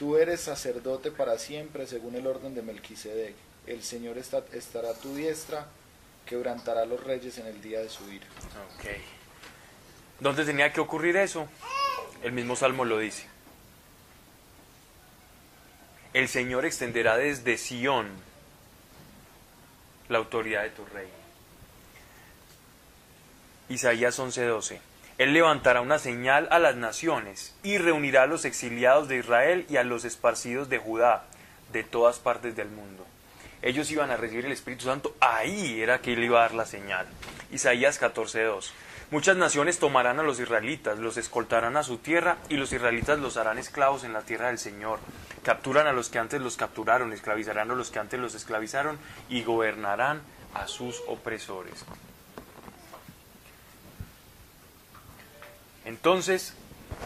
Tú 0.03 0.17
eres 0.17 0.41
sacerdote 0.41 1.13
para 1.13 1.39
siempre 1.39 1.87
según 1.87 2.17
el 2.17 2.27
orden 2.27 2.57
de 2.57 2.63
Melquisedec. 2.63 3.37
El 3.69 3.85
Señor 3.85 4.19
estará 4.19 4.91
a 4.91 4.95
tu 4.95 5.15
diestra, 5.15 5.69
quebrantará 6.27 6.83
a 6.83 6.87
los 6.87 7.05
reyes 7.05 7.39
en 7.39 7.47
el 7.47 7.63
día 7.63 7.79
de 7.79 7.89
su 7.89 8.11
ira. 8.11 8.27
Ok. 8.75 8.85
¿Dónde 10.19 10.45
tenía 10.45 10.73
que 10.73 10.81
ocurrir 10.81 11.17
eso? 11.17 11.47
El 12.21 12.33
mismo 12.33 12.57
Salmo 12.57 12.85
lo 12.85 12.99
dice. 12.99 13.29
El 16.15 16.27
Señor 16.27 16.65
extenderá 16.67 17.17
desde 17.17 17.57
Sión 17.57 18.09
la 20.09 20.19
autoridad 20.19 20.65
de 20.65 20.71
tu 20.71 20.85
rey. 20.85 21.07
Isaías 23.69 24.19
11:12. 24.19 24.81
Él 25.19 25.33
levantará 25.33 25.81
una 25.81 25.99
señal 25.99 26.49
a 26.51 26.59
las 26.59 26.77
naciones 26.77 27.55
y 27.63 27.79
reunirá 27.79 28.23
a 28.23 28.27
los 28.27 28.45
exiliados 28.45 29.09
de 29.09 29.19
Israel 29.19 29.67
y 29.69 29.77
a 29.77 29.85
los 29.85 30.05
esparcidos 30.05 30.69
de 30.69 30.79
Judá 30.79 31.25
de 31.73 31.85
todas 31.85 32.19
partes 32.19 32.57
del 32.57 32.69
mundo. 32.69 33.07
Ellos 33.63 33.91
iban 33.91 34.11
a 34.11 34.17
recibir 34.17 34.47
el 34.47 34.53
Espíritu 34.53 34.87
Santo, 34.87 35.15
ahí 35.21 35.81
era 35.81 36.01
que 36.01 36.15
él 36.15 36.25
iba 36.25 36.39
a 36.39 36.43
dar 36.43 36.55
la 36.55 36.67
señal. 36.67 37.07
Isaías 37.53 38.01
14:2. 38.01 38.73
Muchas 39.13 39.37
naciones 39.37 39.79
tomarán 39.79 40.19
a 40.19 40.23
los 40.23 40.41
israelitas, 40.41 40.99
los 40.99 41.19
escoltarán 41.19 41.77
a 41.77 41.83
su 41.83 41.99
tierra 41.99 42.39
y 42.49 42.57
los 42.57 42.73
israelitas 42.73 43.19
los 43.19 43.37
harán 43.37 43.59
esclavos 43.59 44.05
en 44.05 44.15
la 44.15 44.23
tierra 44.23 44.47
del 44.47 44.59
Señor. 44.59 45.01
Capturan 45.45 45.87
a 45.87 45.93
los 45.93 46.09
que 46.09 46.19
antes 46.19 46.41
los 46.41 46.57
capturaron, 46.57 47.13
esclavizarán 47.13 47.71
a 47.71 47.75
los 47.75 47.91
que 47.91 47.99
antes 47.99 48.19
los 48.19 48.35
esclavizaron 48.35 48.99
y 49.29 49.43
gobernarán 49.43 50.23
a 50.55 50.67
sus 50.67 51.03
opresores. 51.07 51.85
Entonces, 55.85 56.55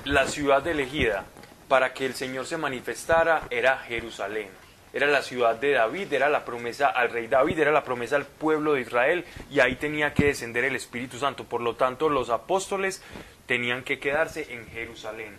la 0.05 0.27
ciudad 0.27 0.66
elegida 0.66 1.24
para 1.69 1.93
que 1.93 2.07
el 2.07 2.15
Señor 2.15 2.47
se 2.47 2.57
manifestara 2.57 3.43
era 3.51 3.78
Jerusalén. 3.78 4.48
Era 4.93 5.07
la 5.09 5.23
ciudad 5.23 5.57
de 5.57 5.73
David, 5.73 6.12
era 6.12 6.31
la 6.31 6.44
promesa 6.44 6.89
al 6.89 7.11
rey 7.11 7.27
David, 7.27 7.59
era 7.59 7.70
la 7.70 7.85
promesa 7.85 8.16
al 8.16 8.24
pueblo 8.24 8.74
de 8.74 8.81
Israel 8.81 9.24
y 9.51 9.61
ahí 9.61 9.77
tenía 9.77 10.15
que 10.15 10.27
descender 10.27 10.65
el 10.65 10.77
Espíritu 10.77 11.19
Santo. 11.19 11.44
Por 11.44 11.61
lo 11.61 11.74
tanto, 11.74 12.09
los 12.09 12.31
apóstoles 12.31 13.03
tenían 13.47 13.82
que 13.82 13.98
quedarse 13.98 14.55
en 14.55 14.66
Jerusalén 14.69 15.36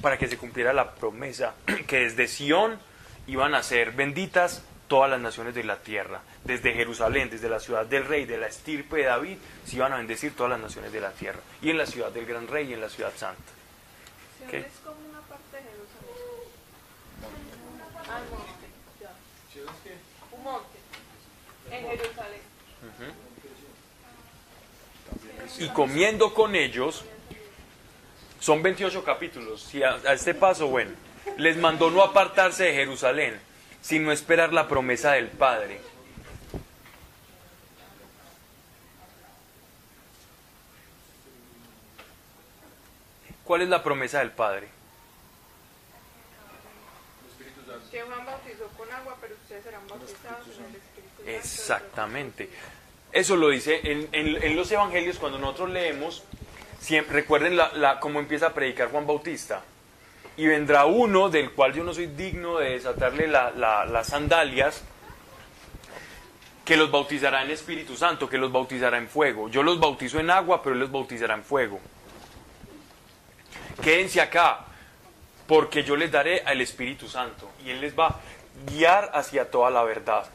para 0.00 0.18
que 0.18 0.28
se 0.28 0.36
cumpliera 0.36 0.72
la 0.72 0.94
promesa 0.94 1.54
que 1.86 2.00
desde 2.00 2.28
Sión 2.28 2.78
iban 3.26 3.54
a 3.54 3.62
ser 3.62 3.92
benditas 3.92 4.62
todas 4.88 5.10
las 5.10 5.20
naciones 5.20 5.54
de 5.54 5.64
la 5.64 5.76
tierra. 5.76 6.20
Desde 6.44 6.72
Jerusalén, 6.72 7.30
desde 7.30 7.48
la 7.48 7.60
ciudad 7.60 7.86
del 7.86 8.04
rey, 8.04 8.24
de 8.24 8.38
la 8.38 8.46
estirpe 8.46 8.98
de 8.98 9.04
David, 9.04 9.38
se 9.64 9.76
iban 9.76 9.92
a 9.92 9.96
bendecir 9.96 10.34
todas 10.34 10.50
las 10.50 10.60
naciones 10.60 10.92
de 10.92 11.00
la 11.00 11.10
tierra. 11.12 11.40
Y 11.62 11.70
en 11.70 11.78
la 11.78 11.86
ciudad 11.86 12.10
del 12.10 12.26
gran 12.26 12.46
rey 12.46 12.70
y 12.70 12.74
en 12.74 12.80
la 12.80 12.88
ciudad 12.88 13.12
santa. 13.16 13.42
Sion 14.38 14.50
¿Qué? 14.50 14.58
es 14.58 14.66
como 14.84 14.96
una 15.08 15.20
parte 15.20 15.56
de 15.56 15.62
Jerusalén. 15.62 16.16
Monte, 18.30 18.66
ya. 19.00 20.36
Un 20.36 20.42
monte. 20.44 20.78
En 21.70 21.86
Jerusalén. 21.88 22.40
y 25.58 25.68
comiendo 25.70 26.34
con 26.34 26.54
ellos, 26.54 27.04
son 28.40 28.62
28 28.62 29.04
capítulos, 29.04 29.62
si 29.62 29.82
a, 29.82 29.94
a 29.94 30.12
este 30.12 30.34
paso, 30.34 30.68
bueno, 30.68 30.92
les 31.36 31.56
mandó 31.56 31.90
no 31.90 32.02
apartarse 32.02 32.64
de 32.64 32.74
Jerusalén, 32.74 33.40
sino 33.86 34.10
esperar 34.10 34.52
la 34.52 34.66
promesa 34.66 35.12
del 35.12 35.28
Padre. 35.28 35.80
¿Cuál 43.44 43.62
es 43.62 43.68
la 43.68 43.82
promesa 43.82 44.18
del 44.20 44.30
Padre? 44.32 44.68
Que 47.90 48.02
Juan 48.02 48.26
bautizó 48.26 48.66
con 48.76 48.90
agua, 48.92 49.16
pero 49.20 49.34
ustedes 49.34 49.62
serán 49.64 49.86
bautizados 49.88 50.46
en 50.58 50.64
el 50.64 50.76
Espíritu 50.76 51.16
Santo. 51.18 51.30
Exactamente. 51.30 52.50
Eso 53.12 53.36
lo 53.36 53.48
dice 53.50 53.80
en, 53.84 54.08
en- 54.12 54.42
en 54.42 54.56
los 54.56 54.70
evangelios 54.72 55.18
cuando 55.18 55.38
nosotros 55.38 55.70
leemos, 55.70 56.24
siempre, 56.80 57.14
recuerden 57.20 57.56
la, 57.56 57.72
la- 57.74 58.00
cómo 58.00 58.18
empieza 58.18 58.48
a 58.48 58.54
predicar 58.54 58.90
Juan 58.90 59.06
Bautista. 59.06 59.62
Y 60.36 60.46
vendrá 60.46 60.84
uno 60.86 61.28
del 61.30 61.52
cual 61.52 61.72
yo 61.72 61.82
no 61.82 61.94
soy 61.94 62.06
digno 62.08 62.58
de 62.58 62.70
desatarle 62.72 63.26
la- 63.26 63.50
la- 63.52 63.84
las 63.86 64.08
sandalias, 64.08 64.82
que 66.64 66.76
los 66.76 66.90
bautizará 66.90 67.42
en 67.42 67.50
Espíritu 67.52 67.96
Santo, 67.96 68.28
que 68.28 68.38
los 68.38 68.50
bautizará 68.52 68.98
en 68.98 69.08
fuego. 69.08 69.48
Yo 69.48 69.62
los 69.62 69.78
bautizo 69.78 70.18
en 70.18 70.30
agua, 70.30 70.62
pero 70.62 70.74
él 70.74 70.80
los 70.80 70.90
bautizará 70.90 71.34
en 71.34 71.44
fuego. 71.44 71.80
Quédense 73.82 74.20
acá, 74.20 74.64
porque 75.46 75.84
yo 75.84 75.96
les 75.96 76.10
daré 76.10 76.42
al 76.44 76.60
Espíritu 76.60 77.08
Santo 77.08 77.50
y 77.64 77.70
él 77.70 77.80
les 77.80 77.96
va 77.96 78.06
a 78.08 78.16
guiar 78.66 79.10
hacia 79.14 79.50
toda 79.50 79.70
la 79.70 79.84
verdad. 79.84 80.26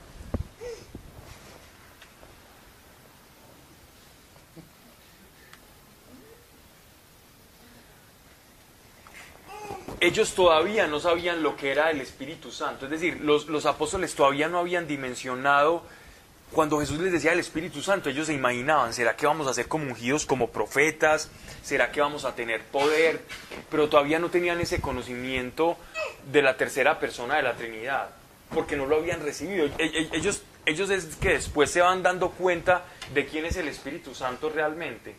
Ellos 10.01 10.33
todavía 10.33 10.87
no 10.87 10.99
sabían 10.99 11.43
lo 11.43 11.55
que 11.55 11.71
era 11.71 11.91
el 11.91 12.01
Espíritu 12.01 12.51
Santo. 12.51 12.85
Es 12.85 12.91
decir, 12.91 13.21
los, 13.21 13.45
los 13.47 13.65
apóstoles 13.65 14.13
todavía 14.15 14.49
no 14.49 14.57
habían 14.57 14.87
dimensionado. 14.87 15.83
Cuando 16.51 16.79
Jesús 16.81 16.99
les 16.99 17.13
decía 17.13 17.31
el 17.31 17.39
Espíritu 17.39 17.81
Santo, 17.81 18.09
ellos 18.09 18.27
se 18.27 18.33
imaginaban, 18.33 18.93
¿será 18.93 19.15
que 19.15 19.25
vamos 19.25 19.47
a 19.47 19.53
ser 19.53 19.67
como 19.69 19.85
ungidos 19.85 20.25
como 20.25 20.49
profetas? 20.49 21.29
¿Será 21.63 21.91
que 21.93 22.01
vamos 22.01 22.25
a 22.25 22.35
tener 22.35 22.61
poder? 22.63 23.21
Pero 23.69 23.87
todavía 23.87 24.19
no 24.19 24.29
tenían 24.29 24.59
ese 24.59 24.81
conocimiento 24.81 25.77
de 26.29 26.41
la 26.41 26.57
tercera 26.57 26.99
persona 26.99 27.37
de 27.37 27.43
la 27.43 27.53
Trinidad, 27.53 28.09
porque 28.53 28.75
no 28.75 28.85
lo 28.85 28.97
habían 28.97 29.21
recibido. 29.21 29.65
E- 29.67 29.71
e- 29.79 30.09
Ellos, 30.11 30.41
ellos 30.65 30.89
es 30.89 31.15
que 31.15 31.29
después 31.29 31.71
se 31.71 31.79
van 31.79 32.03
dando 32.03 32.31
cuenta 32.31 32.83
de 33.13 33.25
quién 33.27 33.45
es 33.45 33.55
el 33.55 33.67
Espíritu 33.69 34.13
Santo 34.13 34.49
realmente 34.49 35.15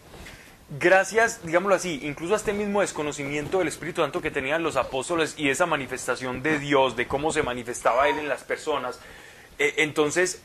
gracias, 0.79 1.45
digámoslo 1.45 1.75
así, 1.75 2.01
incluso 2.03 2.35
a 2.35 2.37
este 2.37 2.53
mismo 2.53 2.81
desconocimiento 2.81 3.59
del 3.59 3.69
Espíritu 3.69 4.03
Santo 4.03 4.21
que 4.21 4.31
tenían 4.31 4.63
los 4.63 4.77
apóstoles 4.77 5.35
y 5.37 5.49
esa 5.49 5.67
manifestación 5.67 6.43
de 6.43 6.59
Dios, 6.59 6.97
de 6.97 7.07
cómo 7.07 7.33
se 7.33 7.43
manifestaba 7.43 8.09
Él 8.09 8.19
en 8.19 8.29
las 8.29 8.45
personas, 8.45 8.99
eh, 9.59 9.75
entonces 9.79 10.43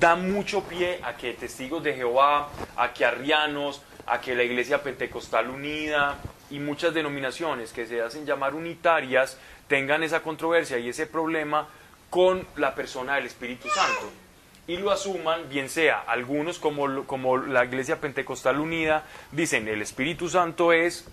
da 0.00 0.16
mucho 0.16 0.64
pie 0.64 1.00
a 1.02 1.16
que 1.16 1.32
testigos 1.34 1.82
de 1.82 1.94
Jehová, 1.94 2.48
a 2.76 2.92
que 2.92 3.04
arrianos, 3.04 3.82
a 4.06 4.20
que 4.20 4.34
la 4.34 4.42
Iglesia 4.42 4.82
Pentecostal 4.82 5.48
Unida 5.48 6.18
y 6.50 6.58
muchas 6.58 6.94
denominaciones 6.94 7.72
que 7.72 7.86
se 7.86 8.02
hacen 8.02 8.26
llamar 8.26 8.54
unitarias 8.54 9.38
tengan 9.68 10.02
esa 10.02 10.22
controversia 10.22 10.78
y 10.78 10.88
ese 10.88 11.06
problema 11.06 11.68
con 12.10 12.46
la 12.56 12.74
persona 12.74 13.16
del 13.16 13.26
Espíritu 13.26 13.68
Santo. 13.68 14.25
Y 14.68 14.76
lo 14.78 14.90
asuman, 14.90 15.48
bien 15.48 15.68
sea 15.68 16.00
algunos 16.00 16.58
como, 16.58 17.04
como 17.04 17.36
la 17.38 17.64
Iglesia 17.64 18.00
Pentecostal 18.00 18.58
Unida, 18.58 19.04
dicen 19.32 19.68
el 19.68 19.80
Espíritu 19.82 20.28
Santo 20.28 20.72
es, 20.72 21.06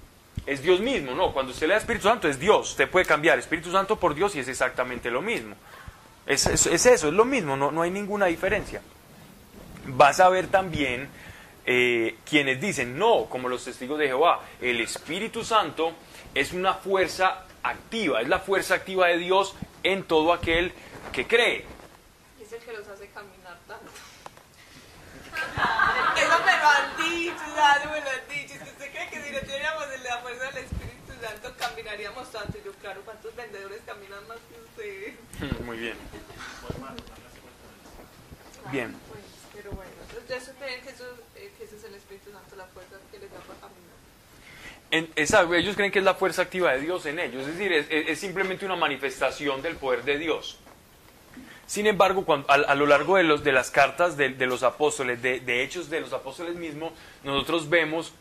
es 0.48 0.62
Dios 0.64 0.80
mismo, 0.80 1.12
no, 1.14 1.32
cuando 1.34 1.52
usted 1.52 1.68
le 1.68 1.74
da 1.74 1.80
Espíritu 1.80 2.08
Santo 2.08 2.28
es 2.28 2.40
Dios, 2.40 2.72
usted 2.72 2.90
puede 2.90 3.06
cambiar 3.06 3.38
Espíritu 3.38 3.72
Santo 3.72 4.00
por 4.00 4.16
Dios 4.16 4.36
y 4.36 4.40
es 4.40 4.48
exactamente 4.48 5.12
lo 5.12 5.22
mismo. 5.22 5.56
Es, 6.26 6.46
es- 6.48 6.66
es 6.68 6.86
eso, 6.86 7.08
es 7.10 7.14
lo 7.14 7.26
mismo, 7.26 7.56
no, 7.56 7.72
no 7.72 7.82
hay 7.84 7.92
ninguna 7.92 8.26
diferencia. 8.28 8.82
Vas 9.86 10.20
a 10.20 10.30
ver 10.30 10.48
también 10.48 11.10
eh, 11.66 12.16
quienes 12.30 12.60
dicen, 12.62 12.98
no, 12.98 13.26
como 13.30 13.50
los 13.50 13.64
testigos 13.66 14.00
de 14.00 14.08
Jehová, 14.08 14.40
el 14.62 14.80
Espíritu 14.82 15.44
Santo 15.44 15.94
es 16.34 16.54
una 16.54 16.74
fuerza 16.74 17.44
activa, 17.62 18.22
es 18.22 18.28
la 18.30 18.40
fuerza 18.40 18.76
activa 18.76 19.08
de 19.08 19.18
Dios 19.18 19.54
en 19.84 20.04
todo 20.04 20.34
aquel 20.34 20.72
que 21.12 21.28
cree. 21.28 21.66
Es 22.42 22.52
el 22.54 22.60
que 22.60 22.72
los 22.74 22.88
hace 22.88 23.08
caminar 23.10 23.43
Eso 26.18 26.40
me 26.46 26.58
lo 26.58 26.68
han 26.70 26.98
dicho, 26.98 27.44
ya 27.56 27.90
me 27.92 28.02
lo 28.02 28.10
han 28.10 28.28
dicho. 28.30 28.54
Es 28.56 28.62
que 28.62 28.70
usted 28.70 28.92
cree 28.92 29.10
que 29.10 29.22
si 29.24 29.32
no 29.32 29.40
tuviéramos 29.40 29.86
la 30.04 30.18
fuerza 30.20 30.46
del 30.52 30.58
Espíritu 30.66 31.14
Santo 31.22 31.54
caminaríamos 31.58 32.32
tanto. 32.32 32.58
Y 32.58 32.66
yo, 32.66 32.72
claro, 32.74 33.02
¿cuántos 33.06 33.36
vendedores 33.36 33.82
caminan 33.86 34.28
más 34.28 34.38
que 34.50 34.60
usted? 34.84 35.60
Muy 35.66 35.78
bien. 35.78 35.96
Bien. 38.72 38.96
Pues, 39.10 39.22
pero 39.54 39.72
bueno, 39.72 39.92
entonces 40.10 40.44
eso 40.44 40.54
creen 40.60 40.82
que, 40.84 40.90
eso, 40.90 41.06
eh, 41.36 41.52
que 41.58 41.64
ese 41.66 41.76
es 41.78 41.84
el 41.84 41.96
Espíritu 41.96 42.32
Santo, 42.32 42.56
la 42.56 42.66
fuerza 42.68 42.96
que 43.12 43.20
les 43.20 43.32
da 43.32 43.40
para 43.40 43.60
caminar. 43.60 43.94
En- 44.92 45.12
esa- 45.16 45.42
ellos 45.58 45.76
creen 45.76 45.92
que 45.92 46.00
es 46.00 46.06
la 46.06 46.14
fuerza 46.16 46.44
activa 46.44 46.72
de 46.74 46.80
Dios 46.82 47.06
en 47.06 47.20
ellos, 47.20 47.42
es 47.48 47.58
decir, 47.58 47.72
es, 47.74 47.88
es- 47.90 48.10
es 48.10 48.20
simplemente 48.20 48.66
una 48.66 48.76
manifestación 48.76 49.62
del 49.62 49.76
poder 49.76 50.04
de 50.04 50.18
Dios. 50.18 50.60
Sin 51.66 51.88
embargo, 51.88 52.26
cuando- 52.26 52.50
a, 52.52 52.56
a 52.56 52.76
lo 52.76 52.86
largo 52.86 53.16
de, 53.18 53.24
los, 53.24 53.44
de 53.44 53.52
las 53.52 53.72
cartas 53.72 54.18
de, 54.18 54.30
los 54.46 54.64
apóstoles, 54.64 55.22
de, 55.22 55.40
de 55.40 55.64
hechos 55.64 55.90
de 55.90 56.02
los 56.02 56.14
apóstoles 56.14 56.56
mismos, 56.56 56.92
nosotros 57.24 57.70
vemos 57.70 58.14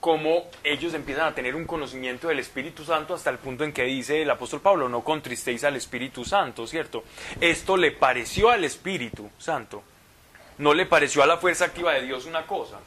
cómo 0.00 0.48
ellos 0.62 0.94
empiezan 0.94 1.26
a 1.26 1.34
tener 1.34 1.54
un 1.56 1.64
conocimiento 1.66 2.28
del 2.28 2.38
Espíritu 2.38 2.84
Santo 2.84 3.14
hasta 3.14 3.30
el 3.30 3.38
punto 3.38 3.64
en 3.64 3.72
que 3.72 3.82
dice 3.82 4.22
el 4.22 4.30
apóstol 4.30 4.60
Pablo, 4.60 4.88
no 4.88 5.02
contristéis 5.02 5.64
al 5.64 5.76
Espíritu 5.76 6.24
Santo, 6.24 6.66
¿cierto? 6.66 7.02
Esto 7.40 7.76
le 7.76 7.90
pareció 7.90 8.50
al 8.50 8.64
Espíritu 8.64 9.28
Santo, 9.38 9.82
no 10.58 10.72
le 10.72 10.86
pareció 10.86 11.22
a 11.22 11.26
la 11.26 11.36
fuerza 11.36 11.66
activa 11.66 11.92
de 11.94 12.02
Dios 12.02 12.26
una 12.26 12.46
cosa. 12.46 12.78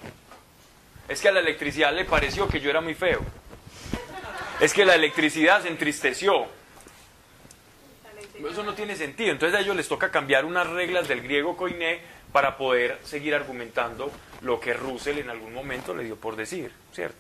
Es 1.10 1.20
que 1.20 1.28
a 1.28 1.32
la 1.34 1.42
electricidad 1.42 1.94
le 1.94 2.06
pareció 2.06 2.48
que 2.48 2.62
yo 2.62 2.70
era 2.70 2.80
muy 2.80 2.94
feo. 2.96 3.20
Es 4.62 4.74
que 4.74 4.86
la 4.86 4.96
electricidad 4.96 5.62
se 5.62 5.68
entristeció. 5.68 6.46
Eso 8.50 8.64
no 8.64 8.74
tiene 8.74 8.96
sentido. 8.96 9.32
Entonces 9.32 9.58
a 9.58 9.62
ellos 9.62 9.76
les 9.76 9.88
toca 9.88 10.12
cambiar 10.12 10.46
unas 10.46 10.68
reglas 10.68 11.08
del 11.08 11.22
griego 11.22 11.58
koiné 11.58 12.00
para 12.32 12.58
poder 12.58 13.00
seguir 13.04 13.36
argumentando 13.36 14.12
lo 14.42 14.60
que 14.60 14.74
Russell 14.74 15.20
en 15.20 15.30
algún 15.30 15.54
momento 15.54 15.94
le 15.94 16.04
dio 16.04 16.16
por 16.16 16.36
decir, 16.36 16.72
¿cierto? 16.94 17.18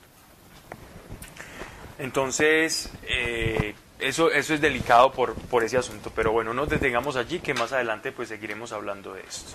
Entonces, 2.00 2.90
eh, 3.04 3.76
eso, 4.00 4.32
eso 4.32 4.54
es 4.54 4.62
delicado 4.62 5.12
por, 5.12 5.36
por 5.36 5.64
ese 5.64 5.78
asunto. 5.78 6.12
Pero 6.16 6.32
bueno, 6.32 6.54
nos 6.54 6.70
detengamos 6.70 7.16
allí 7.16 7.40
que 7.40 7.54
más 7.54 7.74
adelante 7.74 8.12
pues 8.12 8.30
seguiremos 8.30 8.72
hablando 8.72 9.14
de 9.14 9.22
esto. 9.22 9.52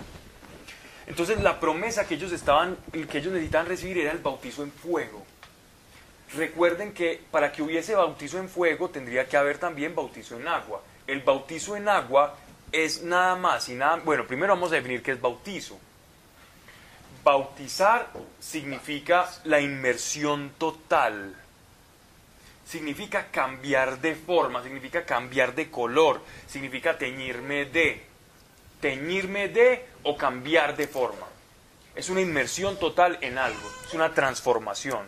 Entonces 1.07 1.41
la 1.41 1.61
promesa 1.61 2.07
que 2.07 2.15
ellos 2.15 2.33
estaban, 2.33 2.77
que 3.11 3.19
ellos 3.19 3.33
necesitaban 3.33 3.67
recibir 3.67 3.99
era 3.99 4.13
el 4.13 4.19
bautizo 4.19 4.63
en 4.63 4.73
fuego. 4.73 5.25
Recuerden 6.35 6.93
que 6.93 7.21
para 7.31 7.53
que 7.53 7.63
hubiese 7.63 7.95
bautizo 7.95 8.39
en 8.39 8.49
fuego 8.49 8.91
tendría 8.91 9.27
que 9.27 9.37
haber 9.37 9.59
también 9.59 9.95
bautizo 9.95 10.37
en 10.37 10.49
agua. 10.49 10.83
El 11.07 11.21
bautizo 11.23 11.77
en 11.77 11.89
agua 11.89 12.35
es 12.73 13.03
nada 13.03 13.37
más 13.37 13.69
y 13.69 13.75
nada. 13.75 13.97
Bueno, 13.97 14.27
primero 14.27 14.55
vamos 14.55 14.73
a 14.73 14.77
definir 14.77 15.03
qué 15.03 15.13
es 15.13 15.21
bautizo. 15.21 15.79
Bautizar 17.23 18.11
significa 18.41 19.31
la 19.45 19.61
inmersión 19.61 20.53
total. 20.59 21.35
Significa 22.65 23.29
cambiar 23.31 24.01
de 24.01 24.17
forma, 24.17 24.63
significa 24.63 25.05
cambiar 25.05 25.55
de 25.55 25.71
color, 25.71 26.21
significa 26.49 26.99
teñirme 26.99 27.65
de 27.67 28.05
teñirme 28.81 29.49
de 29.49 29.87
o 30.03 30.17
cambiar 30.17 30.77
de 30.77 30.87
forma. 30.87 31.27
Es 31.95 32.11
una 32.11 32.21
inmersión 32.21 32.79
total 32.79 33.19
en 33.23 33.39
algo, 33.39 33.71
es 33.87 33.95
una 33.95 34.13
transformación. 34.13 35.07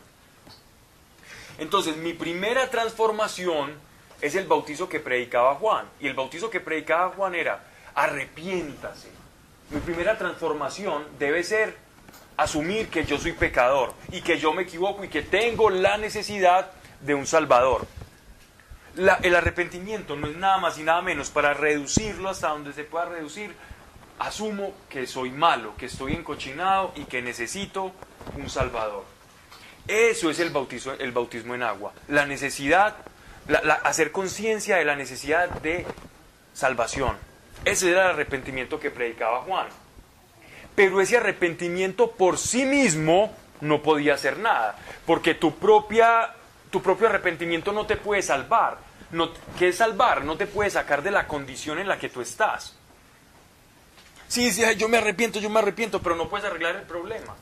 Entonces, 1.58 1.96
mi 1.96 2.12
primera 2.12 2.70
transformación 2.70 3.74
es 4.20 4.34
el 4.34 4.46
bautizo 4.46 4.88
que 4.88 5.00
predicaba 5.00 5.54
Juan. 5.54 5.86
Y 6.00 6.06
el 6.06 6.14
bautizo 6.14 6.50
que 6.50 6.60
predicaba 6.60 7.10
Juan 7.10 7.34
era, 7.34 7.64
arrepiéntase. 7.94 9.08
Mi 9.70 9.80
primera 9.80 10.16
transformación 10.16 11.04
debe 11.18 11.42
ser 11.42 11.76
asumir 12.36 12.88
que 12.88 13.04
yo 13.04 13.18
soy 13.18 13.32
pecador 13.32 13.92
y 14.12 14.22
que 14.22 14.38
yo 14.38 14.52
me 14.52 14.62
equivoco 14.62 15.04
y 15.04 15.08
que 15.08 15.22
tengo 15.22 15.70
la 15.70 15.98
necesidad 15.98 16.70
de 17.00 17.14
un 17.14 17.26
Salvador. 17.26 17.86
El 19.22 19.36
arrepentimiento 19.36 20.16
no 20.16 20.26
es 20.26 20.36
nada 20.36 20.58
más 20.58 20.78
y 20.78 20.82
nada 20.82 21.02
menos 21.02 21.30
para 21.30 21.54
reducirlo 21.54 22.28
hasta 22.30 22.48
donde 22.48 22.72
se 22.72 22.84
pueda 22.84 23.04
reducir. 23.04 23.54
Asumo 24.18 24.72
que 24.88 25.06
soy 25.06 25.30
malo, 25.30 25.76
que 25.76 25.86
estoy 25.86 26.14
encochinado 26.14 26.92
y 26.96 27.04
que 27.04 27.22
necesito 27.22 27.92
un 28.36 28.50
Salvador. 28.50 29.04
Eso 29.86 30.30
es 30.30 30.40
el, 30.40 30.50
bautizo, 30.50 30.92
el 30.94 31.12
bautismo 31.12 31.54
en 31.54 31.62
agua. 31.62 31.92
La 32.08 32.26
necesidad, 32.26 32.96
hacer 33.84 34.12
conciencia 34.12 34.76
de 34.76 34.84
la 34.84 34.96
necesidad 34.96 35.48
de 35.48 35.86
salvación. 36.54 37.16
Ese 37.64 37.90
era 37.90 38.04
el 38.04 38.10
arrepentimiento 38.10 38.78
que 38.78 38.90
predicaba 38.90 39.42
Juan. 39.42 39.68
Pero 40.74 41.00
ese 41.00 41.16
arrepentimiento 41.16 42.12
por 42.12 42.38
sí 42.38 42.64
mismo 42.64 43.34
no 43.60 43.82
podía 43.82 44.14
hacer 44.14 44.38
nada, 44.38 44.76
porque 45.06 45.34
tu, 45.34 45.56
propia, 45.56 46.30
tu 46.70 46.80
propio 46.82 47.08
arrepentimiento 47.08 47.72
no 47.72 47.86
te 47.86 47.96
puede 47.96 48.22
salvar. 48.22 48.78
No, 49.10 49.30
¿Qué 49.58 49.68
es 49.68 49.76
salvar? 49.76 50.24
No 50.24 50.36
te 50.36 50.46
puede 50.46 50.70
sacar 50.70 51.02
de 51.02 51.10
la 51.10 51.26
condición 51.26 51.78
en 51.78 51.88
la 51.88 51.98
que 51.98 52.08
tú 52.08 52.20
estás. 52.20 52.76
Sí, 54.28 54.52
sí, 54.52 54.62
yo 54.76 54.88
me 54.88 54.98
arrepiento, 54.98 55.40
yo 55.40 55.48
me 55.48 55.58
arrepiento, 55.60 56.02
pero 56.02 56.14
no 56.14 56.28
puedes 56.28 56.46
arreglar 56.46 56.76
el 56.76 56.82
problema. 56.82 57.34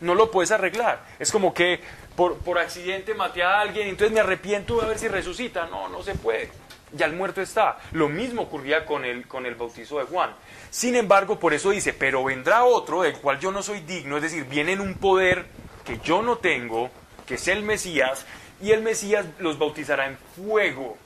No 0.00 0.14
lo 0.14 0.30
puedes 0.30 0.50
arreglar. 0.50 1.04
Es 1.18 1.30
como 1.30 1.52
que 1.52 1.80
por, 2.16 2.38
por 2.38 2.58
accidente 2.58 3.14
maté 3.14 3.42
a 3.42 3.60
alguien, 3.60 3.88
entonces 3.88 4.12
me 4.12 4.20
arrepiento 4.20 4.80
a 4.80 4.86
ver 4.86 4.98
si 4.98 5.08
resucita. 5.08 5.66
No, 5.66 5.88
no 5.88 6.02
se 6.02 6.14
puede. 6.14 6.50
Ya 6.92 7.06
el 7.06 7.14
muerto 7.14 7.40
está. 7.40 7.78
Lo 7.92 8.08
mismo 8.08 8.42
ocurría 8.42 8.86
con 8.86 9.04
el, 9.04 9.26
con 9.26 9.46
el 9.46 9.56
bautizo 9.56 9.98
de 9.98 10.04
Juan. 10.04 10.30
Sin 10.70 10.94
embargo, 10.94 11.38
por 11.38 11.52
eso 11.54 11.70
dice, 11.70 11.92
pero 11.92 12.22
vendrá 12.22 12.64
otro 12.64 13.02
del 13.02 13.14
cual 13.18 13.40
yo 13.40 13.50
no 13.50 13.62
soy 13.62 13.80
digno, 13.80 14.16
es 14.16 14.22
decir, 14.22 14.44
viene 14.44 14.72
en 14.72 14.80
un 14.80 14.94
poder 14.94 15.46
que 15.84 15.98
yo 16.04 16.22
no 16.22 16.38
tengo, 16.38 16.90
que 17.26 17.34
es 17.34 17.48
el 17.48 17.62
Mesías, 17.62 18.24
y 18.62 18.70
el 18.70 18.82
Mesías 18.82 19.26
los 19.38 19.58
bautizará 19.58 20.06
en 20.06 20.16
fuego. 20.36 20.96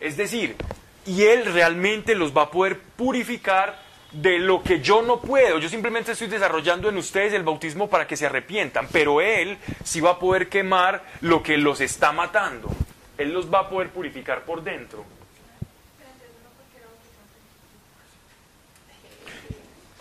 Es 0.00 0.16
decir, 0.16 0.56
y 1.04 1.22
Él 1.24 1.44
realmente 1.46 2.14
los 2.14 2.36
va 2.36 2.42
a 2.42 2.50
poder 2.50 2.80
purificar 2.80 3.85
de 4.12 4.38
lo 4.38 4.62
que 4.62 4.80
yo 4.80 5.02
no 5.02 5.20
puedo. 5.20 5.58
Yo 5.58 5.68
simplemente 5.68 6.12
estoy 6.12 6.28
desarrollando 6.28 6.88
en 6.88 6.96
ustedes 6.96 7.32
el 7.32 7.42
bautismo 7.42 7.88
para 7.88 8.06
que 8.06 8.16
se 8.16 8.26
arrepientan, 8.26 8.88
pero 8.90 9.20
Él 9.20 9.58
sí 9.84 10.00
va 10.00 10.12
a 10.12 10.18
poder 10.18 10.48
quemar 10.48 11.02
lo 11.20 11.42
que 11.42 11.56
los 11.56 11.80
está 11.80 12.12
matando. 12.12 12.68
Él 13.18 13.32
los 13.32 13.52
va 13.52 13.60
a 13.60 13.68
poder 13.68 13.90
purificar 13.90 14.42
por 14.42 14.62
dentro. 14.62 15.04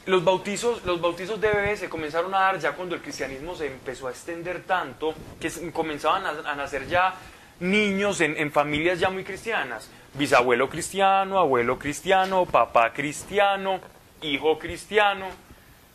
Los 0.06 0.24
bautizos, 0.24 0.86
los 0.86 1.02
bautizos 1.02 1.42
de 1.42 1.48
bebés 1.48 1.80
se 1.80 1.90
comenzaron 1.90 2.34
a 2.36 2.40
dar 2.40 2.60
ya 2.60 2.74
cuando 2.74 2.94
el 2.94 3.02
cristianismo 3.02 3.56
se 3.56 3.66
empezó 3.66 4.08
a 4.08 4.12
extender 4.12 4.62
tanto 4.62 5.16
que 5.40 5.50
comenzaban 5.72 6.26
a, 6.28 6.52
a 6.52 6.56
nacer 6.56 6.88
ya 6.88 7.16
niños 7.60 8.22
en, 8.22 8.38
en 8.38 8.52
familias 8.52 9.00
ya 9.00 9.10
muy 9.10 9.24
cristianas. 9.24 9.90
Bisabuelo 10.14 10.70
cristiano, 10.70 11.40
abuelo 11.40 11.80
cristiano, 11.80 12.46
papá 12.46 12.94
cristiano, 12.94 13.82
hijo 14.22 14.58
cristiano. 14.60 15.28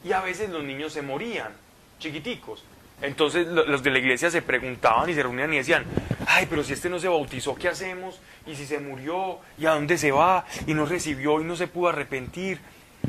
Y 0.04 0.12
a 0.12 0.20
veces 0.20 0.48
los 0.50 0.64
niños 0.64 0.92
se 0.92 1.02
morían, 1.02 1.52
chiquiticos. 1.98 2.64
Entonces 3.02 3.46
lo- 3.46 3.64
los 3.66 3.82
de 3.82 3.90
la 3.90 3.98
iglesia 3.98 4.30
se 4.30 4.42
preguntaban 4.42 5.08
y 5.10 5.14
se 5.14 5.22
reunían 5.22 5.52
y 5.54 5.58
decían, 5.58 5.84
ay, 6.26 6.46
pero 6.48 6.62
si 6.64 6.72
este 6.74 6.88
no 6.90 6.98
se 6.98 7.08
bautizó, 7.08 7.54
¿qué 7.54 7.68
hacemos? 7.68 8.20
Y 8.46 8.56
si 8.56 8.66
se 8.66 8.78
murió, 8.78 9.38
¿y 9.58 9.66
a 9.66 9.70
dónde 9.72 9.96
se 9.98 10.10
va? 10.12 10.44
Y 10.66 10.74
no 10.74 10.86
recibió 10.86 11.40
y 11.40 11.44
no 11.44 11.56
se 11.56 11.66
pudo 11.66 11.88
arrepentir. 11.90 12.58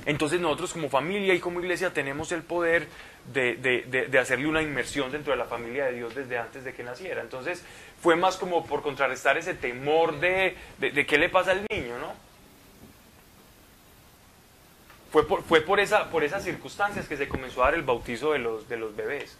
Entonces 0.05 0.39
nosotros 0.39 0.71
como 0.73 0.89
familia 0.89 1.33
y 1.33 1.39
como 1.39 1.59
iglesia 1.59 1.91
tenemos 1.93 2.31
el 2.31 2.41
poder 2.43 2.87
de, 3.33 3.55
de- 4.09 4.19
hacerle 4.19 4.47
una 4.47 4.61
inmersión 4.61 5.11
dentro 5.11 5.31
de 5.31 5.37
la 5.37 5.45
familia 5.45 5.85
de 5.85 5.93
Dios 5.93 6.15
desde 6.15 6.37
antes 6.37 6.63
de 6.63 6.73
que 6.73 6.83
naciera. 6.83 7.21
Entonces 7.21 7.63
fue 8.01 8.15
más 8.15 8.37
como 8.37 8.65
por 8.65 8.81
contrarrestar 8.81 9.37
ese 9.37 9.53
temor 9.53 10.19
de, 10.21 10.55
de 10.79 11.05
qué 11.05 11.17
le 11.17 11.27
pasa 11.29 11.51
al 11.51 11.65
niño, 11.69 11.97
¿no? 11.99 12.13
Fue 15.11 15.27
por, 15.27 15.43
fue 15.43 15.61
por, 15.61 15.79
esa, 15.79 16.09
por 16.09 16.23
esas 16.23 16.43
circunstancias 16.43 17.07
que 17.07 17.17
se 17.17 17.27
comenzó 17.27 17.61
a 17.63 17.65
dar 17.65 17.73
el 17.75 17.83
bautizo 17.83 18.31
de 18.31 18.39
los, 18.39 18.67
de 18.69 18.77
los 18.77 18.95
bebés. 18.95 19.37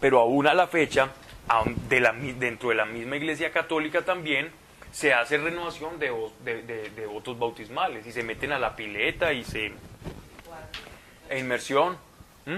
Pero 0.00 0.20
aún 0.20 0.46
a 0.46 0.54
la 0.54 0.66
fecha, 0.66 1.10
de 1.88 2.00
la 2.00 2.12
dentro 2.12 2.70
de 2.70 2.74
la 2.74 2.84
misma 2.86 3.16
iglesia 3.16 3.52
católica 3.52 4.02
también, 4.02 4.50
se 4.92 5.12
hace 5.12 5.38
renovación 5.38 5.98
de, 5.98 6.12
de- 6.44 6.90
de 6.90 7.06
votos 7.06 7.38
bautismales 7.38 8.06
y 8.06 8.12
se 8.12 8.22
meten 8.22 8.52
a 8.52 8.58
la 8.58 8.76
pileta 8.76 9.32
y 9.32 9.44
se... 9.44 9.72
e 11.28 11.38
inmersión. 11.38 11.98
¿Mm? 12.46 12.52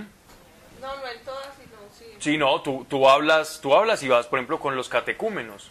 No, 0.80 0.96
no 0.96 1.06
en 1.08 1.24
todas, 1.24 1.48
sino 1.56 1.76
sí. 1.98 2.04
Sí, 2.18 2.38
no, 2.38 2.60
tú, 2.62 2.86
tú, 2.88 3.08
hablas, 3.08 3.60
tú 3.62 3.74
hablas 3.74 4.02
y 4.02 4.08
vas, 4.08 4.26
por 4.26 4.38
ejemplo, 4.38 4.60
con 4.60 4.76
los 4.76 4.88
catecúmenos, 4.88 5.70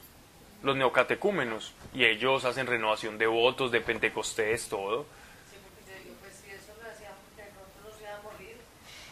los 0.63 0.75
neocatecúmenos, 0.75 1.73
y 1.95 2.03
ellos 2.03 2.43
hacen 2.43 2.67
renovación 2.67 3.17
de 3.17 3.25
votos, 3.25 3.71
de 3.71 3.79
Pentecostés, 3.79 4.67
todo. 4.67 5.05
Sí, 5.49 5.55
porque 5.63 5.91
yo 5.91 6.03
digo, 6.03 6.15
pues 6.19 6.33
si 6.35 6.49
eso 6.49 6.73
lo 6.83 6.89
hacía, 6.91 7.11
de 7.37 7.43
pronto 7.53 7.79
no 7.83 7.97
se 7.97 8.03
iba 8.03 8.15
a 8.15 8.21
morir, 8.21 8.57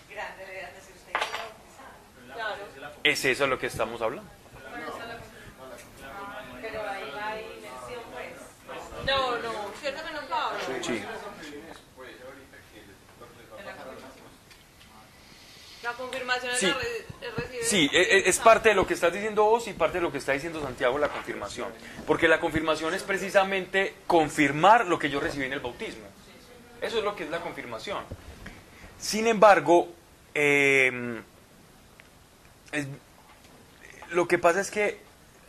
grande 0.10 0.45
le 0.45 0.53
iban 0.60 0.65
a 0.65 0.73
decir, 0.73 0.93
usted 0.93 1.14
que. 1.14 2.34
Claro. 2.34 2.93
Es 3.03 3.23
eso 3.23 3.47
lo 3.47 3.57
que 3.57 3.68
estamos 3.68 4.01
hablando. 4.01 4.30
Pero 6.61 6.89
ahí 6.89 7.61
no 7.64 8.01
pues. 8.11 9.05
No, 9.05 9.38
no, 9.38 9.72
¿cierto 9.80 10.03
que 10.05 10.14
no, 10.14 10.22
Pablo? 10.27 10.60
Sí. 10.81 11.03
La 15.84 15.91
confirmación 15.93 16.55
Sí. 16.57 16.65
es, 16.68 16.73
la 17.22 17.35
re- 17.35 17.64
Sí, 17.64 17.89
e- 17.91 18.01
e- 18.18 18.30
es 18.30 18.39
parte 18.39 18.69
de 18.69 18.76
lo 18.76 18.88
que 18.88 18.93
estás 18.93 19.11
diciendo 19.14 19.43
vos 19.43 19.68
y 19.68 19.73
parte 19.73 19.97
de 19.97 20.01
lo 20.01 20.11
que 20.11 20.18
está 20.18 20.31
diciendo 20.31 20.61
Santiago 20.61 20.97
la 20.97 21.10
confirmación. 21.10 21.68
Porque 22.07 22.27
la 22.27 22.39
confirmación 22.39 22.93
es 22.93 23.03
precisamente 23.03 23.93
confirmar 24.07 24.85
lo 24.88 24.97
que 24.97 25.10
yo 25.10 25.19
recibí 25.19 25.45
en 25.45 25.53
el 25.53 25.60
bautismo. 25.60 26.05
Eso 26.81 26.97
es 26.99 27.03
lo 27.03 27.15
que 27.15 27.23
es 27.26 27.30
la 27.30 27.39
confirmación. 27.41 28.03
Sin 28.97 29.27
embargo, 29.27 29.89
eh, 30.34 31.22
es- 32.72 32.88
lo 34.11 34.27
que 34.27 34.38
pasa 34.38 34.61
es 34.61 34.72
que 34.72 34.99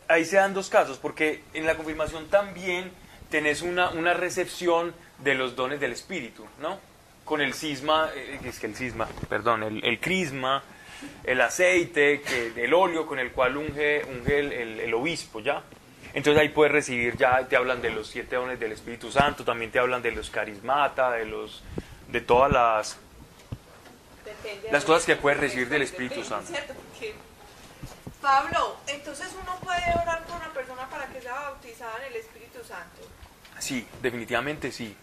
ahí 0.07 0.25
se 0.25 0.35
dan 0.37 0.53
dos 0.53 0.69
casos, 0.69 0.97
porque 0.97 1.43
en 1.53 1.65
la 1.65 1.75
confirmación 1.75 2.27
también 2.29 2.91
tenés 3.29 3.61
una, 3.61 3.89
una 3.91 4.13
recepción 4.13 4.93
de 5.19 5.33
los 5.35 5.55
dones 5.55 5.79
del 5.79 5.91
Espíritu, 5.93 6.45
¿no? 6.59 6.79
Con 7.25 7.41
el 7.41 7.53
cisma, 7.53 8.09
eh, 8.15 8.39
es 8.45 8.59
que 8.59 8.67
el 8.67 8.75
cisma, 8.75 9.07
perdón, 9.27 9.63
el, 9.63 9.83
el 9.83 9.99
crisma, 9.99 10.63
el 11.23 11.41
aceite, 11.41 12.21
que, 12.21 12.53
el 12.63 12.73
óleo 12.73 13.05
con 13.05 13.19
el 13.19 13.31
cual 13.31 13.57
unge, 13.57 14.05
unge 14.05 14.39
el, 14.39 14.51
el- 14.53 14.79
el 14.79 14.93
obispo, 14.93 15.39
¿ya? 15.41 15.61
Entonces 16.13 16.39
ahí 16.41 16.49
puedes 16.49 16.71
recibir, 16.71 17.17
ya 17.17 17.45
te 17.47 17.57
hablan 17.57 17.81
de 17.81 17.89
los 17.89 18.07
siete 18.07 18.35
dones 18.37 18.57
del 18.59 18.71
Espíritu 18.71 19.11
Santo, 19.11 19.43
también 19.43 19.69
te 19.71 19.79
hablan 19.79 20.01
de 20.01 20.11
los 20.11 20.29
carismata, 20.29 21.11
de 21.11 21.25
los 21.25 21.61
de 22.07 22.21
todas 22.21 22.49
las 22.51 22.97
Depende 24.23 24.61
de 24.67 24.71
las 24.71 24.83
la- 24.83 24.87
cosas 24.87 25.05
que 25.05 25.15
puedes 25.17 25.39
recibir 25.39 25.67
del 25.67 25.81
Espíritu 25.81 26.23
Santo. 26.23 26.53
Pablo, 28.21 28.77
entonces 28.87 29.27
uno 29.39 29.55
puede 29.63 29.83
orar 30.01 30.23
por 30.25 30.35
una 30.37 30.51
persona 30.53 30.87
para 30.89 31.05
que 31.07 31.21
sea 31.21 31.33
bautizada 31.33 31.97
en 32.05 32.13
el 32.13 32.19
Espíritu 32.19 32.59
Santo. 32.63 33.01
Sí, 33.59 33.87
definitivamente 34.01 34.71
sí. 34.71 34.95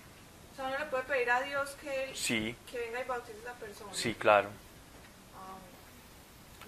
Sea, 0.63 0.69
uno 0.69 0.79
le 0.79 0.85
puede 0.87 1.03
pedir 1.05 1.31
a 1.31 1.41
Dios 1.43 1.71
que, 1.81 2.05
él- 2.05 2.17
Sí. 2.17 2.57
que 2.71 2.79
venga 2.79 3.01
y 3.01 3.05
bautice 3.05 3.39
a 3.39 3.51
esa 3.51 3.53
persona. 3.55 3.91
Sí, 3.95 4.15
claro. 4.15 4.49
Ah, 5.37 5.57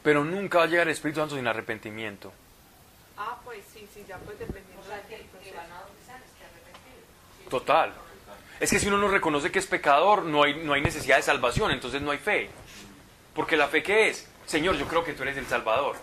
Pero 0.02 0.24
nunca 0.24 0.58
va 0.58 0.64
a 0.64 0.66
llegar 0.66 0.86
el 0.86 0.92
Espíritu 0.92 1.20
Santo 1.20 1.36
sin 1.36 1.46
arrepentimiento. 1.46 2.32
Ah, 3.16 3.38
pues 3.44 3.60
sí, 3.72 3.88
sí, 3.94 4.04
ya 4.08 4.18
pues 4.18 4.38
dependiendo 4.38 4.82
O 4.82 4.84
sea, 4.86 5.00
que, 5.02 5.16
que 5.42 5.52
van 5.52 5.70
a 5.70 5.80
bautizar, 5.80 6.16
es 6.16 6.30
que 6.38 6.44
arrepentido. 6.44 7.48
Total. 7.50 7.92
Es 8.60 8.70
que 8.70 8.78
si 8.80 8.88
uno 8.88 8.98
no 8.98 9.08
reconoce 9.08 9.50
que 9.52 9.58
es 9.58 9.66
pecador, 9.66 10.22
no 10.24 10.42
hay, 10.44 10.54
no 10.64 10.72
hay 10.74 10.80
necesidad 10.80 11.16
de 11.16 11.22
salvación, 11.22 11.70
entonces 11.70 12.02
no 12.02 12.10
hay 12.10 12.18
fe. 12.18 12.50
Porque 13.34 13.56
la 13.56 13.68
fe 13.68 13.82
qué 13.82 14.08
es? 14.08 14.28
Señor, 14.46 14.76
yo 14.76 14.86
creo 14.86 15.04
que 15.04 15.12
tú 15.12 15.22
eres 15.22 15.36
el 15.36 15.46
Salvador. 15.46 15.96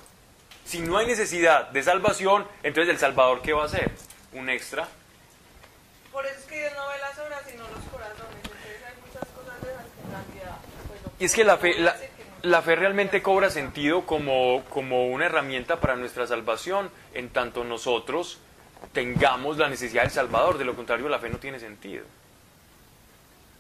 Si 0.66 0.80
no 0.80 0.98
hay 0.98 1.06
necesidad 1.08 1.70
de 1.70 1.84
salvación, 1.84 2.48
entonces 2.64 2.94
el 2.94 3.00
Salvador 3.00 3.42
¿qué 3.42 3.54
va 3.54 3.64
a 3.64 3.66
hacer? 3.66 3.92
Un 4.34 4.50
extra. 4.50 4.88
Por 6.12 6.26
eso 6.26 6.40
es 6.40 6.46
que 6.46 6.60
Dios 6.60 6.74
no 6.76 6.88
ve 6.90 6.98
las 7.00 7.18
obras 7.20 7.42
sino 7.50 7.64
los 7.70 7.84
corazones. 7.92 8.36
Entonces 8.44 8.84
hay 8.86 8.96
muchas 9.06 9.28
cosas 9.30 9.62
de 9.62 9.74
las 9.76 9.86
que 9.86 10.02
en 10.02 10.12
realidad. 10.12 10.58
pues, 10.88 11.02
no- 11.04 11.11
Y 11.22 11.26
es 11.26 11.36
que 11.36 11.44
la 11.44 11.58
fe, 11.58 11.76
la, 12.42 12.62
fe 12.64 12.76
realmente 12.76 13.22
cobra 13.22 13.52
sentido 13.52 14.08
como, 14.08 14.64
como 14.72 15.06
una 15.06 15.28
herramienta 15.28 15.80
para 15.80 15.96
nuestra 15.96 16.26
salvación, 16.26 16.90
en 17.14 17.30
tanto 17.30 17.64
nosotros 17.64 18.40
tengamos 18.92 19.60
la 19.60 19.70
necesidad 19.70 20.02
del 20.02 20.10
Salvador. 20.12 20.58
De 20.58 20.66
lo 20.66 20.76
contrario, 20.76 21.08
la 21.10 21.20
fe 21.20 21.30
no 21.30 21.38
tiene 21.38 21.60
sentido. 21.60 22.04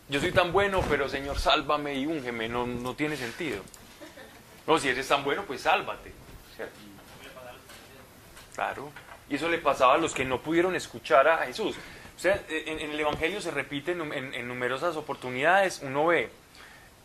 Yo 0.09 0.19
soy 0.19 0.31
tan 0.31 0.51
bueno, 0.51 0.83
pero 0.89 1.07
Señor, 1.07 1.37
sálvame 1.37 1.93
y 1.93 2.07
úngeme. 2.07 2.49
No, 2.49 2.65
no 2.65 2.95
tiene 2.95 3.15
sentido. 3.15 3.61
No, 4.65 4.79
si 4.79 4.89
eres 4.89 5.07
tan 5.07 5.23
bueno, 5.23 5.43
pues 5.45 5.61
sálvate. 5.61 6.11
Claro. 8.55 8.91
Y 9.29 9.35
eso 9.35 9.47
le 9.47 9.59
pasaba 9.59 9.93
a 9.93 9.97
los 9.99 10.15
que 10.15 10.25
no 10.25 10.41
pudieron 10.41 10.75
escuchar 10.75 11.27
a 11.27 11.45
Jesús. 11.45 11.75
O 12.17 12.19
sea, 12.19 12.43
en, 12.49 12.79
el 12.91 12.99
Evangelio 12.99 13.39
se 13.39 13.51
repite 13.51 13.91
en- 13.91 14.33
en 14.33 14.47
numerosas 14.47 14.95
oportunidades. 14.95 15.81
Uno 15.83 16.07
ve, 16.07 16.31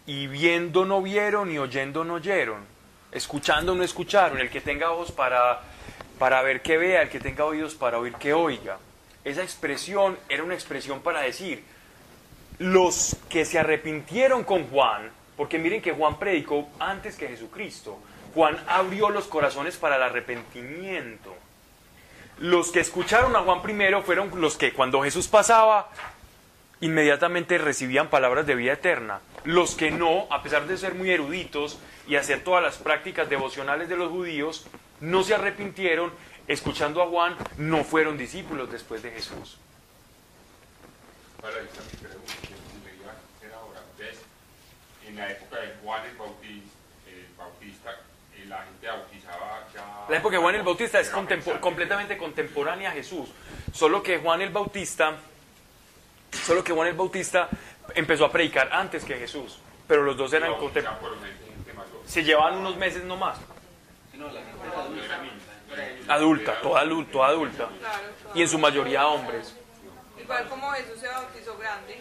y 0.07 0.27
viendo 0.29 0.85
no 0.85 1.03
vieron, 1.03 1.51
y 1.51 1.59
oyendo 1.59 2.05
no 2.05 2.15
oyeron. 2.15 2.65
Escuchando 3.13 3.75
no 3.75 3.83
escucharon. 3.83 4.39
El 4.39 4.51
que 4.51 4.61
tenga 4.61 4.91
ojos 4.93 5.13
para, 5.13 5.61
para 6.19 6.43
ver 6.43 6.63
que 6.63 6.77
vea, 6.79 7.03
el 7.03 7.09
que 7.09 7.21
tenga 7.21 7.45
oídos 7.45 7.75
para 7.75 7.99
oír 7.99 8.15
que 8.15 8.33
oiga. 8.33 8.79
Esa 9.25 9.43
expresión 9.43 10.17
era 10.29 10.45
una 10.45 10.55
expresión 10.55 11.01
para 11.01 11.21
decir, 11.21 11.65
los 12.59 13.17
que 13.29 13.45
se 13.45 13.59
arrepintieron 13.59 14.45
con 14.45 14.69
Juan, 14.69 15.11
porque 15.37 15.59
miren 15.59 15.83
que 15.83 15.93
Juan 15.93 16.19
predicó 16.19 16.69
antes 16.79 17.17
que 17.17 17.29
Jesucristo. 17.29 17.99
Juan 18.35 18.59
abrió 18.69 19.11
los 19.11 19.27
corazones 19.27 19.77
para 19.77 19.97
el 19.97 20.03
arrepentimiento. 20.03 21.35
Los 22.39 22.71
que 22.71 22.81
escucharon 22.81 23.35
a 23.35 23.41
Juan 23.41 23.63
primero 23.63 24.03
fueron 24.03 24.31
los 24.41 24.57
que 24.57 24.73
cuando 24.73 25.03
Jesús 25.03 25.27
pasaba, 25.27 25.91
inmediatamente 26.81 27.59
recibían 27.59 28.09
palabras 28.09 28.47
de 28.47 28.55
vida 28.55 28.75
eterna. 28.75 29.21
Los 29.47 29.77
que 29.77 29.93
no, 29.93 30.27
a 30.31 30.43
pesar 30.43 30.67
de 30.67 30.77
ser 30.77 30.97
muy 30.97 31.09
eruditos 31.09 31.79
y 32.09 32.17
hacer 32.17 32.43
todas 32.43 32.61
las 32.65 32.79
prácticas 32.79 33.31
devocionales 33.31 33.89
de 33.89 33.97
los 33.97 34.11
judíos, 34.11 34.67
no 34.99 35.23
se 35.23 35.35
arrepintieron, 35.35 36.13
escuchando 36.49 37.01
a 37.01 37.07
Juan, 37.07 37.37
no 37.57 37.85
fueron 37.85 38.19
discípulos 38.19 38.73
después 38.73 39.05
de 39.05 39.13
Jesús. 39.13 39.59
Para 41.41 41.61
esta 41.61 41.81
mi 41.81 42.09
pregunta, 42.09 42.33
que 42.43 42.49
si 42.49 42.85
me 42.85 43.01
iba 43.01 43.13
a 43.13 43.37
hacer 43.37 43.53
ahora. 43.55 43.83
En 45.07 45.15
la 45.15 45.31
época 45.31 45.61
de 45.61 45.75
Juan 45.81 46.07
el 46.07 46.17
Bautista, 46.17 46.77
el 47.07 47.27
Bautista 47.39 47.91
eh, 48.35 48.47
la 48.49 48.65
gente 48.65 48.89
bautizaba 48.89 49.69
ya... 49.73 50.07
La 50.09 50.17
época 50.17 50.37
de 50.37 50.43
Juan 50.43 50.55
el 50.57 50.63
Bautista 50.63 50.99
es 50.99 51.09
Era 51.09 51.61
completamente 51.61 52.19
contemporánea 52.19 52.91
a 52.91 52.95
Jesús. 52.95 53.29
Solo 53.73 54.03
que 54.03 54.19
Juan 54.19 54.43
el 54.43 54.51
Bautista, 54.51 55.15
solo 56.33 56.65
que 56.65 56.73
Juan 56.73 56.89
el 56.89 56.95
Bautista 56.95 57.49
empezó 57.95 58.25
a 58.27 58.33
predicar 58.33 58.69
antes 58.73 59.05
que 59.05 59.17
Jesús. 59.17 59.59
Pero 59.87 60.03
los 60.03 60.17
dos 60.17 60.33
eran 60.33 60.53
Pero 60.55 60.65
contem- 60.73 60.83
ya 60.83 60.99
por 60.99 61.13
gente 61.21 61.73
mayor. 61.75 62.03
se 62.07 62.25
llevaban 62.25 62.57
unos 62.57 62.77
meses 62.77 63.05
nomás. 63.05 63.39
Adulta. 66.09 66.61
Toda 66.61 66.81
adulta, 66.81 67.13
toda 67.13 67.29
adulta. 67.29 67.69
Y 68.35 68.43
en 68.43 68.49
su 68.49 68.59
mayoría 68.59 69.07
hombres. 69.07 69.55
Igual 70.21 70.49
como 70.49 70.71
Jesús 70.73 71.01
se 71.01 71.09
bautizó 71.09 71.57
grande. 71.59 72.01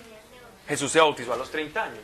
Jesús 0.67 0.91
se 0.91 0.99
bautizó 0.99 1.33
a 1.33 1.37
los 1.37 1.51
30 1.51 1.83
años. 1.83 1.99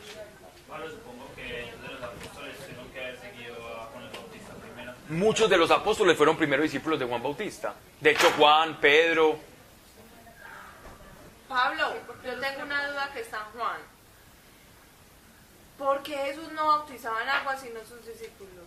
Pablo, 0.68 0.88
supongo 0.90 1.28
que 1.34 1.62
entonces 1.64 1.90
los 2.00 2.02
apóstoles 2.02 2.56
tuvieron 2.58 2.88
que 2.92 3.00
haber 3.00 3.18
seguido 3.20 3.54
a 3.54 3.84
Juan 3.86 4.04
el 4.04 4.10
Bautista 4.18 4.52
primero. 4.54 4.92
Muchos 5.08 5.50
de 5.50 5.56
los 5.56 5.70
apóstoles 5.70 6.16
fueron 6.16 6.36
primeros 6.36 6.62
discípulos 6.64 6.98
de 6.98 7.06
Juan 7.06 7.22
Bautista. 7.22 7.74
De 8.00 8.10
hecho, 8.10 8.30
Juan, 8.36 8.80
Pedro. 8.80 9.38
Pablo, 11.52 11.92
yo 12.24 12.40
tengo 12.40 12.62
una 12.62 12.88
duda 12.88 13.10
que 13.12 13.20
está 13.20 13.36
en 13.36 13.60
Juan. 13.60 13.80
¿Por 15.76 16.02
qué 16.02 16.16
Jesús 16.16 16.50
no 16.52 16.66
bautizaba 16.66 17.22
en 17.22 17.28
agua 17.28 17.56
sino 17.58 17.80
sus 17.80 18.06
discípulos? 18.06 18.64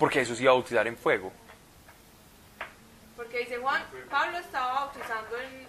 Porque 0.00 0.18
Jesús 0.20 0.40
iba 0.40 0.50
a 0.50 0.54
bautizar 0.54 0.88
en 0.88 0.96
fuego. 0.96 1.32
Porque 3.16 3.38
dice 3.38 3.58
Juan, 3.58 3.84
Pablo 4.10 4.38
estaba 4.38 4.86
bautizando 4.86 5.36
en... 5.36 5.68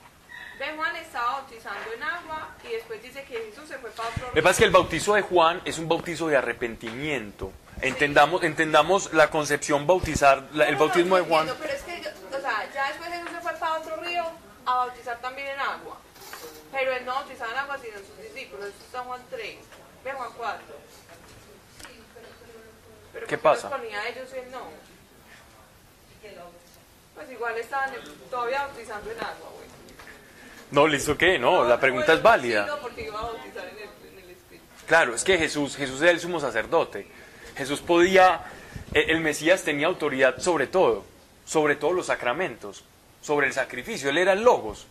Ve, 0.57 0.73
Juan 0.75 0.95
estaba 0.95 1.41
bautizando 1.41 1.93
en 1.95 2.01
agua 2.01 2.49
y 2.63 2.73
después 2.73 3.03
dice 3.03 3.23
que 3.23 3.37
Jesús 3.37 3.67
se 3.67 3.77
fue 3.77 3.91
para 3.91 4.09
otro 4.09 4.27
Lo 4.27 4.33
que 4.33 4.41
pasa 4.41 4.51
es 4.53 4.57
que 4.57 4.65
el 4.65 4.71
bautizo 4.71 5.13
de 5.13 5.21
Juan 5.21 5.61
es 5.65 5.77
un 5.77 5.87
bautizo 5.87 6.27
de 6.27 6.37
arrepentimiento. 6.37 7.51
Entendamos, 7.81 8.43
entendamos 8.43 9.11
la 9.13 9.29
concepción 9.29 9.87
bautizar, 9.87 10.43
la- 10.53 10.67
el 10.67 10.75
bautismo 10.75 11.15
de 11.17 11.23
Juan. 11.23 11.49
pero 11.59 11.73
es 11.73 11.81
que, 11.81 12.01
yo- 12.01 12.09
o 12.37 12.41
sea, 12.41 12.69
ya 12.73 12.87
después 12.89 13.09
Jesús 13.09 13.29
se 13.31 13.39
fue 13.41 13.53
para 13.53 13.73
otro 13.79 13.95
río 13.97 14.23
a 14.65 14.75
bautizar 14.75 15.19
también 15.19 15.47
en 15.49 15.59
agua. 15.59 15.97
Pero 16.71 16.91
él 16.93 17.05
no 17.05 17.13
bautizaba 17.15 17.51
en 17.51 17.57
agua 17.57 17.77
sino 17.81 17.97
sus 17.97 18.17
discípulos. 18.21 18.65
Eso 18.67 18.77
está 18.85 18.99
en 18.99 19.03
Juan 19.05 19.21
3. 19.31 19.57
Ve 20.05 20.11
Juan 20.13 20.29
4. 20.37 20.75
Pero 23.13 23.27
¿Qué 23.27 23.37
¿por 23.37 23.51
los 23.53 23.61
pasa? 23.61 23.75
ponía 23.75 24.07
ellos 24.07 24.29
y 24.33 24.37
él 24.39 24.51
no? 24.51 24.61
Pues 27.15 27.29
igual 27.31 27.57
estaban 27.57 27.91
todavía 28.29 28.63
bautizando 28.67 29.11
en 29.11 29.17
agua, 29.17 29.49
güey. 29.55 29.67
No, 30.71 30.87
listo 30.87 31.17
que 31.17 31.37
no, 31.37 31.65
la 31.65 31.79
pregunta 31.79 32.13
es 32.13 32.21
válida. 32.21 32.65
No, 32.65 32.77
porque 32.79 33.03
iba 33.03 33.19
a 33.19 33.23
bautizar 33.23 33.67
en 33.67 33.77
el, 33.77 33.83
en 34.13 34.23
el 34.23 34.29
Espíritu. 34.31 34.63
Claro, 34.87 35.13
es 35.13 35.23
que 35.23 35.37
Jesús, 35.37 35.75
Jesús 35.75 36.01
era 36.01 36.11
el 36.11 36.19
sumo 36.19 36.39
sacerdote. 36.39 37.07
Jesús 37.57 37.79
podía, 37.81 38.43
eh, 38.93 39.05
el 39.09 39.19
Mesías 39.21 39.63
tenía 39.63 39.87
autoridad 39.87 40.39
sobre 40.39 40.67
todo. 40.67 41.05
sobre 41.45 41.75
todos 41.75 41.93
los 41.93 42.05
sacramentos, 42.05 42.83
sobre 43.21 43.47
el 43.47 43.53
sacrificio. 43.53 44.09
Él 44.09 44.17
era 44.19 44.33
el 44.33 44.43
logos. 44.43 44.87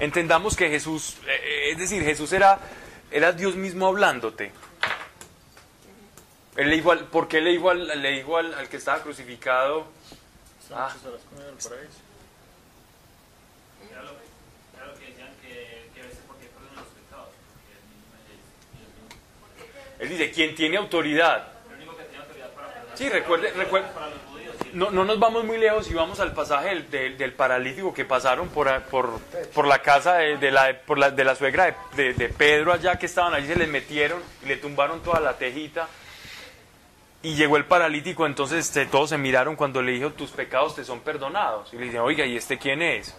Entendamos 0.00 0.56
que 0.56 0.68
Jesús, 0.70 1.16
eh, 1.28 1.70
es 1.70 1.78
decir, 1.78 2.02
Jesús 2.02 2.32
era, 2.32 2.58
era 3.10 3.32
Dios 3.32 3.54
mismo 3.54 3.86
hablándote. 3.86 4.50
Él 6.56 6.68
le 6.70 6.76
dijo 6.76 6.90
al- 6.90 7.04
¿Por 7.06 7.28
qué 7.28 7.40
le 7.40 7.50
dijo, 7.50 7.70
al, 7.70 7.86
le 8.02 8.10
dijo 8.10 8.38
al, 8.38 8.52
al 8.54 8.68
que 8.68 8.78
estaba 8.78 9.02
crucificado 9.02 9.86
Era 13.90 14.02
lo, 14.02 14.10
era 14.76 14.86
lo 14.86 14.98
que 14.98 15.06
decían 15.06 15.30
que, 15.42 15.88
que 15.94 16.00
a 16.00 16.04
veces 16.04 16.18
porque 16.26 16.46
perdonan 16.46 16.76
los 16.84 16.92
pecados. 16.92 17.28
porque 17.52 17.72
él 17.76 17.84
mismo 17.88 18.10
es- 18.26 19.91
él 20.02 20.08
dice, 20.08 20.30
¿quién 20.30 20.54
tiene 20.54 20.76
autoridad? 20.76 21.48
Sí, 22.94 23.08
recuerde, 23.08 23.50
recuerde, 23.52 23.86
no, 24.74 24.90
no 24.90 25.04
nos 25.04 25.18
vamos 25.18 25.44
muy 25.44 25.56
lejos 25.58 25.90
y 25.90 25.94
vamos 25.94 26.20
al 26.20 26.32
pasaje 26.34 26.68
del, 26.84 27.16
del- 27.18 27.32
paralítico 27.32 27.94
que 27.94 28.04
pasaron 28.04 28.48
por, 28.48 28.82
por, 28.84 29.18
por 29.54 29.66
la 29.66 29.78
casa 29.80 30.16
de, 30.16 30.50
la, 30.50 30.76
la, 30.96 31.10
de 31.10 31.24
la 31.24 31.34
suegra 31.34 31.74
de, 31.96 32.28
Pedro 32.36 32.72
allá 32.72 32.98
que 32.98 33.06
estaban 33.06 33.32
allí, 33.34 33.46
se 33.46 33.56
les 33.56 33.68
metieron 33.68 34.20
y 34.44 34.46
le 34.46 34.56
tumbaron 34.56 35.02
toda 35.02 35.20
la 35.20 35.34
tejita. 35.38 35.88
Y 37.22 37.34
llegó 37.36 37.56
el 37.56 37.64
paralítico, 37.66 38.26
entonces 38.26 38.66
este, 38.66 38.84
todos 38.86 39.10
se 39.10 39.18
miraron 39.18 39.54
cuando 39.56 39.80
le 39.80 39.92
dijo, 39.92 40.10
tus 40.10 40.30
pecados 40.32 40.74
te 40.74 40.84
son 40.84 41.00
perdonados. 41.00 41.72
Y 41.72 41.76
le 41.76 41.84
dicen, 41.84 42.00
oiga, 42.00 42.26
¿y 42.26 42.36
este 42.36 42.58
quién 42.58 42.82
es? 42.82 43.14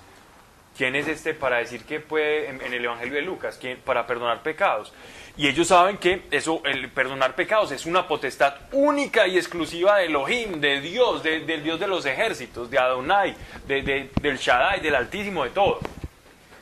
¿Quién 0.77 0.95
es 0.95 1.07
este 1.07 1.35
para 1.35 1.57
decir 1.57 1.83
que 1.85 1.99
puede, 1.99 2.49
en, 2.49 2.61
el 2.61 2.83
Evangelio 2.83 3.13
de 3.15 3.21
Lucas, 3.21 3.57
¿quién, 3.61 3.77
para 3.79 4.07
perdonar 4.07 4.41
pecados? 4.41 4.91
Y 5.37 5.47
ellos 5.47 5.67
saben 5.67 5.97
que 5.97 6.23
eso, 6.31 6.61
el 6.65 6.89
perdonar 6.89 7.35
pecados 7.35 7.71
es 7.71 7.85
una 7.85 8.07
potestad 8.07 8.55
única 8.71 9.27
y 9.27 9.37
exclusiva 9.37 9.97
de 9.97 10.05
Elohim, 10.05 10.59
de 10.59 10.81
Dios, 10.81 11.21
de- 11.21 11.41
del 11.41 11.63
Dios 11.63 11.79
de 11.79 11.87
los 11.87 12.05
ejércitos, 12.07 12.71
de 12.71 12.79
Adonai, 12.79 13.35
de- 13.67 13.81
de- 13.83 14.09
del 14.21 14.37
Shaddai, 14.37 14.79
del 14.79 14.95
Altísimo, 14.95 15.43
de 15.43 15.51
todo, 15.51 15.79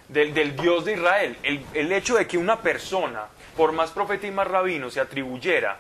del, 0.10 0.34
del 0.34 0.58
Dios 0.58 0.84
de 0.84 0.94
Israel. 0.94 1.38
El, 1.44 1.66
el 1.74 1.92
hecho 1.94 2.16
de 2.16 2.28
que 2.28 2.38
una 2.38 2.60
persona, 2.60 3.28
por 3.56 3.72
más 3.72 3.92
profeta 3.92 4.28
y 4.28 4.32
más 4.32 4.48
rabino, 4.48 4.90
se 4.90 5.00
atribuyera 5.00 5.80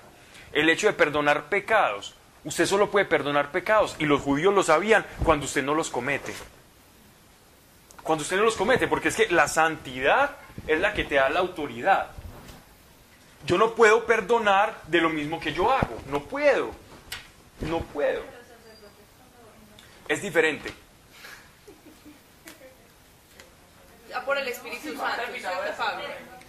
el 0.54 0.70
hecho 0.70 0.88
de 0.88 0.94
perdonar 0.94 1.50
pecados, 1.50 2.16
usted 2.46 2.66
solo 2.66 2.90
puede 2.90 3.06
perdonar 3.06 3.52
pecados, 3.52 3.96
y 4.00 4.06
los 4.06 4.22
judíos 4.22 4.54
lo 4.54 4.64
sabían 4.64 5.06
cuando 5.26 5.46
usted 5.46 5.64
no 5.64 5.76
los 5.76 5.90
comete 5.90 6.34
cuando 8.04 8.24
usted 8.24 8.38
no 8.38 8.44
los 8.44 8.56
comete, 8.56 8.88
porque 8.88 9.10
es 9.10 9.16
que 9.16 9.28
la 9.30 9.48
santidad 9.48 10.38
es 10.68 10.80
la 10.80 10.94
que 10.94 11.04
te 11.04 11.16
da 11.16 11.30
la 11.30 11.40
autoridad. 11.40 12.12
Yo 13.46 13.58
no 13.58 13.74
puedo 13.76 14.06
perdonar 14.06 14.82
de 14.88 15.02
lo 15.02 15.10
mismo 15.10 15.40
que 15.40 15.54
yo 15.54 15.72
hago, 15.72 15.98
no 16.10 16.24
puedo, 16.24 16.72
no 17.62 17.80
puedo. 17.80 18.24
Es 20.08 20.22
diferente. 20.22 20.74
Por 24.26 24.38
el 24.38 24.48
Espíritu 24.48 24.96
Santo. 24.96 25.24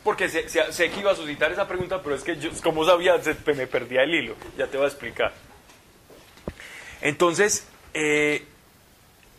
Porque 0.05 0.29
sé, 0.29 0.49
sé- 0.49 0.73
sé 0.73 0.91
que 0.91 0.99
iba 1.01 1.13
a 1.13 1.15
suscitar 1.15 1.53
esa 1.53 1.67
pregunta, 1.69 2.03
pero 2.03 2.17
es 2.17 2.25
que 2.25 2.37
yo, 2.37 2.51
como 2.63 2.85
sabía, 2.85 3.23
se- 3.23 3.37
me 3.55 3.67
perdía 3.69 4.03
el 4.03 4.15
hilo. 4.15 4.35
Ya 4.59 4.67
te 4.67 4.77
voy 4.77 4.85
a 4.87 4.89
explicar. 4.89 5.33
Entonces, 7.01 7.67
eh, 7.95 8.45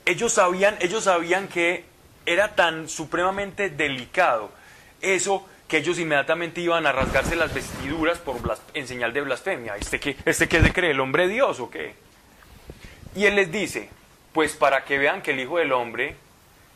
ellos, 0.06 0.34
sabían, 0.34 0.78
ellos 0.80 1.04
sabían 1.04 1.48
que 1.50 1.84
era 2.26 2.56
tan 2.56 2.90
supremamente 2.90 3.70
delicado 3.70 4.52
eso 5.02 5.48
que 5.68 5.78
ellos 5.78 6.00
inmediatamente 6.00 6.62
iban 6.62 6.86
a 6.86 6.92
rasgarse 6.92 7.36
las 7.36 7.54
vestiduras 7.54 8.20
por 8.20 8.38
en 8.74 8.88
señal 8.88 9.14
de 9.14 9.22
blasfemia. 9.22 9.76
¿Este 9.76 10.00
qué, 10.00 10.16
¿Este 10.26 10.48
qué 10.48 10.62
se 10.62 10.72
cree? 10.72 10.92
¿El 10.92 11.00
hombre 11.00 11.28
Dios 11.28 11.60
o 11.60 11.70
qué? 11.70 11.96
Y 13.16 13.26
él 13.26 13.36
les 13.36 13.52
dice, 13.52 13.90
pues 14.34 14.54
para 14.54 14.84
que 14.84 14.98
vean 14.98 15.22
que 15.22 15.32
el 15.32 15.40
Hijo 15.40 15.58
del 15.58 15.72
Hombre... 15.72 16.16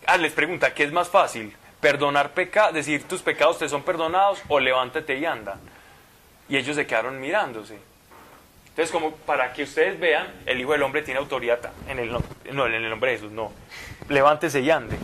Ah, 0.06 0.18
les 0.18 0.32
pregunta, 0.32 0.74
¿qué 0.74 0.84
es 0.84 0.92
más 0.92 1.10
fácil? 1.10 1.54
¿Perdonar 1.82 2.32
pecados, 2.32 2.74
decir 2.74 3.04
tus 3.04 3.22
pecados 3.22 3.60
te 3.60 3.68
son 3.68 3.84
perdonados 3.84 4.42
o 4.48 4.60
levántate 4.60 5.18
y 5.18 5.26
anda? 5.26 5.60
Y 6.48 6.58
ellos 6.58 6.76
se 6.76 6.88
quedaron 6.88 7.20
mirándose. 7.20 7.78
Entonces, 8.70 8.92
como 8.92 9.12
para 9.12 9.54
que 9.54 9.64
ustedes 9.64 10.00
vean, 10.00 10.28
el 10.46 10.62
Hijo 10.62 10.72
del 10.72 10.84
Hombre 10.84 11.02
tiene 11.02 11.20
autoridad 11.20 11.60
en 11.88 12.00
el, 12.00 12.12
no, 12.12 12.68
en 12.68 12.74
el 12.74 12.90
nombre 12.90 13.12
de 13.12 13.18
Jesús, 13.18 13.32
no. 13.32 13.52
Levántese 14.08 14.62
y 14.62 14.70
ande. 14.70 14.98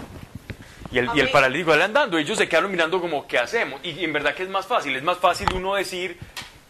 Y 0.93 0.99
el, 0.99 1.09
y 1.15 1.19
el 1.21 1.31
paralítico 1.31 1.71
sale 1.71 1.85
andando. 1.85 2.19
Ellos 2.19 2.37
se 2.37 2.47
quedaron 2.47 2.69
mirando 2.69 3.01
como, 3.01 3.27
¿qué 3.27 3.39
hacemos? 3.39 3.81
Y, 3.83 4.03
en 4.03 4.13
verdad 4.13 4.35
que 4.35 4.43
es 4.43 4.49
más 4.49 4.67
fácil. 4.67 4.95
Es 4.95 5.01
más 5.01 5.17
fácil 5.17 5.47
uno 5.55 5.73
decir, 5.73 6.19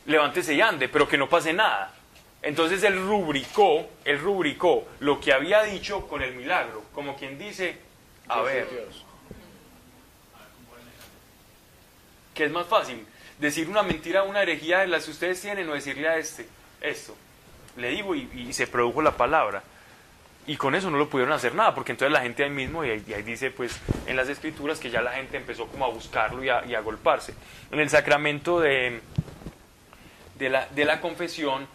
levántese 0.06 0.54
y 0.54 0.62
ande, 0.62 0.88
pero 0.88 1.10
que 1.10 1.18
no 1.18 1.28
pase 1.28 1.52
nada. 1.52 1.94
Entonces 2.42 2.82
él 2.84 3.06
rubricó, 3.06 3.86
él 4.06 4.20
rubricó 4.20 4.88
lo 5.02 5.20
que 5.20 5.34
había 5.34 5.64
dicho 5.64 6.08
con 6.08 6.22
el 6.22 6.36
milagro. 6.36 6.84
Como 6.94 7.18
quien 7.18 7.38
dice, 7.38 7.78
a 8.30 8.42
ver, 8.42 8.66
¿qué 12.34 12.46
es 12.46 12.52
más 12.52 12.68
fácil? 12.68 13.06
Decir 13.40 13.68
una 13.68 13.84
mentira, 13.84 14.24
una 14.24 14.42
herejía 14.42 14.80
de 14.80 14.88
las 14.88 15.04
que 15.04 15.12
ustedes 15.12 15.42
tienen 15.42 15.70
o 15.70 15.74
decirle 15.74 16.08
a 16.08 16.18
este, 16.18 16.48
esto. 16.80 17.14
Le 17.76 17.90
digo 17.90 18.16
y, 18.16 18.30
y 18.34 18.54
se 18.54 18.68
produjo 18.68 19.02
la 19.02 19.18
palabra. 19.18 19.64
Y 20.46 20.58
con 20.58 20.76
eso 20.76 20.92
no 20.92 20.98
lo 20.98 21.10
pudieron 21.10 21.34
hacer 21.34 21.56
nada, 21.56 21.74
porque 21.74 21.94
entonces 21.94 22.12
la 22.12 22.22
gente 22.22 22.44
ahí 22.44 22.50
mismo, 22.50 22.84
y 22.84 22.90
ahí, 22.90 23.24
dice 23.24 23.50
pues 23.50 23.80
en 24.08 24.18
las 24.18 24.28
escrituras 24.28 24.80
que 24.80 24.90
ya 24.90 25.02
la 25.02 25.14
gente 25.14 25.38
empezó 25.38 25.68
como 25.68 25.86
a 25.86 25.90
buscarlo 25.90 26.44
y 26.44 26.50
a, 26.50 26.80
golparse. 26.82 27.34
En 27.72 27.80
el 27.80 27.90
sacramento 27.90 28.60
de, 28.60 29.00
de, 30.38 30.50
la, 30.50 30.68
de 30.68 30.84
la 30.84 31.00
confesión, 31.00 31.68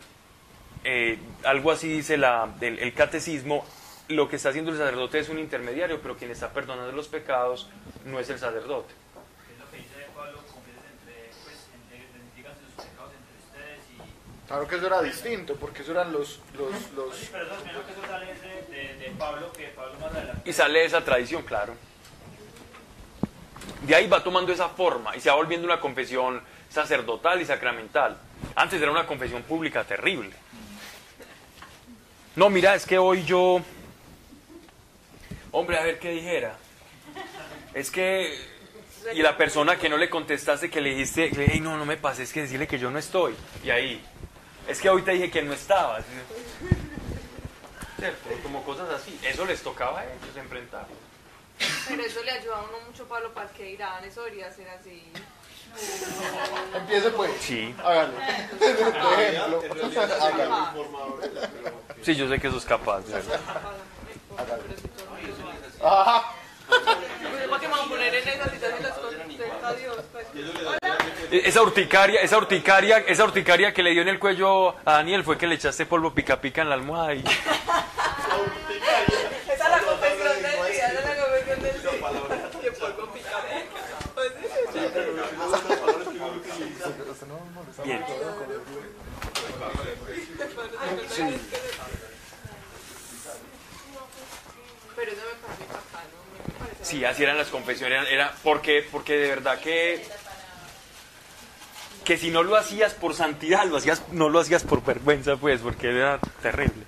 eh, 0.85 1.19
algo 1.45 1.70
así 1.70 1.89
dice 1.89 2.19
la, 2.19 2.51
el 2.61 2.93
catecismo, 2.93 3.65
lo 4.09 4.28
que 4.28 4.36
está 4.36 4.49
haciendo 4.49 4.70
el 4.70 4.78
sacerdote 4.78 5.19
es 5.19 5.28
un 5.28 5.39
intermediario, 5.39 6.01
pero 6.01 6.16
quien 6.16 6.31
está 6.31 6.51
perdonando 6.51 6.93
los 6.93 7.09
pecados 7.09 7.69
no 8.07 8.19
es 8.19 8.31
el 8.31 8.39
sacerdote. 8.39 8.95
Es 9.53 9.59
lo 9.59 9.70
que 9.70 9.77
dice 9.77 10.07
Pablo, 10.16 10.39
confiesen 10.51 10.82
entre, 10.97 11.31
pues, 11.45 11.69
entre, 11.77 12.09
díganse 12.35 12.61
sus 12.65 12.85
pecados 12.86 13.12
entre 13.12 13.36
ustedes 13.36 13.85
y... 13.93 14.01
Claro 14.49 14.66
que 14.66 14.77
eso 14.77 14.87
era 14.87 15.03
distinto, 15.03 15.57
porque 15.57 15.83
eso 15.83 15.93
eran 15.93 16.11
los... 16.11 16.41
los, 16.57 16.73
los 16.93 17.15
Sí, 17.15 17.29
pero 17.31 17.45
eso, 17.45 17.62
que 17.62 17.93
eso 17.93 18.01
sale 18.09 18.27
de, 18.27 18.75
de, 18.75 18.95
de 18.95 19.11
Pablo, 19.19 19.53
que 19.53 19.66
Pablo 19.69 19.93
más 20.01 20.11
adelante... 20.11 20.49
Y 20.49 20.53
sale 20.55 20.79
de 20.79 20.85
esa 20.87 21.05
tradición, 21.05 21.43
claro. 21.43 21.75
De 23.83 23.95
ahí 23.95 24.09
va 24.09 24.25
tomando 24.25 24.51
esa 24.51 24.70
forma 24.70 25.15
y 25.15 25.20
se 25.20 25.29
va 25.29 25.37
volviendo 25.37 25.66
una 25.66 25.81
confesión 25.81 26.43
sacerdotal 26.70 27.43
y 27.43 27.45
sacramental. 27.45 28.16
Antes 28.57 28.81
era 28.81 28.91
una 28.91 29.07
confesión 29.07 29.43
pública 29.43 29.85
terrible. 29.85 30.33
No, 32.35 32.49
mira, 32.49 32.75
es 32.75 32.87
que 32.87 32.97
hoy 32.99 33.25
yo... 33.25 33.61
Hombre, 35.53 35.77
a 35.79 35.83
ver 35.83 35.99
qué 35.99 36.11
dijera. 36.11 36.57
Es 37.75 37.91
que... 37.91 38.35
Y 39.15 39.23
la 39.23 39.37
persona 39.37 39.77
que 39.77 39.89
no 39.89 39.99
le 39.99 40.09
contestaste, 40.09 40.70
que 40.70 40.81
le 40.81 40.91
dijiste, 40.91 41.31
hey, 41.35 41.61
no, 41.61 41.77
no 41.77 41.85
me 41.85 41.97
pases, 41.97 42.29
es 42.29 42.33
que 42.33 42.43
decirle 42.43 42.66
que 42.66 42.79
yo 42.79 42.91
no 42.91 42.99
estoy. 42.99 43.35
Y 43.65 43.70
ahí, 43.70 44.05
es 44.69 44.81
que 44.81 44.90
hoy 44.90 45.03
te 45.03 45.12
dije 45.12 45.31
que 45.31 45.43
no 45.43 45.55
estabas. 45.55 46.05
¿Cierto? 47.99 48.28
Como 48.43 48.62
cosas 48.65 48.90
así. 48.90 49.19
Eso 49.23 49.45
les 49.45 49.62
tocaba 49.62 50.01
a 50.01 50.05
ellos 50.05 50.36
enfrentar. 50.36 50.86
Pero 51.89 52.03
eso 52.03 52.23
le 52.23 52.31
ayuda 52.31 52.59
a 52.59 52.62
uno 52.62 52.78
mucho, 52.86 53.09
Pablo, 53.09 53.32
para 53.32 53.49
que 53.51 53.70
irán. 53.70 54.05
Eso 54.05 54.23
debería 54.23 54.53
ser 54.53 54.69
así. 54.69 55.11
Empiece 56.74 57.11
pues. 57.11 57.32
Sí. 57.40 57.74
Hágalo. 57.82 58.12
Por 58.59 59.20
ejemplo. 59.20 59.62
Hágalo. 60.23 61.20
Sí, 62.03 62.15
yo 62.15 62.28
sé 62.28 62.39
que 62.39 62.49
eso 62.49 62.59
es 62.59 62.65
capaz. 62.65 63.03
Pues, 63.03 63.24
¿Para 67.49 67.61
qué 67.61 67.66
voy 67.66 67.81
a 67.81 67.85
poner 67.89 68.15
en 68.15 68.28
esa 68.28 68.51
situación? 68.51 68.82
Las. 68.82 68.99
Esa 71.31 71.63
urticaria, 71.63 72.21
esa 72.21 72.39
urticaria, 72.39 72.99
esa 72.99 73.25
urticaria 73.25 73.73
que 73.73 73.83
le 73.83 73.91
dio 73.91 74.03
en 74.03 74.09
el 74.09 74.19
cuello 74.19 74.71
a 74.85 74.93
Daniel 74.95 75.25
fue 75.25 75.37
que 75.39 75.47
le 75.47 75.55
echaste 75.57 75.87
polvo 75.87 76.13
pica 76.13 76.41
pica 76.41 76.63
en 76.63 76.69
la 76.69 76.75
almohada 76.75 77.15
y 77.15 77.25
Esa 79.49 79.65
es 79.65 79.71
la 79.71 79.79
confesión 79.81 80.43
del 80.43 80.73
día. 80.73 80.87
Esa 80.89 80.99
es 80.99 81.05
la 81.05 81.17
confesión 81.25 81.63
del 81.63 81.83
día. 81.83 81.91
Polvo 82.79 83.07
pica 83.13 83.41
bien. 83.49 83.65
Pero 94.97 95.13
eso 95.13 95.23
me 95.23 95.35
parece 95.43 95.65
bacano. 95.67 96.19
Me 96.47 96.53
parece 96.59 96.85
Sí, 96.85 97.05
así 97.05 97.23
eran 97.23 97.39
las 97.39 97.49
confesiones. 97.49 98.01
Era, 98.03 98.11
era 98.11 98.35
porque, 98.43 98.87
porque 98.91 99.17
de 99.17 99.29
verdad 99.29 99.59
que 99.61 100.05
que 102.09 102.17
si 102.17 102.31
no 102.31 102.43
lo 102.43 102.57
hacías 102.57 102.95
por 102.95 103.15
santidad, 103.15 103.67
lo 103.67 103.77
hacías, 103.77 104.01
no 104.13 104.31
lo 104.31 104.41
hacías 104.41 104.65
por 104.65 104.83
vergüenza, 104.83 105.37
pues, 105.37 105.61
porque 105.61 105.91
era 105.91 106.19
terrible. 106.41 106.85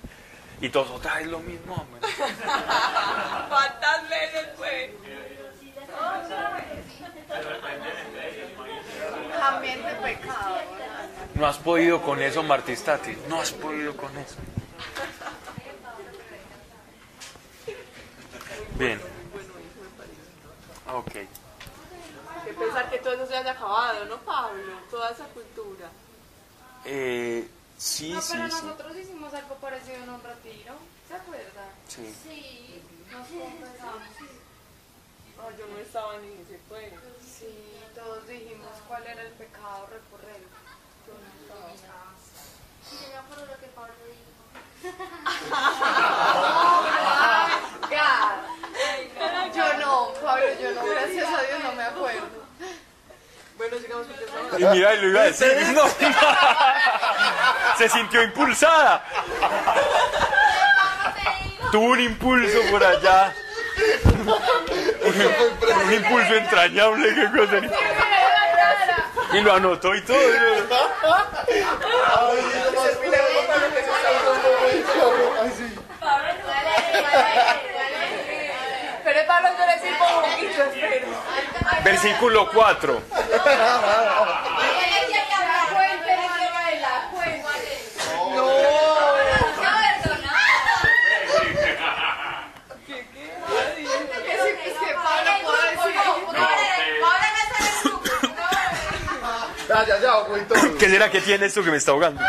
Y 0.59 0.69
todos 0.69 0.89
otra 0.89 1.17
vez 1.17 1.27
lo 1.27 1.37
mismo, 1.37 1.75
hombre. 1.75 2.01
¿Cuántas 3.47 4.09
veces 4.09 4.47
fue? 4.57 4.95
No 11.35 11.45
has 11.45 11.57
podido 11.59 12.01
con 12.01 12.19
eso, 12.19 12.41
Martistati. 12.41 13.15
No 13.29 13.41
has 13.41 13.51
podido 13.51 13.95
con 13.95 14.17
eso. 14.17 14.37
Bien. 18.79 18.99
Ok. 20.91 21.40
Que 22.51 22.65
pensar 22.65 22.89
que 22.89 22.97
todo 22.99 23.13
eso 23.13 23.25
se 23.27 23.37
haya 23.37 23.51
acabado, 23.51 24.05
¿no, 24.05 24.17
Pablo? 24.17 24.73
Toda 24.89 25.11
esa 25.11 25.25
cultura. 25.27 25.89
Eh, 26.83 27.47
sí, 27.77 28.11
no, 28.11 28.21
sí, 28.21 28.33
pero 28.33 28.49
sí. 28.49 28.55
nosotros 28.55 28.97
hicimos 28.97 29.33
algo 29.33 29.55
parecido 29.55 30.03
en 30.03 30.09
un 30.09 30.21
retiro, 30.21 30.73
¿se 31.07 31.15
acuerdan? 31.15 31.69
Sí. 31.87 32.15
Sí, 32.23 32.83
nos 33.11 33.27
confesamos. 33.27 34.03
Ah, 35.39 35.49
yo 35.57 35.65
no 35.67 35.77
estaba 35.77 36.17
ni 36.17 36.33
ese 36.41 36.59
fue. 36.67 36.91
Sí, 37.23 37.79
todos 37.95 38.27
dijimos 38.27 38.69
cuál 38.87 39.03
era 39.07 39.21
el 39.21 39.31
pecado 39.33 39.87
recurrente. 39.87 40.51
Yo 41.07 41.13
no 41.13 41.27
estaba. 41.41 41.71
Sí, 42.83 42.97
yo 43.01 43.07
me 43.09 43.15
acuerdo 43.15 43.45
lo 43.45 43.59
que 43.59 43.67
Pablo 43.67 43.93
dijo. 44.05 44.30
Yo 49.55 49.73
no, 49.79 50.13
Pablo, 50.23 50.45
yo 50.61 50.71
no, 50.71 50.85
gracias 50.85 51.27
a 51.27 51.41
Dios 51.43 51.63
no 51.63 51.71
me 51.73 51.83
acuerdo. 51.83 52.27
Bueno, 53.57 53.77
sigamos 53.79 54.07
estamos... 54.09 54.59
Y 54.59 54.63
mira, 54.63 54.93
lo 54.95 55.07
iba 55.09 55.21
a 55.21 55.25
decir. 55.25 55.47
No. 55.73 55.83
Se 57.77 57.89
sintió 57.89 58.23
impulsada. 58.23 59.03
Tuvo 61.71 61.91
un 61.91 61.99
impulso 61.99 62.59
por 62.71 62.83
allá. 62.83 63.33
Un, 64.13 64.29
un 65.85 65.93
impulso 65.93 66.33
entrañable, 66.35 67.13
qué 67.13 67.29
cosa. 67.37 67.61
Y 69.33 69.41
lo 69.41 69.53
anotó 69.53 69.93
y 69.95 70.01
todo. 70.01 70.17
Ay, 75.41 75.51
sí. 75.57 75.65
Pablo, 79.31 79.49
yo 79.57 79.65
le 79.65 79.79
sirvo 79.79 80.05
un 80.07 80.21
poquito, 80.29 80.61
espero. 80.63 81.07
Versículo 81.85 82.49
4. 82.51 83.01
Es 83.01 83.41
que 94.73 94.93
Pablo 94.95 95.31
puedo 95.43 95.61
decir. 95.61 95.95
Ya, 99.69 99.85
ya, 99.85 99.99
ya, 100.01 100.13
güey, 100.27 100.43
todo. 100.45 100.77
¿Qué 100.77 100.89
será 100.89 101.09
que 101.09 101.21
tiene 101.21 101.45
esto 101.45 101.63
que 101.63 101.71
me 101.71 101.77
está 101.77 101.91
ahogando? 101.91 102.21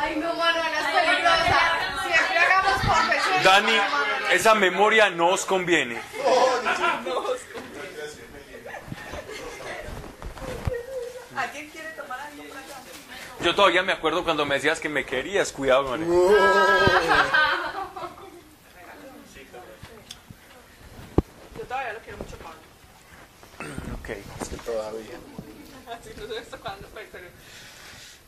Ay, 0.00 0.14
no, 0.16 0.32
Manuela, 0.32 0.78
es 0.80 0.86
peligrosa. 0.86 1.60
Siempre 2.06 2.38
hagamos 2.38 2.74
confesiones. 2.74 3.28
Dani, 3.48 3.72
esa 4.30 4.54
memoria 4.54 5.08
no 5.08 5.28
os 5.28 5.46
conviene. 5.46 5.98
¿Alguien 11.34 11.70
quiere 11.70 11.88
tomar 11.92 12.20
algo 12.20 12.42
para 12.44 12.60
acá? 12.60 12.82
Yo 13.42 13.54
todavía 13.54 13.82
me 13.82 13.92
acuerdo 13.92 14.22
cuando 14.22 14.44
me 14.44 14.56
decías 14.56 14.80
que 14.80 14.90
me 14.90 15.06
querías. 15.06 15.50
Cuidado 15.50 15.86
con 15.86 16.02
eso. 16.02 16.12
Yo 21.56 21.64
todavía 21.66 21.92
lo 21.94 22.00
quiero 22.00 22.18
mucho, 22.18 22.36
Pablo. 22.36 22.60
Ok. 23.98 24.10
Es 24.42 24.48
que 24.50 24.56
todavía. 24.58 25.14
No. 25.14 25.38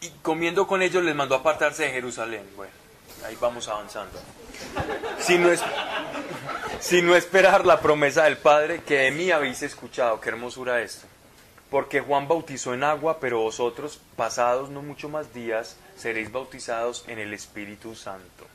Y 0.01 0.09
comiendo 0.23 0.67
con 0.67 0.81
ellos 0.81 1.05
les 1.05 1.15
mandó 1.15 1.35
apartarse 1.35 1.83
de 1.83 1.91
Jerusalén. 1.91 2.49
Bueno, 2.57 2.73
ahí 3.25 3.37
vamos 3.41 3.69
avanzando. 3.69 4.19
Si 5.19 5.39
no, 5.39 5.51
es, 5.51 5.61
si 6.81 7.03
no 7.03 7.15
esperar 7.17 7.67
la 7.67 7.81
promesa 7.81 8.25
del 8.25 8.37
Padre 8.39 8.83
que 8.83 8.97
de 8.99 9.11
mí 9.11 9.31
habéis 9.31 9.63
escuchado. 9.63 10.21
Qué 10.21 10.29
hermosura 10.31 10.81
esto. 10.83 11.07
Porque 11.71 12.01
Juan 12.01 12.27
bautizó 12.27 12.75
en 12.75 12.83
agua, 12.83 13.21
pero 13.21 13.41
vosotros, 13.41 14.01
pasados 14.17 14.71
no 14.71 14.83
mucho 14.83 15.09
más 15.09 15.33
días, 15.33 15.77
seréis 15.97 16.33
bautizados 16.33 17.05
en 17.07 17.19
el 17.21 17.33
Espíritu 17.33 17.95
Santo. 17.95 18.47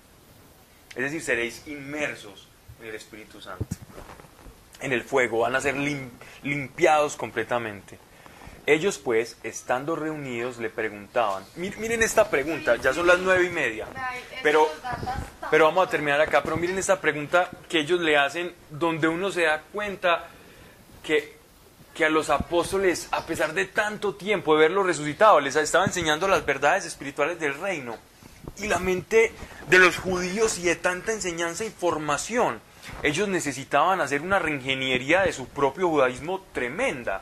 Es 0.96 1.02
decir, 1.04 1.22
seréis 1.22 1.66
inmersos 1.68 2.48
en 2.82 2.88
el 2.90 2.96
Espíritu 2.96 3.42
Santo. 3.42 3.66
En 4.82 4.92
el 4.92 5.04
fuego, 5.04 5.40
van 5.40 5.56
a 5.56 5.62
ser 5.62 5.76
lim- 5.76 6.10
limpiados 6.44 7.16
completamente. 7.16 7.98
Ellos 8.68 8.98
pues, 8.98 9.38
estando 9.44 9.96
reunidos, 9.96 10.58
le 10.58 10.70
preguntaban, 10.72 11.44
mir- 11.56 11.78
miren 11.78 12.02
esta 12.02 12.30
pregunta, 12.30 12.78
ya 12.78 12.94
son 12.94 13.06
las 13.06 13.20
nueve 13.20 13.46
y 13.46 13.50
media, 13.50 13.86
pero, 14.42 14.68
pero 15.52 15.66
vamos 15.66 15.88
a 15.88 15.90
terminar 15.92 16.20
acá, 16.20 16.42
pero 16.42 16.58
miren 16.58 16.78
esta 16.80 17.00
pregunta 17.00 17.50
que 17.70 17.80
ellos 17.82 18.00
le 18.00 18.18
hacen, 18.18 18.54
donde 18.72 19.08
uno 19.08 19.30
se 19.32 19.44
da 19.44 19.62
cuenta 19.72 20.28
que, 21.04 21.38
que 21.94 22.06
a 22.06 22.10
los 22.10 22.32
apóstoles, 22.32 23.08
a 23.12 23.26
pesar 23.28 23.54
de 23.54 23.66
tanto 23.66 24.16
tiempo 24.16 24.56
de 24.56 24.62
verlos 24.62 24.88
resucitado, 24.88 25.40
les 25.40 25.56
estaba 25.56 25.86
enseñando 25.86 26.28
las 26.28 26.44
verdades 26.44 26.86
espirituales 26.86 27.40
del 27.40 27.54
reino. 27.60 27.96
Y 28.58 28.68
la 28.68 28.80
mente 28.80 29.32
de 29.68 29.80
los 29.80 29.98
judíos 29.98 30.58
y 30.60 30.64
de 30.64 30.76
tanta 30.76 31.12
enseñanza 31.12 31.66
y 31.66 31.70
formación, 31.70 32.62
ellos 33.04 33.28
necesitaban 33.28 34.02
hacer 34.02 34.22
una 34.22 34.40
reingeniería 34.40 35.22
de 35.22 35.34
su 35.34 35.48
propio 35.48 35.88
judaísmo 35.90 36.46
tremenda. 36.54 37.22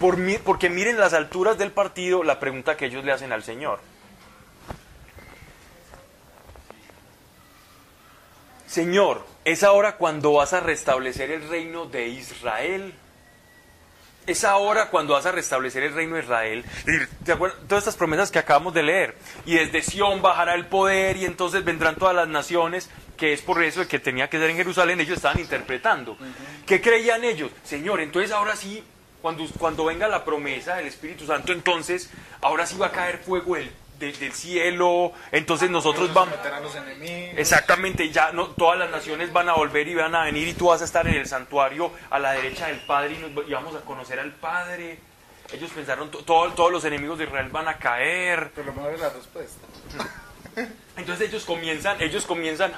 Por 0.00 0.18
porque 0.44 0.68
miren 0.68 0.98
las 0.98 1.14
alturas 1.14 1.58
del 1.58 1.72
partido, 1.72 2.22
la 2.22 2.38
pregunta 2.38 2.76
que 2.76 2.86
ellos 2.86 3.04
le 3.04 3.12
hacen 3.12 3.32
al 3.32 3.42
Señor. 3.42 3.80
Señor, 8.66 9.24
¿es 9.44 9.62
ahora 9.62 9.96
cuando 9.96 10.34
vas 10.34 10.52
a 10.52 10.60
restablecer 10.60 11.30
el 11.30 11.48
reino 11.48 11.86
de 11.86 12.08
Israel? 12.08 12.92
Es 14.26 14.44
ahora 14.44 14.90
cuando 14.90 15.14
vas 15.14 15.24
a 15.24 15.32
restablecer 15.32 15.84
el 15.84 15.94
reino 15.94 16.16
de 16.16 16.22
Israel. 16.22 16.64
¿Te 17.24 17.32
acuerdas? 17.32 17.58
Todas 17.68 17.84
estas 17.84 17.96
promesas 17.96 18.30
que 18.30 18.40
acabamos 18.40 18.74
de 18.74 18.82
leer. 18.82 19.16
Y 19.46 19.54
desde 19.54 19.82
Sión 19.82 20.20
bajará 20.20 20.54
el 20.54 20.66
poder 20.66 21.16
y 21.16 21.24
entonces 21.24 21.64
vendrán 21.64 21.94
todas 21.94 22.14
las 22.14 22.28
naciones, 22.28 22.90
que 23.16 23.32
es 23.32 23.40
por 23.40 23.62
eso 23.62 23.86
que 23.86 24.00
tenía 24.00 24.28
que 24.28 24.38
ser 24.38 24.50
en 24.50 24.56
Jerusalén. 24.56 25.00
Ellos 25.00 25.16
estaban 25.16 25.38
interpretando. 25.38 26.18
¿Qué 26.66 26.80
creían 26.80 27.22
ellos? 27.24 27.52
Señor, 27.64 28.00
entonces 28.00 28.32
ahora 28.32 28.56
sí, 28.56 28.82
cuando, 29.26 29.44
cuando 29.58 29.84
venga 29.84 30.06
la 30.06 30.24
promesa 30.24 30.76
del 30.76 30.86
Espíritu 30.86 31.26
Santo, 31.26 31.52
entonces 31.52 32.10
ahora 32.42 32.64
sí 32.64 32.76
va 32.78 32.86
a 32.86 32.92
caer 32.92 33.18
fuego 33.18 33.56
del, 33.56 33.72
de- 33.98 34.12
del 34.12 34.32
cielo. 34.32 35.10
Entonces 35.32 35.68
nosotros 35.68 36.14
vamos... 36.14 36.36
Meter 36.36 36.52
a 36.54 36.60
los 36.60 36.72
enemigos. 36.76 37.34
Exactamente, 37.36 38.08
ya 38.10 38.30
no, 38.30 38.50
todas 38.50 38.78
las 38.78 38.88
naciones 38.88 39.32
van 39.32 39.48
a 39.48 39.54
volver 39.54 39.88
y 39.88 39.96
van 39.96 40.14
a 40.14 40.22
venir 40.26 40.46
y 40.46 40.54
tú 40.54 40.68
vas 40.68 40.80
a 40.80 40.84
estar 40.84 41.08
en 41.08 41.14
el 41.14 41.26
santuario 41.26 41.90
a 42.10 42.20
la 42.20 42.34
derecha 42.34 42.68
del 42.68 42.78
Padre 42.86 43.14
y, 43.14 43.18
nos, 43.18 43.48
y 43.48 43.52
vamos 43.52 43.74
a 43.74 43.80
conocer 43.80 44.20
al 44.20 44.30
Padre. 44.30 45.00
Ellos 45.52 45.72
pensaron, 45.74 46.08
to- 46.08 46.18
todo- 46.24 46.52
todos 46.52 46.70
los 46.70 46.84
enemigos 46.84 47.18
de 47.18 47.24
Israel 47.24 47.48
van 47.50 47.66
a 47.66 47.78
caer. 47.78 48.52
Pero 48.54 48.68
lo 48.68 48.74
mejor 48.74 48.94
es 48.94 49.00
la 49.00 49.08
respuesta. 49.10 49.66
Entonces 50.96 51.28
ellos 51.28 51.44
comienzan, 51.44 52.00
ellos 52.00 52.24
comienzan, 52.24 52.72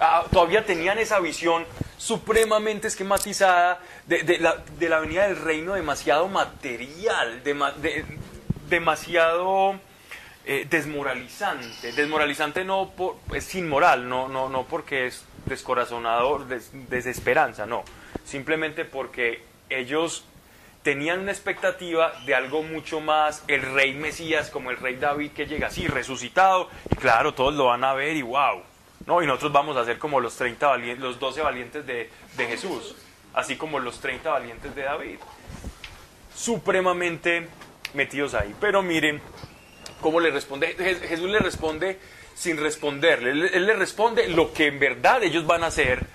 a- 0.00 0.24
todavía 0.30 0.64
tenían 0.64 0.98
esa 0.98 1.18
visión 1.18 1.64
supremamente 1.96 2.86
esquematizada 2.88 3.80
de, 4.06 4.22
la, 4.38 4.62
venida 5.00 5.26
del 5.26 5.36
reino 5.42 5.74
demasiado 5.74 6.28
material, 6.28 7.42
dema- 7.44 7.74
de- 7.74 8.04
demasiado 8.68 9.80
eh, 10.44 10.66
desmoralizante. 10.70 11.92
Desmoralizante 11.92 12.64
no 12.64 12.90
por, 12.96 13.16
es 13.34 13.52
inmoral, 13.54 14.08
no, 14.08 14.28
no, 14.28 14.48
no 14.48 14.64
porque 14.64 15.06
es 15.08 15.24
descorazonador, 15.46 16.46
des- 16.46 16.70
desesperanza, 16.88 17.66
no. 17.66 17.82
Simplemente 18.24 18.84
porque 18.84 19.42
ellos 19.68 20.24
tenían 20.88 21.20
una 21.20 21.32
expectativa 21.32 22.14
de 22.24 22.34
algo 22.34 22.62
mucho 22.62 22.98
más, 23.00 23.44
el 23.46 23.60
rey 23.60 23.92
Mesías, 23.92 24.48
como 24.48 24.70
el 24.70 24.78
rey 24.78 24.96
David 24.96 25.32
que 25.32 25.44
llega 25.44 25.66
así, 25.66 25.86
resucitado, 25.86 26.70
y 26.90 26.96
claro, 26.96 27.34
todos 27.34 27.52
lo 27.52 27.66
van 27.66 27.84
a 27.84 27.92
ver 27.92 28.16
y 28.16 28.22
wow, 28.22 28.62
¿no? 29.04 29.22
Y 29.22 29.26
nosotros 29.26 29.52
vamos 29.52 29.76
a 29.76 29.84
ser 29.84 29.98
como 29.98 30.18
los 30.18 30.34
30 30.36 30.66
valientes, 30.66 30.98
los 31.04 31.20
12 31.20 31.42
valientes 31.42 31.84
de, 31.86 32.08
de 32.38 32.46
Jesús, 32.46 32.96
así 33.34 33.56
como 33.56 33.78
los 33.80 34.00
30 34.00 34.30
valientes 34.30 34.74
de 34.74 34.82
David, 34.82 35.18
supremamente 36.34 37.48
metidos 37.92 38.32
ahí. 38.32 38.54
Pero 38.58 38.82
miren 38.82 39.20
cómo 40.00 40.20
le 40.20 40.30
responde, 40.30 40.74
Je- 40.74 41.06
Jesús 41.06 41.28
le 41.28 41.38
responde 41.38 41.98
sin 42.34 42.56
responderle, 42.56 43.32
él, 43.32 43.50
él 43.52 43.66
le 43.66 43.74
responde 43.74 44.26
lo 44.28 44.54
que 44.54 44.68
en 44.68 44.78
verdad 44.78 45.22
ellos 45.22 45.44
van 45.46 45.64
a 45.64 45.66
hacer 45.66 46.06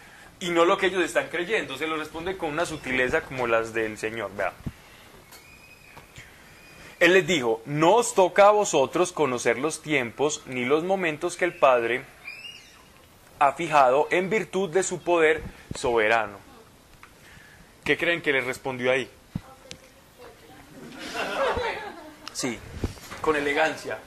y 0.43 0.49
no 0.49 0.65
lo 0.65 0.77
que 0.77 0.87
ellos 0.87 1.01
están 1.01 1.29
creyendo, 1.29 1.77
se 1.77 1.87
lo 1.87 1.95
responde 1.95 2.35
con 2.35 2.49
una 2.49 2.65
sutileza 2.65 3.21
como 3.21 3.47
las 3.47 3.73
del 3.73 3.97
Señor, 3.97 4.29
vea. 4.35 4.51
Él 6.99 7.13
les 7.13 7.25
dijo, 7.25 7.61
no 7.65 7.95
os 7.95 8.13
toca 8.13 8.47
a 8.47 8.51
vosotros 8.51 9.13
conocer 9.13 9.57
los 9.57 9.81
tiempos 9.81 10.41
ni 10.45 10.65
los 10.65 10.83
momentos 10.83 11.37
que 11.37 11.45
el 11.45 11.55
Padre 11.55 12.03
ha 13.39 13.53
fijado 13.53 14.09
en 14.11 14.29
virtud 14.29 14.69
de 14.69 14.83
su 14.83 15.01
poder 15.01 15.41
soberano. 15.75 16.37
¿Qué 17.85 17.97
creen 17.97 18.21
que 18.21 18.33
le 18.33 18.41
respondió 18.41 18.91
ahí? 18.91 19.09
Sí, 22.33 22.59
con 23.21 23.37
elegancia. 23.37 23.97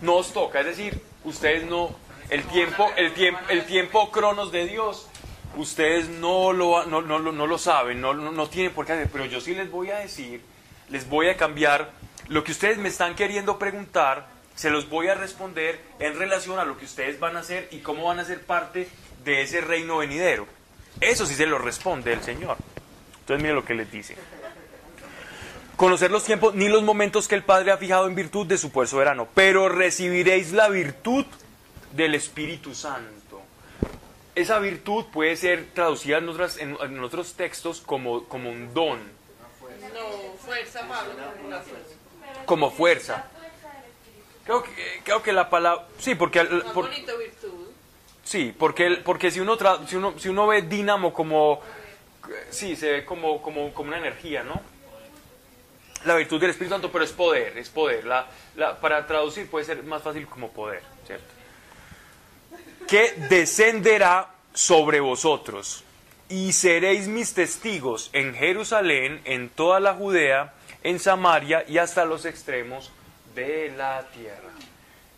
no 0.00 0.16
os 0.16 0.32
toca, 0.32 0.60
es 0.60 0.66
decir, 0.66 1.00
ustedes 1.24 1.64
no, 1.64 1.94
el 2.30 2.44
tiempo, 2.44 2.90
el 2.96 3.12
tiempo, 3.14 3.40
el 3.48 3.64
tiempo 3.66 4.10
cronos 4.10 4.52
de 4.52 4.66
Dios, 4.66 5.08
ustedes 5.56 6.08
no 6.08 6.52
lo, 6.52 6.84
no, 6.86 7.00
no, 7.00 7.18
no 7.18 7.46
lo 7.46 7.58
saben, 7.58 8.00
no, 8.00 8.14
no, 8.14 8.30
no 8.30 8.48
tienen 8.48 8.72
por 8.72 8.86
qué 8.86 8.92
hacer, 8.92 9.08
pero 9.10 9.24
yo 9.26 9.40
sí 9.40 9.54
les 9.54 9.70
voy 9.70 9.90
a 9.90 9.98
decir, 9.98 10.42
les 10.88 11.08
voy 11.08 11.28
a 11.28 11.36
cambiar 11.36 11.90
lo 12.28 12.44
que 12.44 12.52
ustedes 12.52 12.78
me 12.78 12.88
están 12.88 13.14
queriendo 13.14 13.58
preguntar, 13.58 14.26
se 14.54 14.70
los 14.70 14.88
voy 14.88 15.08
a 15.08 15.14
responder 15.14 15.80
en 15.98 16.18
relación 16.18 16.58
a 16.58 16.64
lo 16.64 16.76
que 16.76 16.84
ustedes 16.84 17.18
van 17.18 17.36
a 17.36 17.40
hacer 17.40 17.68
y 17.70 17.78
cómo 17.78 18.04
van 18.04 18.18
a 18.18 18.24
ser 18.24 18.42
parte 18.42 18.88
de 19.24 19.42
ese 19.42 19.60
reino 19.60 19.98
venidero. 19.98 20.46
Eso 21.00 21.26
sí 21.26 21.34
se 21.34 21.46
lo 21.46 21.58
responde 21.58 22.12
el 22.12 22.22
Señor. 22.22 22.56
Entonces 23.20 23.42
mire 23.42 23.54
lo 23.54 23.64
que 23.64 23.74
les 23.74 23.90
dice. 23.90 24.16
Conocer 25.76 26.10
los 26.10 26.24
tiempos 26.24 26.54
ni 26.54 26.68
los 26.68 26.82
momentos 26.82 27.28
que 27.28 27.36
el 27.36 27.44
Padre 27.44 27.70
ha 27.70 27.76
fijado 27.76 28.08
en 28.08 28.16
virtud 28.16 28.46
de 28.46 28.58
su 28.58 28.70
poder 28.72 28.88
soberano, 28.88 29.28
pero 29.32 29.68
recibiréis 29.68 30.52
la 30.52 30.68
virtud 30.68 31.24
del 31.92 32.14
Espíritu 32.14 32.74
Santo. 32.74 33.40
Esa 34.34 34.58
virtud 34.60 35.06
puede 35.12 35.36
ser 35.36 35.66
traducida 35.74 36.18
en, 36.18 36.28
otras, 36.28 36.58
en, 36.58 36.76
en 36.80 37.02
otros 37.02 37.34
textos 37.34 37.80
como, 37.80 38.24
como 38.24 38.50
un 38.50 38.72
don, 38.72 38.98
No, 39.00 40.34
fuerza, 40.44 40.86
Pablo, 40.86 41.12
como 41.36 41.48
la 41.50 41.60
fuerza. 41.60 41.94
como 42.46 42.70
fuerza. 42.70 43.24
Creo 44.44 44.62
que, 44.62 45.00
creo 45.04 45.22
que 45.22 45.32
la 45.32 45.50
palabra... 45.50 45.86
Sí, 45.98 46.14
porque... 46.14 46.42
por-. 46.72 46.88
Sí, 48.24 48.54
porque, 48.58 49.00
porque 49.04 49.30
si, 49.30 49.40
uno 49.40 49.58
tra- 49.58 49.86
si, 49.86 49.96
uno, 49.96 50.14
si 50.18 50.28
uno 50.28 50.46
ve 50.46 50.62
dínamo 50.62 51.12
como... 51.12 51.60
Sí, 52.50 52.76
se 52.76 52.92
ve 52.92 53.04
como, 53.04 53.42
como, 53.42 53.72
como 53.74 53.88
una 53.88 53.98
energía, 53.98 54.42
¿no? 54.44 54.60
La 56.04 56.14
virtud 56.14 56.40
del 56.40 56.50
Espíritu 56.50 56.74
Santo, 56.74 56.92
pero 56.92 57.04
es 57.04 57.12
poder, 57.12 57.58
es 57.58 57.68
poder. 57.70 58.04
La, 58.04 58.26
la- 58.56 58.78
para 58.80 59.06
traducir 59.06 59.50
puede 59.50 59.64
ser 59.64 59.82
más 59.82 60.02
fácil 60.02 60.26
como 60.28 60.50
poder, 60.50 60.82
¿cierto? 61.06 61.26
Que 62.88 63.12
descenderá 63.28 64.30
sobre 64.54 65.00
vosotros 65.00 65.84
y 66.28 66.52
seréis 66.52 67.06
mis 67.06 67.34
testigos 67.34 68.10
en 68.12 68.34
Jerusalén, 68.34 69.20
en 69.24 69.50
toda 69.50 69.78
la 69.78 69.94
Judea, 69.94 70.54
en 70.82 70.98
Samaria 70.98 71.64
y 71.68 71.78
hasta 71.78 72.04
los 72.04 72.24
extremos 72.24 72.90
de 73.34 73.72
la 73.76 74.06
tierra. 74.14 74.50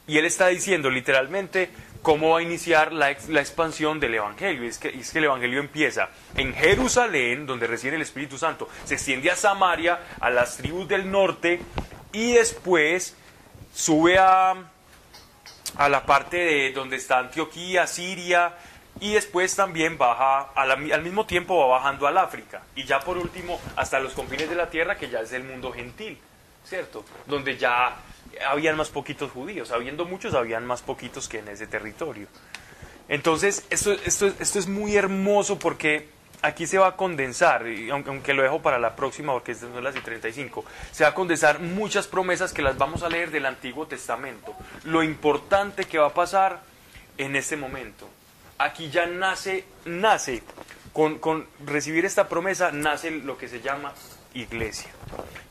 Y 0.06 0.18
él 0.18 0.24
está 0.24 0.48
diciendo 0.48 0.90
literalmente 0.90 1.70
cómo 2.02 2.30
va 2.30 2.40
a 2.40 2.42
iniciar 2.42 2.92
la, 2.92 3.10
ex- 3.12 3.28
la 3.28 3.40
expansión 3.40 4.00
del 4.00 4.14
Evangelio. 4.16 4.64
Es 4.68 4.78
que, 4.78 4.88
es 4.88 5.10
que 5.12 5.18
el 5.18 5.24
Evangelio 5.26 5.60
empieza 5.60 6.08
en 6.36 6.52
Jerusalén, 6.54 7.46
donde 7.46 7.66
reside 7.68 7.96
el 7.96 8.02
Espíritu 8.02 8.36
Santo, 8.36 8.68
se 8.84 8.94
extiende 8.94 9.30
a 9.30 9.36
Samaria, 9.36 10.00
a 10.18 10.30
las 10.30 10.56
tribus 10.56 10.88
del 10.88 11.10
norte, 11.10 11.60
y 12.12 12.32
después 12.32 13.14
sube 13.72 14.18
a, 14.18 14.69
a 15.80 15.88
la 15.88 16.04
parte 16.04 16.36
de 16.36 16.72
donde 16.72 16.96
está 16.96 17.20
Antioquía, 17.20 17.86
Siria, 17.86 18.54
y 19.00 19.14
después 19.14 19.56
también 19.56 19.96
baja, 19.96 20.50
al 20.54 21.02
mismo 21.02 21.24
tiempo 21.24 21.58
va 21.58 21.78
bajando 21.78 22.06
al 22.06 22.18
África, 22.18 22.60
y 22.76 22.84
ya 22.84 23.00
por 23.00 23.16
último 23.16 23.58
hasta 23.76 23.98
los 23.98 24.12
confines 24.12 24.50
de 24.50 24.56
la 24.56 24.68
tierra, 24.68 24.98
que 24.98 25.08
ya 25.08 25.20
es 25.20 25.32
el 25.32 25.42
mundo 25.42 25.72
gentil, 25.72 26.18
¿cierto? 26.66 27.02
Donde 27.26 27.56
ya 27.56 27.96
habían 28.46 28.76
más 28.76 28.90
poquitos 28.90 29.30
judíos, 29.30 29.70
habiendo 29.70 30.04
muchos, 30.04 30.34
habían 30.34 30.66
más 30.66 30.82
poquitos 30.82 31.30
que 31.30 31.38
en 31.38 31.48
ese 31.48 31.66
territorio. 31.66 32.26
Entonces, 33.08 33.64
esto, 33.70 33.92
esto, 33.92 34.26
esto 34.38 34.58
es 34.58 34.68
muy 34.68 34.96
hermoso 34.96 35.58
porque 35.58 36.10
aquí 36.42 36.66
se 36.66 36.78
va 36.78 36.88
a 36.88 36.96
condensar, 36.96 37.64
aunque, 37.92 38.34
lo 38.34 38.42
dejo 38.42 38.62
para 38.62 38.78
la 38.78 38.96
próxima 38.96 39.32
porque 39.32 39.54
son 39.54 39.82
las 39.82 39.96
y 39.96 40.00
35, 40.00 40.64
se 40.90 41.04
va 41.04 41.10
a 41.10 41.14
condensar 41.14 41.60
muchas 41.60 42.06
promesas 42.06 42.52
que 42.52 42.62
las 42.62 42.78
vamos 42.78 43.02
a 43.02 43.08
leer 43.08 43.30
del 43.30 43.46
Antiguo 43.46 43.86
Testamento. 43.86 44.54
Lo 44.84 45.02
importante 45.02 45.84
que 45.84 45.98
va 45.98 46.08
a 46.08 46.14
pasar 46.14 46.60
en 47.18 47.36
este 47.36 47.56
momento. 47.56 48.08
Aquí 48.58 48.90
ya 48.90 49.06
nace, 49.06 49.64
nace, 49.84 50.42
con, 50.92 51.18
con 51.18 51.46
recibir 51.64 52.04
esta 52.04 52.28
promesa, 52.28 52.72
nace 52.72 53.10
lo 53.10 53.38
que 53.38 53.48
se 53.48 53.60
llama 53.60 53.92
iglesia. 54.34 54.90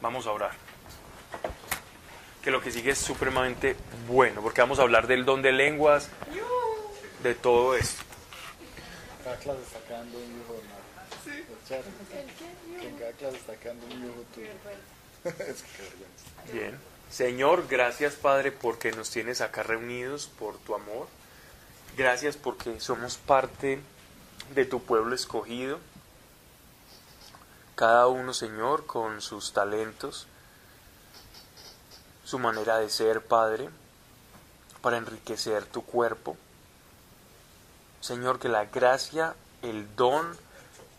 Vamos 0.01 0.27
a 0.27 0.31
orar 0.31 0.51
que 2.43 2.51
lo 2.51 2.61
que 2.61 2.71
sigue 2.71 2.91
es 2.91 2.97
supremamente 2.97 3.75
bueno, 4.07 4.41
porque 4.41 4.61
vamos 4.61 4.79
a 4.79 4.83
hablar 4.83 5.07
del 5.07 5.25
don 5.25 5.41
de 5.41 5.51
lenguas, 5.51 6.09
de 7.21 7.35
todo 7.35 7.75
esto. 7.75 8.01
Está 9.17 9.37
quedando 11.69 11.89
un 11.89 12.01
hijo 12.01 12.09
de 12.09 12.19
madre. 12.19 12.49
Charo, 12.69 12.79
Que 12.81 12.87
en 12.87 12.97
cada 12.97 13.11
clase 13.13 13.37
está 13.37 13.55
quedando 13.55 13.85
un 13.85 14.05
hijo 14.05 14.23
tuyo. 14.33 14.47
es 15.23 15.61
que 15.61 15.71
qué 15.77 15.83
vergüenza. 15.83 16.51
Bien. 16.51 16.79
Señor, 17.09 17.67
gracias 17.67 18.13
Padre 18.15 18.51
porque 18.51 18.91
nos 18.91 19.09
tienes 19.09 19.41
acá 19.41 19.63
reunidos 19.63 20.27
por 20.27 20.57
tu 20.59 20.75
amor. 20.75 21.07
Gracias 21.97 22.37
porque 22.37 22.79
somos 22.79 23.17
parte 23.17 23.79
de 24.53 24.65
tu 24.65 24.81
pueblo 24.81 25.15
escogido. 25.15 25.79
Cada 27.75 28.07
uno, 28.07 28.33
Señor, 28.33 28.85
con 28.85 29.21
sus 29.21 29.53
talentos, 29.53 30.27
su 32.25 32.37
manera 32.37 32.77
de 32.77 32.89
ser, 32.89 33.21
Padre, 33.21 33.69
para 34.81 34.97
enriquecer 34.97 35.65
tu 35.65 35.83
cuerpo. 35.83 36.37
Señor, 38.01 38.39
que 38.39 38.49
la 38.49 38.65
gracia, 38.65 39.33
el 39.61 39.95
don 39.95 40.37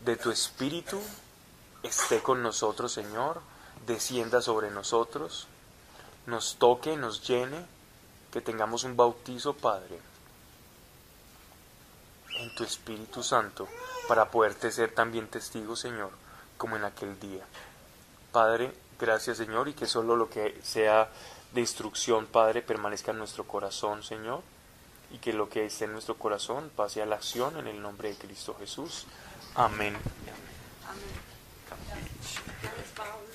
de 0.05 0.15
tu 0.15 0.31
Espíritu 0.31 0.99
esté 1.83 2.21
con 2.21 2.41
nosotros, 2.41 2.91
Señor, 2.91 3.41
descienda 3.85 4.41
sobre 4.41 4.71
nosotros, 4.71 5.47
nos 6.25 6.55
toque, 6.57 6.95
nos 6.97 7.27
llene, 7.27 7.65
que 8.31 8.41
tengamos 8.41 8.83
un 8.83 8.95
bautizo, 8.95 9.53
Padre, 9.53 9.99
en 12.39 12.55
tu 12.55 12.63
Espíritu 12.63 13.23
Santo, 13.23 13.67
para 14.07 14.31
poderte 14.31 14.71
ser 14.71 14.93
también 14.93 15.27
testigo, 15.27 15.75
Señor, 15.75 16.11
como 16.57 16.77
en 16.77 16.85
aquel 16.85 17.19
día. 17.19 17.45
Padre, 18.31 18.73
gracias, 18.99 19.37
Señor, 19.37 19.67
y 19.67 19.73
que 19.73 19.85
solo 19.85 20.15
lo 20.15 20.29
que 20.29 20.59
sea 20.63 21.09
de 21.53 21.61
instrucción, 21.61 22.27
Padre, 22.27 22.61
permanezca 22.61 23.11
en 23.11 23.17
nuestro 23.17 23.43
corazón, 23.45 24.03
Señor, 24.03 24.41
y 25.11 25.17
que 25.17 25.33
lo 25.33 25.49
que 25.49 25.65
esté 25.65 25.85
en 25.85 25.91
nuestro 25.91 26.15
corazón 26.15 26.71
pase 26.73 27.01
a 27.01 27.05
la 27.05 27.17
acción 27.17 27.57
en 27.57 27.67
el 27.67 27.81
nombre 27.81 28.09
de 28.09 28.15
Cristo 28.15 28.55
Jesús. 28.57 29.05
Amén. 29.55 29.95
Amén. 30.87 31.11
Gracias, 32.61 32.89
Pablo. 32.95 33.30